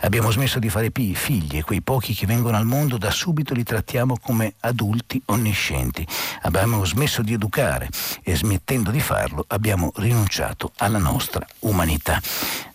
Abbiamo 0.01 0.31
smesso 0.31 0.59
di 0.59 0.69
fare 0.69 0.91
figli 0.93 1.57
e 1.57 1.63
quei 1.63 1.83
pochi 1.83 2.15
che 2.15 2.27
vengono 2.27 2.57
al 2.57 2.65
mondo 2.65 2.99
da 2.99 3.11
subito 3.11 3.55
li 3.55 3.63
trattiamo 3.63 4.19
come 4.21 4.55
adulti 4.61 5.23
onniscienti. 5.27 6.07
Abbiamo 6.43 6.85
smesso 6.85 7.23
di 7.23 7.33
educare 7.33 7.89
e 8.23 8.35
smettendo 8.35 8.91
di 8.91 9.01
farlo 9.01 9.45
abbiamo 9.49 9.93
rinunciato 9.97 10.73
alla 10.79 10.99
nostra 10.99 11.47
umanità. 11.61 12.21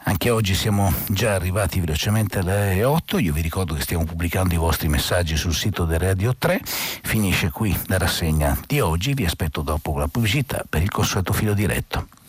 Anche 0.05 0.29
oggi 0.29 0.53
siamo 0.53 0.93
già 1.09 1.33
arrivati 1.33 1.79
velocemente 1.79 2.39
alle 2.39 2.83
8, 2.83 3.17
io 3.19 3.33
vi 3.33 3.41
ricordo 3.41 3.73
che 3.73 3.81
stiamo 3.81 4.03
pubblicando 4.03 4.53
i 4.53 4.57
vostri 4.57 4.89
messaggi 4.89 5.37
sul 5.37 5.53
sito 5.53 5.85
del 5.85 5.99
Radio 5.99 6.35
3, 6.37 6.61
finisce 6.63 7.49
qui 7.51 7.77
la 7.87 7.97
rassegna 7.97 8.57
di 8.67 8.81
oggi, 8.81 9.13
vi 9.13 9.25
aspetto 9.25 9.61
dopo 9.61 9.97
la 9.97 10.07
pubblicità 10.07 10.63
per 10.67 10.81
il 10.81 10.91
consueto 10.91 11.31
filo 11.31 11.53
diretto. 11.53 12.22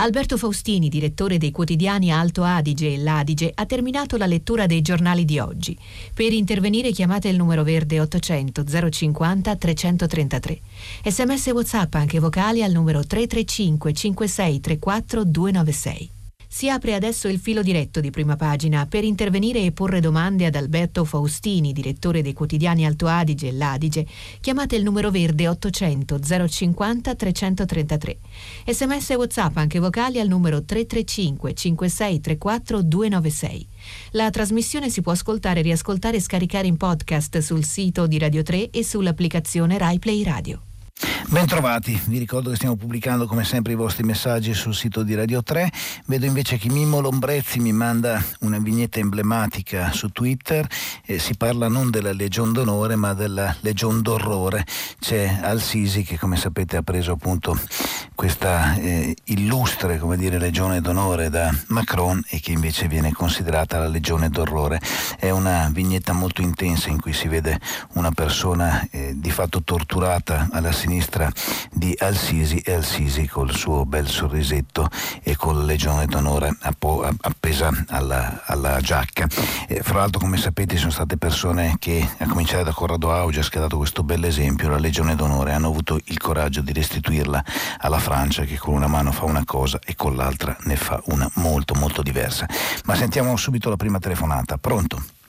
Alberto 0.00 0.38
Faustini, 0.38 0.88
direttore 0.88 1.36
dei 1.36 1.50
quotidiani 1.50 2.10
Alto 2.10 2.42
Adige 2.42 2.94
e 2.94 2.96
L'Adige, 2.96 3.52
ha 3.54 3.66
terminato 3.66 4.16
la 4.16 4.24
lettura 4.24 4.64
dei 4.64 4.80
giornali 4.80 5.26
di 5.26 5.38
oggi. 5.38 5.76
Per 6.14 6.32
intervenire 6.32 6.90
chiamate 6.90 7.28
il 7.28 7.36
numero 7.36 7.62
verde 7.62 8.00
800 8.00 8.64
050 8.88 9.56
333. 9.56 10.60
Sms 11.04 11.46
WhatsApp 11.48 11.94
anche 11.96 12.18
vocali 12.18 12.62
al 12.62 12.72
numero 12.72 13.04
335 13.04 13.92
5634 13.92 15.24
296. 15.24 16.10
Si 16.52 16.68
apre 16.68 16.94
adesso 16.94 17.28
il 17.28 17.38
filo 17.38 17.62
diretto 17.62 18.00
di 18.00 18.10
prima 18.10 18.34
pagina 18.34 18.84
per 18.84 19.04
intervenire 19.04 19.64
e 19.64 19.70
porre 19.70 20.00
domande 20.00 20.46
ad 20.46 20.56
Alberto 20.56 21.04
Faustini, 21.04 21.72
direttore 21.72 22.22
dei 22.22 22.32
quotidiani 22.32 22.84
Alto 22.84 23.06
Adige 23.06 23.46
e 23.46 23.52
L'Adige. 23.52 24.04
Chiamate 24.40 24.74
il 24.74 24.82
numero 24.82 25.12
verde 25.12 25.46
800 25.46 26.18
050 26.48 27.14
333. 27.14 28.18
Sms 28.66 29.10
e 29.10 29.14
WhatsApp 29.14 29.56
anche 29.58 29.78
vocali 29.78 30.18
al 30.18 30.26
numero 30.26 30.64
335 30.64 31.54
5634 31.54 32.82
296. 32.82 33.66
La 34.10 34.28
trasmissione 34.30 34.90
si 34.90 35.02
può 35.02 35.12
ascoltare, 35.12 35.62
riascoltare 35.62 36.16
e 36.16 36.20
scaricare 36.20 36.66
in 36.66 36.76
podcast 36.76 37.38
sul 37.38 37.64
sito 37.64 38.08
di 38.08 38.18
Radio 38.18 38.42
3 38.42 38.70
e 38.70 38.82
sull'applicazione 38.82 39.78
RaiPlay 39.78 40.24
Radio. 40.24 40.62
Bentrovati, 41.28 41.98
vi 42.06 42.18
ricordo 42.18 42.50
che 42.50 42.56
stiamo 42.56 42.76
pubblicando 42.76 43.26
come 43.26 43.44
sempre 43.44 43.72
i 43.72 43.76
vostri 43.76 44.02
messaggi 44.02 44.52
sul 44.52 44.74
sito 44.74 45.02
di 45.02 45.14
Radio 45.14 45.42
3. 45.42 45.70
Vedo 46.06 46.26
invece 46.26 46.58
che 46.58 46.68
Mimmo 46.68 47.00
Lombrezzi 47.00 47.58
mi 47.60 47.72
manda 47.72 48.22
una 48.40 48.58
vignetta 48.58 48.98
emblematica 48.98 49.92
su 49.92 50.08
Twitter. 50.10 50.66
Eh, 51.06 51.18
si 51.18 51.36
parla 51.36 51.68
non 51.68 51.90
della 51.90 52.12
Legion 52.12 52.52
d'Onore 52.52 52.96
ma 52.96 53.14
della 53.14 53.56
Legion 53.60 54.02
d'Orrore. 54.02 54.66
C'è 54.98 55.38
Al-Sisi 55.40 56.02
che 56.02 56.18
come 56.18 56.36
sapete 56.36 56.76
ha 56.76 56.82
preso 56.82 57.12
appunto 57.12 57.58
questa 58.14 58.74
eh, 58.74 59.16
illustre 59.24 59.98
come 59.98 60.18
dire, 60.18 60.36
Legione 60.36 60.82
d'Onore 60.82 61.30
da 61.30 61.54
Macron 61.68 62.22
e 62.28 62.40
che 62.40 62.52
invece 62.52 62.88
viene 62.88 63.12
considerata 63.12 63.78
la 63.78 63.88
Legione 63.88 64.28
d'Orrore. 64.28 64.80
È 65.16 65.30
una 65.30 65.70
vignetta 65.72 66.12
molto 66.12 66.42
intensa 66.42 66.90
in 66.90 67.00
cui 67.00 67.12
si 67.12 67.28
vede 67.28 67.58
una 67.94 68.10
persona 68.10 68.86
eh, 68.90 69.14
di 69.16 69.30
fatto 69.30 69.62
torturata 69.62 70.48
alla 70.50 70.72
sinistra 70.72 70.89
destra 70.90 71.30
di 71.72 71.94
Al-Sisi 71.98 72.58
e 72.58 72.74
Al-Sisi 72.74 73.26
col 73.26 73.52
suo 73.52 73.86
bel 73.86 74.06
sorrisetto 74.06 74.88
e 75.22 75.34
con 75.36 75.56
la 75.56 75.64
legione 75.64 76.06
d'onore 76.06 76.56
appesa 76.60 77.70
alla, 77.88 78.42
alla 78.44 78.80
giacca. 78.80 79.26
E, 79.66 79.82
fra 79.82 80.00
l'altro 80.00 80.20
come 80.20 80.36
sapete 80.36 80.76
sono 80.76 80.90
state 80.90 81.16
persone 81.16 81.76
che, 81.78 82.06
a 82.18 82.26
cominciare 82.28 82.64
da 82.64 82.72
Corrado 82.72 83.12
Augias 83.12 83.48
che 83.48 83.58
ha 83.58 83.62
dato 83.62 83.78
questo 83.78 84.02
bel 84.02 84.24
esempio, 84.24 84.68
la 84.68 84.78
legione 84.78 85.14
d'onore, 85.14 85.52
hanno 85.52 85.68
avuto 85.68 85.98
il 86.04 86.18
coraggio 86.18 86.60
di 86.60 86.72
restituirla 86.72 87.42
alla 87.78 87.98
Francia 87.98 88.44
che 88.44 88.58
con 88.58 88.74
una 88.74 88.86
mano 88.86 89.10
fa 89.10 89.24
una 89.24 89.44
cosa 89.44 89.78
e 89.84 89.94
con 89.94 90.14
l'altra 90.14 90.56
ne 90.64 90.76
fa 90.76 91.00
una 91.06 91.28
molto 91.34 91.74
molto 91.74 92.02
diversa. 92.02 92.46
Ma 92.84 92.94
sentiamo 92.94 93.34
subito 93.36 93.70
la 93.70 93.76
prima 93.76 93.98
telefonata. 93.98 94.58
Pronto? 94.58 95.19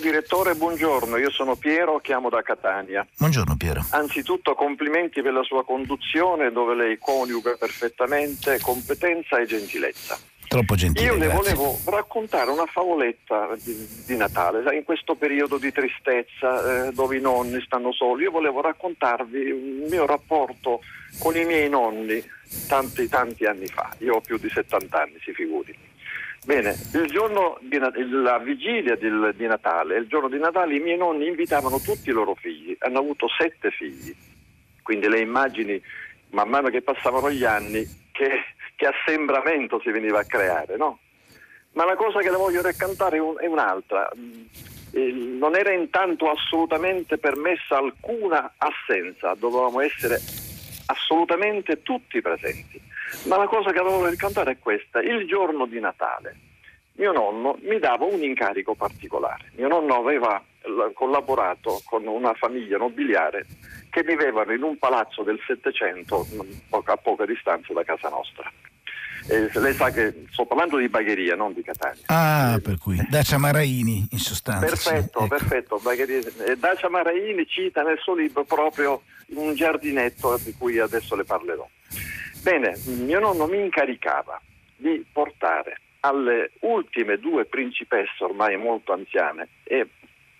Direttore, 0.00 0.54
buongiorno, 0.54 1.18
io 1.18 1.30
sono 1.30 1.56
Piero, 1.56 2.00
chiamo 2.00 2.30
da 2.30 2.40
Catania. 2.40 3.06
Buongiorno 3.18 3.56
Piero. 3.56 3.84
Anzitutto 3.90 4.54
complimenti 4.54 5.20
per 5.20 5.32
la 5.32 5.42
sua 5.42 5.64
conduzione 5.64 6.50
dove 6.50 6.74
lei 6.74 6.98
coniuga 6.98 7.54
perfettamente 7.58 8.58
competenza 8.60 9.38
e 9.38 9.46
gentilezza. 9.46 10.18
Troppo 10.48 10.74
gentile. 10.74 11.06
Io 11.06 11.14
le 11.14 11.26
grazie. 11.26 11.54
volevo 11.54 11.78
raccontare 11.84 12.50
una 12.50 12.66
favoletta 12.66 13.54
di, 13.62 13.86
di 14.06 14.16
Natale, 14.16 14.74
in 14.74 14.84
questo 14.84 15.14
periodo 15.14 15.58
di 15.58 15.70
tristezza 15.70 16.88
eh, 16.88 16.92
dove 16.92 17.18
i 17.18 17.20
nonni 17.20 17.60
stanno 17.60 17.92
soli. 17.92 18.24
Io 18.24 18.30
volevo 18.32 18.60
raccontarvi 18.60 19.38
il 19.38 19.86
mio 19.88 20.06
rapporto 20.06 20.80
con 21.18 21.36
i 21.36 21.44
miei 21.44 21.68
nonni 21.68 22.20
tanti 22.66 23.06
tanti 23.08 23.44
anni 23.44 23.66
fa. 23.66 23.94
Io 23.98 24.14
ho 24.14 24.20
più 24.20 24.38
di 24.38 24.48
70 24.48 25.00
anni, 25.00 25.20
si 25.22 25.32
figuri. 25.32 25.88
Bene, 26.44 26.74
di, 26.90 27.78
la 28.22 28.38
vigilia 28.38 28.96
del, 28.96 29.34
di 29.36 29.46
Natale, 29.46 29.98
il 29.98 30.06
giorno 30.06 30.28
di 30.28 30.38
Natale 30.38 30.74
i 30.74 30.80
miei 30.80 30.96
nonni 30.96 31.26
invitavano 31.26 31.78
tutti 31.80 32.08
i 32.08 32.12
loro 32.12 32.34
figli, 32.34 32.74
hanno 32.80 32.98
avuto 32.98 33.28
sette 33.28 33.70
figli, 33.70 34.14
quindi 34.82 35.06
le 35.08 35.20
immagini 35.20 35.80
man 36.30 36.48
mano 36.48 36.68
che 36.70 36.80
passavano 36.80 37.30
gli 37.30 37.44
anni 37.44 37.86
che, 38.10 38.30
che 38.74 38.86
assembramento 38.86 39.80
si 39.80 39.90
veniva 39.90 40.20
a 40.20 40.24
creare, 40.24 40.76
no? 40.76 40.98
Ma 41.72 41.84
la 41.84 41.94
cosa 41.94 42.20
che 42.20 42.30
le 42.30 42.36
voglio 42.36 42.62
raccontare 42.62 43.18
è 43.18 43.46
un'altra. 43.46 44.10
Non 44.92 45.54
era 45.54 45.72
intanto 45.72 46.30
assolutamente 46.30 47.18
permessa 47.18 47.76
alcuna 47.76 48.54
assenza, 48.56 49.34
dovevamo 49.34 49.80
essere 49.80 50.18
assolutamente 50.90 51.82
tutti 51.82 52.20
presenti. 52.20 52.80
Ma 53.24 53.36
la 53.36 53.46
cosa 53.46 53.72
che 53.72 53.80
volevo 53.80 54.04
raccontare 54.04 54.52
è 54.52 54.58
questa. 54.58 55.00
Il 55.00 55.26
giorno 55.26 55.66
di 55.66 55.80
Natale 55.80 56.36
mio 57.00 57.12
nonno 57.12 57.56
mi 57.62 57.78
dava 57.78 58.04
un 58.04 58.22
incarico 58.22 58.74
particolare. 58.74 59.50
Mio 59.56 59.68
nonno 59.68 59.94
aveva 59.94 60.42
collaborato 60.92 61.80
con 61.86 62.06
una 62.06 62.34
famiglia 62.34 62.76
nobiliare 62.76 63.46
che 63.88 64.02
vivevano 64.02 64.52
in 64.52 64.62
un 64.62 64.76
palazzo 64.76 65.22
del 65.22 65.40
Settecento 65.46 66.26
a 66.70 66.96
poca 66.98 67.24
distanza 67.24 67.72
da 67.72 67.82
casa 67.82 68.10
nostra. 68.10 68.52
Eh, 69.28 69.50
lei 69.60 69.72
sa 69.74 69.90
che 69.90 70.24
sto 70.30 70.44
parlando 70.44 70.76
di 70.76 70.88
Bagheria, 70.88 71.36
non 71.36 71.54
di 71.54 71.62
Catania. 71.62 72.02
Ah, 72.06 72.58
per 72.62 72.78
cui 72.78 73.00
Dacia 73.08 73.38
Maraini 73.38 74.06
in 74.10 74.18
sostanza. 74.18 74.66
Perfetto, 74.66 75.18
sì, 75.20 75.24
ecco. 75.24 75.26
perfetto. 75.26 75.80
Bagheria. 75.82 76.20
Dacia 76.58 76.88
Maraini 76.90 77.46
cita 77.46 77.82
nel 77.82 77.98
suo 77.98 78.14
libro 78.14 78.44
proprio 78.44 79.02
un 79.34 79.54
giardinetto 79.54 80.38
di 80.42 80.54
cui 80.56 80.78
adesso 80.78 81.14
le 81.16 81.24
parlerò. 81.24 81.68
Bene, 82.42 82.76
mio 82.86 83.20
nonno 83.20 83.46
mi 83.46 83.60
incaricava 83.60 84.40
di 84.76 85.04
portare 85.12 85.80
alle 86.00 86.52
ultime 86.60 87.18
due 87.18 87.44
principesse 87.44 88.24
ormai 88.24 88.56
molto 88.56 88.92
anziane 88.92 89.48
e 89.64 89.86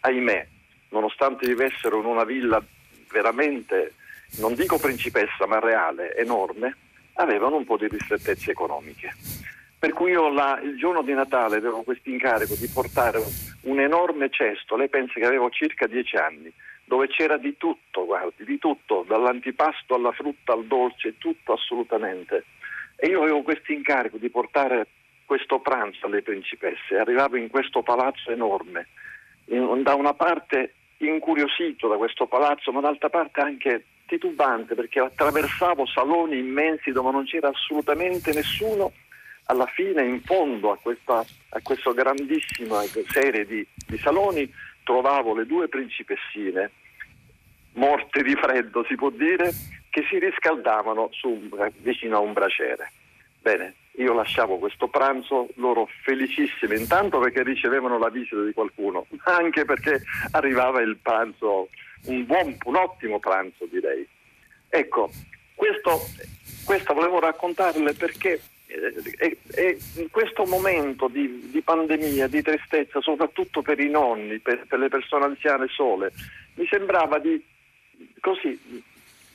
ahimè, 0.01 0.47
nonostante 0.91 1.47
vivessero 1.47 1.99
in 1.99 2.07
una 2.07 2.24
villa 2.24 2.62
veramente, 3.11 3.95
non 4.38 4.55
dico 4.55 4.78
principessa 4.78 5.47
ma 5.47 5.59
reale, 5.59 6.16
enorme, 6.16 6.76
avevano 7.14 7.57
un 7.57 7.64
po' 7.64 7.76
di 7.76 7.88
ristrettezze 7.88 8.51
economiche. 8.51 9.14
Per 9.78 9.93
cui 9.93 10.12
io 10.12 10.30
la, 10.30 10.59
il 10.62 10.76
giorno 10.76 11.03
di 11.03 11.12
Natale 11.12 11.57
avevo 11.57 11.82
questo 11.82 12.09
incarico 12.09 12.55
di 12.55 12.68
portare 12.68 13.22
un 13.62 13.80
enorme 13.80 14.30
cesto, 14.30 14.76
lei 14.76 14.88
pensa 14.88 15.14
che 15.14 15.26
avevo 15.26 15.51
circa 15.51 15.86
dieci 15.86 16.16
anni, 16.16 16.53
dove 16.91 17.07
c'era 17.07 17.36
di 17.36 17.57
tutto, 17.57 18.05
guardi, 18.05 18.45
di 18.45 18.59
tutto, 18.59 19.05
dall'antipasto 19.07 19.95
alla 19.95 20.11
frutta 20.11 20.55
al 20.55 20.66
dolce, 20.66 21.18
tutto 21.18 21.53
assolutamente. 21.53 22.47
E 22.97 23.07
io 23.07 23.22
avevo 23.22 23.43
questo 23.43 23.70
incarico 23.70 24.16
di 24.16 24.28
portare 24.28 24.88
questo 25.24 25.61
pranzo 25.61 26.07
alle 26.07 26.22
principesse. 26.22 26.97
Arrivavo 26.97 27.36
in 27.36 27.49
questo 27.49 27.82
palazzo 27.82 28.32
enorme, 28.32 28.88
in, 29.45 29.84
da 29.84 29.95
una 29.95 30.14
parte 30.14 30.74
incuriosito 30.97 31.86
da 31.86 31.97
questo 31.97 32.26
palazzo, 32.26 32.72
ma 32.72 32.80
d'altra 32.80 33.09
parte 33.09 33.41
anche 33.41 33.84
titubante 34.07 34.74
perché 34.74 34.99
attraversavo 34.99 35.86
saloni 35.86 36.38
immensi 36.38 36.91
dove 36.91 37.12
non 37.12 37.24
c'era 37.24 37.51
assolutamente 37.51 38.32
nessuno. 38.32 38.91
Alla 39.45 39.66
fine, 39.66 40.03
in 40.03 40.22
fondo 40.22 40.72
a 40.72 40.76
questa, 40.76 41.24
a 41.51 41.61
questa 41.62 41.93
grandissima 41.93 42.80
serie 42.80 43.47
di, 43.47 43.64
di 43.86 43.97
saloni, 43.97 44.53
trovavo 44.82 45.36
le 45.36 45.47
due 45.47 45.68
principessine 45.68 46.72
morte 47.75 48.23
di 48.23 48.35
freddo, 48.35 48.85
si 48.85 48.95
può 48.95 49.11
dire, 49.11 49.53
che 49.91 50.05
si 50.09 50.18
riscaldavano 50.18 51.09
su, 51.12 51.49
vicino 51.79 52.16
a 52.16 52.21
un 52.21 52.33
braciere. 52.33 52.93
Bene, 53.41 53.75
io 53.93 54.12
lasciavo 54.12 54.59
questo 54.59 54.89
pranzo, 54.89 55.49
loro 55.55 55.89
felicissime, 56.03 56.77
intanto 56.77 57.18
perché 57.18 57.43
ricevevano 57.43 57.99
la 57.99 58.09
visita 58.09 58.43
di 58.43 58.53
qualcuno, 58.53 59.07
ma 59.25 59.37
anche 59.37 59.64
perché 59.64 60.03
arrivava 60.33 60.81
il 60.81 60.97
pranzo, 61.01 61.68
un 62.05 62.25
buon, 62.27 62.57
un 62.64 62.77
ottimo 62.77 63.18
pranzo 63.18 63.66
direi. 63.66 64.07
Ecco, 64.68 65.11
questo, 65.55 66.01
questo 66.64 66.95
volevo 66.95 67.18
raccontarle 67.18 67.93
perché 67.95 68.41
eh, 68.66 69.39
e, 69.57 69.79
in 69.97 70.11
questo 70.11 70.45
momento 70.45 71.09
di, 71.09 71.49
di, 71.51 71.61
pandemia, 71.61 72.29
di 72.29 72.41
tristezza, 72.41 73.01
soprattutto 73.01 73.62
per 73.62 73.81
i 73.81 73.91
nonni, 73.91 74.39
per, 74.39 74.64
per 74.68 74.79
le 74.79 74.89
persone 74.89 75.25
anziane 75.25 75.66
sole, 75.68 76.12
mi 76.55 76.66
sembrava 76.66 77.18
di 77.18 77.43
così 78.21 78.85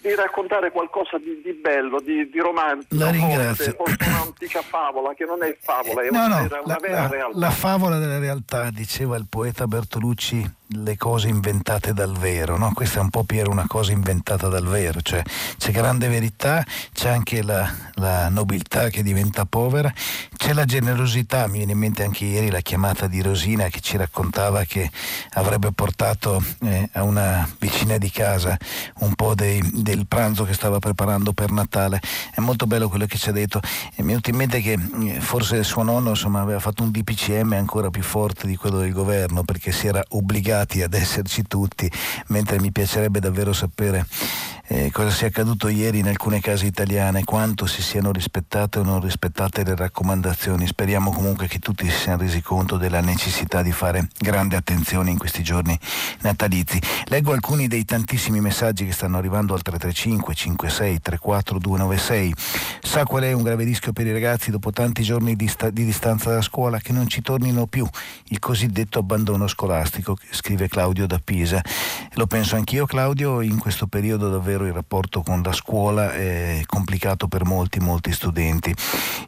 di 0.05 0.13
raccontare 0.13 0.71
qualcosa 0.71 1.17
di, 1.17 1.41
di 1.43 1.53
bello, 1.53 1.99
di, 1.99 2.29
di, 2.29 2.39
romantico, 2.39 3.03
la 3.03 3.09
ringrazio. 3.09 3.73
forse, 3.73 3.97
un'antica 4.05 4.61
favola 4.61 5.13
che 5.15 5.25
non 5.25 5.41
è 5.43 5.57
favola, 5.59 6.03
è 6.03 6.09
no, 6.11 6.25
una, 6.25 6.27
no, 6.27 6.47
vera, 6.47 6.61
una 6.63 6.77
vera 6.79 7.01
la, 7.01 7.07
realtà. 7.07 7.39
La 7.39 7.49
favola 7.49 7.97
della 7.97 8.19
realtà, 8.19 8.69
diceva 8.69 9.17
il 9.17 9.25
poeta 9.27 9.65
Bertolucci 9.65 10.51
le 10.69 10.97
cose 10.97 11.27
inventate 11.27 11.93
dal 11.93 12.17
vero, 12.17 12.57
no? 12.57 12.71
questa 12.73 12.99
è 12.99 13.01
un 13.01 13.09
po' 13.09 13.23
Piero 13.23 13.51
una 13.51 13.67
cosa 13.67 13.91
inventata 13.91 14.47
dal 14.47 14.65
vero, 14.65 15.01
cioè 15.01 15.21
c'è 15.57 15.71
grande 15.71 16.07
verità, 16.07 16.65
c'è 16.91 17.09
anche 17.09 17.43
la, 17.43 17.71
la, 17.95 18.29
nobiltà 18.29 18.89
che 18.89 19.03
diventa 19.03 19.45
povera, 19.45 19.93
c'è 20.35 20.53
la 20.53 20.65
generosità, 20.65 21.45
mi 21.47 21.57
viene 21.57 21.73
in 21.73 21.77
mente 21.77 22.03
anche 22.03 22.25
ieri 22.25 22.49
la 22.49 22.61
chiamata 22.61 23.07
di 23.07 23.21
Rosina 23.21 23.67
che 23.67 23.79
ci 23.79 23.95
raccontava 23.97 24.63
che 24.63 24.89
avrebbe 25.33 25.71
portato 25.71 26.43
eh, 26.61 26.89
a 26.93 27.03
una 27.03 27.47
vicina 27.59 27.97
di 27.97 28.09
casa 28.09 28.57
un 28.99 29.13
po' 29.13 29.35
dei, 29.35 29.61
del 29.71 30.07
pranzo 30.07 30.45
che 30.45 30.53
stava 30.53 30.79
preparando 30.79 31.33
per 31.33 31.51
Natale, 31.51 32.01
è 32.33 32.39
molto 32.39 32.65
bello 32.65 32.89
quello 32.89 33.05
che 33.05 33.17
ci 33.17 33.29
ha 33.29 33.33
detto, 33.33 33.59
e 33.59 34.01
mi 34.01 34.03
è 34.03 34.05
venuto 34.07 34.29
in 34.31 34.35
mente 34.35 34.61
che 34.61 34.73
eh, 34.73 35.21
forse 35.21 35.63
suo 35.63 35.83
nonno 35.83 36.09
insomma, 36.09 36.41
aveva 36.41 36.59
fatto 36.59 36.81
un 36.81 36.89
DPCM 36.89 37.53
ancora 37.53 37.91
più 37.91 38.01
forte 38.01 38.47
di 38.47 38.55
quello 38.55 38.79
del 38.79 38.91
governo 38.91 39.43
perché 39.43 39.71
si 39.71 39.87
era 39.87 40.03
obbligato 40.09 40.53
obbligati 40.55 40.81
ad 40.81 40.93
esserci 40.93 41.43
tutti, 41.43 41.91
mentre 42.27 42.59
mi 42.59 42.71
piacerebbe 42.71 43.19
davvero 43.19 43.51
sapere 43.51 44.05
eh, 44.67 44.89
cosa 44.91 45.11
sia 45.11 45.27
accaduto 45.27 45.67
ieri 45.67 45.99
in 45.99 46.07
alcune 46.07 46.39
case 46.39 46.65
italiane, 46.65 47.23
quanto 47.23 47.67
si 47.67 47.83
siano 47.83 48.11
rispettate 48.11 48.79
o 48.79 48.83
non 48.83 48.99
rispettate 48.99 49.63
le 49.63 49.75
raccomandazioni. 49.75 50.65
Speriamo 50.65 51.11
comunque 51.11 51.47
che 51.47 51.59
tutti 51.59 51.87
si 51.87 51.95
siano 51.95 52.21
resi 52.21 52.41
conto 52.41 52.77
della 52.77 53.01
necessità 53.01 53.61
di 53.61 53.71
fare 53.71 54.07
grande 54.17 54.55
attenzione 54.55 55.11
in 55.11 55.17
questi 55.17 55.43
giorni 55.43 55.77
natalizi. 56.21 56.81
Leggo 57.05 57.33
alcuni 57.33 57.67
dei 57.67 57.85
tantissimi 57.85 58.41
messaggi 58.41 58.85
che 58.85 58.91
stanno 58.91 59.17
arrivando 59.17 59.53
al 59.53 59.61
335 59.61 60.33
56 60.33 60.99
34 60.99 61.59
296. 61.59 62.33
Sa 62.81 63.05
qual 63.05 63.23
è 63.23 63.33
un 63.33 63.43
grave 63.43 63.65
rischio 63.65 63.93
per 63.93 64.07
i 64.07 64.11
ragazzi 64.11 64.49
dopo 64.49 64.71
tanti 64.71 65.03
giorni 65.03 65.35
di, 65.35 65.47
sta- 65.47 65.69
di 65.69 65.85
distanza 65.85 66.31
da 66.31 66.41
scuola? 66.41 66.79
Che 66.79 66.91
non 66.91 67.07
ci 67.07 67.21
tornino 67.21 67.67
più, 67.67 67.87
il 68.29 68.39
cosiddetto 68.39 68.99
abbandono 68.99 69.47
scolastico, 69.47 70.17
scrive 70.31 70.67
Claudio 70.67 71.05
da 71.05 71.19
Pisa. 71.23 71.61
Lo 72.13 72.25
penso 72.25 72.55
anch'io 72.55 72.85
Claudio, 72.85 73.41
in 73.41 73.59
questo 73.59 73.87
periodo 73.87 74.29
davvero 74.29 74.54
il 74.63 74.71
rapporto 74.71 75.21
con 75.21 75.41
la 75.41 75.51
scuola 75.51 76.13
è 76.13 76.61
complicato 76.65 77.27
per 77.27 77.43
molti, 77.43 77.79
molti 77.79 78.13
studenti. 78.13 78.73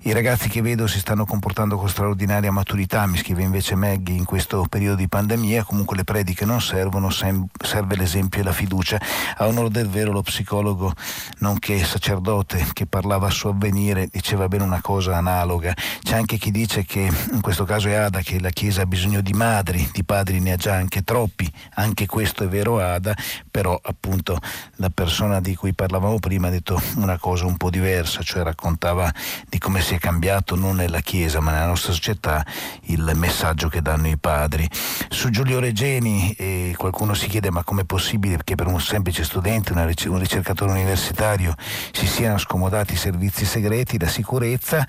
I 0.03 0.13
ragazzi 0.13 0.47
che 0.47 0.61
vedo 0.61 0.87
si 0.87 0.99
stanno 0.99 1.25
comportando 1.25 1.75
con 1.77 1.89
straordinaria 1.89 2.51
maturità, 2.51 3.05
mi 3.05 3.17
scrive 3.17 3.41
invece 3.41 3.75
Maggie 3.75 4.13
in 4.13 4.23
questo 4.23 4.65
periodo 4.69 4.95
di 4.95 5.09
pandemia, 5.09 5.63
comunque 5.63 5.97
le 5.97 6.05
prediche 6.05 6.45
non 6.45 6.61
servono, 6.61 7.09
serve 7.09 7.95
l'esempio 7.95 8.39
e 8.39 8.43
la 8.43 8.53
fiducia. 8.53 9.01
A 9.37 9.47
onore 9.47 9.69
del 9.69 9.89
vero 9.89 10.11
lo 10.13 10.21
psicologo, 10.21 10.93
nonché 11.39 11.83
sacerdote 11.83 12.67
che 12.71 12.85
parlava 12.85 13.27
a 13.27 13.31
suo 13.31 13.49
avvenire, 13.49 14.07
diceva 14.09 14.47
bene 14.47 14.63
una 14.63 14.81
cosa 14.81 15.17
analoga. 15.17 15.73
C'è 16.01 16.15
anche 16.15 16.37
chi 16.37 16.51
dice 16.51 16.85
che 16.85 17.09
in 17.31 17.41
questo 17.41 17.65
caso 17.65 17.89
è 17.89 17.95
Ada 17.95 18.21
che 18.21 18.39
la 18.39 18.51
Chiesa 18.51 18.83
ha 18.83 18.85
bisogno 18.85 19.21
di 19.21 19.33
madri, 19.33 19.89
di 19.91 20.03
padri 20.03 20.39
ne 20.39 20.53
ha 20.53 20.55
già 20.55 20.75
anche 20.75 21.01
troppi, 21.01 21.51
anche 21.73 22.05
questo 22.05 22.43
è 22.43 22.47
vero 22.47 22.79
Ada, 22.79 23.15
però 23.49 23.77
appunto 23.81 24.37
la 24.75 24.89
persona 24.89 25.15
di 25.17 25.55
cui 25.55 25.73
parlavamo 25.73 26.19
prima 26.19 26.47
ha 26.47 26.51
detto 26.51 26.79
una 26.97 27.17
cosa 27.17 27.47
un 27.47 27.57
po' 27.57 27.71
diversa, 27.71 28.21
cioè 28.21 28.43
raccontava 28.43 29.11
di 29.49 29.57
come 29.57 29.81
si 29.81 29.95
è 29.95 29.97
cambiato 29.97 30.55
non 30.55 30.75
nella 30.75 30.99
Chiesa 30.99 31.39
ma 31.39 31.51
nella 31.51 31.65
nostra 31.65 31.91
società 31.91 32.45
il 32.83 33.11
messaggio 33.15 33.67
che 33.67 33.81
danno 33.81 34.09
i 34.09 34.17
padri. 34.17 34.69
Su 35.09 35.31
Giulio 35.31 35.59
Regeni 35.59 36.33
eh, 36.33 36.75
qualcuno 36.77 37.15
si 37.15 37.27
chiede 37.27 37.49
ma 37.49 37.63
com'è 37.63 37.83
possibile 37.83 38.39
che 38.43 38.53
per 38.53 38.67
un 38.67 38.79
semplice 38.79 39.23
studente, 39.23 39.73
un 39.73 40.19
ricercatore 40.19 40.71
universitario 40.71 41.55
si 41.91 42.05
siano 42.05 42.37
scomodati 42.37 42.93
i 42.93 42.97
servizi 42.97 43.43
segreti, 43.43 43.97
la 43.97 44.07
sicurezza 44.07 44.85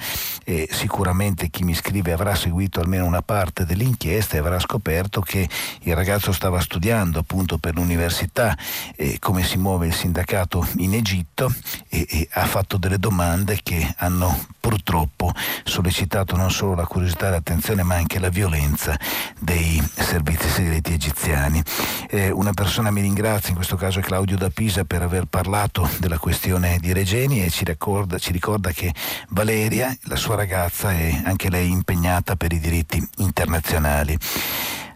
e 0.48 0.66
sicuramente 0.70 1.50
chi 1.50 1.62
mi 1.62 1.74
scrive 1.74 2.12
avrà 2.12 2.34
seguito 2.34 2.80
almeno 2.80 3.04
una 3.04 3.20
parte 3.20 3.66
dell'inchiesta 3.66 4.36
e 4.36 4.38
avrà 4.38 4.58
scoperto 4.58 5.20
che 5.20 5.46
il 5.82 5.94
ragazzo 5.94 6.32
stava 6.32 6.58
studiando 6.58 7.18
appunto 7.18 7.58
per 7.58 7.74
l'università 7.74 8.56
eh, 8.96 9.18
come 9.18 9.44
si 9.44 9.58
muove 9.58 9.88
il 9.88 9.92
sindacato 9.92 10.66
in 10.78 10.94
Egitto 10.94 11.52
e, 11.90 12.06
e 12.08 12.28
ha 12.32 12.46
fatto 12.46 12.78
delle 12.78 12.98
domande 12.98 13.60
che 13.62 13.94
hanno 13.98 14.46
purtroppo 14.58 15.34
sollecitato 15.64 16.34
non 16.34 16.50
solo 16.50 16.74
la 16.74 16.86
curiosità 16.86 17.26
e 17.26 17.30
l'attenzione 17.30 17.82
ma 17.82 17.96
anche 17.96 18.18
la 18.18 18.30
violenza 18.30 18.98
dei 19.38 19.82
servizi 19.94 20.48
segreti 20.48 20.94
egiziani. 20.94 21.62
Eh, 22.08 22.30
una 22.30 22.52
persona 22.52 22.90
mi 22.90 23.02
ringrazia, 23.02 23.50
in 23.50 23.54
questo 23.54 23.76
caso 23.76 23.98
è 23.98 24.02
Claudio 24.02 24.38
da 24.38 24.48
Pisa, 24.48 24.84
per 24.84 25.02
aver 25.02 25.26
parlato 25.26 25.88
della 25.98 26.18
questione 26.18 26.78
di 26.80 26.92
Regeni 26.92 27.44
e 27.44 27.50
ci 27.50 27.64
ricorda, 27.64 28.18
ci 28.18 28.32
ricorda 28.32 28.70
che 28.70 28.94
Valeria, 29.28 29.94
la 30.04 30.16
sua 30.16 30.36
ragazza, 30.38 30.92
è 30.92 31.22
anche 31.24 31.50
lei 31.50 31.68
impegnata 31.68 32.36
per 32.36 32.52
i 32.52 32.60
diritti 32.60 33.04
internazionali. 33.16 34.16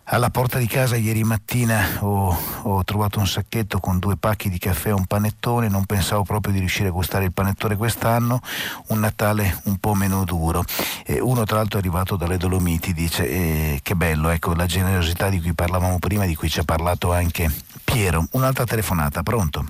Alla 0.05 0.31
porta 0.31 0.59
di 0.59 0.69
casa 0.69 0.95
ieri 0.95 1.25
mattina 1.25 1.99
ho, 2.01 2.37
ho, 2.63 2.85
trovato 2.85 3.19
un 3.19 3.27
sacchetto 3.27 3.81
con 3.81 3.99
due 3.99 4.17
pacchi 4.17 4.49
di 4.49 4.59
caffè 4.59 4.91
e 4.91 4.93
un 4.93 5.07
panettone, 5.07 5.69
non 5.69 5.85
pensavo 5.85 6.23
proprio 6.23 6.53
di 6.53 6.61
riuscire 6.61 6.89
a 6.89 6.93
gustare 6.93 7.25
il 7.25 7.33
panettone 7.33 7.77
quest'anno, 7.77 8.41
un 8.89 9.01
Natale 9.01 9.61
un 9.65 9.79
po' 9.79 9.95
meno 9.95 10.25
duro. 10.25 10.63
Eh, 11.05 11.19
uno 11.19 11.43
tra 11.43 11.57
l'altro 11.57 11.79
è 11.79 11.81
arrivato 11.81 12.15
dalle 12.15 12.37
Dolomiti, 12.37 12.93
dice 12.93 13.29
eh, 13.29 13.81
che 13.83 13.97
bello, 13.97 14.29
ecco 14.29 14.55
la 14.55 14.67
generosità 14.67 15.29
di 15.29 15.41
cui 15.41 15.55
parlavamo 15.55 15.99
prima, 15.99 16.25
di 16.25 16.37
cui 16.37 16.51
ci 16.51 16.61
ha 16.61 16.65
parlato 16.65 17.13
anche 17.13 17.51
Piero. 17.83 18.27
Un'altra 18.33 18.65
telefonata, 18.65 19.25
pronto? 19.25 19.65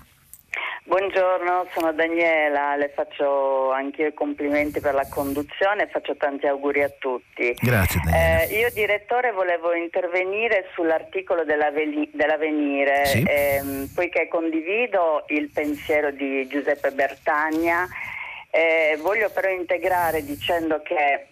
Buongiorno, 0.85 1.69
sono 1.73 1.93
Daniela, 1.93 2.75
le 2.75 2.91
faccio 2.93 3.71
anche 3.71 4.03
io 4.03 4.09
i 4.09 4.15
complimenti 4.15 4.81
per 4.81 4.95
la 4.95 5.07
conduzione 5.09 5.85
e 5.85 5.89
faccio 5.89 6.17
tanti 6.17 6.49
auguri 6.49 6.83
a 6.83 6.91
tutti. 6.99 7.55
Grazie 7.61 8.01
Daniela. 8.05 8.43
Eh, 8.43 8.59
io 8.59 8.69
direttore 8.73 9.31
volevo 9.31 9.75
intervenire 9.75 10.69
sull'articolo 10.75 11.45
dell'avvenire, 11.45 13.07
sì. 13.07 13.25
ehm, 13.25 13.91
poiché 13.95 14.27
condivido 14.27 15.25
il 15.29 15.51
pensiero 15.51 16.11
di 16.11 16.49
Giuseppe 16.49 16.91
Bertagna, 16.91 17.87
eh, 18.51 18.99
voglio 19.01 19.31
però 19.31 19.49
integrare 19.51 20.25
dicendo 20.25 20.83
che 20.83 21.27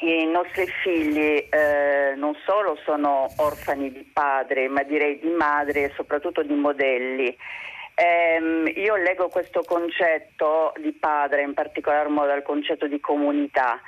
i 0.00 0.26
nostri 0.26 0.66
figli 0.82 1.48
eh, 1.50 2.14
non 2.16 2.36
solo 2.44 2.78
sono 2.84 3.28
orfani 3.36 3.90
di 3.90 4.08
padri, 4.12 4.68
ma 4.68 4.82
direi 4.82 5.18
di 5.18 5.30
madri 5.30 5.84
e 5.84 5.92
soprattutto 5.96 6.42
di 6.42 6.54
modelli. 6.54 7.36
Eh, 8.00 8.72
io 8.76 8.94
leggo 8.94 9.28
questo 9.28 9.62
concetto 9.66 10.72
di 10.80 10.92
padre, 10.92 11.42
in 11.42 11.52
particolar 11.52 12.06
modo 12.06 12.30
al 12.30 12.44
concetto 12.44 12.86
di 12.86 13.00
comunità. 13.00 13.80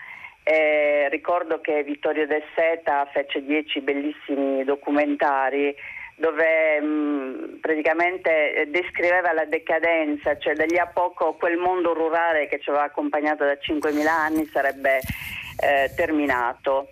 Eh, 0.42 1.08
ricordo 1.10 1.60
che 1.60 1.84
Vittorio 1.84 2.26
De 2.26 2.42
Seta 2.56 3.08
fece 3.12 3.44
dieci 3.44 3.80
bellissimi 3.80 4.64
documentari 4.64 5.72
dove 6.16 6.80
mh, 6.80 6.86
mm, 6.86 7.58
praticamente 7.60 8.66
descriveva 8.68 9.32
la 9.32 9.44
decadenza, 9.44 10.36
cioè 10.38 10.54
da 10.54 10.64
lì 10.64 10.76
a 10.76 10.90
poco 10.92 11.34
quel 11.34 11.56
mondo 11.56 11.94
rurale 11.94 12.48
che 12.48 12.58
ci 12.58 12.68
aveva 12.70 12.86
accompagnato 12.86 13.44
da 13.44 13.52
5.000 13.54 14.06
anni 14.08 14.44
sarebbe 14.46 14.96
eh, 14.96 15.88
terminato. 15.94 16.88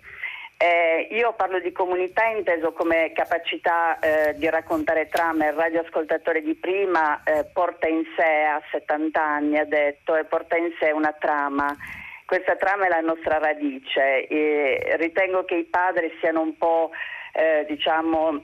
Eh, 0.61 1.07
io 1.11 1.31
parlo 1.37 1.61
di 1.61 1.71
comunità 1.71 2.25
inteso 2.25 2.73
come 2.73 3.13
capacità 3.13 3.97
eh, 3.99 4.33
di 4.35 4.49
raccontare 4.49 5.07
trame. 5.07 5.47
Il 5.47 5.53
radioascoltatore 5.53 6.41
di 6.41 6.53
prima 6.55 7.23
eh, 7.23 7.45
porta 7.45 7.87
in 7.87 8.03
sé, 8.17 8.43
a 8.43 8.61
70 8.69 9.23
anni 9.23 9.57
ha 9.57 9.63
detto, 9.63 10.17
e 10.17 10.25
porta 10.25 10.57
in 10.57 10.69
sé 10.77 10.91
una 10.91 11.15
trama. 11.17 11.73
Questa 12.25 12.57
trama 12.57 12.87
è 12.87 12.89
la 12.89 12.99
nostra 12.99 13.37
radice. 13.37 14.27
E 14.27 14.97
ritengo 14.97 15.45
che 15.45 15.55
i 15.55 15.63
padri 15.63 16.11
siano 16.19 16.41
un 16.41 16.57
po', 16.57 16.91
eh, 17.31 17.63
diciamo, 17.65 18.43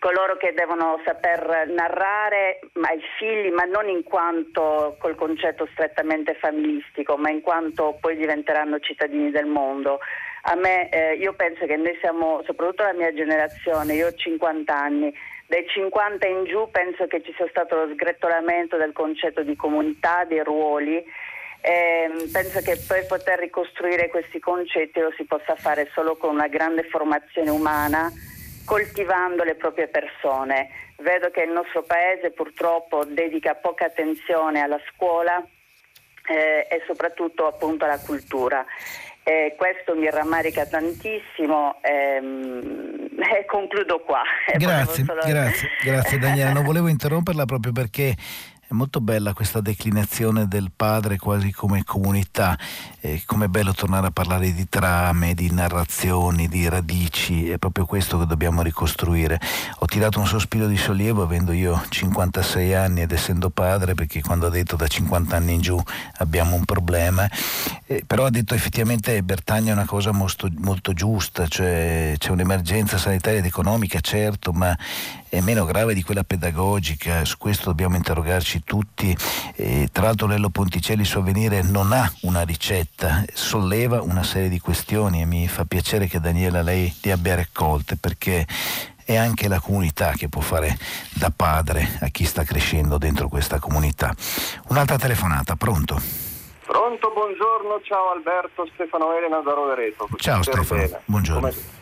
coloro 0.00 0.36
che 0.36 0.52
devono 0.52 1.00
saper 1.02 1.66
narrare 1.68 2.60
ai 2.74 3.00
figli, 3.16 3.50
ma 3.50 3.64
non 3.64 3.88
in 3.88 4.02
quanto 4.02 4.96
col 4.98 5.14
concetto 5.14 5.66
strettamente 5.72 6.34
familistico, 6.34 7.16
ma 7.16 7.30
in 7.30 7.40
quanto 7.40 7.96
poi 7.98 8.16
diventeranno 8.16 8.80
cittadini 8.80 9.30
del 9.30 9.46
mondo 9.46 9.98
a 10.42 10.54
me, 10.56 10.88
eh, 10.88 11.14
io 11.14 11.34
penso 11.34 11.66
che 11.66 11.76
noi 11.76 11.96
siamo, 12.00 12.42
soprattutto 12.44 12.82
la 12.82 12.94
mia 12.94 13.12
generazione, 13.14 13.94
io 13.94 14.08
ho 14.08 14.12
50 14.12 14.74
anni, 14.74 15.14
dai 15.46 15.66
50 15.68 16.26
in 16.26 16.44
giù 16.44 16.70
penso 16.70 17.06
che 17.06 17.22
ci 17.22 17.32
sia 17.36 17.46
stato 17.50 17.76
lo 17.76 17.92
sgretolamento 17.92 18.78
del 18.78 18.92
concetto 18.92 19.42
di 19.42 19.54
comunità, 19.54 20.24
dei 20.24 20.42
ruoli. 20.42 21.04
Eh, 21.60 22.10
penso 22.32 22.60
che 22.60 22.76
per 22.88 23.06
poter 23.06 23.38
ricostruire 23.38 24.08
questi 24.08 24.40
concetti 24.40 24.98
lo 24.98 25.12
si 25.14 25.24
possa 25.24 25.54
fare 25.54 25.90
solo 25.92 26.16
con 26.16 26.30
una 26.30 26.48
grande 26.48 26.84
formazione 26.84 27.50
umana, 27.50 28.10
coltivando 28.64 29.44
le 29.44 29.54
proprie 29.54 29.88
persone. 29.88 30.70
Vedo 30.96 31.30
che 31.30 31.42
il 31.42 31.50
nostro 31.50 31.82
paese 31.82 32.30
purtroppo 32.30 33.04
dedica 33.04 33.54
poca 33.54 33.84
attenzione 33.84 34.62
alla 34.62 34.80
scuola 34.92 35.44
eh, 36.28 36.66
e 36.68 36.82
soprattutto 36.86 37.46
appunto 37.46 37.84
alla 37.84 38.00
cultura. 38.00 38.64
Eh, 39.24 39.54
questo 39.56 39.94
mi 39.94 40.10
rammarica 40.10 40.66
tantissimo 40.66 41.76
ehm, 41.80 43.06
e 43.38 43.44
concludo 43.46 44.00
qua. 44.00 44.22
Grazie, 44.56 45.04
solo... 45.04 45.20
grazie, 45.24 45.68
grazie 45.82 46.18
Daniela. 46.18 46.52
Non 46.52 46.64
volevo 46.64 46.88
interromperla 46.88 47.44
proprio 47.44 47.72
perché 47.72 48.14
è 48.72 48.74
molto 48.74 49.00
bella 49.02 49.34
questa 49.34 49.60
declinazione 49.60 50.48
del 50.48 50.70
padre 50.74 51.18
quasi 51.18 51.52
come 51.52 51.84
comunità, 51.84 52.58
eh, 53.00 53.22
com'è 53.26 53.46
bello 53.46 53.74
tornare 53.74 54.06
a 54.06 54.10
parlare 54.10 54.52
di 54.52 54.66
trame, 54.66 55.34
di 55.34 55.52
narrazioni, 55.52 56.48
di 56.48 56.66
radici, 56.68 57.50
è 57.50 57.58
proprio 57.58 57.84
questo 57.84 58.18
che 58.18 58.26
dobbiamo 58.26 58.62
ricostruire. 58.62 59.38
Ho 59.80 59.86
tirato 59.86 60.18
un 60.18 60.26
sospiro 60.26 60.66
di 60.66 60.78
sollievo 60.78 61.22
avendo 61.22 61.52
io 61.52 61.82
56 61.86 62.74
anni 62.74 63.02
ed 63.02 63.12
essendo 63.12 63.50
padre, 63.50 63.92
perché 63.92 64.22
quando 64.22 64.46
ha 64.46 64.50
detto 64.50 64.74
da 64.74 64.86
50 64.86 65.36
anni 65.36 65.52
in 65.52 65.60
giù 65.60 65.80
abbiamo 66.16 66.56
un 66.56 66.64
problema, 66.64 67.28
eh, 67.84 68.02
però 68.06 68.24
ha 68.24 68.30
detto 68.30 68.54
effettivamente 68.54 69.22
Bertagna 69.22 69.74
una 69.74 69.84
cosa 69.84 70.12
molto, 70.12 70.48
molto 70.56 70.94
giusta, 70.94 71.46
cioè 71.46 72.14
c'è 72.16 72.30
un'emergenza 72.30 72.96
sanitaria 72.96 73.40
ed 73.40 73.44
economica, 73.44 74.00
certo, 74.00 74.52
ma 74.52 74.74
è 75.32 75.40
meno 75.40 75.64
grave 75.64 75.94
di 75.94 76.02
quella 76.02 76.24
pedagogica, 76.24 77.24
su 77.24 77.38
questo 77.38 77.70
dobbiamo 77.70 77.96
interrogarci 77.96 78.64
tutti. 78.64 79.16
E, 79.56 79.88
tra 79.90 80.04
l'altro 80.04 80.26
Lello 80.26 80.50
Ponticelli, 80.50 81.00
il 81.00 81.06
suo 81.06 81.20
avvenire 81.20 81.62
non 81.62 81.92
ha 81.92 82.12
una 82.22 82.42
ricetta, 82.42 83.24
solleva 83.32 84.02
una 84.02 84.24
serie 84.24 84.50
di 84.50 84.60
questioni 84.60 85.22
e 85.22 85.24
mi 85.24 85.48
fa 85.48 85.64
piacere 85.64 86.06
che 86.06 86.20
Daniela 86.20 86.60
lei 86.60 86.94
li 87.00 87.10
abbia 87.10 87.34
raccolte 87.34 87.96
perché 87.96 88.46
è 89.06 89.16
anche 89.16 89.48
la 89.48 89.58
comunità 89.58 90.12
che 90.12 90.28
può 90.28 90.42
fare 90.42 90.76
da 91.14 91.32
padre 91.34 91.96
a 92.02 92.08
chi 92.08 92.26
sta 92.26 92.44
crescendo 92.44 92.98
dentro 92.98 93.28
questa 93.28 93.58
comunità. 93.58 94.14
Un'altra 94.68 94.98
telefonata, 94.98 95.56
pronto? 95.56 95.98
Pronto, 96.66 97.10
buongiorno, 97.10 97.80
ciao 97.84 98.12
Alberto, 98.12 98.68
Stefano 98.74 99.16
Elena 99.16 99.40
da 99.40 99.54
Rovereto. 99.54 100.08
Ciao 100.16 100.42
Stefano, 100.42 101.00
buongiorno. 101.06 101.40
Come... 101.40 101.80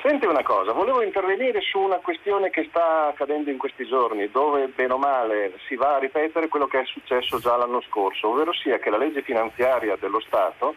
Senti 0.00 0.26
una 0.26 0.44
cosa, 0.44 0.72
volevo 0.72 1.02
intervenire 1.02 1.60
su 1.60 1.80
una 1.80 1.96
questione 1.96 2.50
che 2.50 2.66
sta 2.68 3.08
accadendo 3.08 3.50
in 3.50 3.58
questi 3.58 3.84
giorni, 3.84 4.30
dove 4.30 4.68
bene 4.68 4.92
o 4.92 4.98
male 4.98 5.58
si 5.66 5.74
va 5.74 5.96
a 5.96 5.98
ripetere 5.98 6.46
quello 6.46 6.68
che 6.68 6.80
è 6.80 6.84
successo 6.84 7.40
già 7.40 7.56
l'anno 7.56 7.80
scorso, 7.82 8.28
ovvero 8.28 8.52
sia 8.52 8.78
che 8.78 8.90
la 8.90 8.96
legge 8.96 9.22
finanziaria 9.22 9.96
dello 9.96 10.20
Stato 10.20 10.76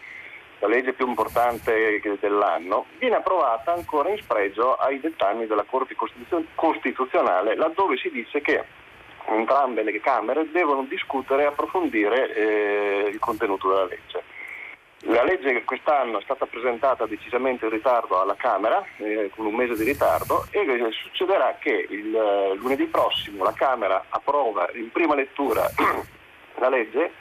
la 0.58 0.68
legge 0.68 0.94
più 0.94 1.08
importante 1.08 2.00
dell'anno, 2.20 2.86
viene 3.00 3.16
approvata 3.16 3.74
ancora 3.74 4.10
in 4.10 4.18
spregio 4.18 4.76
ai 4.76 5.00
dettami 5.00 5.48
della 5.48 5.66
Corte 5.68 5.96
Costituzionale, 6.56 7.56
laddove 7.56 7.98
si 7.98 8.12
dice 8.12 8.42
che 8.42 8.64
entrambe 9.26 9.84
le 9.84 10.00
Camere 10.00 10.50
devono 10.52 10.84
discutere 10.84 11.44
e 11.44 11.46
approfondire 11.46 12.34
eh, 12.34 13.10
il 13.12 13.20
contenuto 13.20 13.70
della 13.70 13.86
legge. 13.86 14.31
La 15.06 15.24
legge 15.24 15.64
quest'anno 15.64 16.20
è 16.20 16.22
stata 16.22 16.46
presentata 16.46 17.08
decisamente 17.08 17.66
in 17.66 17.72
ritardo 17.72 18.22
alla 18.22 18.36
Camera, 18.36 18.86
eh, 18.98 19.32
con 19.36 19.48
un 19.48 19.56
mese 19.56 19.76
di 19.76 19.84
ritardo, 19.84 20.46
e 20.52 20.64
succederà 20.92 21.58
che 21.60 21.88
il 21.90 22.16
eh, 22.16 22.56
lunedì 22.56 22.86
prossimo 22.86 23.44
la 23.44 23.54
Camera 23.54 24.06
approva 24.10 24.70
in 24.74 24.92
prima 24.92 25.16
lettura 25.16 25.68
la 26.60 26.70
legge 26.70 27.12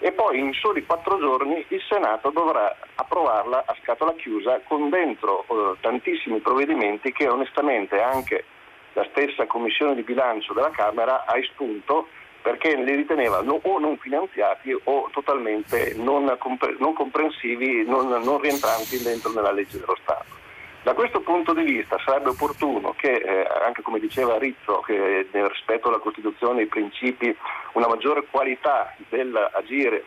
e 0.00 0.12
poi 0.12 0.38
in 0.38 0.52
soli 0.52 0.84
quattro 0.84 1.18
giorni 1.18 1.64
il 1.68 1.82
Senato 1.88 2.28
dovrà 2.30 2.76
approvarla 2.94 3.64
a 3.66 3.76
scatola 3.82 4.14
chiusa 4.14 4.60
con 4.64 4.90
dentro 4.90 5.44
eh, 5.48 5.76
tantissimi 5.80 6.40
provvedimenti 6.40 7.10
che 7.12 7.26
onestamente 7.26 8.02
anche 8.02 8.44
la 8.92 9.06
stessa 9.10 9.46
Commissione 9.46 9.94
di 9.94 10.02
bilancio 10.02 10.52
della 10.52 10.70
Camera 10.70 11.24
ha 11.24 11.38
espunto 11.38 12.08
perché 12.42 12.74
li 12.76 12.94
riteneva 12.94 13.40
no, 13.42 13.60
o 13.62 13.78
non 13.78 13.96
finanziati 13.98 14.76
o 14.84 15.08
totalmente 15.12 15.94
non, 15.96 16.34
compre- 16.38 16.76
non 16.78 16.94
comprensivi, 16.94 17.84
non, 17.84 18.08
non, 18.08 18.40
rientranti 18.40 19.02
dentro 19.02 19.30
nella 19.32 19.52
legge 19.52 19.78
dello 19.78 19.96
Stato. 20.00 20.38
Da 20.82 20.94
questo 20.94 21.20
punto 21.20 21.52
di 21.52 21.62
vista 21.62 21.98
sarebbe 22.04 22.30
opportuno 22.30 22.94
che, 22.96 23.12
eh, 23.12 23.46
anche 23.62 23.82
come 23.82 24.00
diceva 24.00 24.38
Rizzo, 24.38 24.80
che 24.80 25.28
nel 25.30 25.48
rispetto 25.48 25.88
alla 25.88 25.98
Costituzione 25.98 26.60
e 26.60 26.62
ai 26.62 26.68
principi, 26.68 27.36
una 27.72 27.86
maggiore 27.86 28.24
qualità 28.30 28.94
dell'agire 29.10 30.04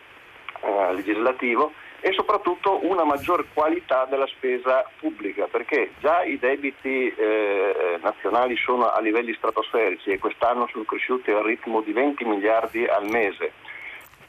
eh, 0.62 0.94
legislativo 0.94 1.74
e 2.06 2.12
soprattutto 2.12 2.86
una 2.86 3.06
maggior 3.06 3.46
qualità 3.54 4.04
della 4.10 4.28
spesa 4.28 4.86
pubblica, 5.00 5.48
perché 5.48 5.92
già 6.02 6.22
i 6.24 6.38
debiti 6.38 7.08
eh, 7.08 7.98
nazionali 8.02 8.58
sono 8.58 8.92
a 8.92 9.00
livelli 9.00 9.34
stratosferici 9.34 10.10
e 10.10 10.20
quest'anno 10.20 10.68
sono 10.70 10.84
cresciuti 10.84 11.32
al 11.32 11.44
ritmo 11.44 11.80
di 11.80 11.94
20 11.94 12.26
miliardi 12.26 12.86
al 12.86 13.10
mese. 13.10 13.54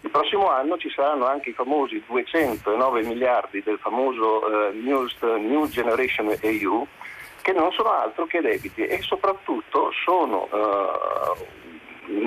Il 0.03 0.11
prossimo 0.11 0.51
anno 0.51 0.77
ci 0.77 0.89
saranno 0.89 1.27
anche 1.27 1.51
i 1.51 1.53
famosi 1.53 2.01
209 2.07 3.03
miliardi 3.03 3.61
del 3.61 3.79
famoso 3.79 4.69
eh, 4.69 4.73
New 4.75 5.67
Generation 5.67 6.33
EU, 6.43 6.87
che 7.43 7.53
non 7.53 7.73
sono 7.73 7.91
altro 7.91 8.27
che 8.27 8.41
debiti 8.41 8.87
e 8.87 9.03
soprattutto 9.03 9.91
sono 10.05 10.49
eh, 10.53 11.64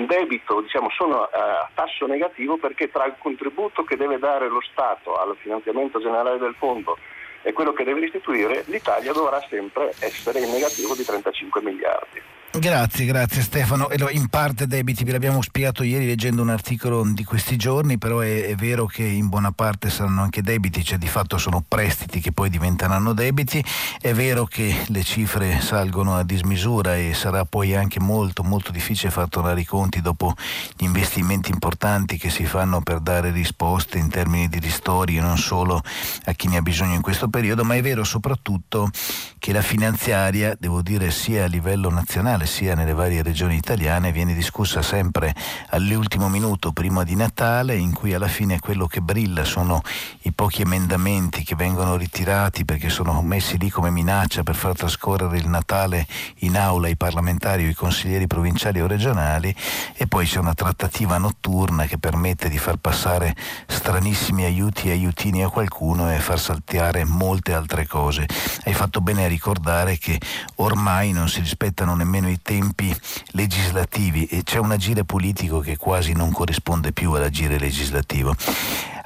debito 0.08 0.60
diciamo, 0.60 0.88
sono 0.90 1.30
eh, 1.30 1.38
a 1.38 1.70
tasso 1.72 2.06
negativo 2.06 2.56
perché 2.56 2.90
tra 2.90 3.04
il 3.04 3.14
contributo 3.18 3.84
che 3.84 3.96
deve 3.96 4.18
dare 4.18 4.48
lo 4.48 4.60
Stato 4.72 5.14
al 5.14 5.36
finanziamento 5.36 6.00
generale 6.00 6.38
del 6.38 6.54
fondo 6.58 6.98
e 7.42 7.52
quello 7.52 7.72
che 7.72 7.84
deve 7.84 8.00
restituire, 8.00 8.64
l'Italia 8.66 9.12
dovrà 9.12 9.40
sempre 9.48 9.92
essere 10.00 10.40
in 10.40 10.50
negativo 10.50 10.94
di 10.94 11.04
35 11.04 11.62
miliardi. 11.62 12.20
Grazie, 12.50 13.04
grazie 13.04 13.42
Stefano. 13.42 13.88
In 14.10 14.28
parte 14.28 14.66
debiti 14.66 15.04
ve 15.04 15.12
l'abbiamo 15.12 15.42
spiegato 15.42 15.82
ieri 15.82 16.06
leggendo 16.06 16.40
un 16.40 16.48
articolo 16.48 17.04
di 17.04 17.22
questi 17.22 17.56
giorni, 17.56 17.98
però 17.98 18.20
è, 18.20 18.46
è, 18.46 18.54
vero 18.54 18.86
che 18.86 19.04
in 19.04 19.28
buona 19.28 19.52
parte 19.52 19.90
saranno 19.90 20.22
anche 20.22 20.40
debiti, 20.40 20.82
cioè 20.82 20.96
di 20.96 21.06
fatto 21.06 21.36
sono 21.36 21.62
prestiti 21.66 22.20
che 22.20 22.32
poi 22.32 22.48
diventeranno 22.48 23.12
debiti. 23.12 23.62
È 24.00 24.14
vero 24.14 24.46
che 24.46 24.74
le 24.86 25.04
cifre 25.04 25.60
salgono 25.60 26.16
a 26.16 26.24
dismisura 26.24 26.96
e 26.96 27.12
sarà 27.12 27.44
poi 27.44 27.76
anche 27.76 28.00
molto 28.00 28.42
molto 28.42 28.72
difficile 28.72 29.12
far 29.12 29.28
tornare 29.28 29.60
i 29.60 29.66
conti 29.66 30.00
dopo 30.00 30.34
gli 30.74 30.84
investimenti 30.84 31.50
importanti 31.50 32.16
che 32.16 32.30
si 32.30 32.46
fanno 32.46 32.80
per 32.80 33.00
dare 33.00 33.30
risposte 33.30 33.98
in 33.98 34.08
termini 34.08 34.48
di 34.48 34.58
ristori 34.58 35.18
e 35.18 35.20
non 35.20 35.36
solo 35.36 35.82
a 36.24 36.32
chi 36.32 36.48
ne 36.48 36.56
ha 36.56 36.62
bisogno 36.62 36.94
in 36.94 37.02
questo 37.02 37.28
periodo, 37.28 37.62
ma 37.62 37.74
è 37.74 37.82
vero 37.82 38.04
soprattutto 38.04 38.90
che 39.38 39.52
la 39.52 39.62
finanziaria, 39.62 40.56
devo 40.58 40.80
dire 40.82 41.10
sia 41.10 41.44
a 41.44 41.46
livello 41.46 41.90
nazionale, 41.90 42.37
sia 42.46 42.74
nelle 42.74 42.94
varie 42.94 43.22
regioni 43.22 43.56
italiane 43.56 44.12
viene 44.12 44.34
discussa 44.34 44.82
sempre 44.82 45.34
all'ultimo 45.70 46.28
minuto 46.28 46.72
prima 46.72 47.04
di 47.04 47.14
Natale 47.14 47.76
in 47.76 47.92
cui 47.92 48.14
alla 48.14 48.28
fine 48.28 48.58
quello 48.58 48.86
che 48.86 49.00
brilla 49.00 49.44
sono 49.44 49.82
i 50.22 50.32
pochi 50.32 50.62
emendamenti 50.62 51.44
che 51.44 51.54
vengono 51.54 51.96
ritirati 51.96 52.64
perché 52.64 52.88
sono 52.88 53.20
messi 53.22 53.58
lì 53.58 53.70
come 53.70 53.90
minaccia 53.90 54.42
per 54.42 54.54
far 54.54 54.74
trascorrere 54.74 55.38
il 55.38 55.48
Natale 55.48 56.06
in 56.38 56.56
aula 56.56 56.88
i 56.88 56.96
parlamentari 56.96 57.66
o 57.66 57.68
i 57.68 57.74
consiglieri 57.74 58.26
provinciali 58.26 58.80
o 58.80 58.86
regionali 58.86 59.54
e 59.94 60.06
poi 60.06 60.26
c'è 60.26 60.38
una 60.38 60.54
trattativa 60.54 61.18
notturna 61.18 61.84
che 61.84 61.98
permette 61.98 62.48
di 62.48 62.58
far 62.58 62.76
passare 62.76 63.34
stranissimi 63.66 64.44
aiuti 64.44 64.88
e 64.88 64.92
aiutini 64.92 65.42
a 65.42 65.48
qualcuno 65.48 66.12
e 66.12 66.18
far 66.18 66.38
saltare 66.38 67.04
molte 67.04 67.54
altre 67.54 67.86
cose. 67.86 68.26
Hai 68.64 68.74
fatto 68.74 69.00
bene 69.00 69.24
a 69.24 69.28
ricordare 69.28 69.98
che 69.98 70.20
ormai 70.56 71.12
non 71.12 71.28
si 71.28 71.40
rispettano 71.40 71.94
nemmeno 71.94 72.27
i 72.30 72.40
tempi 72.42 72.94
legislativi 73.32 74.26
e 74.26 74.42
c'è 74.42 74.58
un 74.58 74.72
agire 74.72 75.04
politico 75.04 75.60
che 75.60 75.76
quasi 75.76 76.12
non 76.12 76.32
corrisponde 76.32 76.92
più 76.92 77.12
all'agire 77.12 77.58
legislativo. 77.58 78.34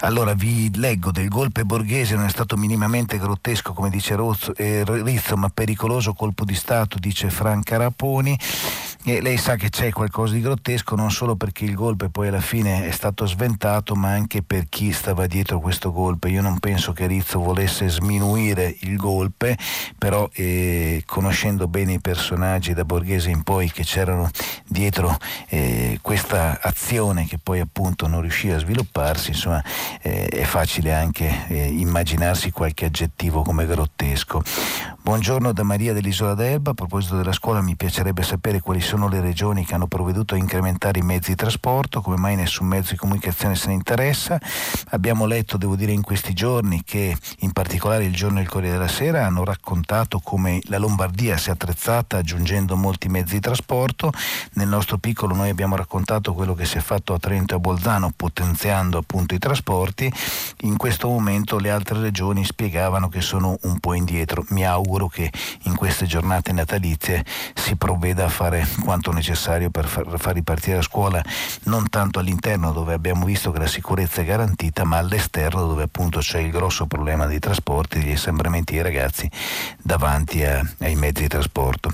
Allora 0.05 0.34
vi 0.34 0.68
leggo 0.78 1.12
del 1.12 1.28
golpe 1.28 1.64
borghese, 1.64 2.16
non 2.16 2.24
è 2.24 2.28
stato 2.28 2.57
minimamente 2.57 3.18
grottesco 3.18 3.72
come 3.72 3.88
dice 3.88 4.16
Rozzo, 4.16 4.53
eh, 4.57 4.82
Rizzo, 4.84 5.36
ma 5.36 5.48
pericoloso 5.48 6.12
colpo 6.12 6.44
di 6.44 6.57
Stato, 6.57 6.98
dice 6.98 7.30
Franca 7.30 7.76
Raponi. 7.76 8.36
E 9.05 9.20
lei 9.20 9.36
sa 9.36 9.57
che 9.57 9.68
c'è 9.68 9.90
qualcosa 9.90 10.34
di 10.34 10.40
grottesco 10.40 10.94
non 10.94 11.11
solo 11.11 11.34
perché 11.34 11.64
il 11.64 11.74
golpe 11.74 12.09
poi 12.09 12.28
alla 12.28 12.40
fine 12.40 12.86
è 12.86 12.90
stato 12.92 13.26
sventato, 13.26 13.96
ma 13.96 14.11
anche 14.11 14.42
per 14.42 14.66
chi 14.68 14.92
stava 14.92 15.26
dietro 15.26 15.59
questo 15.59 15.90
golpe. 15.90 16.28
Io 16.30 16.40
non 16.40 16.61
penso 16.61 16.92
che 16.92 17.07
Rizzo 17.09 17.40
volesse 17.40 17.88
sminuire 17.88 18.76
il 18.80 18.96
golpe, 18.96 19.59
però 19.98 20.28
eh, 20.34 21.03
conoscendo 21.05 21.66
bene 21.66 21.94
i 21.94 22.00
personaggi 22.00 22.74
da 22.74 22.84
Borghese 22.84 23.30
in 23.30 23.42
poi 23.42 23.72
che 23.72 23.82
c'erano 23.82 24.30
dietro 24.68 25.16
eh, 25.48 25.98
questa 26.00 26.61
azione 26.62 27.26
che 27.26 27.38
poi 27.38 27.59
appunto 27.59 28.07
non 28.07 28.20
riuscì 28.20 28.50
a 28.50 28.59
svilupparsi, 28.59 29.30
insomma 29.30 29.62
eh, 30.01 30.26
è 30.26 30.45
facile 30.45 30.95
anche 30.95 31.47
eh, 31.49 31.66
immaginarsi 31.66 32.51
qualche 32.51 32.86
aggettivo 32.86 33.43
come 33.43 33.66
grottesco. 33.66 34.43
Buongiorno 35.03 35.53
da 35.53 35.64
Maria 35.64 35.93
dell'Isola 35.93 36.34
d'Elba, 36.34 36.70
a 36.70 36.74
proposito 36.74 37.16
della 37.16 37.32
scuola 37.32 37.61
mi 37.61 37.74
piacerebbe 37.74 38.22
sapere 38.22 38.61
quali 38.61 38.80
sono 38.80 39.09
le 39.09 39.20
regioni 39.20 39.64
che 39.64 39.74
hanno 39.74 39.88
provveduto 39.88 40.34
a 40.34 40.38
incrementare 40.38 41.01
i 41.01 41.03
mezzi 41.03 41.30
di 41.30 41.36
trasporto, 41.36 42.01
come 42.01 42.16
mai 42.16 42.36
nessun 42.36 42.68
mezzo 42.68 42.93
di 42.93 42.99
comunicazione 42.99 43.57
se 43.57 43.66
ne 43.68 43.74
interessa. 43.74 44.40
Abbiamo 44.90 45.26
letto, 45.26 45.57
devo 45.57 45.74
dire, 45.74 45.90
in 45.90 46.03
questi 46.03 46.34
giorni 46.34 46.84
che 46.84 47.16
in 47.40 47.51
particolare 47.51 48.05
il 48.05 48.14
giorno 48.14 48.38
del 48.38 48.49
Corriere 48.49 48.76
della 48.76 48.88
Sera 48.88 49.26
hanno 49.26 49.43
raccontato 49.43 50.20
come 50.20 50.61
la 50.66 50.78
Lombardia 50.78 51.36
si 51.36 51.49
è 51.49 51.53
attrezzata 51.53 52.18
aggiungendo 52.18 52.76
molti 52.76 53.09
mezzi 53.09 53.34
di 53.34 53.40
trasporto. 53.40 54.12
Nel 54.53 54.68
nostro 54.68 54.99
piccolo 54.99 55.34
noi 55.34 55.51
abbiamo 55.51 55.74
raccontato 55.74 56.32
quello 56.32 56.55
che 56.55 56.64
si 56.64 56.78
è 56.78 56.80
fatto 56.80 57.12
a 57.12 57.18
Trento 57.18 57.55
e 57.55 57.57
a 57.57 57.61
Bolzano 57.61 58.12
potenziando 58.14 58.99
appunto 58.99 59.34
i 59.34 59.38
trasporti 59.38 59.82
trasporti, 59.83 60.12
in 60.62 60.76
questo 60.76 61.09
momento 61.09 61.59
le 61.59 61.70
altre 61.70 62.01
regioni 62.01 62.45
spiegavano 62.45 63.09
che 63.09 63.20
sono 63.20 63.59
un 63.62 63.78
po' 63.80 63.95
indietro. 63.95 64.45
Mi 64.51 64.64
auguro 64.64 65.09
che 65.09 65.30
in 65.62 65.74
queste 65.74 66.07
giornate 66.07 66.53
natalizie 66.53 67.24
si 67.55 67.76
provveda 67.76 68.26
a 68.26 68.28
fare 68.28 68.66
quanto 68.83 69.12
necessario 69.12 69.70
per 69.70 69.87
far, 69.87 70.07
ripartire 70.35 70.76
la 70.76 70.83
scuola, 70.83 71.22
non 71.64 71.89
tanto 71.89 72.20
all'interno 72.20 72.72
dove 72.72 72.95
abbiamo 72.95 73.24
visto 73.24 73.51
che 73.51 73.59
la 73.59 73.66
sicurezza 73.66 74.20
è 74.20 74.24
garantita, 74.24 74.85
ma 74.85 74.99
all'esterno 74.99 75.66
dove 75.66 75.85
appunto 75.85 76.20
c'è 76.20 76.39
il 76.39 76.51
grosso 76.51 76.87
problema 76.87 77.26
dei 77.26 77.39
trasporti, 77.39 77.99
degli 77.99 78.12
assembramenti 78.12 78.74
dei 78.74 78.83
ragazzi 78.83 79.28
davanti 79.80 80.45
a, 80.45 80.64
ai 80.80 80.95
mezzi 80.95 81.22
di 81.22 81.28
trasporto. 81.28 81.93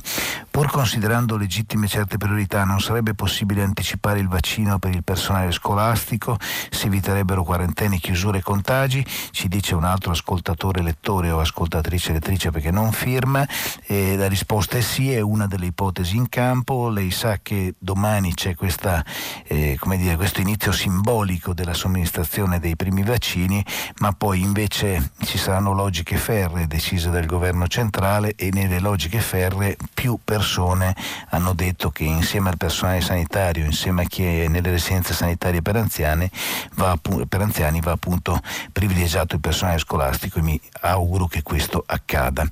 Pur 0.51 0.71
considerando 0.71 1.37
legittime 1.37 1.87
certe 1.87 2.17
priorità, 2.19 2.65
non 2.65 2.81
sarebbe 2.81 3.15
possibile 3.15 3.63
anticipare 3.63 4.19
il 4.19 4.29
vaccino 4.29 4.79
per 4.79 4.93
il 4.93 5.05
personale 5.05 5.53
scolastico? 5.53 6.37
Si 6.71 6.87
eviterebbero 6.87 7.45
quarantene 7.45 7.68
quarantene, 7.69 7.99
chiusure 7.99 8.39
e 8.39 8.43
contagi, 8.43 9.05
ci 9.31 9.49
dice 9.49 9.75
un 9.75 9.85
altro 9.85 10.13
ascoltatore 10.13 10.83
lettore 10.83 11.31
o 11.31 11.41
ascoltatrice 11.41 12.13
lettrice 12.13 12.51
perché 12.51 12.71
non 12.71 12.93
firma, 12.93 13.47
e 13.87 14.17
la 14.17 14.27
risposta 14.27 14.79
è 14.79 14.81
sì, 14.81 15.13
è 15.13 15.21
una 15.21 15.47
delle 15.47 15.67
ipotesi 15.67 16.17
in 16.17 16.29
campo, 16.29 16.89
lei 16.89 17.11
sa 17.11 17.39
che 17.43 17.75
domani 17.79 18.35
c'è 18.35 18.55
questa, 18.55 19.05
eh, 19.47 19.79
dire, 19.97 20.17
questo 20.17 20.41
inizio 20.41 20.73
simbolico 20.73 21.53
della 21.53 21.75
somministrazione 21.75 22.59
dei 22.59 22.77
primi 22.77 23.03
vaccini, 23.03 23.65
ma 23.99 24.13
poi 24.13 24.41
invece 24.41 25.13
ci 25.25 25.37
saranno 25.37 25.73
logiche 25.73 26.17
ferre 26.17 26.67
decise 26.67 27.11
dal 27.11 27.27
governo 27.27 27.67
centrale 27.67 28.35
e 28.37 28.51
nelle 28.53 28.81
logiche 28.81 29.21
ferre 29.21 29.77
più 29.93 30.19
persone 30.25 30.95
hanno 31.31 31.53
detto 31.53 31.91
che 31.91 32.05
insieme 32.05 32.49
al 32.49 32.57
personale 32.57 33.01
sanitario, 33.01 33.65
insieme 33.65 34.03
a 34.03 34.07
chi 34.07 34.25
è 34.25 34.49
nelle 34.49 34.71
residenze 34.71 35.13
sanitarie 35.13 35.63
per 35.63 35.77
anziani, 35.77 36.31
va, 36.75 36.99
per 37.29 37.41
anziani 37.41 37.58
anni 37.63 37.81
va 37.81 37.93
appunto 37.93 38.41
privilegiato 38.73 39.35
il 39.35 39.41
personale 39.41 39.79
scolastico 39.79 40.39
e 40.39 40.43
mi 40.43 40.61
auguro 40.81 41.27
che 41.27 41.43
questo 41.43 41.83
accada. 41.87 42.47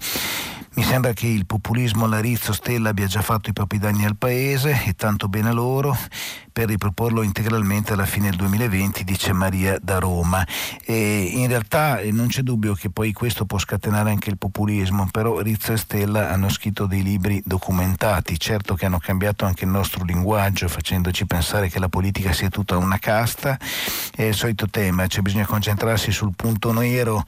Mi 0.77 0.83
sembra 0.83 1.15
che 1.15 1.27
il 1.27 1.47
populismo 1.47 2.07
Larizzo 2.07 2.53
Stella 2.53 2.91
abbia 2.91 3.07
già 3.07 3.23
fatto 3.23 3.49
i 3.49 3.55
propri 3.55 3.79
danni 3.79 4.05
al 4.05 4.17
paese 4.19 4.83
e 4.85 4.95
tanto 4.95 5.27
bene 5.27 5.49
a 5.49 5.53
loro 5.53 5.97
per 6.57 6.69
riproporlo 6.69 7.21
integralmente 7.21 7.93
alla 7.93 8.07
fine 8.07 8.31
del 8.31 8.39
2020, 8.39 9.05
dice 9.05 9.35
Maria 9.35 9.77
da 9.79 9.99
Roma. 9.99 10.43
E 10.87 11.25
in 11.35 11.49
realtà 11.49 11.99
eh, 11.99 12.11
non 12.13 12.29
c'è 12.29 12.41
dubbio 12.41 12.73
che 12.73 12.89
poi 12.89 13.13
questo 13.13 13.45
può 13.45 13.59
scatenare 13.59 14.09
anche 14.09 14.31
il 14.31 14.39
populismo, 14.39 15.07
però 15.11 15.41
Rizzo 15.41 15.75
e 15.75 15.77
Stella 15.77 16.31
hanno 16.31 16.49
scritto 16.49 16.87
dei 16.87 17.03
libri 17.03 17.43
documentati, 17.45 18.39
certo 18.39 18.75
che 18.75 18.87
hanno 18.87 18.99
cambiato 18.99 19.45
anche 19.45 19.65
il 19.65 19.71
nostro 19.71 20.03
linguaggio, 20.03 20.67
facendoci 20.67 21.27
pensare 21.27 21.69
che 21.69 21.79
la 21.79 21.91
politica 21.91 22.33
sia 22.33 22.49
tutta 22.49 22.79
una 22.79 22.99
casta. 22.99 23.59
È 24.15 24.23
il 24.23 24.35
solito 24.35 24.67
tema, 24.67 25.07
cioè 25.09 25.21
bisogna 25.21 25.45
concentrarsi 25.45 26.11
sul 26.11 26.33
punto 26.35 26.73
nero 26.73 27.23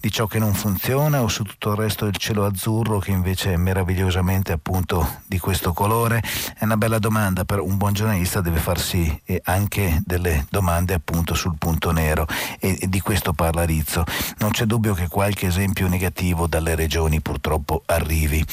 di 0.00 0.10
ciò 0.10 0.26
che 0.26 0.40
non 0.40 0.54
funziona 0.54 1.22
o 1.22 1.28
su 1.28 1.44
tutto 1.44 1.70
il 1.70 1.76
resto 1.76 2.06
del 2.06 2.16
cielo 2.16 2.44
azzurro 2.44 2.91
che 2.98 3.10
invece 3.10 3.52
è 3.52 3.56
meravigliosamente 3.56 4.52
appunto 4.52 5.20
di 5.26 5.38
questo 5.38 5.72
colore? 5.72 6.22
È 6.56 6.64
una 6.64 6.76
bella 6.76 6.98
domanda, 6.98 7.44
però 7.44 7.64
un 7.64 7.76
buon 7.76 7.92
giornalista 7.92 8.40
deve 8.40 8.58
farsi 8.58 9.20
anche 9.44 10.00
delle 10.04 10.46
domande 10.50 10.94
appunto 10.94 11.34
sul 11.34 11.56
punto 11.58 11.90
nero 11.90 12.26
e, 12.58 12.78
di 12.88 13.00
questo 13.00 13.32
parla 13.32 13.64
Rizzo. 13.64 14.04
Non 14.38 14.50
c'è 14.50 14.64
dubbio 14.64 14.94
che 14.94 15.08
qualche 15.08 15.46
esempio 15.46 15.88
negativo 15.88 16.46
dalle 16.46 16.74
regioni 16.74 17.20
purtroppo 17.20 17.82
arrivi. 17.86 18.44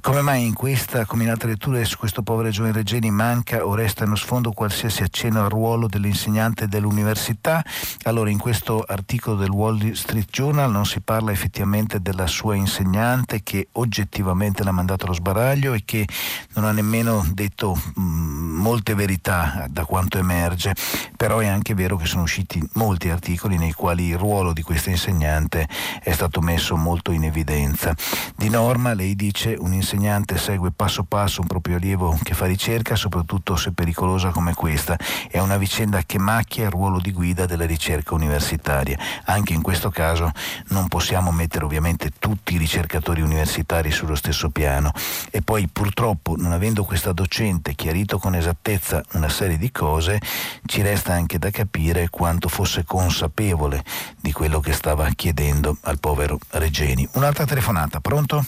Come 0.00 0.22
mai 0.22 0.46
in 0.46 0.54
questa, 0.54 1.04
come 1.04 1.24
in 1.24 1.30
altre 1.30 1.50
letture 1.50 1.84
su 1.84 1.98
questo 1.98 2.22
povero 2.22 2.48
regione 2.48 2.72
Regeni 2.72 3.10
manca 3.10 3.66
o 3.66 3.74
resta 3.74 4.04
nello 4.04 4.16
sfondo 4.16 4.52
qualsiasi 4.52 5.02
accenno 5.02 5.42
al 5.42 5.50
ruolo 5.50 5.86
dell'insegnante 5.86 6.68
dell'università? 6.68 7.64
Allora 8.04 8.30
in 8.30 8.38
questo 8.38 8.82
articolo 8.86 9.36
del 9.36 9.50
Wall 9.50 9.92
Street 9.92 10.30
Journal 10.30 10.70
non 10.70 10.86
si 10.86 11.00
parla 11.00 11.32
effettivamente 11.32 12.00
della 12.00 12.26
sua 12.26 12.54
insegnante 12.54 13.42
che 13.42 13.68
oggettivamente 13.80 14.62
l'ha 14.62 14.70
mandato 14.70 15.06
allo 15.06 15.14
sbaraglio 15.14 15.72
e 15.72 15.82
che 15.84 16.06
non 16.54 16.64
ha 16.64 16.72
nemmeno 16.72 17.26
detto 17.32 17.74
mh, 17.74 18.00
molte 18.00 18.94
verità 18.94 19.66
da 19.70 19.84
quanto 19.84 20.18
emerge, 20.18 20.74
però 21.16 21.38
è 21.38 21.46
anche 21.46 21.74
vero 21.74 21.96
che 21.96 22.06
sono 22.06 22.22
usciti 22.22 22.62
molti 22.74 23.08
articoli 23.08 23.56
nei 23.56 23.72
quali 23.72 24.08
il 24.08 24.18
ruolo 24.18 24.52
di 24.52 24.62
questa 24.62 24.90
insegnante 24.90 25.66
è 26.02 26.12
stato 26.12 26.40
messo 26.40 26.76
molto 26.76 27.10
in 27.10 27.24
evidenza. 27.24 27.94
Di 28.36 28.48
norma 28.48 28.92
lei 28.92 29.16
dice 29.16 29.56
un 29.58 29.72
insegnante 29.72 30.36
segue 30.36 30.70
passo 30.70 31.04
passo 31.04 31.40
un 31.40 31.46
proprio 31.46 31.76
allievo 31.76 32.18
che 32.22 32.34
fa 32.34 32.46
ricerca, 32.46 32.94
soprattutto 32.96 33.56
se 33.56 33.72
pericolosa 33.72 34.30
come 34.30 34.54
questa. 34.54 34.96
È 35.28 35.38
una 35.38 35.56
vicenda 35.56 36.02
che 36.04 36.18
macchia 36.18 36.64
il 36.64 36.70
ruolo 36.70 37.00
di 37.00 37.12
guida 37.12 37.46
della 37.46 37.66
ricerca 37.66 38.14
universitaria. 38.14 38.98
Anche 39.24 39.54
in 39.54 39.62
questo 39.62 39.90
caso 39.90 40.30
non 40.68 40.88
possiamo 40.88 41.30
mettere 41.32 41.64
ovviamente 41.64 42.10
tutti 42.18 42.54
i 42.54 42.58
ricercatori 42.58 43.22
universitari 43.22 43.69
sullo 43.90 44.14
stesso 44.14 44.50
piano 44.50 44.90
e 45.30 45.42
poi 45.42 45.68
purtroppo 45.70 46.34
non 46.36 46.52
avendo 46.52 46.84
questa 46.84 47.12
docente 47.12 47.74
chiarito 47.74 48.18
con 48.18 48.34
esattezza 48.34 49.02
una 49.12 49.28
serie 49.28 49.50
serie 49.50 49.58
di 49.58 49.72
cose, 49.72 50.18
ci 50.66 50.82
resta 50.82 51.12
anche 51.12 51.38
da 51.38 51.50
capire 51.50 52.08
quanto 52.10 52.48
fosse 52.48 52.84
consapevole 52.84 53.82
di 54.20 54.32
quello 54.32 54.60
che 54.60 54.72
stava 54.72 55.08
chiedendo 55.16 55.76
al 55.84 55.98
povero 55.98 56.38
Regeni. 56.52 57.08
Un'altra 57.14 57.44
telefonata, 57.46 58.00
pronto? 58.00 58.44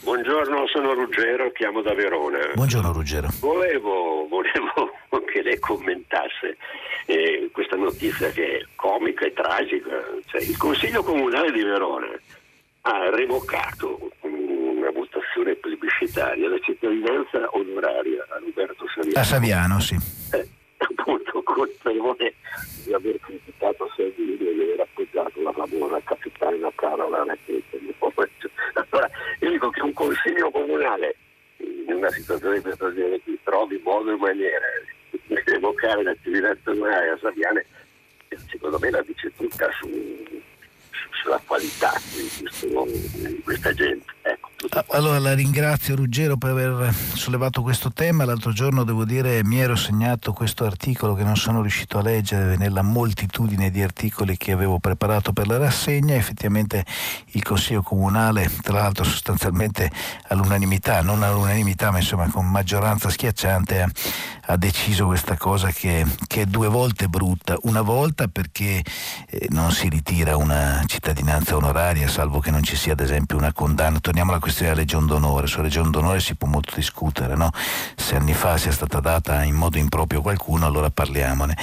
Buongiorno, 0.00 0.66
sono 0.68 0.94
Ruggero, 0.94 1.50
chiamo 1.50 1.82
da 1.82 1.94
Verona. 1.94 2.38
Buongiorno 2.54 2.92
Ruggero. 2.92 3.28
Volevo, 3.40 4.26
volevo 4.30 4.92
che 5.26 5.42
lei 5.42 5.58
commentasse 5.58 6.56
eh, 7.06 7.50
questa 7.52 7.76
notizia 7.76 8.30
che 8.30 8.58
è 8.58 8.66
comica 8.76 9.26
e 9.26 9.32
tragica. 9.32 9.90
Cioè, 10.26 10.42
il 10.42 10.56
Consiglio 10.56 11.02
Comunale 11.02 11.50
di 11.50 11.62
Verona 11.62 12.08
ha 12.82 13.10
revocato 13.10 14.12
votazione 15.36 15.54
plebiscitaria 15.56 16.48
la 16.48 16.58
cittadinanza 16.60 17.48
onoraria 17.52 18.24
a 18.28 18.38
Roberto 18.38 18.86
Saviano. 18.94 19.18
A 19.18 19.24
Saviano, 19.24 19.80
sì. 19.80 19.96
Eh, 20.32 20.48
appunto 20.78 21.42
colpevole 21.42 22.34
di 22.84 22.92
aver 22.92 23.18
criticato 23.20 23.90
Salvini 23.94 24.32
e 24.32 24.54
di 24.54 24.62
aver 24.62 24.80
appoggiato 24.80 25.42
la 25.42 25.52
famosa 25.52 26.00
capitana 26.04 26.70
Carola 26.74 27.24
Rackete. 27.24 27.74
Allora, 28.72 29.10
io 29.40 29.50
dico 29.50 29.70
che 29.70 29.80
un 29.82 29.92
consiglio 29.92 30.50
comunale 30.50 31.16
in 31.58 31.94
una 31.94 32.10
situazione 32.10 32.56
di 32.56 32.62
questo 32.62 32.94
genere 32.94 33.20
qui 33.20 33.38
trovi 33.42 33.80
modo 33.82 34.12
e 34.12 34.16
maniera 34.16 34.64
di 35.10 35.34
evocare 35.44 36.02
l'attività 36.02 36.56
onoraria 36.64 37.12
a 37.12 37.18
Saviano, 37.18 37.62
secondo 38.48 38.78
me 38.78 38.90
la 38.90 39.02
dice 39.02 39.32
tutta 39.36 39.68
su 39.80 40.44
sulla 41.22 41.40
qualità 41.44 41.92
di, 42.12 42.30
questo, 42.40 42.86
di 43.28 43.42
questa 43.42 43.72
gente. 43.72 44.12
Ecco. 44.22 44.50
Ah, 44.70 44.84
allora 44.92 45.18
la 45.18 45.34
ringrazio 45.34 45.94
Ruggero 45.94 46.38
per 46.38 46.50
aver 46.50 46.94
sollevato 46.94 47.60
questo 47.60 47.92
tema. 47.92 48.24
L'altro 48.24 48.52
giorno 48.52 48.84
devo 48.84 49.04
dire 49.04 49.44
mi 49.44 49.60
ero 49.60 49.76
segnato 49.76 50.32
questo 50.32 50.64
articolo 50.64 51.14
che 51.14 51.24
non 51.24 51.36
sono 51.36 51.60
riuscito 51.60 51.98
a 51.98 52.02
leggere 52.02 52.56
nella 52.56 52.80
moltitudine 52.80 53.70
di 53.70 53.82
articoli 53.82 54.38
che 54.38 54.52
avevo 54.52 54.78
preparato 54.78 55.32
per 55.32 55.46
la 55.46 55.58
rassegna. 55.58 56.14
Effettivamente 56.14 56.84
il 57.32 57.42
Consiglio 57.42 57.82
Comunale, 57.82 58.50
tra 58.62 58.80
l'altro 58.80 59.04
sostanzialmente 59.04 59.90
all'unanimità, 60.28 61.02
non 61.02 61.22
all'unanimità 61.22 61.90
ma 61.90 61.98
insomma 61.98 62.28
con 62.30 62.50
maggioranza 62.50 63.10
schiacciante, 63.10 63.86
ha, 64.46 64.56
deciso 64.56 65.06
questa 65.06 65.36
cosa 65.36 65.70
che, 65.70 66.06
che, 66.26 66.42
è 66.42 66.46
due 66.46 66.68
volte 66.68 67.08
brutta. 67.08 67.56
Una 67.62 67.82
volta 67.82 68.26
perché 68.26 68.82
eh, 69.28 69.46
non 69.50 69.70
si 69.70 69.88
ritira 69.88 70.36
una 70.36 70.82
cittadinanza 70.86 71.56
onoraria, 71.56 72.08
salvo 72.08 72.40
che 72.40 72.50
non 72.50 72.62
ci 72.62 72.74
sia 72.74 72.94
ad 72.94 73.00
esempio 73.00 73.36
una 73.36 73.52
condanna. 73.52 74.00
Torniamo 74.00 74.30
alla 74.30 74.38
questione 74.38 74.54
della 74.62 74.74
Legion 74.74 75.06
d'Onore. 75.06 75.46
Sulla 75.46 75.64
Legion 75.64 75.90
d'Onore 75.90 76.20
si 76.20 76.34
può 76.34 76.48
molto 76.48 76.74
discutere, 76.74 77.36
no? 77.36 77.50
Se 77.94 78.16
anni 78.16 78.34
fa 78.34 78.56
sia 78.56 78.72
stata 78.72 79.00
data 79.00 79.42
in 79.42 79.54
modo 79.54 79.78
improprio 79.78 80.20
a 80.20 80.22
qualcuno, 80.22 80.66
allora 80.66 80.90
parliamone. 80.90 81.56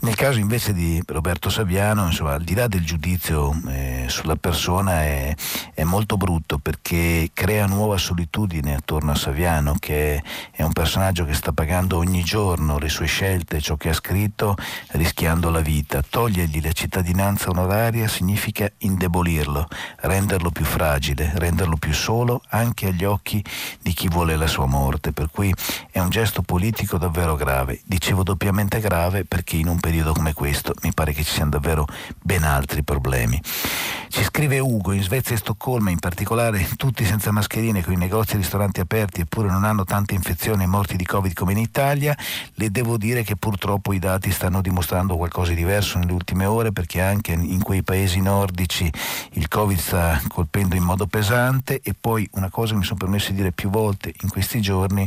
Nel 0.00 0.14
caso 0.14 0.38
invece 0.38 0.72
di 0.72 1.02
Roberto 1.06 1.50
Saviano, 1.50 2.06
insomma, 2.06 2.34
al 2.34 2.44
di 2.44 2.54
là 2.54 2.68
del 2.68 2.84
giudizio 2.84 3.52
eh, 3.68 4.04
sulla 4.08 4.36
persona, 4.36 5.02
è, 5.02 5.34
è, 5.74 5.82
molto 5.82 6.16
brutto 6.16 6.58
perché 6.58 7.30
crea 7.32 7.66
nuova 7.66 7.96
solitudine 7.96 8.76
attorno 8.76 9.12
a 9.12 9.16
Saviano, 9.16 9.74
che 9.78 10.22
è 10.52 10.62
un 10.62 10.72
personaggio 10.72 11.24
che 11.24 11.34
sta 11.34 11.52
pagando 11.52 11.96
ogni 11.96 12.22
giorno 12.22 12.78
le 12.78 12.88
sue 12.88 13.06
scelte, 13.06 13.60
ciò 13.60 13.76
che 13.76 13.88
ha 13.88 13.94
scritto, 13.94 14.56
rischiando 14.92 15.50
la 15.50 15.60
vita. 15.60 16.02
Togliergli 16.08 16.62
la 16.62 16.72
cittadinanza 16.72 17.50
onoraria 17.50 18.06
significa 18.06 18.70
indebolirlo, 18.78 19.66
renderlo 20.02 20.50
più 20.50 20.64
fragile, 20.64 21.32
renderlo 21.34 21.76
più 21.76 21.92
solo 21.92 22.27
solo 22.28 22.42
anche 22.48 22.88
agli 22.88 23.04
occhi 23.04 23.42
di 23.80 23.94
chi 23.94 24.08
vuole 24.08 24.36
la 24.36 24.46
sua 24.46 24.66
morte, 24.66 25.12
per 25.12 25.30
cui 25.30 25.52
è 25.90 25.98
un 25.98 26.10
gesto 26.10 26.42
politico 26.42 26.98
davvero 26.98 27.34
grave. 27.36 27.80
Dicevo 27.84 28.22
doppiamente 28.22 28.80
grave 28.80 29.24
perché 29.24 29.56
in 29.56 29.68
un 29.68 29.80
periodo 29.80 30.12
come 30.12 30.34
questo 30.34 30.74
mi 30.82 30.92
pare 30.92 31.12
che 31.12 31.24
ci 31.24 31.32
siano 31.32 31.50
davvero 31.50 31.86
ben 32.20 32.44
altri 32.44 32.82
problemi. 32.82 33.40
Ci 34.10 34.24
scrive 34.24 34.58
Ugo, 34.58 34.92
in 34.92 35.02
Svezia 35.02 35.34
e 35.34 35.38
Stoccolma 35.38 35.90
in 35.90 35.98
particolare, 35.98 36.66
tutti 36.76 37.04
senza 37.04 37.30
mascherine, 37.30 37.84
con 37.84 37.92
i 37.92 37.96
negozi 37.96 38.34
e 38.34 38.36
ristoranti 38.38 38.80
aperti, 38.80 39.20
eppure 39.20 39.50
non 39.50 39.64
hanno 39.64 39.84
tante 39.84 40.14
infezioni 40.14 40.64
e 40.64 40.66
morti 40.66 40.96
di 40.96 41.04
Covid 41.04 41.34
come 41.34 41.52
in 41.52 41.58
Italia. 41.58 42.16
Le 42.54 42.70
devo 42.70 42.96
dire 42.96 43.22
che 43.22 43.36
purtroppo 43.36 43.92
i 43.92 43.98
dati 43.98 44.30
stanno 44.32 44.62
dimostrando 44.62 45.16
qualcosa 45.16 45.50
di 45.50 45.56
diverso 45.56 45.98
nelle 45.98 46.12
ultime 46.12 46.46
ore 46.46 46.72
perché 46.72 47.02
anche 47.02 47.32
in 47.32 47.62
quei 47.62 47.82
paesi 47.82 48.20
nordici 48.20 48.90
il 49.32 49.46
Covid 49.46 49.78
sta 49.78 50.20
colpendo 50.26 50.74
in 50.74 50.82
modo 50.82 51.06
pesante 51.06 51.80
e 51.82 51.94
poi 51.98 52.17
una 52.32 52.50
cosa 52.50 52.72
che 52.72 52.78
mi 52.78 52.84
sono 52.84 52.98
permesso 52.98 53.30
di 53.30 53.36
dire 53.36 53.52
più 53.52 53.68
volte 53.68 54.14
in 54.22 54.28
questi 54.28 54.60
giorni, 54.60 55.06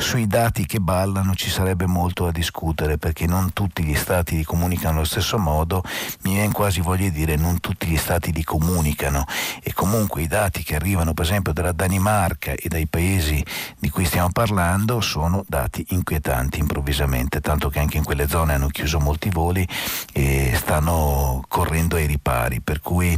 sui 0.00 0.26
dati 0.26 0.64
che 0.64 0.80
ballano 0.80 1.34
ci 1.34 1.50
sarebbe 1.50 1.86
molto 1.86 2.24
da 2.24 2.30
discutere 2.30 2.96
perché 2.96 3.26
non 3.26 3.52
tutti 3.52 3.84
gli 3.84 3.94
stati 3.94 4.36
li 4.36 4.44
comunicano 4.44 4.96
allo 4.96 5.04
stesso 5.04 5.38
modo, 5.38 5.82
mi 6.22 6.32
viene 6.32 6.52
quasi 6.52 6.80
voglia 6.80 7.04
di 7.04 7.12
dire 7.12 7.36
non 7.36 7.60
tutti 7.60 7.86
gli 7.86 7.96
stati 7.96 8.32
li 8.32 8.42
comunicano. 8.42 9.24
E 9.62 9.72
comunque 9.74 10.22
i 10.22 10.26
dati 10.26 10.62
che 10.62 10.74
arrivano 10.74 11.12
per 11.12 11.26
esempio 11.26 11.52
dalla 11.52 11.72
Danimarca 11.72 12.52
e 12.52 12.68
dai 12.68 12.86
paesi 12.86 13.44
di 13.78 13.90
cui 13.90 14.04
stiamo 14.06 14.30
parlando 14.32 15.00
sono 15.00 15.44
dati 15.46 15.84
inquietanti 15.90 16.58
improvvisamente, 16.58 17.40
tanto 17.40 17.68
che 17.68 17.78
anche 17.78 17.98
in 17.98 18.04
quelle 18.04 18.26
zone 18.26 18.54
hanno 18.54 18.68
chiuso 18.68 18.98
molti 19.00 19.28
voli 19.28 19.66
e 20.12 20.52
stanno 20.56 21.44
correndo 21.46 21.96
ai 21.96 22.06
ripari, 22.06 22.60
per 22.60 22.80
cui 22.80 23.16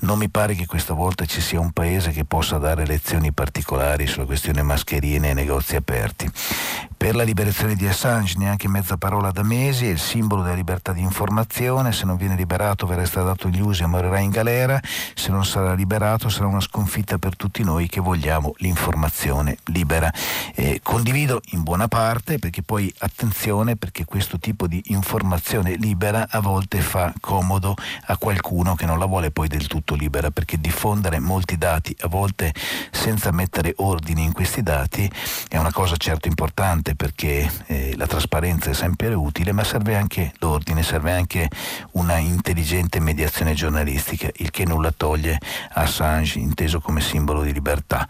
non 0.00 0.18
mi 0.18 0.28
pare 0.28 0.54
che 0.54 0.66
questa 0.66 0.94
volta 0.94 1.24
ci 1.24 1.40
sia 1.40 1.58
un 1.58 1.72
paese 1.72 2.10
che 2.10 2.24
possa 2.24 2.58
dare 2.58 2.86
lezioni 2.86 3.32
particolari 3.32 4.06
sulla 4.06 4.26
questione 4.26 4.62
mascherine 4.62 5.30
e 5.30 5.34
negozi 5.34 5.74
aperti. 5.76 6.17
Uniti. 6.20 6.97
Per 6.98 7.14
la 7.14 7.22
liberazione 7.22 7.76
di 7.76 7.86
Assange 7.86 8.36
neanche 8.38 8.66
mezza 8.66 8.96
parola 8.96 9.30
da 9.30 9.44
mesi, 9.44 9.86
è 9.86 9.90
il 9.90 10.00
simbolo 10.00 10.42
della 10.42 10.56
libertà 10.56 10.92
di 10.92 11.00
informazione, 11.00 11.92
se 11.92 12.04
non 12.04 12.16
viene 12.16 12.34
liberato 12.34 12.86
verrà 12.86 13.04
dato 13.22 13.46
agli 13.46 13.60
usi 13.60 13.84
e 13.84 13.86
morirà 13.86 14.18
in 14.18 14.30
galera, 14.30 14.80
se 15.14 15.30
non 15.30 15.44
sarà 15.44 15.74
liberato 15.74 16.28
sarà 16.28 16.48
una 16.48 16.60
sconfitta 16.60 17.16
per 17.16 17.36
tutti 17.36 17.62
noi 17.62 17.88
che 17.88 18.00
vogliamo 18.00 18.52
l'informazione 18.56 19.58
libera. 19.66 20.12
Eh, 20.54 20.80
condivido 20.82 21.40
in 21.52 21.62
buona 21.62 21.86
parte 21.86 22.40
perché 22.40 22.62
poi 22.62 22.92
attenzione 22.98 23.76
perché 23.76 24.04
questo 24.04 24.40
tipo 24.40 24.66
di 24.66 24.82
informazione 24.86 25.76
libera 25.76 26.26
a 26.28 26.40
volte 26.40 26.80
fa 26.80 27.14
comodo 27.20 27.76
a 28.06 28.16
qualcuno 28.16 28.74
che 28.74 28.86
non 28.86 28.98
la 28.98 29.06
vuole 29.06 29.30
poi 29.30 29.46
del 29.46 29.68
tutto 29.68 29.94
libera 29.94 30.32
perché 30.32 30.58
diffondere 30.58 31.20
molti 31.20 31.56
dati 31.56 31.96
a 32.00 32.08
volte 32.08 32.52
senza 32.90 33.30
mettere 33.30 33.72
ordine 33.76 34.22
in 34.22 34.32
questi 34.32 34.64
dati 34.64 35.08
è 35.48 35.56
una 35.58 35.72
cosa 35.72 35.96
certo 35.96 36.26
importante 36.26 36.87
perché 36.94 37.50
eh, 37.66 37.94
la 37.96 38.06
trasparenza 38.06 38.70
è 38.70 38.74
sempre 38.74 39.12
utile 39.14 39.52
ma 39.52 39.64
serve 39.64 39.96
anche 39.96 40.32
l'ordine, 40.38 40.82
serve 40.82 41.12
anche 41.12 41.48
una 41.92 42.18
intelligente 42.18 43.00
mediazione 43.00 43.54
giornalistica, 43.54 44.28
il 44.36 44.50
che 44.50 44.64
nulla 44.64 44.92
toglie 44.96 45.38
a 45.72 45.82
Assange 45.82 46.38
inteso 46.38 46.80
come 46.80 47.00
simbolo 47.00 47.42
di 47.42 47.52
libertà. 47.52 48.06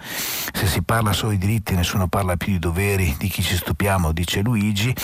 Se 0.53 0.67
si 0.67 0.83
parla 0.83 1.13
solo 1.13 1.33
di 1.33 1.39
diritti 1.39 1.75
nessuno 1.75 2.09
parla 2.09 2.37
più 2.37 2.53
di 2.53 2.59
doveri, 2.59 3.15
di 3.19 3.29
chi 3.29 3.43
ci 3.43 3.57
stupiamo, 3.57 4.13
dice 4.13 4.41
Luigi, 4.41 4.95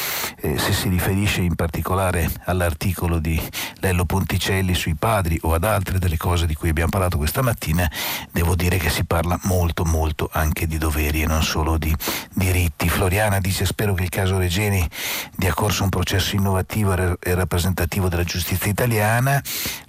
eh, 0.40 0.58
se 0.58 0.72
si 0.72 0.88
riferisce 0.88 1.40
in 1.40 1.54
particolare 1.54 2.30
all'articolo 2.44 3.18
di 3.18 3.40
Lello 3.76 4.04
Ponticelli 4.04 4.74
sui 4.74 4.94
padri 4.94 5.38
o 5.42 5.54
ad 5.54 5.64
altre 5.64 5.98
delle 5.98 6.16
cose 6.16 6.46
di 6.46 6.54
cui 6.54 6.68
abbiamo 6.68 6.90
parlato 6.90 7.16
questa 7.16 7.42
mattina, 7.42 7.90
devo 8.32 8.54
dire 8.54 8.76
che 8.76 8.90
si 8.90 9.04
parla 9.04 9.38
molto 9.44 9.84
molto 9.84 10.28
anche 10.32 10.66
di 10.66 10.78
doveri 10.78 11.22
e 11.22 11.26
non 11.26 11.42
solo 11.42 11.78
di 11.78 11.94
diritti. 12.32 12.88
Floriana 12.88 13.38
dice 13.38 13.63
spero 13.64 13.94
che 13.94 14.04
il 14.04 14.08
caso 14.08 14.38
Regeni 14.38 14.88
dia 15.36 15.52
corso 15.52 15.82
a 15.82 15.84
un 15.84 15.90
processo 15.90 16.36
innovativo 16.36 17.18
e 17.20 17.34
rappresentativo 17.34 18.08
della 18.08 18.24
giustizia 18.24 18.70
italiana, 18.70 19.40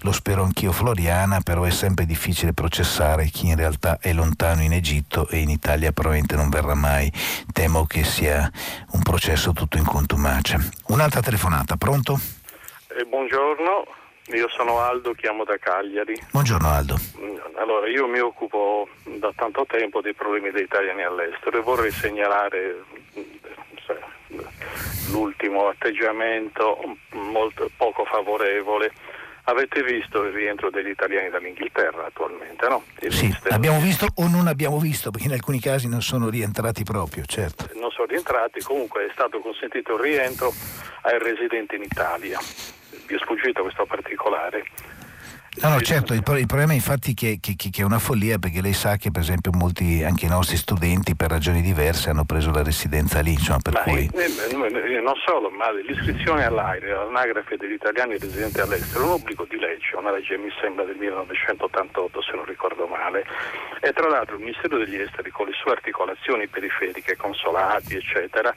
lo 0.02 0.12
spero 0.12 0.44
anch'io 0.44 0.72
Floriana, 0.72 1.42
però 1.42 1.64
è 1.64 1.72
sempre 1.72 2.06
difficile 2.06 2.54
processare 2.54 3.26
chi 3.26 3.48
in 3.48 3.56
realtà 3.56 3.98
è 4.00 4.14
lontano 4.14 4.62
in 4.62 4.74
Egitto 4.74 5.28
e 5.30 5.38
in 5.40 5.50
Italia 5.50 5.92
probabilmente 5.92 6.36
non 6.36 6.50
verrà 6.50 6.76
mai. 6.76 7.12
Temo 7.52 7.86
che 7.86 8.04
sia 8.04 8.50
un 8.92 9.02
processo 9.02 9.54
tutto 9.54 9.78
in 9.78 9.86
contumacia. 9.86 10.60
Un'altra 10.88 11.22
telefonata, 11.22 11.76
pronto? 11.76 12.20
Eh, 12.98 13.04
buongiorno, 13.06 13.86
io 14.34 14.50
sono 14.50 14.80
Aldo, 14.80 15.14
chiamo 15.14 15.44
da 15.44 15.58
Cagliari. 15.58 16.16
Buongiorno 16.32 16.68
Aldo. 16.68 16.98
Mm, 17.20 17.38
allora, 17.58 17.88
io 17.88 18.08
mi 18.08 18.20
occupo 18.20 18.88
da 19.04 19.32
tanto 19.36 19.66
tempo 19.68 20.02
dei 20.02 20.14
problemi 20.14 20.50
degli 20.52 20.64
italiani 20.64 21.04
all'estero 21.04 21.58
e 21.58 21.62
vorrei 21.62 21.92
segnalare 21.92 22.84
l'ultimo 25.12 25.68
atteggiamento 25.68 26.98
molto 27.12 27.70
poco 27.78 28.06
favorevole 28.06 28.92
Avete 29.48 29.84
visto 29.84 30.24
il 30.24 30.34
rientro 30.34 30.72
degli 30.72 30.90
italiani 30.90 31.30
dall'Inghilterra 31.30 32.08
attualmente, 32.08 32.68
no? 32.68 32.84
Il 33.02 33.14
sì, 33.14 33.26
ministero... 33.26 33.54
abbiamo 33.54 33.80
visto 33.80 34.08
o 34.16 34.28
non 34.28 34.48
abbiamo 34.48 34.80
visto, 34.80 35.12
perché 35.12 35.28
in 35.28 35.34
alcuni 35.34 35.60
casi 35.60 35.88
non 35.88 36.02
sono 36.02 36.30
rientrati 36.30 36.84
proprio, 36.84 37.26
certo. 37.26 37.70
Non 37.76 37.92
sono 37.92 38.08
rientrati, 38.08 38.60
comunque 38.62 39.06
è 39.06 39.10
stato 39.14 39.40
consentito 39.42 39.94
il 39.98 40.02
rientro 40.02 40.52
ai 41.02 41.20
residenti 41.20 41.76
in 41.76 41.84
Italia. 41.84 42.40
Vi 43.06 43.14
è 43.14 43.18
sfuggito 43.20 43.62
questo 43.62 43.86
particolare? 43.86 44.66
No, 45.62 45.70
no, 45.70 45.80
certo, 45.80 46.14
il, 46.14 46.22
il 46.38 46.46
problema 46.46 46.74
è 46.74 46.76
infatti 46.76 47.14
che, 47.14 47.38
che, 47.40 47.56
che, 47.56 47.72
è 47.74 47.84
una 47.84 47.98
follia 47.98 48.38
perché 48.38 48.62
lei 48.62 48.74
sa 48.74 48.98
che 48.98 49.10
per 49.10 49.22
esempio 49.22 49.52
molti, 49.54 50.04
anche 50.04 50.26
i 50.26 50.30
nostri 50.30 50.58
studenti 50.58 51.16
per 51.16 51.30
ragioni 51.30 51.62
diverse 51.62 52.10
hanno 52.10 52.26
preso 52.26 52.52
la 52.52 52.62
residenza 52.62 53.22
lì, 53.22 53.32
insomma, 53.32 53.60
per 53.60 53.74
ma 53.74 53.80
cui... 53.80 54.10
non 55.02 55.16
solo, 55.26 55.50
ma 55.50 55.72
l'iscrizione 55.72 56.44
all'AIRE, 56.44 56.92
all'anagrafe 56.92 57.56
degli 57.56 57.72
italiani 57.72 58.18
residenti 58.18 58.60
all'estero, 58.60 59.04
è 59.04 59.08
un 59.08 59.14
obbligo 59.14 59.46
di 59.50 59.58
legge, 59.58 59.96
una 59.96 60.12
legge 60.12 60.38
mi 60.38 60.52
sembra 60.60 60.84
del 60.84 60.98
1988 60.98 62.22
se 62.22 62.36
non 62.36 62.44
ricordo 62.44 62.86
male, 62.86 63.26
e 63.80 63.94
tra 63.94 64.10
l'altro 64.10 64.36
il 64.36 64.42
Ministero 64.42 64.78
degli 64.78 65.00
Esteri 65.00 65.30
con 65.30 65.46
le 65.48 65.54
sue 65.54 65.72
articolazioni 65.72 66.48
periferiche, 66.48 67.16
consolati 67.16 67.96
eccetera, 67.96 68.54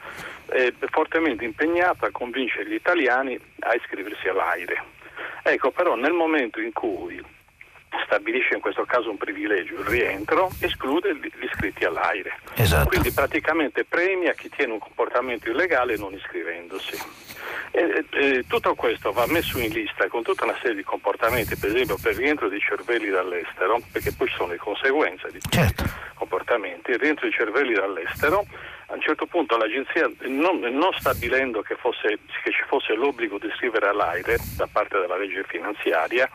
è 0.47 0.73
fortemente 0.89 1.45
impegnato 1.45 2.03
a 2.03 2.09
convincere 2.11 2.67
gli 2.67 2.73
italiani 2.73 3.39
a 3.59 3.73
iscriversi 3.73 4.27
all'AIRE 4.27 4.97
Ecco, 5.51 5.71
però 5.71 5.95
nel 5.95 6.13
momento 6.13 6.61
in 6.61 6.71
cui 6.71 7.19
stabilisce 8.05 8.53
in 8.53 8.61
questo 8.61 8.85
caso 8.85 9.09
un 9.09 9.17
privilegio, 9.17 9.79
il 9.79 9.85
rientro, 9.85 10.49
esclude 10.59 11.15
gli 11.15 11.43
iscritti 11.43 11.85
all'aire. 11.85 12.39
Esatto. 12.55 12.87
Quindi 12.87 13.11
praticamente 13.11 13.83
premia 13.83 14.33
chi 14.33 14.47
tiene 14.49 14.73
un 14.73 14.79
comportamento 14.79 15.49
illegale 15.49 15.97
non 15.97 16.13
iscrivendosi. 16.13 16.97
E, 17.71 18.05
e, 18.11 18.43
tutto 18.47 18.75
questo 18.75 19.11
va 19.11 19.25
messo 19.27 19.57
in 19.59 19.71
lista 19.71 20.07
con 20.07 20.21
tutta 20.21 20.43
una 20.43 20.55
serie 20.61 20.75
di 20.75 20.83
comportamenti, 20.83 21.55
per 21.55 21.69
esempio 21.69 21.97
per 21.99 22.11
il 22.11 22.17
rientro 22.19 22.47
dei 22.47 22.59
cervelli 22.59 23.09
dall'estero, 23.09 23.81
perché 23.91 24.13
poi 24.13 24.27
ci 24.27 24.35
sono 24.35 24.51
le 24.51 24.57
conseguenze 24.57 25.31
di 25.31 25.39
questi 25.39 25.73
certo. 25.75 25.83
comportamenti. 26.13 26.91
Il 26.91 26.99
rientro 26.99 27.27
dei 27.27 27.35
cervelli 27.35 27.73
dall'estero 27.73 28.45
a 28.89 28.95
un 28.95 29.01
certo 29.01 29.27
punto 29.27 29.55
l'agenzia, 29.55 30.09
non, 30.25 30.59
non 30.59 30.91
stabilendo 30.97 31.61
che, 31.61 31.75
fosse, 31.75 32.19
che, 32.43 32.51
ci 32.51 32.63
fosse 32.67 32.95
l'obbligo 32.95 33.37
di 33.37 33.47
iscrivere 33.47 33.87
all'AIRE 33.87 34.37
da 34.55 34.67
parte 34.71 34.99
della 34.99 35.17
legge 35.17 35.43
finanziaria, 35.47 36.27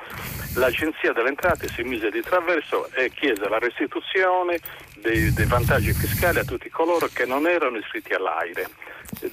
l'agenzia 0.55 1.13
delle 1.13 1.31
entrate 1.31 1.67
si 1.69 1.83
mise 1.83 2.11
di 2.11 2.21
traverso 2.21 2.89
e 2.93 3.11
chiese 3.11 3.49
la 3.49 3.59
restituzione 3.59 4.61
dei, 4.97 5.33
dei 5.33 5.47
vantaggi 5.47 5.93
fiscali 5.93 6.39
a 6.39 6.45
tutti 6.45 6.69
coloro 6.71 7.09
che 7.13 7.27
non 7.27 7.47
erano 7.47 7.77
iscritti 7.77 8.15
all'AIRE 8.15 8.67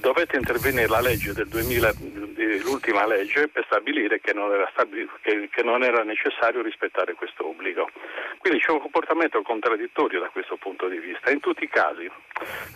dovette 0.00 0.36
intervenire 0.36 0.86
la 0.86 1.00
legge 1.00 1.32
del 1.32 1.48
2000, 1.48 1.92
l'ultima 2.64 3.06
legge 3.06 3.48
per 3.48 3.64
stabilire 3.64 4.20
che 4.20 4.32
non, 4.32 4.50
stabil- 4.72 5.08
che, 5.20 5.48
che 5.50 5.62
non, 5.62 5.82
era 5.82 6.02
necessario 6.02 6.62
rispettare 6.62 7.14
questo 7.14 7.46
obbligo. 7.48 7.88
Quindi 8.38 8.60
c'è 8.60 8.70
un 8.72 8.80
comportamento 8.80 9.40
contraddittorio 9.42 10.20
da 10.20 10.28
questo 10.28 10.56
punto 10.56 10.88
di 10.88 10.98
vista. 10.98 11.30
In 11.30 11.40
tutti 11.40 11.64
i 11.64 11.68
casi, 11.68 12.10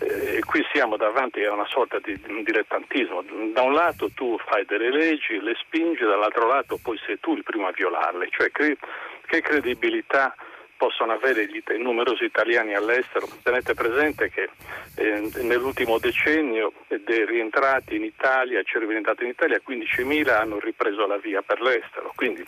eh, 0.00 0.40
qui 0.44 0.64
siamo 0.72 0.96
davanti 0.96 1.44
a 1.44 1.52
una 1.52 1.66
sorta 1.68 1.98
di 1.98 2.18
dilettantismo. 2.42 3.24
Da 3.52 3.62
un 3.62 3.72
lato 3.72 4.10
tu 4.14 4.38
fai 4.46 4.64
delle 4.64 4.90
leggi, 4.90 5.40
le 5.40 5.54
spingi, 5.58 6.04
dall'altro 6.04 6.46
lato 6.46 6.78
poi 6.82 6.98
sei 7.04 7.18
tu 7.20 7.34
il 7.34 7.42
primo 7.42 7.66
a 7.66 7.72
violarle. 7.72 8.28
Cioè, 8.30 8.50
che, 8.50 8.76
che 9.26 9.40
credibilità 9.40 10.34
possono 10.76 11.12
avere 11.12 11.46
gli 11.46 11.62
numerosi 11.78 12.24
italiani 12.24 12.74
all'estero. 12.74 13.28
Tenete 13.42 13.74
presente 13.74 14.30
che 14.30 14.50
eh, 14.96 15.30
nell'ultimo 15.42 15.98
decennio 15.98 16.72
dei 16.88 17.24
rientrati 17.26 17.96
in 17.96 18.04
Italia, 18.04 18.62
c'è 18.62 18.78
rientrato 18.78 19.22
in 19.22 19.30
Italia 19.30 19.60
15.000 19.66 20.28
hanno 20.30 20.58
ripreso 20.58 21.06
la 21.06 21.18
via 21.18 21.42
per 21.42 21.60
l'estero. 21.60 22.12
Quindi 22.14 22.46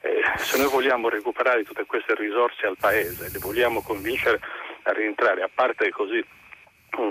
eh, 0.00 0.22
se 0.36 0.58
noi 0.58 0.68
vogliamo 0.68 1.08
recuperare 1.08 1.64
tutte 1.64 1.84
queste 1.86 2.14
risorse 2.14 2.66
al 2.66 2.76
Paese, 2.78 3.30
le 3.32 3.38
vogliamo 3.38 3.82
convincere 3.82 4.40
a 4.82 4.92
rientrare, 4.92 5.42
a 5.42 5.50
parte 5.52 5.90
così 5.90 6.24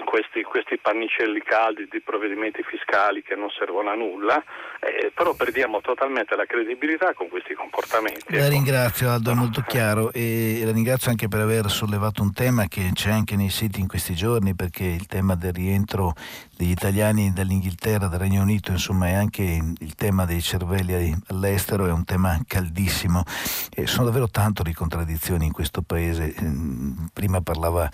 questi, 0.06 0.44
questi, 0.44 0.78
pannicelli 0.78 1.42
caldi 1.42 1.88
di 1.90 2.02
provvedimenti 2.02 2.64
fiscali 2.64 3.24
che 3.24 3.36
non 3.36 3.50
servono 3.50 3.90
a 3.90 3.96
nulla, 3.96 4.44
eh, 4.80 5.12
però 5.14 5.34
perdiamo 5.34 5.82
totalmente 5.82 6.36
la 6.36 6.46
credibilità 6.46 7.14
con 7.14 7.30
questi 7.30 7.54
comportamenti. 7.54 8.26
La 8.28 8.46
ecco. 8.46 8.50
ringrazio 8.50 9.10
Aldo, 9.10 9.32
è 9.32 9.34
molto 9.34 9.64
chiaro 9.66 10.12
e 10.12 10.62
la 10.64 10.72
ringrazio 10.72 11.10
anche 11.10 11.28
per 11.28 11.40
aver 11.40 11.70
sollevato 11.70 12.22
un 12.22 12.34
tema 12.34 12.68
che 12.68 12.90
c'è 12.94 13.10
anche 13.10 13.36
nei 13.36 13.50
siti 13.50 13.80
in 13.80 13.88
questi 13.88 14.14
giorni 14.14 14.54
perché 14.54 14.84
il 14.84 15.08
tema 15.08 15.36
del 15.36 15.54
rientro 15.54 16.14
degli 16.62 16.70
italiani 16.70 17.34
dall'Inghilterra, 17.34 18.06
dal 18.06 18.20
Regno 18.20 18.44
Unito, 18.44 18.70
insomma 18.70 19.08
è 19.08 19.14
anche 19.14 19.42
il 19.42 19.96
tema 19.96 20.26
dei 20.26 20.44
cervelli 20.44 21.20
all'estero, 21.26 21.88
è 21.88 21.92
un 21.92 22.06
tema 22.06 22.40
caldissimo 22.46 23.24
e 23.74 23.88
sono 23.88 24.06
davvero 24.06 24.30
tanto 24.30 24.62
di 24.62 24.72
contraddizioni 24.72 25.48
in 25.48 25.52
questo 25.54 25.82
paese. 25.82 26.36
Ehm, 26.36 27.10
prima 27.14 27.42
parlava 27.42 27.90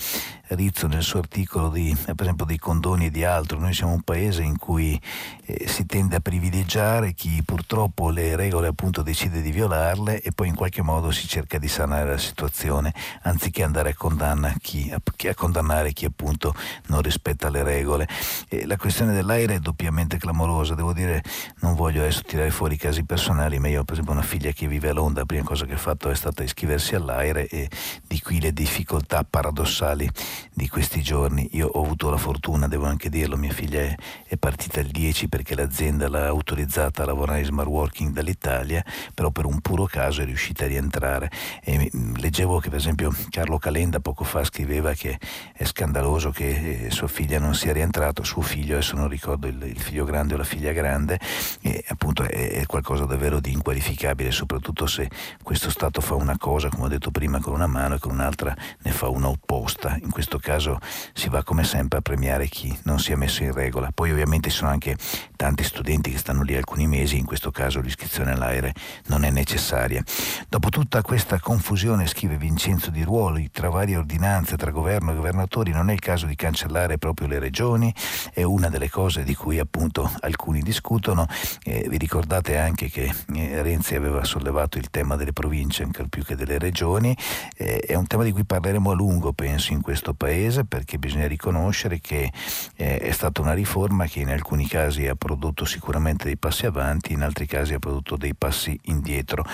Rizzo 0.50 0.88
nel 0.88 1.04
suo 1.04 1.20
articolo 1.20 1.70
di, 1.70 1.96
per 2.04 2.22
esempio 2.22 2.44
dei 2.44 2.58
condoni 2.58 3.06
e 3.06 3.10
di 3.10 3.24
altro, 3.24 3.58
noi 3.58 3.74
siamo 3.74 3.94
un 3.94 4.02
paese 4.02 4.44
in 4.44 4.58
cui 4.58 5.00
eh, 5.46 5.68
si 5.68 5.86
tende 5.86 6.18
a 6.18 6.20
privilegiare 6.20 7.14
chi 7.14 7.42
purtroppo 7.44 8.10
le 8.10 8.36
regole 8.36 8.68
appunto 8.68 9.02
decide 9.02 9.42
di 9.42 9.52
violarle 9.52 10.22
e 10.22 10.32
poi 10.34 10.50
in 10.50 10.56
qualche 10.56 10.82
modo 10.82 11.12
si 11.12 11.26
cerca 11.26 11.58
di 11.58 11.70
sanare 11.70 12.10
la 12.10 12.18
situazione 12.18 12.94
anziché 13.22 13.64
andare 13.64 13.96
a, 13.98 14.54
chi, 14.60 14.92
a, 14.92 15.02
a 15.30 15.34
condannare 15.36 15.94
chi 15.94 16.04
appunto 16.04 16.54
non 16.88 17.02
rispetta 17.02 17.50
le 17.50 17.64
regole. 17.64 18.08
E 18.50 18.57
la 18.66 18.78
questione 18.78 19.14
dell'aire 19.14 19.56
è 19.56 19.60
doppiamente 19.60 20.18
clamorosa, 20.18 20.76
devo 20.76 20.94
dire, 20.94 21.24
non 21.60 21.76
voglio 21.76 22.02
adesso 22.02 22.22
tirare 22.24 22.50
fuori 22.50 22.78
casi 22.78 23.04
personali, 23.04 23.60
ma 23.60 23.68
io 23.68 23.82
ho 23.82 23.84
per 23.84 23.94
esempio 23.94 24.14
una 24.14 24.24
figlia 24.24 24.52
che 24.52 24.68
vive 24.68 24.90
a 24.90 24.94
Londra, 24.94 25.22
la 25.22 25.26
prima 25.26 25.44
cosa 25.44 25.66
che 25.66 25.74
ha 25.74 25.78
fatto 25.78 26.10
è 26.10 26.16
stata 26.16 26.44
iscriversi 26.44 26.96
all'aire 26.96 27.48
e 27.48 27.70
di 28.06 28.22
qui 28.22 28.40
le 28.40 28.54
difficoltà 28.54 29.24
paradossali 29.24 30.10
di 30.54 30.68
questi 30.70 31.02
giorni. 31.02 31.50
Io 31.54 31.68
ho 31.68 31.84
avuto 31.84 32.10
la 32.10 32.18
fortuna, 32.18 32.68
devo 32.68 32.86
anche 32.86 33.10
dirlo, 33.10 33.38
mia 33.38 33.54
figlia 33.54 33.82
è, 33.82 33.96
è 34.28 34.38
partita 34.38 34.80
il 34.80 34.90
10 34.90 35.28
perché 35.28 35.56
l'azienda 35.56 36.10
l'ha 36.10 36.28
autorizzata 36.28 37.04
a 37.04 37.06
lavorare 37.06 37.40
in 37.40 37.46
smart 37.46 37.70
working 37.70 38.12
dall'Italia, 38.14 38.84
però 39.14 39.32
per 39.32 39.46
un 39.46 39.62
puro 39.62 39.86
caso 39.86 40.22
è 40.22 40.26
riuscita 40.26 40.66
a 40.66 40.68
rientrare. 40.68 41.30
E 41.64 41.92
mm, 41.96 42.16
leggevo 42.16 42.60
che 42.60 42.70
per 42.70 42.80
esempio 42.80 43.14
Carlo 43.30 43.58
Calenda 43.58 44.00
poco 44.00 44.24
fa 44.24 44.44
scriveva 44.44 44.94
che 44.94 45.20
è 45.54 45.64
scandaloso 45.64 46.32
che 46.32 46.86
eh, 46.86 46.92
sua 46.92 47.08
figlia 47.08 47.40
non 47.40 47.54
sia 47.54 47.74
rientrato, 47.74 48.24
suo 48.24 48.42
figlio, 48.48 48.76
adesso 48.76 48.96
non 48.96 49.08
ricordo 49.08 49.48
il, 49.48 49.62
il 49.62 49.80
figlio 49.80 50.06
grande 50.06 50.34
o 50.34 50.38
la 50.38 50.44
figlia 50.44 50.72
grande, 50.72 51.20
e 51.62 51.84
appunto 51.90 52.24
è, 52.24 52.52
è 52.54 52.66
qualcosa 52.66 53.06
davvero 53.06 53.40
di 53.40 53.52
inqualificabile, 53.52 54.32
soprattutto 54.32 54.88
se 54.88 55.10
questo 55.44 55.70
Stato 55.70 56.02
fa 56.02 56.16
una 56.16 56.38
cosa, 56.38 56.70
come 56.70 56.86
ho 56.86 56.88
detto 56.88 57.12
prima, 57.12 57.40
con 57.40 57.54
una 57.54 57.68
mano 57.68 57.96
e 57.96 58.00
con 58.00 58.12
un'altra 58.12 58.56
ne 58.82 58.92
fa 58.92 59.10
una 59.10 59.28
opposta. 59.28 59.98
In 60.02 60.10
questo 60.10 60.40
caso 60.40 60.80
si 61.14 61.30
va 61.30 61.44
come 61.44 61.64
sempre 61.64 62.00
a 62.00 62.02
premiare 62.02 62.48
chi 62.48 62.76
non 62.84 63.00
si 63.00 63.12
è 63.12 63.16
messo 63.16 63.44
in 63.44 63.54
regola. 63.54 63.92
Poi 63.94 64.12
ovviamente 64.12 64.50
ci 64.50 64.58
sono 64.58 64.72
anche 64.72 64.96
tanti 65.36 65.64
studenti 65.64 66.12
che 66.12 66.18
stanno 66.18 66.42
lì 66.42 66.56
alcuni 66.56 66.88
mesi, 66.88 67.18
in 67.18 67.26
questo 67.26 67.52
caso 67.52 67.82
l'iscrizione 67.82 68.32
all'aereo 68.32 68.72
non 69.08 69.24
è 69.24 69.30
necessaria. 69.30 70.02
Dopo 70.48 70.70
tutta 70.70 71.02
questa 71.02 71.40
confusione, 71.40 72.08
scrive 72.08 72.38
Vincenzo 72.38 72.90
Di 72.90 73.04
Ruoli, 73.04 73.50
tra 73.52 73.70
varie 73.70 73.98
ordinanze, 73.98 74.56
tra 74.56 74.72
governo 74.72 75.12
e 75.12 75.16
governatori, 75.16 75.72
non 75.72 75.90
è 75.90 75.94
il 75.94 76.00
caso 76.00 76.26
di 76.26 76.36
cancellare 76.36 76.98
proprio 76.98 77.28
le 77.28 77.40
regioni, 77.40 77.94
è 78.34 78.44
una 78.44 78.70
delle 78.70 78.90
cose 78.90 79.24
di 79.24 79.36
cui 79.36 79.60
appunto 79.60 80.10
alcuni 80.22 80.62
discutono. 80.62 81.28
Eh, 81.64 81.86
vi 81.90 81.98
ricordate 81.98 82.58
anche 82.58 82.90
che 82.90 83.14
eh, 83.34 83.62
Renzi 83.62 83.96
aveva 83.96 84.24
sollevato 84.24 84.78
il 84.78 84.90
tema 84.90 85.16
delle 85.16 85.34
province, 85.34 85.84
ancora 85.84 86.08
più 86.08 86.24
che 86.24 86.36
delle 86.36 86.58
regioni, 86.58 87.16
eh, 87.56 87.80
è 87.80 87.96
un 87.96 88.08
tema 88.08 88.24
di 88.24 88.32
cui 88.32 88.46
parleremo 88.46 88.92
a 88.92 88.94
lungo, 88.94 89.34
penso, 89.34 89.74
in 89.74 89.82
questo 89.82 90.14
Paese, 90.14 90.66
perché 90.66 90.98
bisogna 90.98 91.28
riconoscere 91.28 92.00
che 92.00 92.32
eh, 92.76 92.98
è 93.00 93.12
stata 93.12 93.42
una 93.42 93.54
riforma 93.54 94.06
che 94.06 94.20
in 94.20 94.30
alcuni 94.30 94.68
casi 94.68 95.08
ha 95.08 95.16
prodotto 95.16 95.66
sicuramente 95.66 96.26
dei 96.26 96.38
passi 96.38 96.66
avanti, 96.66 97.14
in 97.14 97.22
altri 97.22 97.46
casi 97.46 97.74
ha 97.74 97.80
prodotto 97.80 98.18
dei 98.18 98.34
passi 98.36 98.78
indietro. 98.84 99.46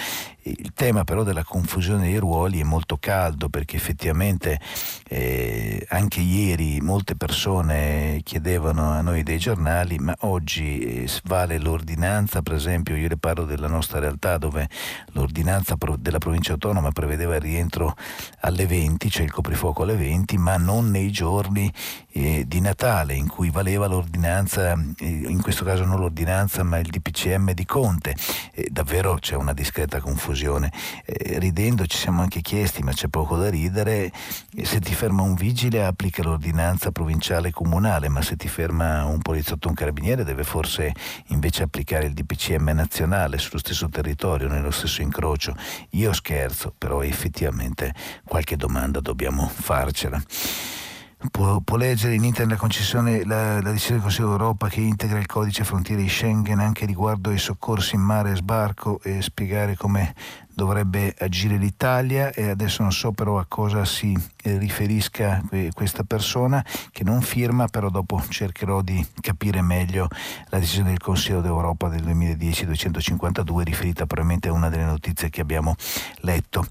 Il 0.46 0.74
tema 0.74 1.04
però 1.04 1.24
della 1.24 1.44
confusione 1.44 2.04
dei 2.04 2.18
ruoli 2.18 2.60
è 2.60 2.64
molto 2.64 2.98
caldo 2.98 3.48
perché 3.48 3.78
effettivamente 3.78 4.60
eh, 5.08 5.86
anche 5.90 6.20
ieri 6.20 6.82
molte 6.82 7.16
persone 7.16 8.20
chiedevano 8.24 8.63
a 8.70 9.02
noi 9.02 9.24
dei 9.24 9.38
giornali 9.38 9.98
ma 10.00 10.16
oggi 10.22 10.80
eh, 10.80 11.10
vale 11.26 11.58
l'ordinanza, 11.58 12.42
per 12.42 12.54
esempio 12.54 12.96
io 12.96 13.08
le 13.08 13.18
parlo 13.18 13.46
della 13.46 13.68
nostra 13.68 14.00
realtà 14.00 14.38
dove 14.38 14.70
l'ordinanza 15.12 15.76
della 15.98 16.18
provincia 16.18 16.54
autonoma 16.54 16.92
prevedeva 16.92 17.36
il 17.36 17.42
rientro 17.42 17.96
alle 18.42 18.66
20, 18.66 19.10
cioè 19.10 19.24
il 19.24 19.32
coprifuoco 19.32 19.84
alle 19.84 19.96
20, 19.96 20.38
ma 20.38 20.58
non 20.58 20.90
nei 20.90 21.12
giorni 21.12 21.72
eh, 22.12 22.46
di 22.48 22.60
Natale 22.62 23.14
in 23.14 23.28
cui 23.28 23.50
valeva 23.50 23.88
l'ordinanza, 23.88 24.74
eh, 24.74 25.06
in 25.06 25.42
questo 25.42 25.66
caso 25.66 25.84
non 25.86 26.00
l'ordinanza 26.00 26.64
ma 26.64 26.80
il 26.80 26.90
DPCM 26.90 27.54
di 27.54 27.66
Conte. 27.66 28.16
Davvero 28.70 29.16
c'è 29.16 29.36
una 29.36 29.54
discreta 29.54 30.00
confusione. 30.00 30.72
Ridendo 31.06 31.86
ci 31.86 31.98
siamo 31.98 32.22
anche 32.22 32.42
chiesti, 32.42 32.84
ma 32.84 32.92
c'è 32.92 33.08
poco 33.08 33.36
da 33.38 33.50
ridere, 33.50 34.12
se 34.64 34.80
ti 34.80 34.94
ferma 34.94 35.22
un 35.22 35.36
vigile 35.36 35.84
applica 35.84 36.24
l'ordinanza 36.24 36.92
provinciale 36.92 37.52
comunale, 37.52 38.10
ma 38.10 38.22
se 38.22 38.36
ti 38.36 38.48
ferma 38.54 39.04
un 39.06 39.20
poliziotto 39.20 39.66
o 39.66 39.70
un 39.72 39.76
carabiniere 39.76 40.24
deve 40.24 40.44
forse 40.44 40.92
invece 41.30 41.64
applicare 41.64 42.06
il 42.06 42.14
DPCM 42.14 42.70
nazionale 42.70 43.40
sullo 43.40 43.58
stesso 43.58 43.90
territorio, 43.90 44.48
nello 44.48 44.70
stesso 44.70 45.02
incrocio. 45.02 45.56
Io 45.92 46.14
scherzo, 46.14 46.72
però 46.78 47.02
effettivamente 47.02 47.96
qualche 48.24 48.56
domanda 48.56 49.00
dobbiamo 49.00 49.48
farcela 49.48 50.22
può, 51.32 51.60
può, 51.62 51.78
leggere 51.78 52.16
in 52.16 52.24
internet 52.24 52.56
la 52.56 52.60
concessione 52.60 53.24
la, 53.26 53.62
la 53.62 53.72
decisione 53.72 53.96
del 53.96 54.02
Consiglio 54.02 54.30
d'Europa 54.30 54.68
che 54.68 54.82
integra 54.82 55.20
il 55.20 55.26
codice 55.26 55.64
frontiere 55.64 56.02
di 56.02 56.10
Schengen 56.10 56.60
anche 56.60 56.86
riguardo 56.86 57.30
ai 57.30 57.38
soccorsi 57.38 57.96
in 57.96 58.02
mare 58.02 58.32
e 58.32 58.36
sbarco 58.36 59.00
e 59.04 59.22
spiegare 59.22 59.76
come 59.76 60.14
dovrebbe 60.54 61.16
agire 61.18 61.58
l'Italia. 61.58 62.32
E 62.32 62.50
adesso 62.50 62.82
non 62.82 62.92
so 62.92 63.12
però 63.12 63.40
a 63.40 63.46
cosa 63.48 63.86
si 63.86 64.18
eh, 64.44 64.58
riferisca 64.58 65.42
questa 65.74 66.04
persona 66.04 66.64
che 66.92 67.04
non 67.04 67.22
firma, 67.22 67.68
però 67.68 67.90
dopo 67.90 68.22
cercherò 68.28 68.82
di 68.82 69.06
capire 69.20 69.62
meglio 69.62 70.08
la 70.50 70.60
decisione 70.60 70.90
del 70.90 71.00
Consiglio 71.00 71.42
d'Europa 71.42 71.90
del 71.90 72.04
2010-252 72.04 73.62
riferita 73.64 74.06
probabilmente 74.06 74.50
a 74.50 74.54
una 74.54 74.70
delle 74.70 74.86
notizie 74.86 75.30
che 75.30 75.42
abbiamo 75.42 75.76
letto 76.22 76.66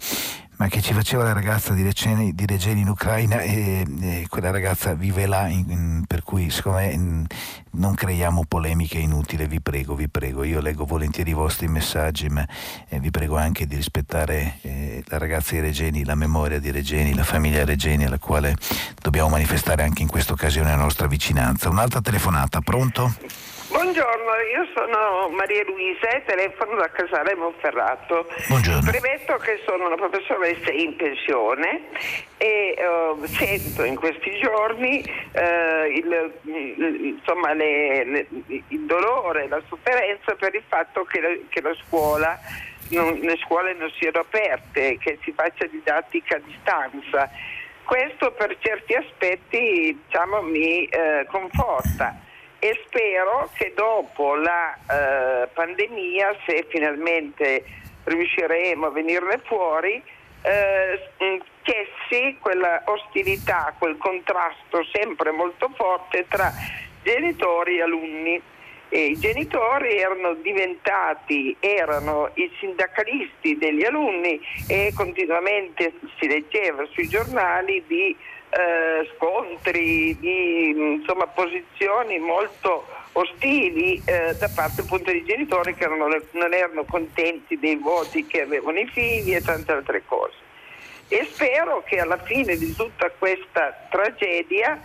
ma 0.63 0.69
che 0.69 0.81
ci 0.81 0.93
faceva 0.93 1.25
la 1.25 1.33
ragazza 1.33 1.73
di 1.73 1.83
Regeni, 1.83 2.37
di 2.37 2.47
Regeni 2.47 2.83
in 2.83 2.89
Ucraina 2.89 3.41
e, 3.41 3.85
e, 4.01 4.27
quella 4.29 4.53
ragazza 4.53 4.95
vive 4.95 5.27
là, 5.27 5.49
in, 5.49 5.65
in, 5.69 6.05
per 6.07 6.23
cui 6.23 6.51
secondo 6.51 6.79
me 6.79 6.93
in, 6.93 7.27
non 7.73 7.95
creiamo 7.95 8.45
polemiche 8.47 8.99
inutili, 8.99 9.45
vi 9.49 9.61
prego, 9.61 9.97
vi 9.97 10.09
prego, 10.09 10.45
io 10.45 10.61
leggo 10.61 10.85
volentieri 10.85 11.31
i 11.31 11.35
vostri 11.35 11.67
messaggi, 11.67 12.29
ma 12.29 12.47
eh, 12.89 13.01
vi 13.01 13.11
prego 13.11 13.37
anche 13.37 13.67
di 13.67 13.75
rispettare 13.75 14.59
eh, 14.61 15.03
la 15.09 15.19
ragazza 15.19 15.55
di 15.55 15.63
Regeni, 15.63 16.05
la 16.05 16.15
memoria 16.15 16.61
di 16.61 16.71
Regeni, 16.71 17.13
la 17.13 17.25
famiglia 17.25 17.65
Regeni 17.65 18.05
alla 18.05 18.21
quale 18.21 18.55
dobbiamo 19.01 19.31
manifestare 19.31 19.83
anche 19.83 20.03
in 20.03 20.09
questa 20.09 20.33
occasione 20.33 20.71
la 20.71 20.77
nostra 20.77 21.09
vicinanza. 21.09 21.71
Un'altra 21.71 22.01
telefonata, 22.01 22.61
pronto? 22.61 23.13
Buongiorno, 23.93 24.32
io 24.56 24.66
sono 24.74 25.28
Maria 25.28 25.62
Luisa 25.64 26.09
e 26.09 26.24
telefono 26.24 26.77
da 26.77 26.89
Casale 26.89 27.35
Monferrato. 27.35 28.27
Buongiorno. 28.48 28.90
Premetto 28.90 29.36
che 29.36 29.60
sono 29.66 29.85
una 29.85 29.97
professoressa 29.97 30.70
in 30.70 30.97
pensione 30.97 31.82
e 32.39 32.74
uh, 32.78 33.23
sento 33.27 33.85
in 33.85 33.97
questi 33.97 34.31
giorni 34.40 35.05
uh, 35.32 35.90
il, 35.90 36.32
insomma, 37.19 37.52
le, 37.52 38.05
le, 38.05 38.27
il 38.47 38.81
dolore, 38.86 39.47
la 39.48 39.60
sofferenza 39.69 40.36
per 40.36 40.55
il 40.55 40.64
fatto 40.66 41.05
che 41.05 41.20
la, 41.20 41.28
che 41.51 41.60
la 41.60 41.74
scuola 41.86 42.39
non, 42.93 43.12
le 43.19 43.36
scuole 43.44 43.74
non 43.74 43.90
siano 43.90 44.20
aperte, 44.20 44.97
che 44.97 45.19
si 45.23 45.32
faccia 45.32 45.66
didattica 45.66 46.36
a 46.36 46.40
distanza. 46.43 47.28
Questo 47.85 48.32
per 48.32 48.56
certi 48.59 48.94
aspetti 48.94 50.01
diciamo, 50.06 50.40
mi 50.40 50.86
eh, 50.86 51.27
conforta 51.28 52.31
e 52.65 52.81
spero 52.87 53.51
che 53.55 53.73
dopo 53.75 54.37
la 54.37 54.73
eh, 54.73 55.49
pandemia, 55.53 56.37
se 56.47 56.65
finalmente 56.69 57.65
riusciremo 58.05 58.87
a 58.87 58.91
venirne 58.91 59.41
fuori, 59.45 60.01
eh, 60.43 61.11
cessi 61.63 62.37
quella 62.39 62.85
ostilità, 62.85 63.75
quel 63.77 63.97
contrasto 63.97 64.85
sempre 64.93 65.33
molto 65.33 65.73
forte 65.75 66.25
tra 66.29 66.53
genitori 67.03 67.79
e 67.79 67.83
alunni. 67.83 68.41
E 68.91 69.07
I 69.07 69.19
genitori 69.19 69.97
erano 69.97 70.35
diventati, 70.35 71.57
erano 71.59 72.31
i 72.35 72.49
sindacalisti 72.61 73.59
degli 73.59 73.85
alunni 73.85 74.41
e 74.69 74.93
continuamente 74.95 75.95
si 76.17 76.29
leggeva 76.29 76.85
sui 76.93 77.09
giornali 77.09 77.83
di 77.89 78.17
eh, 78.53 79.11
scontri, 79.16 80.19
di 80.19 80.69
insomma, 80.70 81.27
posizioni 81.27 82.19
molto 82.19 82.87
ostili 83.12 84.01
eh, 84.05 84.35
da 84.39 84.51
parte 84.55 84.83
appunto 84.83 85.11
dei 85.11 85.24
genitori 85.24 85.74
che 85.74 85.85
erano, 85.85 86.07
non 86.33 86.53
erano 86.53 86.85
contenti 86.85 87.59
dei 87.59 87.77
voti 87.77 88.27
che 88.27 88.43
avevano 88.43 88.79
i 88.79 88.87
figli 88.89 89.35
e 89.35 89.43
tante 89.43 89.73
altre 89.73 90.03
cose. 90.05 90.37
E 91.09 91.27
spero 91.31 91.83
che 91.87 91.99
alla 91.99 92.19
fine 92.19 92.57
di 92.57 92.74
tutta 92.74 93.11
questa 93.11 93.87
tragedia 93.91 94.81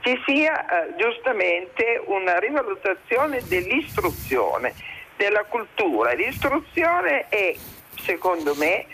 ci 0.00 0.20
sia 0.26 0.66
eh, 0.66 0.94
giustamente 0.96 2.02
una 2.06 2.38
rivalutazione 2.38 3.42
dell'istruzione, 3.46 4.74
della 5.16 5.44
cultura. 5.44 6.12
L'istruzione 6.12 7.28
è, 7.28 7.54
secondo 7.96 8.54
me, 8.56 8.86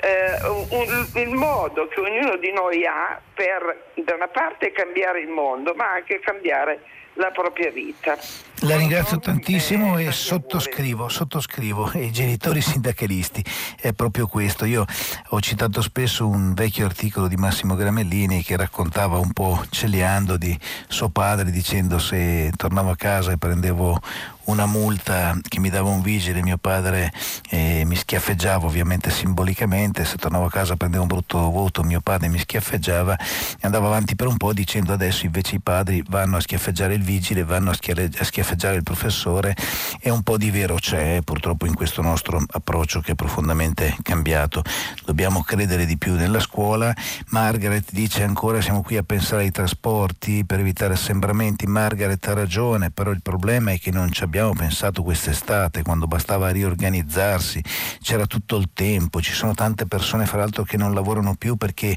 eh, 0.00 0.48
un, 0.48 1.06
il 1.14 1.34
modo 1.34 1.88
che 1.88 2.00
ognuno 2.00 2.36
di 2.36 2.52
noi 2.52 2.84
ha 2.86 3.20
per 3.34 3.92
da 3.94 4.14
una 4.14 4.28
parte 4.28 4.72
cambiare 4.72 5.20
il 5.20 5.28
mondo, 5.28 5.74
ma 5.74 5.92
anche 5.92 6.20
cambiare 6.20 6.80
la 7.14 7.30
propria 7.30 7.70
vita. 7.70 8.16
La 8.64 8.76
ringrazio 8.76 9.18
tantissimo 9.18 9.96
e 9.96 10.12
sottoscrivo, 10.12 11.08
sottoscrivo 11.08 11.92
i 11.94 12.12
genitori 12.12 12.60
sindacalisti, 12.60 13.42
è 13.80 13.94
proprio 13.94 14.26
questo. 14.26 14.66
Io 14.66 14.84
ho 15.28 15.40
citato 15.40 15.80
spesso 15.80 16.28
un 16.28 16.52
vecchio 16.52 16.84
articolo 16.84 17.26
di 17.26 17.36
Massimo 17.36 17.74
Gramellini 17.74 18.42
che 18.42 18.58
raccontava 18.58 19.16
un 19.16 19.32
po' 19.32 19.64
celiando 19.70 20.36
di 20.36 20.58
suo 20.88 21.08
padre 21.08 21.50
dicendo 21.50 21.98
se 21.98 22.52
tornavo 22.54 22.90
a 22.90 22.96
casa 22.96 23.32
e 23.32 23.38
prendevo 23.38 23.98
una 24.44 24.66
multa 24.66 25.38
che 25.46 25.60
mi 25.60 25.70
dava 25.70 25.90
un 25.90 26.02
vigile, 26.02 26.42
mio 26.42 26.56
padre 26.56 27.12
eh, 27.50 27.84
mi 27.86 27.94
schiaffeggiava 27.94 28.66
ovviamente 28.66 29.08
simbolicamente, 29.08 30.04
se 30.04 30.16
tornavo 30.16 30.46
a 30.46 30.50
casa 30.50 30.74
prendevo 30.74 31.02
un 31.02 31.08
brutto 31.08 31.38
voto, 31.50 31.84
mio 31.84 32.00
padre 32.00 32.28
mi 32.28 32.38
schiaffeggiava. 32.38 33.16
E 33.16 33.60
andavo 33.60 33.86
avanti 33.86 34.16
per 34.16 34.26
un 34.26 34.36
po' 34.36 34.52
dicendo 34.52 34.92
adesso 34.92 35.24
invece 35.24 35.56
i 35.56 35.60
padri 35.60 36.02
vanno 36.08 36.36
a 36.36 36.40
schiaffeggiare 36.40 36.94
il 36.94 37.02
vigile, 37.02 37.44
vanno 37.44 37.70
a, 37.70 37.74
schiaffeggiare 37.74 38.49
il 38.52 38.82
professore 38.82 39.54
e 40.00 40.10
un 40.10 40.22
po' 40.22 40.36
di 40.36 40.50
vero 40.50 40.76
c'è 40.76 41.20
purtroppo 41.22 41.66
in 41.66 41.74
questo 41.74 42.02
nostro 42.02 42.42
approccio 42.50 43.00
che 43.00 43.12
è 43.12 43.14
profondamente 43.14 43.96
cambiato. 44.02 44.62
Dobbiamo 45.04 45.42
credere 45.42 45.86
di 45.86 45.96
più 45.96 46.14
nella 46.14 46.40
scuola. 46.40 46.94
Margaret 47.28 47.90
dice 47.92 48.22
ancora 48.22 48.60
siamo 48.60 48.82
qui 48.82 48.96
a 48.96 49.02
pensare 49.02 49.42
ai 49.42 49.50
trasporti 49.50 50.44
per 50.44 50.60
evitare 50.60 50.94
assembramenti. 50.94 51.66
Margaret 51.66 52.26
ha 52.26 52.34
ragione, 52.34 52.90
però 52.90 53.10
il 53.10 53.22
problema 53.22 53.72
è 53.72 53.78
che 53.78 53.90
non 53.90 54.10
ci 54.10 54.24
abbiamo 54.24 54.52
pensato 54.52 55.02
quest'estate 55.02 55.82
quando 55.82 56.06
bastava 56.06 56.50
riorganizzarsi, 56.50 57.62
c'era 58.00 58.26
tutto 58.26 58.56
il 58.56 58.70
tempo, 58.72 59.20
ci 59.20 59.32
sono 59.32 59.54
tante 59.54 59.86
persone 59.86 60.26
fra 60.26 60.38
l'altro 60.38 60.64
che 60.64 60.76
non 60.76 60.94
lavorano 60.94 61.34
più 61.34 61.56
perché 61.56 61.96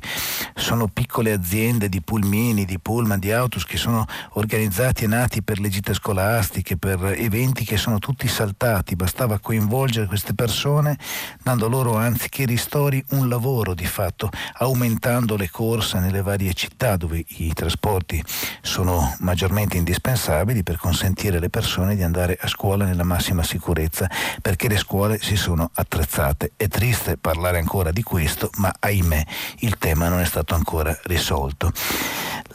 sono 0.55 0.87
piccole 0.87 1.31
aziende 1.31 1.89
di 1.89 2.01
pulmini, 2.01 2.65
di 2.65 2.79
pullman, 2.79 3.19
di 3.19 3.31
autobus 3.31 3.65
che 3.65 3.77
sono 3.77 4.05
organizzati 4.33 5.05
e 5.05 5.07
nati 5.07 5.41
per 5.41 5.59
le 5.59 5.69
gite 5.69 5.93
scolastiche, 5.93 6.41
per 6.77 7.15
eventi 7.17 7.63
che 7.63 7.77
sono 7.77 7.99
tutti 7.99 8.27
saltati, 8.27 8.95
bastava 8.95 9.39
coinvolgere 9.39 10.07
queste 10.07 10.33
persone 10.33 10.97
dando 11.41 11.69
loro 11.69 11.95
anziché 11.95 12.45
ristori 12.45 13.03
un 13.11 13.29
lavoro 13.29 13.73
di 13.73 13.85
fatto, 13.85 14.29
aumentando 14.57 15.37
le 15.37 15.49
corse 15.49 15.99
nelle 15.99 16.21
varie 16.21 16.53
città 16.53 16.97
dove 16.97 17.23
i 17.27 17.53
trasporti 17.53 18.23
sono 18.61 19.15
maggiormente 19.19 19.77
indispensabili 19.77 20.63
per 20.63 20.77
consentire 20.77 21.37
alle 21.37 21.49
persone 21.49 21.95
di 21.95 22.03
andare 22.03 22.37
a 22.39 22.47
scuola 22.47 22.85
nella 22.85 23.03
massima 23.03 23.43
sicurezza 23.43 24.09
perché 24.41 24.67
le 24.67 24.77
scuole 24.77 25.19
si 25.21 25.35
sono 25.35 25.71
attrezzate. 25.73 26.51
È 26.57 26.67
triste 26.67 27.17
parlare 27.17 27.57
ancora 27.57 27.91
di 27.91 28.03
questo, 28.03 28.49
ma 28.57 28.73
ahimè 28.77 29.25
il 29.59 29.77
tema 29.77 30.09
non 30.09 30.19
è 30.19 30.25
stato 30.25 30.55
ancora 30.55 30.97
risolto. 31.03 31.71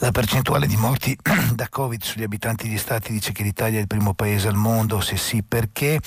La 0.01 0.13
percentuale 0.13 0.69
di 0.69 0.77
morti 0.77 1.17
da 1.55 1.69
Covid 1.69 2.01
sugli 2.03 2.23
abitanti 2.23 2.69
degli 2.69 2.79
stati 2.79 3.11
dice 3.11 3.33
che 3.33 3.43
l'Italia 3.43 3.79
è 3.79 3.81
il 3.81 3.89
primo 3.89 4.15
paese 4.15 4.47
al 4.47 4.55
mondo, 4.55 5.01
se 5.01 5.17
sì 5.17 5.43
perché? 5.43 6.01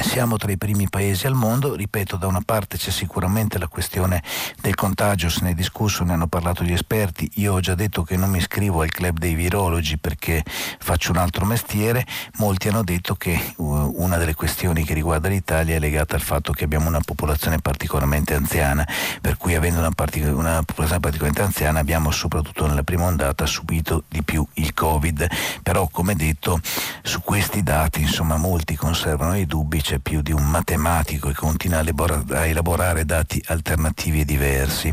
Siamo 0.00 0.36
tra 0.36 0.50
i 0.50 0.56
primi 0.56 0.88
paesi 0.88 1.26
al 1.26 1.34
mondo, 1.34 1.74
ripeto, 1.74 2.16
da 2.16 2.26
una 2.26 2.42
parte 2.44 2.76
c'è 2.76 2.90
sicuramente 2.90 3.58
la 3.58 3.68
questione 3.68 4.22
del 4.60 4.74
contagio, 4.74 5.28
se 5.28 5.40
ne 5.42 5.50
è 5.50 5.54
discusso, 5.54 6.04
ne 6.04 6.12
hanno 6.12 6.26
parlato 6.26 6.64
gli 6.64 6.72
esperti, 6.72 7.30
io 7.34 7.54
ho 7.54 7.60
già 7.60 7.74
detto 7.74 8.02
che 8.02 8.16
non 8.16 8.30
mi 8.30 8.38
iscrivo 8.38 8.82
al 8.82 8.90
club 8.90 9.18
dei 9.18 9.34
virologi 9.34 9.98
perché 9.98 10.44
faccio 10.44 11.10
un 11.10 11.18
altro 11.18 11.44
mestiere, 11.44 12.06
molti 12.36 12.68
hanno 12.68 12.82
detto 12.82 13.16
che 13.16 13.54
una 13.56 14.16
delle 14.16 14.34
questioni 14.34 14.84
che 14.84 14.94
riguarda 14.94 15.28
l'Italia 15.28 15.76
è 15.76 15.78
legata 15.78 16.14
al 16.14 16.22
fatto 16.22 16.52
che 16.52 16.64
abbiamo 16.64 16.88
una 16.88 17.00
popolazione 17.00 17.58
particolarmente 17.58 18.34
anziana, 18.34 18.86
per 19.20 19.36
cui 19.36 19.54
avendo 19.54 19.80
una, 19.80 19.90
partic- 19.90 20.34
una 20.34 20.62
popolazione 20.62 21.00
particolarmente 21.00 21.42
anziana 21.42 21.80
abbiamo 21.80 22.10
soprattutto 22.10 22.66
nella 22.66 22.82
prima 22.82 23.04
ondata 23.04 23.46
subito 23.46 24.04
di 24.08 24.22
più 24.22 24.46
il 24.54 24.74
Covid, 24.74 25.26
però 25.62 25.88
come 25.88 26.14
detto 26.14 26.60
su 27.02 27.20
questi 27.20 27.62
dati 27.62 28.00
insomma 28.00 28.36
molti 28.36 28.76
conservano 28.76 29.36
i 29.36 29.46
dubbi 29.46 29.80
c'è 29.88 30.00
più 30.00 30.20
di 30.20 30.32
un 30.32 30.44
matematico 30.44 31.28
che 31.28 31.34
continua 31.34 31.78
a, 31.78 32.24
a 32.36 32.44
elaborare 32.44 33.06
dati 33.06 33.42
alternativi 33.46 34.20
e 34.20 34.24
diversi. 34.26 34.92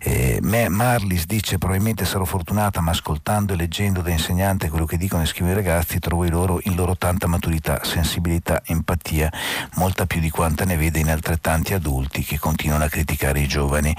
Eh, 0.00 0.38
Marlis 0.42 1.24
dice 1.24 1.56
probabilmente 1.56 2.04
sarò 2.04 2.26
fortunata 2.26 2.82
ma 2.82 2.90
ascoltando 2.90 3.54
e 3.54 3.56
leggendo 3.56 4.02
da 4.02 4.10
insegnante 4.10 4.68
quello 4.68 4.84
che 4.84 4.98
dicono 4.98 5.22
e 5.22 5.26
scrivono 5.26 5.52
i 5.52 5.54
ragazzi 5.54 5.98
trovo 5.98 6.24
in 6.24 6.32
loro, 6.32 6.60
in 6.64 6.74
loro 6.74 6.94
tanta 6.94 7.26
maturità, 7.26 7.84
sensibilità, 7.84 8.60
empatia, 8.66 9.32
molta 9.76 10.04
più 10.04 10.20
di 10.20 10.28
quanta 10.28 10.66
ne 10.66 10.76
vede 10.76 10.98
in 10.98 11.08
altrettanti 11.08 11.72
adulti 11.72 12.22
che 12.22 12.38
continuano 12.38 12.84
a 12.84 12.88
criticare 12.88 13.40
i 13.40 13.48
giovani. 13.48 13.96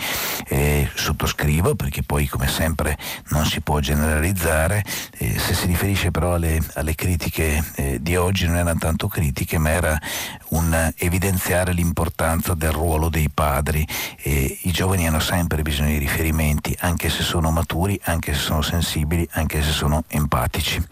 Eh, 0.47 0.87
sottoscrivo 0.93 1.73
perché 1.73 2.03
poi 2.03 2.27
come 2.27 2.47
sempre 2.47 2.95
non 3.29 3.47
si 3.47 3.61
può 3.61 3.79
generalizzare, 3.79 4.83
eh, 5.17 5.39
se 5.39 5.55
si 5.55 5.65
riferisce 5.65 6.11
però 6.11 6.35
alle, 6.35 6.61
alle 6.75 6.93
critiche 6.93 7.63
eh, 7.77 7.97
di 7.99 8.15
oggi 8.15 8.45
non 8.45 8.57
erano 8.57 8.77
tanto 8.77 9.07
critiche 9.07 9.57
ma 9.57 9.71
era 9.71 9.99
un 10.49 10.93
evidenziare 10.97 11.73
l'importanza 11.73 12.53
del 12.53 12.71
ruolo 12.71 13.09
dei 13.09 13.29
padri. 13.29 13.87
E 14.17 14.59
I 14.63 14.71
giovani 14.71 15.07
hanno 15.07 15.19
sempre 15.19 15.61
bisogno 15.61 15.89
di 15.89 15.97
riferimenti, 15.97 16.75
anche 16.79 17.09
se 17.09 17.23
sono 17.23 17.51
maturi, 17.51 17.99
anche 18.03 18.33
se 18.33 18.39
sono 18.39 18.61
sensibili, 18.61 19.27
anche 19.31 19.61
se 19.61 19.71
sono 19.71 20.03
empatici. 20.07 20.83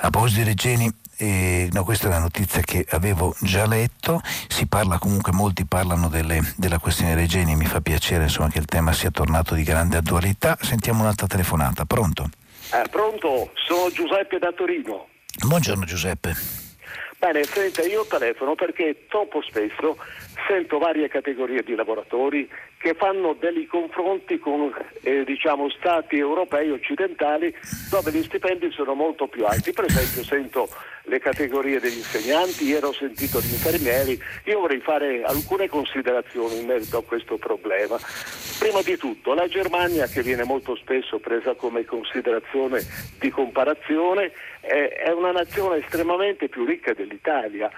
A 0.00 0.10
proposito 0.10 0.40
di 0.40 0.46
Regeni, 0.46 0.92
eh, 1.16 1.68
no, 1.72 1.82
questa 1.82 2.04
è 2.06 2.08
una 2.08 2.20
notizia 2.20 2.60
che 2.60 2.86
avevo 2.90 3.34
già 3.40 3.66
letto, 3.66 4.22
si 4.46 4.66
parla 4.66 4.98
comunque, 4.98 5.32
molti 5.32 5.64
parlano 5.64 6.08
delle, 6.08 6.40
della 6.56 6.78
questione 6.78 7.14
Regeni, 7.14 7.56
mi 7.56 7.66
fa 7.66 7.80
piacere 7.80 8.24
insomma, 8.24 8.48
che 8.48 8.58
il 8.58 8.66
tema 8.66 8.92
sia 8.92 9.10
tornato 9.10 9.54
di 9.54 9.64
grande 9.64 9.96
attualità. 9.96 10.56
Sentiamo 10.60 11.02
un'altra 11.02 11.26
telefonata, 11.26 11.84
pronto? 11.84 12.30
Eh, 12.72 12.88
pronto, 12.88 13.50
sono 13.66 13.90
Giuseppe 13.90 14.38
da 14.38 14.52
Torino. 14.52 15.08
Buongiorno 15.44 15.84
Giuseppe. 15.84 16.67
Bene, 17.18 17.42
senta, 17.42 17.82
io 17.82 18.06
telefono 18.06 18.54
perché 18.54 19.06
troppo 19.08 19.42
spesso 19.42 19.96
sento 20.46 20.78
varie 20.78 21.08
categorie 21.08 21.64
di 21.64 21.74
lavoratori 21.74 22.48
che 22.78 22.94
fanno 22.94 23.34
dei 23.38 23.66
confronti 23.66 24.38
con 24.38 24.72
eh, 25.02 25.24
diciamo, 25.24 25.68
stati 25.68 26.16
europei 26.16 26.70
occidentali 26.70 27.54
dove 27.90 28.12
gli 28.12 28.22
stipendi 28.22 28.70
sono 28.70 28.94
molto 28.94 29.26
più 29.26 29.44
alti. 29.44 29.72
Per 29.72 29.84
esempio 29.84 30.22
sento 30.22 30.68
le 31.04 31.18
categorie 31.18 31.80
degli 31.80 31.96
insegnanti, 31.96 32.64
ieri 32.64 32.84
ho 32.84 32.92
sentito 32.92 33.40
gli 33.40 33.50
infermieri, 33.50 34.20
io 34.44 34.60
vorrei 34.60 34.80
fare 34.80 35.22
alcune 35.24 35.68
considerazioni 35.68 36.58
in 36.58 36.66
merito 36.66 36.98
a 36.98 37.04
questo 37.04 37.36
problema. 37.36 37.98
Prima 38.58 38.80
di 38.82 38.96
tutto 38.96 39.34
la 39.34 39.48
Germania 39.48 40.06
che 40.06 40.22
viene 40.22 40.44
molto 40.44 40.76
spesso 40.76 41.18
presa 41.18 41.54
come 41.54 41.84
considerazione 41.84 42.80
di 43.18 43.30
comparazione 43.30 44.32
è 44.60 45.10
una 45.10 45.32
nazione 45.32 45.78
estremamente 45.78 46.48
più 46.48 46.64
ricca 46.64 46.92
dell'Italia 46.92 47.70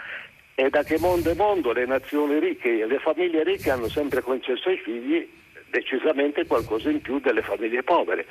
e 0.61 0.69
da 0.69 0.83
che 0.83 0.99
mondo 0.99 1.31
è 1.31 1.35
mondo 1.35 1.73
le 1.73 1.87
nazioni 1.87 2.39
ricche 2.39 2.81
e 2.81 2.87
le 2.87 2.99
famiglie 2.99 3.43
ricche 3.43 3.71
hanno 3.71 3.89
sempre 3.89 4.21
concesso 4.21 4.69
ai 4.69 4.77
figli 4.77 5.27
decisamente 5.71 6.45
qualcosa 6.45 6.91
in 6.91 7.01
più 7.01 7.19
delle 7.19 7.41
famiglie 7.41 7.83
povere. 7.83 8.27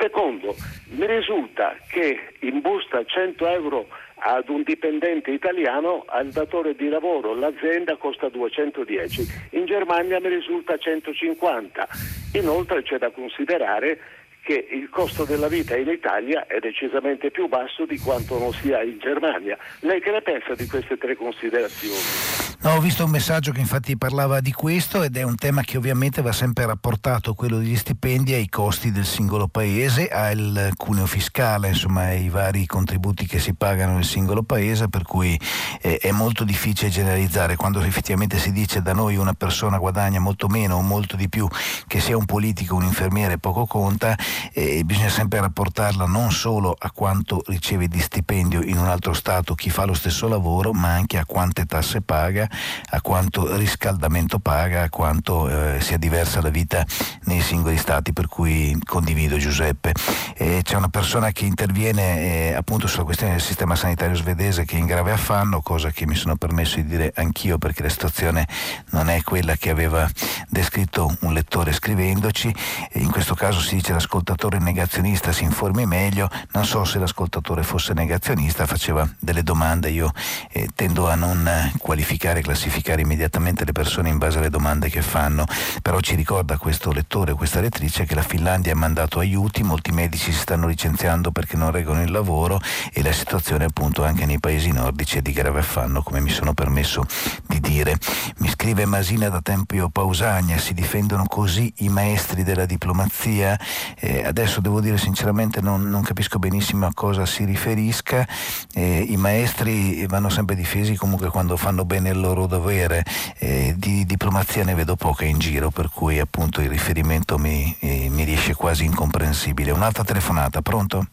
Secondo, 0.00 0.56
mi 0.92 1.06
risulta 1.06 1.76
che 1.90 2.36
in 2.40 2.62
busta 2.62 3.04
100 3.04 3.46
euro 3.48 3.88
ad 4.14 4.48
un 4.48 4.62
dipendente 4.62 5.30
italiano, 5.30 6.04
al 6.06 6.28
datore 6.28 6.74
di 6.74 6.88
lavoro, 6.88 7.34
l'azienda 7.34 7.96
costa 7.96 8.30
210, 8.30 9.48
in 9.50 9.66
Germania 9.66 10.20
mi 10.20 10.28
risulta 10.28 10.78
150. 10.78 11.86
Inoltre 12.32 12.82
c'è 12.82 12.96
da 12.96 13.10
considerare 13.10 14.00
che 14.48 14.66
il 14.70 14.88
costo 14.88 15.26
della 15.26 15.46
vita 15.46 15.76
in 15.76 15.88
Italia 15.88 16.46
è 16.46 16.58
decisamente 16.58 17.30
più 17.30 17.48
basso 17.48 17.84
di 17.84 17.98
quanto 17.98 18.38
non 18.38 18.54
sia 18.54 18.82
in 18.82 18.98
Germania. 18.98 19.58
Lei 19.80 20.00
che 20.00 20.10
ne 20.10 20.22
pensa 20.22 20.54
di 20.54 20.66
queste 20.66 20.96
tre 20.96 21.16
considerazioni? 21.16 22.46
No, 22.60 22.72
ho 22.74 22.80
visto 22.80 23.04
un 23.04 23.10
messaggio 23.10 23.52
che 23.52 23.60
infatti 23.60 23.96
parlava 23.96 24.40
di 24.40 24.50
questo 24.52 25.04
ed 25.04 25.16
è 25.16 25.22
un 25.22 25.36
tema 25.36 25.62
che 25.62 25.76
ovviamente 25.76 26.22
va 26.22 26.32
sempre 26.32 26.66
rapportato, 26.66 27.34
quello 27.34 27.58
degli 27.58 27.76
stipendi, 27.76 28.32
ai 28.32 28.48
costi 28.48 28.90
del 28.90 29.04
singolo 29.04 29.46
paese, 29.46 30.08
al 30.08 30.72
cuneo 30.76 31.06
fiscale, 31.06 31.68
insomma 31.68 32.06
ai 32.06 32.28
vari 32.28 32.66
contributi 32.66 33.26
che 33.26 33.38
si 33.38 33.54
pagano 33.54 33.94
nel 33.94 34.04
singolo 34.04 34.42
paese, 34.42 34.88
per 34.88 35.02
cui 35.02 35.38
eh, 35.80 35.98
è 35.98 36.10
molto 36.10 36.42
difficile 36.42 36.90
generalizzare. 36.90 37.54
Quando 37.54 37.80
effettivamente 37.80 38.38
si 38.38 38.50
dice 38.50 38.82
da 38.82 38.92
noi 38.92 39.14
una 39.16 39.34
persona 39.34 39.78
guadagna 39.78 40.18
molto 40.18 40.48
meno 40.48 40.76
o 40.76 40.82
molto 40.82 41.14
di 41.14 41.28
più, 41.28 41.46
che 41.86 42.00
sia 42.00 42.16
un 42.16 42.24
politico 42.24 42.74
un 42.74 42.82
infermiere 42.82 43.38
poco 43.38 43.66
conta, 43.66 44.16
eh, 44.52 44.82
bisogna 44.84 45.08
sempre 45.08 45.40
rapportarla 45.40 46.06
non 46.06 46.30
solo 46.30 46.74
a 46.78 46.90
quanto 46.90 47.42
riceve 47.46 47.88
di 47.88 48.00
stipendio 48.00 48.62
in 48.62 48.78
un 48.78 48.86
altro 48.86 49.12
Stato 49.12 49.54
chi 49.54 49.70
fa 49.70 49.84
lo 49.84 49.94
stesso 49.94 50.28
lavoro, 50.28 50.72
ma 50.72 50.92
anche 50.92 51.18
a 51.18 51.24
quante 51.24 51.64
tasse 51.66 52.00
paga 52.02 52.48
a 52.90 53.00
quanto 53.00 53.56
riscaldamento 53.56 54.38
paga, 54.38 54.82
a 54.82 54.88
quanto 54.88 55.48
eh, 55.48 55.80
sia 55.80 55.96
diversa 55.96 56.40
la 56.40 56.48
vita 56.48 56.84
nei 57.24 57.40
singoli 57.40 57.76
stati, 57.76 58.12
per 58.12 58.28
cui 58.28 58.78
condivido 58.84 59.36
Giuseppe. 59.36 59.92
E 60.34 60.60
c'è 60.62 60.76
una 60.76 60.88
persona 60.88 61.30
che 61.32 61.44
interviene 61.44 62.50
eh, 62.50 62.54
appunto 62.54 62.86
sulla 62.86 63.04
questione 63.04 63.32
del 63.32 63.42
sistema 63.42 63.74
sanitario 63.74 64.14
svedese 64.14 64.64
che 64.64 64.76
è 64.76 64.78
in 64.78 64.86
grave 64.86 65.12
affanno, 65.12 65.60
cosa 65.60 65.90
che 65.90 66.06
mi 66.06 66.14
sono 66.14 66.36
permesso 66.36 66.76
di 66.76 66.86
dire 66.86 67.12
anch'io 67.14 67.58
perché 67.58 67.82
la 67.82 67.88
situazione 67.88 68.46
non 68.90 69.08
è 69.08 69.22
quella 69.22 69.56
che 69.56 69.70
aveva 69.70 70.08
descritto 70.48 71.16
un 71.20 71.32
lettore 71.32 71.72
scrivendoci. 71.72 72.54
E 72.90 73.00
in 73.00 73.10
questo 73.10 73.34
caso 73.34 73.60
si 73.60 73.76
dice 73.76 73.92
l'ascoltatore 74.28 74.62
negazionista 74.62 75.32
si 75.32 75.44
informi 75.44 75.86
meglio, 75.86 76.28
non 76.52 76.66
so 76.66 76.84
se 76.84 76.98
l'ascoltatore 76.98 77.62
fosse 77.62 77.94
negazionista, 77.94 78.66
faceva 78.66 79.08
delle 79.18 79.42
domande, 79.42 79.88
io 79.88 80.12
eh, 80.52 80.68
tendo 80.74 81.08
a 81.08 81.14
non 81.14 81.48
qualificare 81.78 82.42
classificare 82.42 83.00
immediatamente 83.00 83.64
le 83.64 83.72
persone 83.72 84.10
in 84.10 84.18
base 84.18 84.36
alle 84.36 84.50
domande 84.50 84.90
che 84.90 85.00
fanno, 85.00 85.46
però 85.80 86.00
ci 86.00 86.14
ricorda 86.14 86.58
questo 86.58 86.92
lettore 86.92 87.32
questa 87.32 87.60
lettrice 87.60 88.04
che 88.04 88.14
la 88.14 88.22
Finlandia 88.22 88.72
ha 88.72 88.76
mandato 88.76 89.18
aiuti, 89.18 89.62
molti 89.62 89.92
medici 89.92 90.30
si 90.30 90.38
stanno 90.38 90.66
licenziando 90.66 91.30
perché 91.30 91.56
non 91.56 91.70
reggono 91.70 92.02
il 92.02 92.10
lavoro 92.10 92.60
e 92.92 93.02
la 93.02 93.12
situazione 93.12 93.64
appunto 93.64 94.04
anche 94.04 94.26
nei 94.26 94.40
paesi 94.40 94.70
nordici 94.72 95.16
è 95.16 95.22
di 95.22 95.32
grave 95.32 95.60
affanno, 95.60 96.02
come 96.02 96.20
mi 96.20 96.30
sono 96.30 96.52
permesso 96.52 97.06
di 97.46 97.60
dire. 97.60 97.96
Mi 98.38 98.48
scrive 98.50 98.84
Masina 98.84 99.30
da 99.30 99.40
Tempio 99.40 99.88
Pausania, 99.88 100.58
si 100.58 100.74
difendono 100.74 101.24
così 101.24 101.72
i 101.78 101.88
maestri 101.88 102.44
della 102.44 102.66
diplomazia? 102.66 103.58
Eh, 103.98 104.07
adesso 104.24 104.60
devo 104.60 104.80
dire 104.80 104.98
sinceramente 104.98 105.60
non, 105.60 105.88
non, 105.88 106.02
capisco 106.02 106.38
benissimo 106.38 106.86
a 106.86 106.92
cosa 106.94 107.26
si 107.26 107.44
riferisca, 107.44 108.26
eh, 108.74 109.04
i 109.08 109.16
maestri 109.16 110.06
vanno 110.06 110.28
sempre 110.28 110.54
difesi 110.54 110.96
comunque 110.96 111.28
quando 111.28 111.56
fanno 111.56 111.84
bene 111.84 112.10
il 112.10 112.20
loro 112.20 112.46
dovere, 112.46 113.02
eh, 113.38 113.74
di 113.76 114.04
diplomazia 114.04 114.64
ne 114.64 114.74
vedo 114.74 114.96
poca 114.96 115.24
in 115.24 115.38
giro, 115.38 115.70
per 115.70 115.90
cui 115.92 116.18
appunto 116.18 116.60
il 116.60 116.68
riferimento 116.68 117.38
mi, 117.38 117.76
eh, 117.80 118.08
mi 118.10 118.24
riesce 118.24 118.54
quasi 118.54 118.84
incomprensibile. 118.84 119.70
Un'altra 119.70 120.04
telefonata, 120.04 120.62
pronto? 120.62 121.06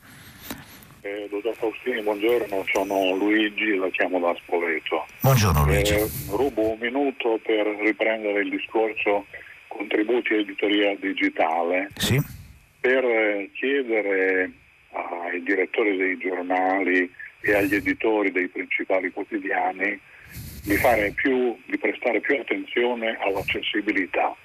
Eh, 1.02 1.28
dottor 1.30 1.56
Faustini, 1.56 2.02
buongiorno, 2.02 2.64
sono 2.72 3.16
Luigi, 3.16 3.76
la 3.76 3.90
chiamo 3.90 4.20
da 4.20 4.36
Spoleto. 4.42 5.06
Buongiorno 5.22 5.66
Luigi. 5.66 5.94
Eh, 5.94 6.10
rubo 6.30 6.72
un 6.72 6.78
minuto 6.80 7.40
per 7.44 7.68
riprendere 7.84 8.42
il 8.42 8.50
discorso 8.50 9.26
contributi 9.68 10.34
a 10.34 10.38
editoria 10.38 10.96
digitale. 11.00 11.92
Sì. 11.96 12.44
Per 12.86 13.04
eh, 13.04 13.50
chiedere 13.54 14.52
ai 14.92 15.42
direttori 15.42 15.98
dei 15.98 16.20
giornali 16.20 17.12
e 17.42 17.56
agli 17.56 17.74
editori 17.74 18.32
dei 18.32 18.48
principali 18.48 19.10
quotidiani 19.10 20.00
di, 20.62 20.78
più, 21.16 21.58
di 21.66 21.80
prestare 21.80 22.20
più 22.20 22.36
attenzione 22.36 23.18
all'accessibilità. 23.22 24.36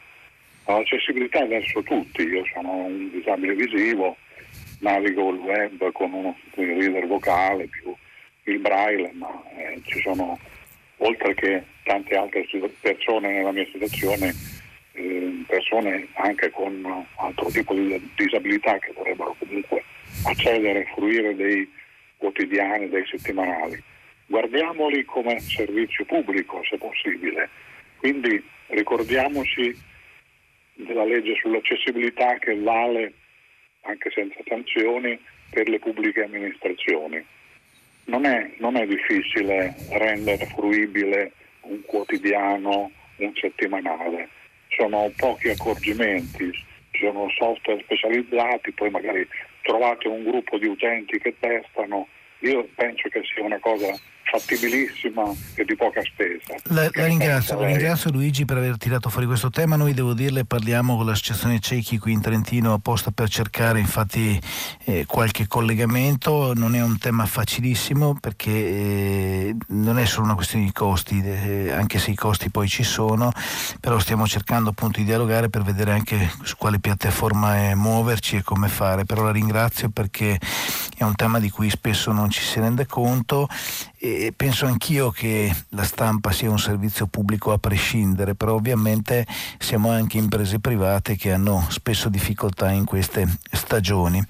All'accessibilità 0.64 1.44
verso 1.44 1.82
tutti, 1.82 2.22
io 2.22 2.42
sono 2.54 2.86
un 2.86 3.10
disabile 3.10 3.54
visivo, 3.54 4.16
navigo 4.78 5.32
il 5.32 5.38
web 5.40 5.92
con 5.92 6.10
uno 6.10 6.34
reader 6.54 7.06
vocale 7.08 7.66
più 7.66 7.94
il 8.44 8.58
braille, 8.58 9.10
ma 9.12 9.28
eh, 9.54 9.82
ci 9.84 10.00
sono 10.00 10.38
oltre 10.96 11.34
che 11.34 11.62
tante 11.82 12.16
altre 12.16 12.46
persone 12.80 13.32
nella 13.34 13.52
mia 13.52 13.66
situazione, 13.70 14.32
persone 15.46 16.08
anche 16.14 16.50
con 16.50 17.06
altro 17.16 17.46
tipo 17.50 17.74
di 17.74 18.10
disabilità 18.16 18.78
che 18.78 18.92
vorrebbero 18.92 19.34
comunque 19.38 19.84
accedere, 20.24 20.88
fruire 20.94 21.34
dei 21.34 21.70
quotidiani, 22.16 22.88
dei 22.88 23.06
settimanali. 23.06 23.82
Guardiamoli 24.26 25.04
come 25.04 25.40
servizio 25.40 26.04
pubblico 26.04 26.62
se 26.68 26.78
possibile, 26.78 27.48
quindi 27.98 28.42
ricordiamoci 28.68 29.76
della 30.74 31.04
legge 31.04 31.34
sull'accessibilità 31.34 32.38
che 32.38 32.54
vale 32.56 33.12
anche 33.82 34.10
senza 34.10 34.38
sanzioni 34.46 35.18
per 35.50 35.68
le 35.68 35.78
pubbliche 35.78 36.22
amministrazioni. 36.22 37.24
Non 38.04 38.24
è, 38.24 38.52
non 38.58 38.76
è 38.76 38.86
difficile 38.86 39.74
rendere 39.90 40.46
fruibile 40.46 41.32
un 41.62 41.80
quotidiano, 41.84 42.90
un 43.16 43.32
settimanale, 43.34 44.28
sono 44.76 45.10
pochi 45.16 45.48
accorgimenti, 45.50 46.50
ci 46.90 47.04
sono 47.04 47.28
software 47.30 47.82
specializzati, 47.82 48.72
poi 48.72 48.90
magari 48.90 49.26
trovate 49.62 50.08
un 50.08 50.24
gruppo 50.24 50.58
di 50.58 50.66
utenti 50.66 51.18
che 51.18 51.34
testano, 51.38 52.08
io 52.40 52.68
penso 52.74 53.08
che 53.08 53.22
sia 53.24 53.44
una 53.44 53.58
cosa 53.58 53.92
fattibilissima 54.30 55.24
e 55.54 55.64
di 55.64 55.74
poca 55.74 56.00
spesa. 56.02 56.54
La, 56.74 56.88
la 56.92 57.06
ringrazio, 57.06 57.62
ringrazio, 57.62 58.10
Luigi 58.10 58.44
per 58.44 58.58
aver 58.58 58.76
tirato 58.76 59.08
fuori 59.10 59.26
questo 59.26 59.50
tema. 59.50 59.76
Noi 59.76 59.92
devo 59.92 60.14
dirle 60.14 60.44
parliamo 60.44 60.96
con 60.96 61.06
l'associazione 61.06 61.58
Ciechi 61.58 61.98
qui 61.98 62.12
in 62.12 62.20
Trentino 62.20 62.72
apposta 62.72 63.10
per 63.10 63.28
cercare 63.28 63.80
infatti 63.80 64.40
eh, 64.84 65.04
qualche 65.06 65.46
collegamento. 65.48 66.54
Non 66.54 66.74
è 66.74 66.82
un 66.82 66.98
tema 66.98 67.26
facilissimo 67.26 68.16
perché 68.20 68.50
eh, 68.50 69.56
non 69.68 69.98
è 69.98 70.04
solo 70.04 70.26
una 70.26 70.34
questione 70.34 70.64
di 70.64 70.72
costi, 70.72 71.20
eh, 71.22 71.72
anche 71.72 71.98
se 71.98 72.12
i 72.12 72.16
costi 72.16 72.50
poi 72.50 72.68
ci 72.68 72.84
sono, 72.84 73.32
però 73.80 73.98
stiamo 73.98 74.26
cercando 74.26 74.70
appunto 74.70 75.00
di 75.00 75.04
dialogare 75.04 75.48
per 75.48 75.62
vedere 75.62 75.90
anche 75.92 76.30
su 76.42 76.56
quale 76.56 76.78
piattaforma 76.78 77.74
muoverci 77.74 78.36
e 78.36 78.42
come 78.42 78.68
fare. 78.68 79.04
Però 79.04 79.24
la 79.24 79.32
ringrazio 79.32 79.90
perché 79.90 80.38
è 80.96 81.02
un 81.02 81.14
tema 81.16 81.40
di 81.40 81.50
cui 81.50 81.68
spesso 81.68 82.12
non 82.12 82.30
ci 82.30 82.42
si 82.42 82.60
rende 82.60 82.86
conto 82.86 83.48
e 84.02 84.32
penso 84.34 84.64
anch'io 84.64 85.10
che 85.10 85.54
la 85.70 85.84
stampa 85.84 86.32
sia 86.32 86.48
un 86.48 86.58
servizio 86.58 87.06
pubblico 87.06 87.52
a 87.52 87.58
prescindere, 87.58 88.34
però 88.34 88.54
ovviamente 88.54 89.26
siamo 89.58 89.90
anche 89.90 90.16
imprese 90.16 90.58
private 90.58 91.16
che 91.16 91.32
hanno 91.32 91.66
spesso 91.68 92.08
difficoltà 92.08 92.70
in 92.70 92.86
queste 92.86 93.28
stagioni 93.52 94.24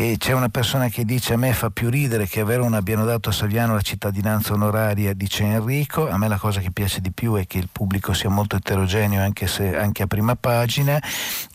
e 0.00 0.14
c'è 0.16 0.32
una 0.32 0.48
persona 0.48 0.86
che 0.86 1.04
dice 1.04 1.34
a 1.34 1.36
me 1.36 1.52
fa 1.52 1.70
più 1.70 1.90
ridere 1.90 2.28
che 2.28 2.38
a 2.38 2.44
Verona 2.44 2.76
abbiano 2.76 3.04
dato 3.04 3.30
a 3.30 3.32
Saviano 3.32 3.74
la 3.74 3.80
cittadinanza 3.80 4.52
onoraria, 4.52 5.12
dice 5.12 5.42
Enrico, 5.42 6.08
a 6.08 6.16
me 6.16 6.28
la 6.28 6.38
cosa 6.38 6.60
che 6.60 6.70
piace 6.70 7.00
di 7.00 7.10
più 7.10 7.34
è 7.34 7.48
che 7.48 7.58
il 7.58 7.68
pubblico 7.72 8.12
sia 8.12 8.30
molto 8.30 8.54
eterogeneo 8.54 9.20
anche, 9.20 9.48
se, 9.48 9.76
anche 9.76 10.04
a 10.04 10.06
prima 10.06 10.36
pagina 10.36 11.02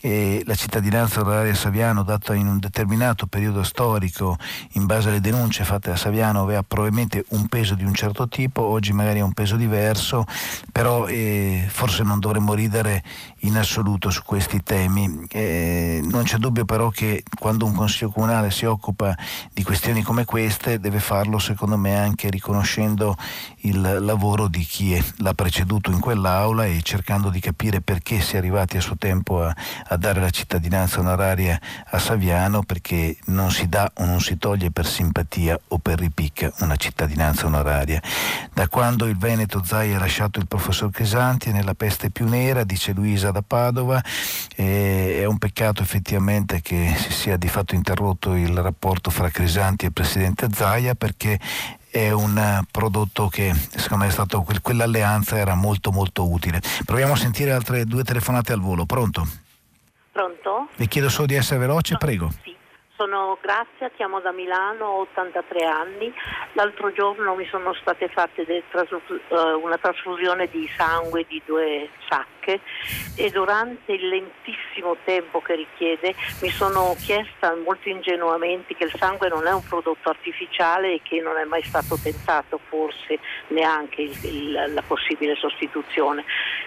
e 0.02 0.44
la 0.46 0.56
cittadinanza 0.56 1.22
onoraria 1.22 1.54
a 1.54 1.56
Saviano 1.56 2.04
data 2.04 2.34
in 2.34 2.48
un 2.48 2.60
determinato 2.60 3.28
periodo 3.28 3.64
storico 3.64 4.38
in 4.72 4.88
base 4.88 5.08
alle 5.08 5.22
denunce 5.22 5.64
fatte 5.64 5.92
a 5.92 5.96
Saviano 5.96 6.42
aveva 6.42 6.64
probabilmente 6.64 7.24
un 7.30 7.48
peso 7.48 7.76
di 7.76 7.86
un 7.86 7.94
certo 7.94 8.28
tipo, 8.28 8.62
oggi 8.62 8.92
magari 8.92 9.22
ha 9.22 9.24
un 9.24 9.32
peso 9.32 9.56
diverso, 9.56 10.26
però 10.70 11.08
eh, 11.08 11.66
forse 11.70 12.04
non 12.04 12.20
dovremmo 12.20 12.54
ridere 12.54 13.04
in 13.44 13.56
assoluto 13.56 14.10
su 14.10 14.22
questi 14.26 14.62
temi. 14.64 15.28
Eh, 15.30 16.02
non 16.04 16.24
c'è 16.24 16.36
dubbio 16.36 16.66
però 16.66 16.90
che 16.90 17.24
quando 17.40 17.66
un 17.66 17.74
consiglio 17.74 18.10
comunale 18.10 18.32
si 18.50 18.66
occupa 18.66 19.16
di 19.52 19.64
questioni 19.64 20.02
come 20.02 20.26
queste 20.26 20.80
deve 20.80 21.00
farlo 21.00 21.40
secondo 21.40 21.78
me 21.78 21.98
anche 21.98 22.30
riconoscendo 22.30 23.18
il 23.62 23.98
lavoro 24.00 24.48
di 24.48 24.64
chi 24.64 25.02
l'ha 25.18 25.34
preceduto 25.34 25.92
in 25.92 26.00
quell'aula 26.00 26.66
e 26.66 26.82
cercando 26.82 27.30
di 27.30 27.40
capire 27.40 27.82
perché 27.82 28.20
si 28.22 28.36
è 28.36 28.38
arrivati 28.38 28.78
a 28.78 28.82
suo 28.82 28.98
tempo 28.98 29.44
a, 29.44 29.56
a 29.88 29.98
dare 29.98 30.20
la 30.20 30.30
cittadinanza 30.30 31.00
onoraria 31.00 31.60
a 31.90 32.00
Saviano 32.00 32.64
perché 32.64 33.18
non 33.26 33.52
si 33.52 33.68
dà 33.68 33.92
o 33.96 34.06
non 34.06 34.20
si 34.20 34.38
toglie 34.38 34.72
per 34.72 34.86
simpatia 34.86 35.60
o 35.70 35.78
per 35.78 36.00
ripicca 36.00 36.52
una 36.60 36.76
cittadinanza 36.76 37.46
onoraria. 37.46 38.02
Da 38.54 38.68
quando 38.68 39.06
il 39.06 39.18
Veneto 39.18 39.64
Zai 39.64 39.94
ha 39.94 40.00
lasciato 40.00 40.40
il 40.40 40.48
professor 40.48 40.92
Chesanti 40.92 41.52
nella 41.52 41.74
peste 41.74 42.10
più 42.10 42.28
nera, 42.28 42.64
dice 42.64 42.94
Luisa 42.94 43.32
da 43.32 43.42
Padova. 43.42 44.02
È 44.56 45.26
un 45.26 45.38
peccato 45.38 45.82
effettivamente 45.82 46.62
che 46.62 46.94
si 46.98 47.12
sia 47.12 47.38
di 47.38 47.48
fatto 47.48 47.76
interrotto 47.76 48.23
il 48.32 48.58
rapporto 48.58 49.10
fra 49.10 49.30
Crisanti 49.30 49.84
e 49.84 49.88
il 49.90 49.94
presidente 49.94 50.48
Zaia 50.52 50.96
perché 50.96 51.38
è 51.92 52.10
un 52.10 52.62
prodotto 52.72 53.28
che 53.28 53.52
secondo 53.54 54.06
me 54.06 54.10
è 54.10 54.14
stato 54.14 54.44
quell'alleanza 54.62 55.38
era 55.38 55.54
molto 55.54 55.92
molto 55.92 56.28
utile. 56.28 56.60
Proviamo 56.86 57.14
a 57.14 57.18
sentire 57.18 57.52
altre 57.52 57.86
due 57.86 58.04
telefonate 58.04 58.54
al 58.54 58.62
volo. 58.62 58.86
Pronto? 58.86 59.24
Pronto? 60.12 60.70
Vi 60.76 60.88
chiedo 60.88 61.10
solo 61.10 61.28
di 61.28 61.36
essere 61.36 61.60
veloce, 61.60 61.98
prego. 61.98 62.30
Sì. 62.44 62.56
Sono 62.96 63.38
Grazia, 63.42 63.90
chiamo 63.96 64.22
da 64.22 64.32
Milano, 64.32 64.86
ho 64.86 65.02
83 65.02 65.66
anni. 65.66 66.14
L'altro 66.54 66.94
giorno 66.94 67.36
mi 67.36 67.46
sono 67.50 67.74
state 67.74 68.08
fatte 68.08 68.46
trasfus- 68.70 69.22
uh, 69.30 69.60
una 69.62 69.78
trasfusione 69.78 70.48
di 70.48 70.70
sangue 70.78 71.26
di 71.28 71.42
due 71.46 71.90
sacche 72.44 72.60
e 73.16 73.30
durante 73.30 73.94
il 73.94 74.08
lentissimo 74.08 74.98
tempo 75.04 75.40
che 75.42 75.56
richiede 75.56 76.14
mi 76.42 76.50
sono 76.50 76.96
chiesta 77.00 77.56
molto 77.56 77.90
ingenuamente 77.90 78.76
che 78.76 78.86
il 78.86 78.94
sangue 78.98 79.30
non 79.30 79.48
è 79.48 79.54
un 79.54 79.64
prodotto 79.64 80.10
artificiale 80.10 80.96
e 80.96 81.02
che 81.02 81.22
non 81.22 81.38
è 81.38 81.46
mai 81.46 81.64
stato 81.64 81.98
tentato 82.02 82.60
forse 82.68 83.20
neanche 83.48 84.02
il, 84.02 84.18
il, 84.24 84.74
la 84.74 84.84
possibile 84.86 85.36
sostituzione. 85.36 86.24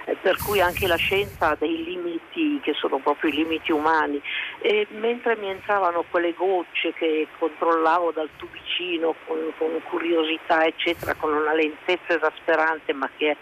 Eh, 0.06 0.16
per 0.20 0.36
cui 0.36 0.60
anche 0.60 0.86
la 0.86 0.96
scienza 0.96 1.50
ha 1.50 1.56
dei 1.58 1.84
limiti 1.84 2.60
che 2.62 2.74
sono 2.74 2.98
proprio 2.98 3.30
i 3.30 3.34
limiti 3.34 3.72
umani. 3.72 4.20
E 4.60 4.86
mentre 4.90 5.36
mi 5.36 5.48
entravano 5.48 6.04
quelle 6.08 6.32
gocce 6.32 6.92
che 6.92 7.26
controllavo 7.38 8.12
dal 8.12 8.28
tubicino 8.36 9.14
con, 9.26 9.38
con 9.58 9.80
curiosità, 9.88 10.64
eccetera, 10.64 11.14
con 11.14 11.32
una 11.32 11.52
lentezza 11.52 12.14
esasperante, 12.14 12.92
ma 12.92 13.10
che 13.16 13.32
è 13.32 13.36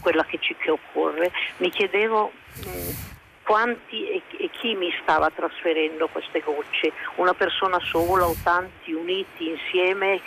quella 0.00 0.24
che 0.24 0.38
ci 0.40 0.54
che 0.60 0.70
occorre, 0.70 1.32
mi 1.58 1.70
chiedevo 1.80 2.30
mm, 2.66 3.19
quanti 3.50 4.06
e, 4.06 4.22
e, 4.38 4.48
chi 4.52 4.76
mi 4.76 4.90
stava 5.02 5.28
trasferendo 5.34 6.06
queste 6.06 6.38
gocce, 6.38 6.92
una 7.16 7.34
persona 7.34 7.80
sola 7.80 8.28
o 8.28 8.36
tanti 8.44 8.92
uniti 8.92 9.48
insieme 9.48 10.20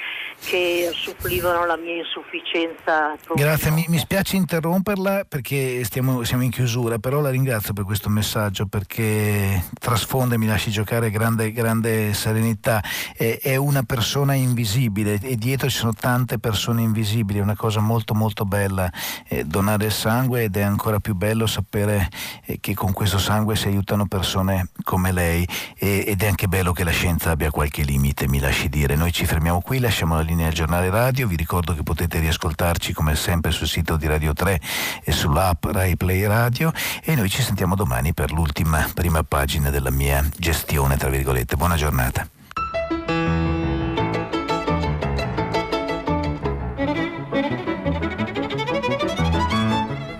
che 0.44 0.90
supplivano 0.94 1.66
la 1.66 1.78
mia 1.78 1.96
insufficienza. 1.96 3.16
Grazie, 3.34 3.72
mi, 3.72 3.86
mi, 3.88 3.98
spiace 3.98 4.36
interromperla 4.36 5.24
perché 5.26 5.86
stiamo, 5.86 6.24
siamo 6.24 6.44
in 6.44 6.50
chiusura, 6.50 6.98
però 6.98 7.22
la 7.22 7.30
ringrazio 7.30 7.72
per 7.72 7.86
questo 7.86 8.10
messaggio 8.10 8.66
perché 8.66 9.64
trasfonde, 9.80 10.38
mi 10.38 10.48
lasci 10.48 10.70
giocare 10.70 11.10
grande, 11.10 11.54
grande 11.54 12.14
serenità. 12.14 12.84
È, 13.16 13.40
è, 13.42 13.56
una 13.56 13.84
persona 13.84 14.34
invisibile 14.34 15.18
e 15.22 15.38
dietro 15.38 15.70
ci 15.70 15.78
sono 15.78 15.94
tante 15.94 16.40
persone 16.40 16.82
invisibili, 16.82 17.40
è 17.40 17.42
una 17.42 17.56
cosa 17.56 17.80
molto 17.80 18.14
molto 18.14 18.44
bella 18.44 18.92
eh, 19.30 19.46
donare 19.46 19.86
il 19.86 19.92
sangue 19.94 20.44
ed 20.44 20.58
è 20.58 20.62
ancora 20.62 21.00
più 21.00 21.16
bello 21.16 21.48
sapere 21.48 22.10
eh, 22.46 22.58
che 22.60 22.74
con 22.74 22.92
questo 22.92 23.12
sangue 23.18 23.56
si 23.56 23.68
aiutano 23.68 24.06
persone 24.06 24.70
come 24.84 25.12
lei 25.12 25.48
e, 25.78 26.04
ed 26.08 26.22
è 26.22 26.28
anche 26.28 26.48
bello 26.48 26.72
che 26.72 26.84
la 26.84 26.92
scienza 26.92 27.32
abbia 27.32 27.52
qualche 27.52 27.84
limite, 27.84 28.28
mi 28.28 28.40
lasci 28.40 28.70
dire. 28.70 28.96
Noi 28.96 29.12
ci 29.12 29.26
fermiamo 29.26 29.62
qui, 29.62 29.80
lasciamo 29.80 30.16
la 30.16 30.22
linea 30.22 30.48
al 30.48 30.54
giornale 30.54 30.90
radio, 30.90 31.28
vi 31.28 31.36
ricordo 31.36 31.74
che 31.74 31.84
potete 31.84 32.20
riascoltarci 32.20 32.94
come 32.94 33.16
sempre 33.16 33.52
sul 33.52 33.68
sito 33.68 33.98
di 33.98 34.08
Radio 34.08 34.34
3 34.34 34.60
e 35.04 35.12
sull'app 35.12 35.66
Rai 35.66 35.96
Play 35.96 36.26
Radio 36.26 36.72
e 37.04 37.16
noi 37.16 37.30
ci 37.30 37.42
sentiamo 37.42 37.76
domani 37.76 38.14
per 38.14 38.32
l'ultima 38.32 38.88
prima 38.94 39.24
pagina 39.24 39.70
della 39.70 39.92
mia 39.92 40.24
gestione, 40.38 40.98
tra 40.98 41.10
virgolette. 41.10 41.56
Buona 41.56 41.76
giornata. 41.76 42.43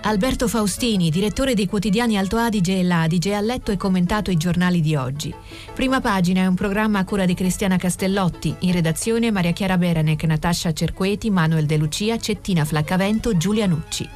Alberto 0.06 0.48
Faustini, 0.48 1.08
direttore 1.08 1.54
dei 1.54 1.66
quotidiani 1.66 2.18
Alto 2.18 2.36
Adige 2.36 2.78
e 2.78 2.82
l'Adige, 2.82 3.34
ha 3.34 3.40
letto 3.40 3.72
e 3.72 3.78
commentato 3.78 4.30
i 4.30 4.36
giornali 4.36 4.82
di 4.82 4.94
oggi. 4.94 5.34
Prima 5.72 6.02
pagina 6.02 6.42
è 6.42 6.46
un 6.46 6.54
programma 6.54 6.98
a 6.98 7.04
cura 7.04 7.24
di 7.24 7.32
Cristiana 7.32 7.78
Castellotti, 7.78 8.54
in 8.60 8.72
redazione 8.72 9.30
Maria 9.30 9.52
Chiara 9.52 9.78
Beranec, 9.78 10.22
Natascia 10.24 10.74
Cerqueti, 10.74 11.30
Manuel 11.30 11.64
De 11.64 11.78
Lucia, 11.78 12.18
Cettina 12.18 12.66
Flaccavento, 12.66 13.34
Giulia 13.38 13.64
Nucci. 13.64 14.06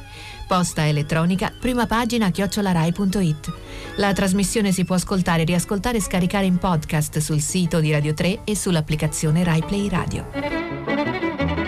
Posta 0.47 0.87
elettronica, 0.87 1.51
prima 1.59 1.87
pagina 1.87 2.29
chiocciolarai.it. 2.29 3.53
La 3.95 4.13
trasmissione 4.13 4.71
si 4.71 4.83
può 4.83 4.93
ascoltare, 4.93 5.43
riascoltare 5.43 5.97
e 5.97 6.01
scaricare 6.01 6.45
in 6.45 6.59
podcast 6.59 7.17
sul 7.17 7.41
sito 7.41 7.79
di 7.79 7.91
Radio 7.91 8.13
3 8.13 8.41
e 8.43 8.55
sull'applicazione 8.55 9.43
Rai 9.43 9.63
Play 9.65 9.89
Radio. 9.89 11.58